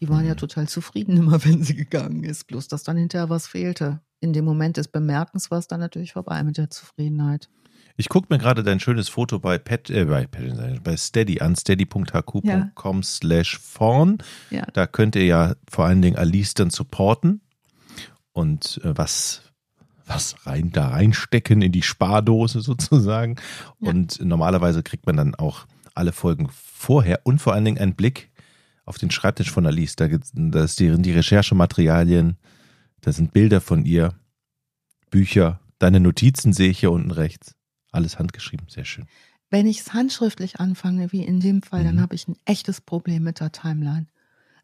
Die 0.00 0.08
waren 0.08 0.26
ja 0.26 0.32
mhm. 0.32 0.38
total 0.38 0.68
zufrieden 0.68 1.16
immer, 1.16 1.44
wenn 1.44 1.62
sie 1.62 1.74
gegangen 1.74 2.24
ist. 2.24 2.46
Bloß, 2.46 2.68
dass 2.68 2.82
dann 2.82 2.96
hinterher 2.96 3.30
was 3.30 3.46
fehlte. 3.46 4.00
In 4.20 4.32
dem 4.32 4.44
Moment 4.44 4.76
des 4.76 4.88
Bemerkens 4.88 5.50
war 5.50 5.58
es 5.58 5.66
dann 5.66 5.80
natürlich 5.80 6.12
vorbei 6.12 6.42
mit 6.42 6.58
der 6.58 6.70
Zufriedenheit. 6.70 7.48
Ich 7.96 8.08
gucke 8.08 8.28
mir 8.30 8.38
gerade 8.38 8.62
dein 8.62 8.80
schönes 8.80 9.08
Foto 9.08 9.38
bei, 9.38 9.58
Pet, 9.58 9.90
äh, 9.90 10.06
bei, 10.06 10.26
bei 10.26 10.96
Steady 10.96 11.40
an, 11.40 11.54
steady.hq.com 11.54 12.96
ja. 12.96 13.02
slash 13.02 13.58
vorn. 13.58 14.18
Ja. 14.50 14.66
Da 14.72 14.86
könnt 14.86 15.16
ihr 15.16 15.26
ja 15.26 15.54
vor 15.70 15.84
allen 15.84 16.00
Dingen 16.00 16.16
Alice 16.16 16.54
dann 16.54 16.70
supporten 16.70 17.42
und 18.32 18.80
äh, 18.84 18.96
was, 18.96 19.49
was 20.10 20.46
rein 20.46 20.70
da 20.70 20.88
reinstecken 20.88 21.62
in 21.62 21.72
die 21.72 21.82
Spardose 21.82 22.60
sozusagen. 22.60 23.36
Ja. 23.80 23.90
Und 23.90 24.20
normalerweise 24.22 24.82
kriegt 24.82 25.06
man 25.06 25.16
dann 25.16 25.34
auch 25.34 25.66
alle 25.94 26.12
Folgen 26.12 26.48
vorher 26.52 27.20
und 27.24 27.40
vor 27.40 27.54
allen 27.54 27.64
Dingen 27.64 27.78
einen 27.78 27.94
Blick 27.94 28.30
auf 28.84 28.98
den 28.98 29.10
Schreibtisch 29.10 29.50
von 29.50 29.66
Alice. 29.66 29.96
Da, 29.96 30.08
da 30.08 30.66
die, 30.66 31.02
die 31.02 31.12
Recherchematerialien, 31.12 32.36
da 33.00 33.12
sind 33.12 33.32
Bilder 33.32 33.60
von 33.60 33.84
ihr, 33.84 34.14
Bücher, 35.10 35.60
deine 35.78 36.00
Notizen 36.00 36.52
sehe 36.52 36.70
ich 36.70 36.80
hier 36.80 36.92
unten 36.92 37.10
rechts. 37.10 37.54
Alles 37.92 38.18
handgeschrieben, 38.18 38.66
sehr 38.68 38.84
schön. 38.84 39.06
Wenn 39.50 39.66
ich 39.66 39.80
es 39.80 39.92
handschriftlich 39.92 40.60
anfange, 40.60 41.10
wie 41.10 41.24
in 41.24 41.40
dem 41.40 41.62
Fall, 41.62 41.80
mhm. 41.80 41.86
dann 41.86 42.00
habe 42.00 42.14
ich 42.14 42.28
ein 42.28 42.36
echtes 42.44 42.80
Problem 42.80 43.24
mit 43.24 43.40
der 43.40 43.50
Timeline. 43.50 44.06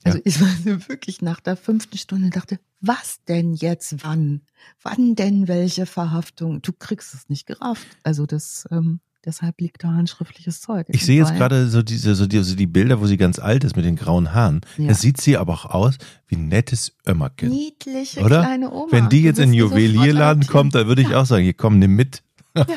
Also 0.07 0.19
ja. 0.19 0.23
ich 0.25 0.41
war 0.41 0.49
wirklich 0.89 1.21
nach 1.21 1.41
der 1.41 1.57
fünften 1.57 1.99
Stunde 1.99 2.31
dachte, 2.31 2.59
was 2.81 3.19
denn 3.27 3.55
jetzt 3.55 4.05
wann? 4.05 4.43
Wann 4.83 5.15
denn 5.15 5.49
welche 5.49 5.87
Verhaftung? 5.87 6.63
Du 6.63 6.73
kriegst 6.73 7.15
es 7.15 7.29
nicht 7.29 7.47
gerafft. 7.47 7.87
Also 8.05 8.27
das, 8.27 8.67
ähm, 8.71 9.01
deshalb 9.25 9.61
liegt 9.61 9.83
da 9.83 9.89
handschriftliches 9.89 10.61
Zeug. 10.61 10.87
Ich 10.91 11.05
sehe 11.05 11.19
jetzt 11.19 11.35
gerade 11.35 11.69
so 11.69 11.83
diese, 11.83 12.15
so 12.15 12.27
die, 12.27 12.43
so 12.43 12.55
die 12.55 12.67
Bilder, 12.67 13.01
wo 13.01 13.07
sie 13.07 13.17
ganz 13.17 13.39
alt 13.39 13.65
ist 13.65 13.75
mit 13.75 13.85
den 13.85 13.97
grauen 13.97 14.33
Haaren. 14.33 14.61
Ja. 14.77 14.89
Da 14.89 14.95
sieht 14.95 15.21
sie 15.21 15.37
aber 15.37 15.55
auch 15.55 15.65
aus 15.67 15.97
wie 16.29 16.37
ein 16.37 16.49
nettes 16.49 16.97
Ömmerchen. 17.07 17.49
Niedliche 17.49 18.21
Oder? 18.21 18.43
kleine 18.43 18.71
Oma. 18.71 18.93
Wenn 18.93 19.09
die 19.09 19.23
jetzt 19.23 19.39
in 19.39 19.51
den 19.51 19.55
Juwelierladen 19.55 20.47
kommt, 20.47 20.75
dann 20.75 20.87
würde 20.87 21.03
ich 21.03 21.11
ja. 21.11 21.21
auch 21.21 21.27
sagen, 21.27 21.43
hier 21.43 21.55
komm, 21.55 21.79
nimm 21.79 21.97
mit. 21.97 22.23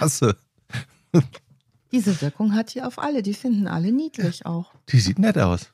Hasse. 0.01 0.35
Diese 1.91 2.21
Wirkung 2.21 2.53
hat 2.53 2.75
die 2.75 2.81
auf 2.81 2.99
alle. 2.99 3.23
Die 3.23 3.33
finden 3.33 3.67
alle 3.67 3.91
niedlich 3.91 4.45
auch. 4.45 4.73
Die 4.89 4.99
sieht 4.99 5.17
nett 5.19 5.37
aus. 5.37 5.71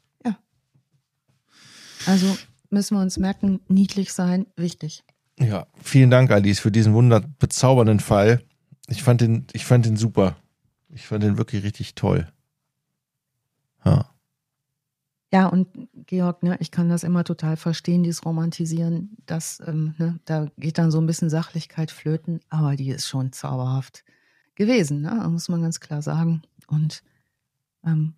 Also 2.05 2.37
müssen 2.69 2.95
wir 2.95 3.01
uns 3.01 3.17
merken, 3.17 3.61
niedlich 3.67 4.13
sein, 4.13 4.45
wichtig. 4.55 5.03
Ja, 5.39 5.67
vielen 5.81 6.09
Dank, 6.09 6.31
Alice, 6.31 6.59
für 6.59 6.71
diesen 6.71 6.93
wunder 6.93 7.21
bezaubernden 7.39 7.99
Fall. 7.99 8.41
Ich 8.87 9.03
fand 9.03 9.21
den, 9.21 9.47
ich 9.53 9.65
fand 9.65 9.85
den 9.85 9.97
super. 9.97 10.37
Ich 10.89 11.07
fand 11.07 11.23
den 11.23 11.37
wirklich 11.37 11.63
richtig 11.63 11.95
toll. 11.95 12.27
Ja. 13.83 14.09
Ja, 15.33 15.47
und 15.47 15.67
Georg, 16.05 16.43
ne, 16.43 16.55
ich 16.61 16.71
kann 16.71 16.87
das 16.87 17.03
immer 17.03 17.25
total 17.25 17.57
verstehen, 17.57 18.03
dieses 18.03 18.23
Romantisieren. 18.23 19.17
Das, 19.25 19.61
ähm, 19.67 19.95
ne, 19.97 20.19
da 20.23 20.49
geht 20.57 20.77
dann 20.77 20.91
so 20.91 21.01
ein 21.01 21.07
bisschen 21.07 21.29
Sachlichkeit 21.29 21.91
flöten, 21.91 22.39
aber 22.49 22.77
die 22.77 22.89
ist 22.89 23.07
schon 23.07 23.33
zauberhaft 23.33 24.05
gewesen, 24.55 25.01
ne, 25.01 25.27
muss 25.29 25.49
man 25.49 25.61
ganz 25.61 25.81
klar 25.81 26.01
sagen. 26.01 26.43
Und 26.67 27.03
ähm, 27.85 28.13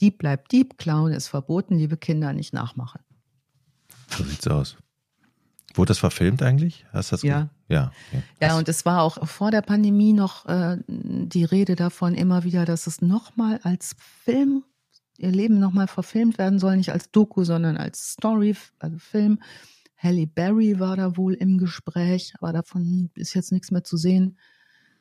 Dieb 0.00 0.18
bleibt 0.18 0.50
Dieb, 0.52 0.78
Clown 0.78 1.12
ist 1.12 1.28
verboten, 1.28 1.76
liebe 1.76 1.98
Kinder, 1.98 2.32
nicht 2.32 2.54
nachmachen. 2.54 3.00
So 4.16 4.24
sieht's 4.24 4.46
aus. 4.46 4.76
Wurde 5.74 5.88
das 5.88 5.98
verfilmt 5.98 6.42
eigentlich? 6.42 6.84
Hast 6.92 7.12
du 7.12 7.14
das 7.14 7.22
ja. 7.22 7.48
ja. 7.68 7.92
Okay. 8.10 8.22
Ja, 8.40 8.58
und 8.58 8.68
es 8.68 8.84
war 8.84 9.02
auch 9.02 9.26
vor 9.26 9.50
der 9.50 9.62
Pandemie 9.62 10.12
noch 10.12 10.46
äh, 10.46 10.78
die 10.86 11.44
Rede 11.44 11.76
davon 11.76 12.14
immer 12.14 12.44
wieder, 12.44 12.64
dass 12.64 12.86
es 12.86 13.00
nochmal 13.00 13.58
als 13.62 13.96
Film 14.24 14.64
ihr 15.16 15.30
Leben 15.30 15.58
nochmal 15.58 15.88
verfilmt 15.88 16.38
werden 16.38 16.58
soll, 16.58 16.76
nicht 16.76 16.92
als 16.92 17.10
Doku, 17.10 17.44
sondern 17.44 17.76
als 17.76 18.12
Story, 18.12 18.56
also 18.78 18.98
Film. 18.98 19.40
Halle 19.96 20.26
Berry 20.26 20.80
war 20.80 20.96
da 20.96 21.16
wohl 21.16 21.34
im 21.34 21.58
Gespräch, 21.58 22.34
aber 22.40 22.52
davon 22.52 23.10
ist 23.14 23.34
jetzt 23.34 23.52
nichts 23.52 23.70
mehr 23.70 23.84
zu 23.84 23.96
sehen 23.96 24.36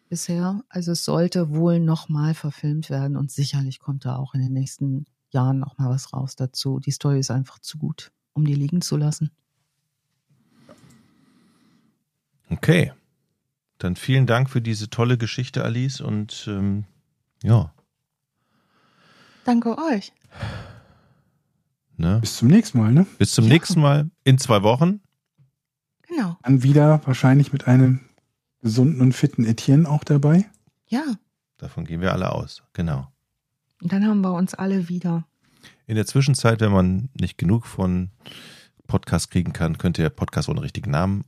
bisher. 0.09 0.61
Also 0.69 0.91
es 0.91 1.03
sollte 1.05 1.55
wohl 1.55 1.79
nochmal 1.79 2.35
verfilmt 2.35 2.91
werden 2.91 3.17
und 3.17 3.31
sicherlich 3.31 3.79
kommt 3.79 4.05
da 4.05 4.17
auch 4.17 4.35
in 4.35 4.41
den 4.41 4.53
nächsten 4.53 5.05
Jahren 5.31 5.57
nochmal 5.57 5.89
was 5.89 6.13
raus 6.13 6.35
dazu. 6.35 6.79
Die 6.79 6.91
Story 6.91 7.19
ist 7.19 7.31
einfach 7.31 7.57
zu 7.59 7.79
gut, 7.79 8.11
um 8.33 8.45
die 8.45 8.55
liegen 8.55 8.81
zu 8.81 8.97
lassen. 8.97 9.31
Okay. 12.49 12.93
Dann 13.77 13.95
vielen 13.95 14.27
Dank 14.27 14.49
für 14.49 14.61
diese 14.61 14.89
tolle 14.89 15.17
Geschichte, 15.17 15.63
Alice. 15.63 16.01
Und 16.01 16.45
ähm, 16.47 16.85
ja, 17.41 17.73
Danke 19.43 19.77
euch. 19.77 20.13
Ne? 21.97 22.19
Bis 22.19 22.37
zum 22.37 22.47
nächsten 22.47 22.79
Mal, 22.79 22.91
ne? 22.91 23.05
Bis 23.17 23.33
zum 23.33 23.45
ja. 23.45 23.53
nächsten 23.53 23.81
Mal 23.81 24.09
in 24.23 24.37
zwei 24.37 24.63
Wochen. 24.63 25.01
Genau. 26.07 26.37
Dann 26.43 26.63
wieder 26.63 27.01
wahrscheinlich 27.05 27.53
mit 27.53 27.67
einem 27.67 28.01
gesunden 28.61 29.01
und 29.01 29.13
fitten 29.13 29.45
Etienne 29.45 29.89
auch 29.89 30.03
dabei. 30.03 30.45
Ja. 30.87 31.03
Davon 31.57 31.85
gehen 31.85 32.01
wir 32.01 32.11
alle 32.11 32.31
aus, 32.31 32.63
genau. 32.73 33.07
Und 33.81 33.91
dann 33.91 34.05
haben 34.05 34.21
wir 34.21 34.33
uns 34.33 34.53
alle 34.53 34.89
wieder. 34.89 35.25
In 35.87 35.95
der 35.95 36.05
Zwischenzeit, 36.05 36.61
wenn 36.61 36.71
man 36.71 37.09
nicht 37.19 37.37
genug 37.37 37.65
von 37.65 38.09
Podcast 38.87 39.31
kriegen 39.31 39.53
kann, 39.53 39.77
könnt 39.77 39.97
ihr 39.97 40.09
Podcast 40.09 40.49
ohne 40.49 40.61
richtigen 40.61 40.91
Namen 40.91 41.25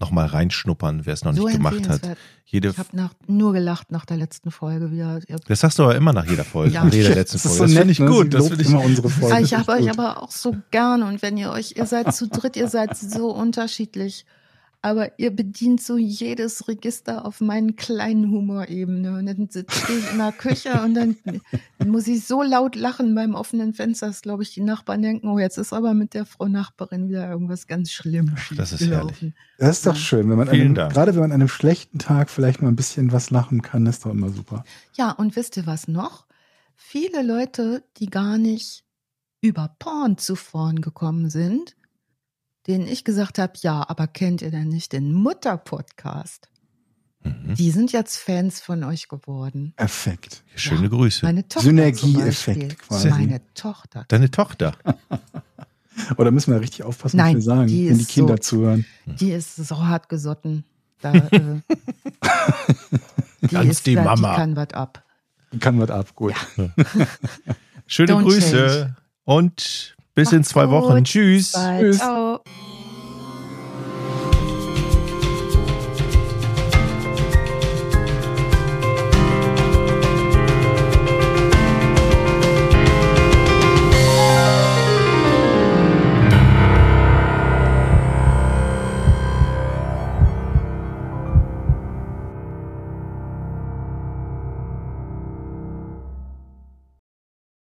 nochmal 0.00 0.26
reinschnuppern, 0.26 1.06
wer 1.06 1.14
es 1.14 1.24
noch 1.24 1.34
so 1.34 1.44
nicht 1.46 1.56
gemacht 1.56 1.88
hat. 1.88 2.00
Jede 2.44 2.68
ich 2.68 2.78
habe 2.78 3.10
nur 3.26 3.52
gelacht 3.52 3.90
nach 3.90 4.06
der 4.06 4.16
letzten 4.16 4.50
Folge 4.50 4.90
wieder. 4.90 5.20
Das 5.46 5.60
sagst 5.60 5.78
du 5.78 5.82
aber 5.82 5.96
immer 5.96 6.12
nach 6.12 6.26
jeder 6.26 6.44
Folge, 6.44 6.74
ja. 6.74 6.84
nach 6.84 6.92
jeder 6.92 7.14
letzten 7.14 7.38
Folge. 7.38 7.58
Das, 7.58 7.58
so 7.58 7.64
das 7.64 7.74
finde 7.74 7.92
ich 7.92 7.98
ne? 7.98 8.06
gut. 8.06 8.32
Das 8.32 8.48
finde 8.48 8.62
ich 8.62 8.70
immer 8.70 8.84
unsere 8.84 9.10
Folge. 9.10 9.42
Ich 9.42 9.54
habe 9.54 9.72
euch 9.72 9.90
aber 9.90 10.22
auch 10.22 10.30
so 10.30 10.56
gern 10.70 11.02
und 11.02 11.20
wenn 11.22 11.36
ihr 11.36 11.50
euch, 11.50 11.74
ihr 11.76 11.86
seid 11.86 12.14
zu 12.14 12.28
dritt, 12.28 12.56
ihr 12.56 12.68
seid 12.68 12.96
so 12.96 13.30
unterschiedlich 13.30 14.24
aber 14.80 15.18
ihr 15.18 15.34
bedient 15.34 15.82
so 15.82 15.96
jedes 15.96 16.68
Register 16.68 17.24
auf 17.24 17.40
meinen 17.40 17.74
kleinen 17.74 18.30
Humorebene. 18.30 19.18
Und 19.18 19.26
dann 19.26 19.48
sitze 19.50 19.92
ich 19.92 20.12
in 20.12 20.18
der 20.18 20.30
Küche 20.30 20.80
und 20.82 20.94
dann, 20.94 21.16
dann, 21.24 21.40
muss 21.88 22.06
ich 22.06 22.24
so 22.24 22.42
laut 22.42 22.76
lachen 22.76 23.14
beim 23.14 23.34
offenen 23.34 23.74
Fenster, 23.74 24.06
dass, 24.06 24.22
glaube 24.22 24.44
ich, 24.44 24.54
die 24.54 24.60
Nachbarn 24.60 25.02
denken, 25.02 25.28
oh, 25.28 25.38
jetzt 25.38 25.58
ist 25.58 25.72
aber 25.72 25.94
mit 25.94 26.14
der 26.14 26.26
Frau 26.26 26.46
Nachbarin 26.46 27.08
wieder 27.08 27.28
irgendwas 27.28 27.66
ganz 27.66 27.90
Schlimmes 27.90 28.40
Das 28.56 28.72
ist 28.72 28.86
herrlich. 28.86 29.32
Das 29.58 29.78
ist 29.78 29.86
doch 29.86 29.96
schön, 29.96 30.30
wenn 30.30 30.38
man 30.38 30.48
einem, 30.48 30.74
gerade 30.74 31.12
wenn 31.14 31.22
man 31.22 31.32
an 31.32 31.40
einem 31.40 31.48
schlechten 31.48 31.98
Tag 31.98 32.30
vielleicht 32.30 32.62
mal 32.62 32.68
ein 32.68 32.76
bisschen 32.76 33.10
was 33.10 33.30
lachen 33.30 33.62
kann, 33.62 33.86
ist 33.86 34.04
doch 34.04 34.10
immer 34.10 34.30
super. 34.30 34.64
Ja, 34.96 35.10
und 35.10 35.34
wisst 35.34 35.56
ihr 35.56 35.66
was 35.66 35.88
noch? 35.88 36.26
Viele 36.76 37.22
Leute, 37.22 37.82
die 37.96 38.06
gar 38.06 38.38
nicht 38.38 38.84
über 39.40 39.74
Porn 39.80 40.18
zu 40.18 40.36
vorn 40.36 40.80
gekommen 40.80 41.30
sind, 41.30 41.76
denen 42.68 42.86
ich 42.86 43.04
gesagt 43.04 43.38
habe, 43.38 43.54
ja, 43.62 43.84
aber 43.88 44.06
kennt 44.06 44.42
ihr 44.42 44.50
denn 44.50 44.68
nicht 44.68 44.92
den 44.92 45.12
Mutter-Podcast? 45.12 46.48
Mhm. 47.24 47.54
Die 47.54 47.70
sind 47.70 47.92
jetzt 47.92 48.16
Fans 48.18 48.60
von 48.60 48.84
euch 48.84 49.08
geworden. 49.08 49.72
Perfekt. 49.76 50.44
Schöne 50.54 50.82
ja, 50.82 50.88
Grüße. 50.88 51.24
Meine 51.24 51.48
Tochter 51.48 51.68
Synergieeffekt 51.68 52.78
quasi. 52.78 53.08
Meine 53.08 53.40
Tochter. 53.54 54.04
Deine 54.08 54.30
Tochter. 54.30 54.76
Oder 56.16 56.30
müssen 56.30 56.52
wir 56.52 56.60
richtig 56.60 56.84
aufpassen, 56.84 57.16
Nein, 57.16 57.38
was 57.38 57.44
wir 57.46 57.54
sagen, 57.54 57.66
die 57.66 57.90
wenn 57.90 57.98
die 57.98 58.04
Kinder 58.04 58.36
so, 58.36 58.42
zuhören? 58.42 58.84
Die 59.06 59.32
ist 59.32 59.56
so 59.56 59.84
hart 59.84 60.08
gesotten. 60.08 60.64
Da, 61.00 61.12
äh, 61.14 61.60
die, 63.42 63.56
ist, 63.68 63.86
die 63.86 63.96
Mama. 63.96 64.30
Die 64.30 64.36
kann 64.36 64.56
was 64.56 64.70
ab. 64.74 65.04
Kann 65.58 65.80
was 65.80 65.90
ab, 65.90 66.14
gut. 66.14 66.34
Ja. 66.56 66.68
Schöne 67.86 68.12
Don't 68.12 68.22
Grüße 68.22 68.50
change. 68.50 68.96
und 69.24 69.96
bis 70.18 70.32
Macht's 70.32 70.36
in 70.36 70.44
zwei 70.44 70.70
Wochen. 70.70 71.04
Tschüss. 71.04 71.52
Tschüss. 71.52 71.98
Ciao. 71.98 72.40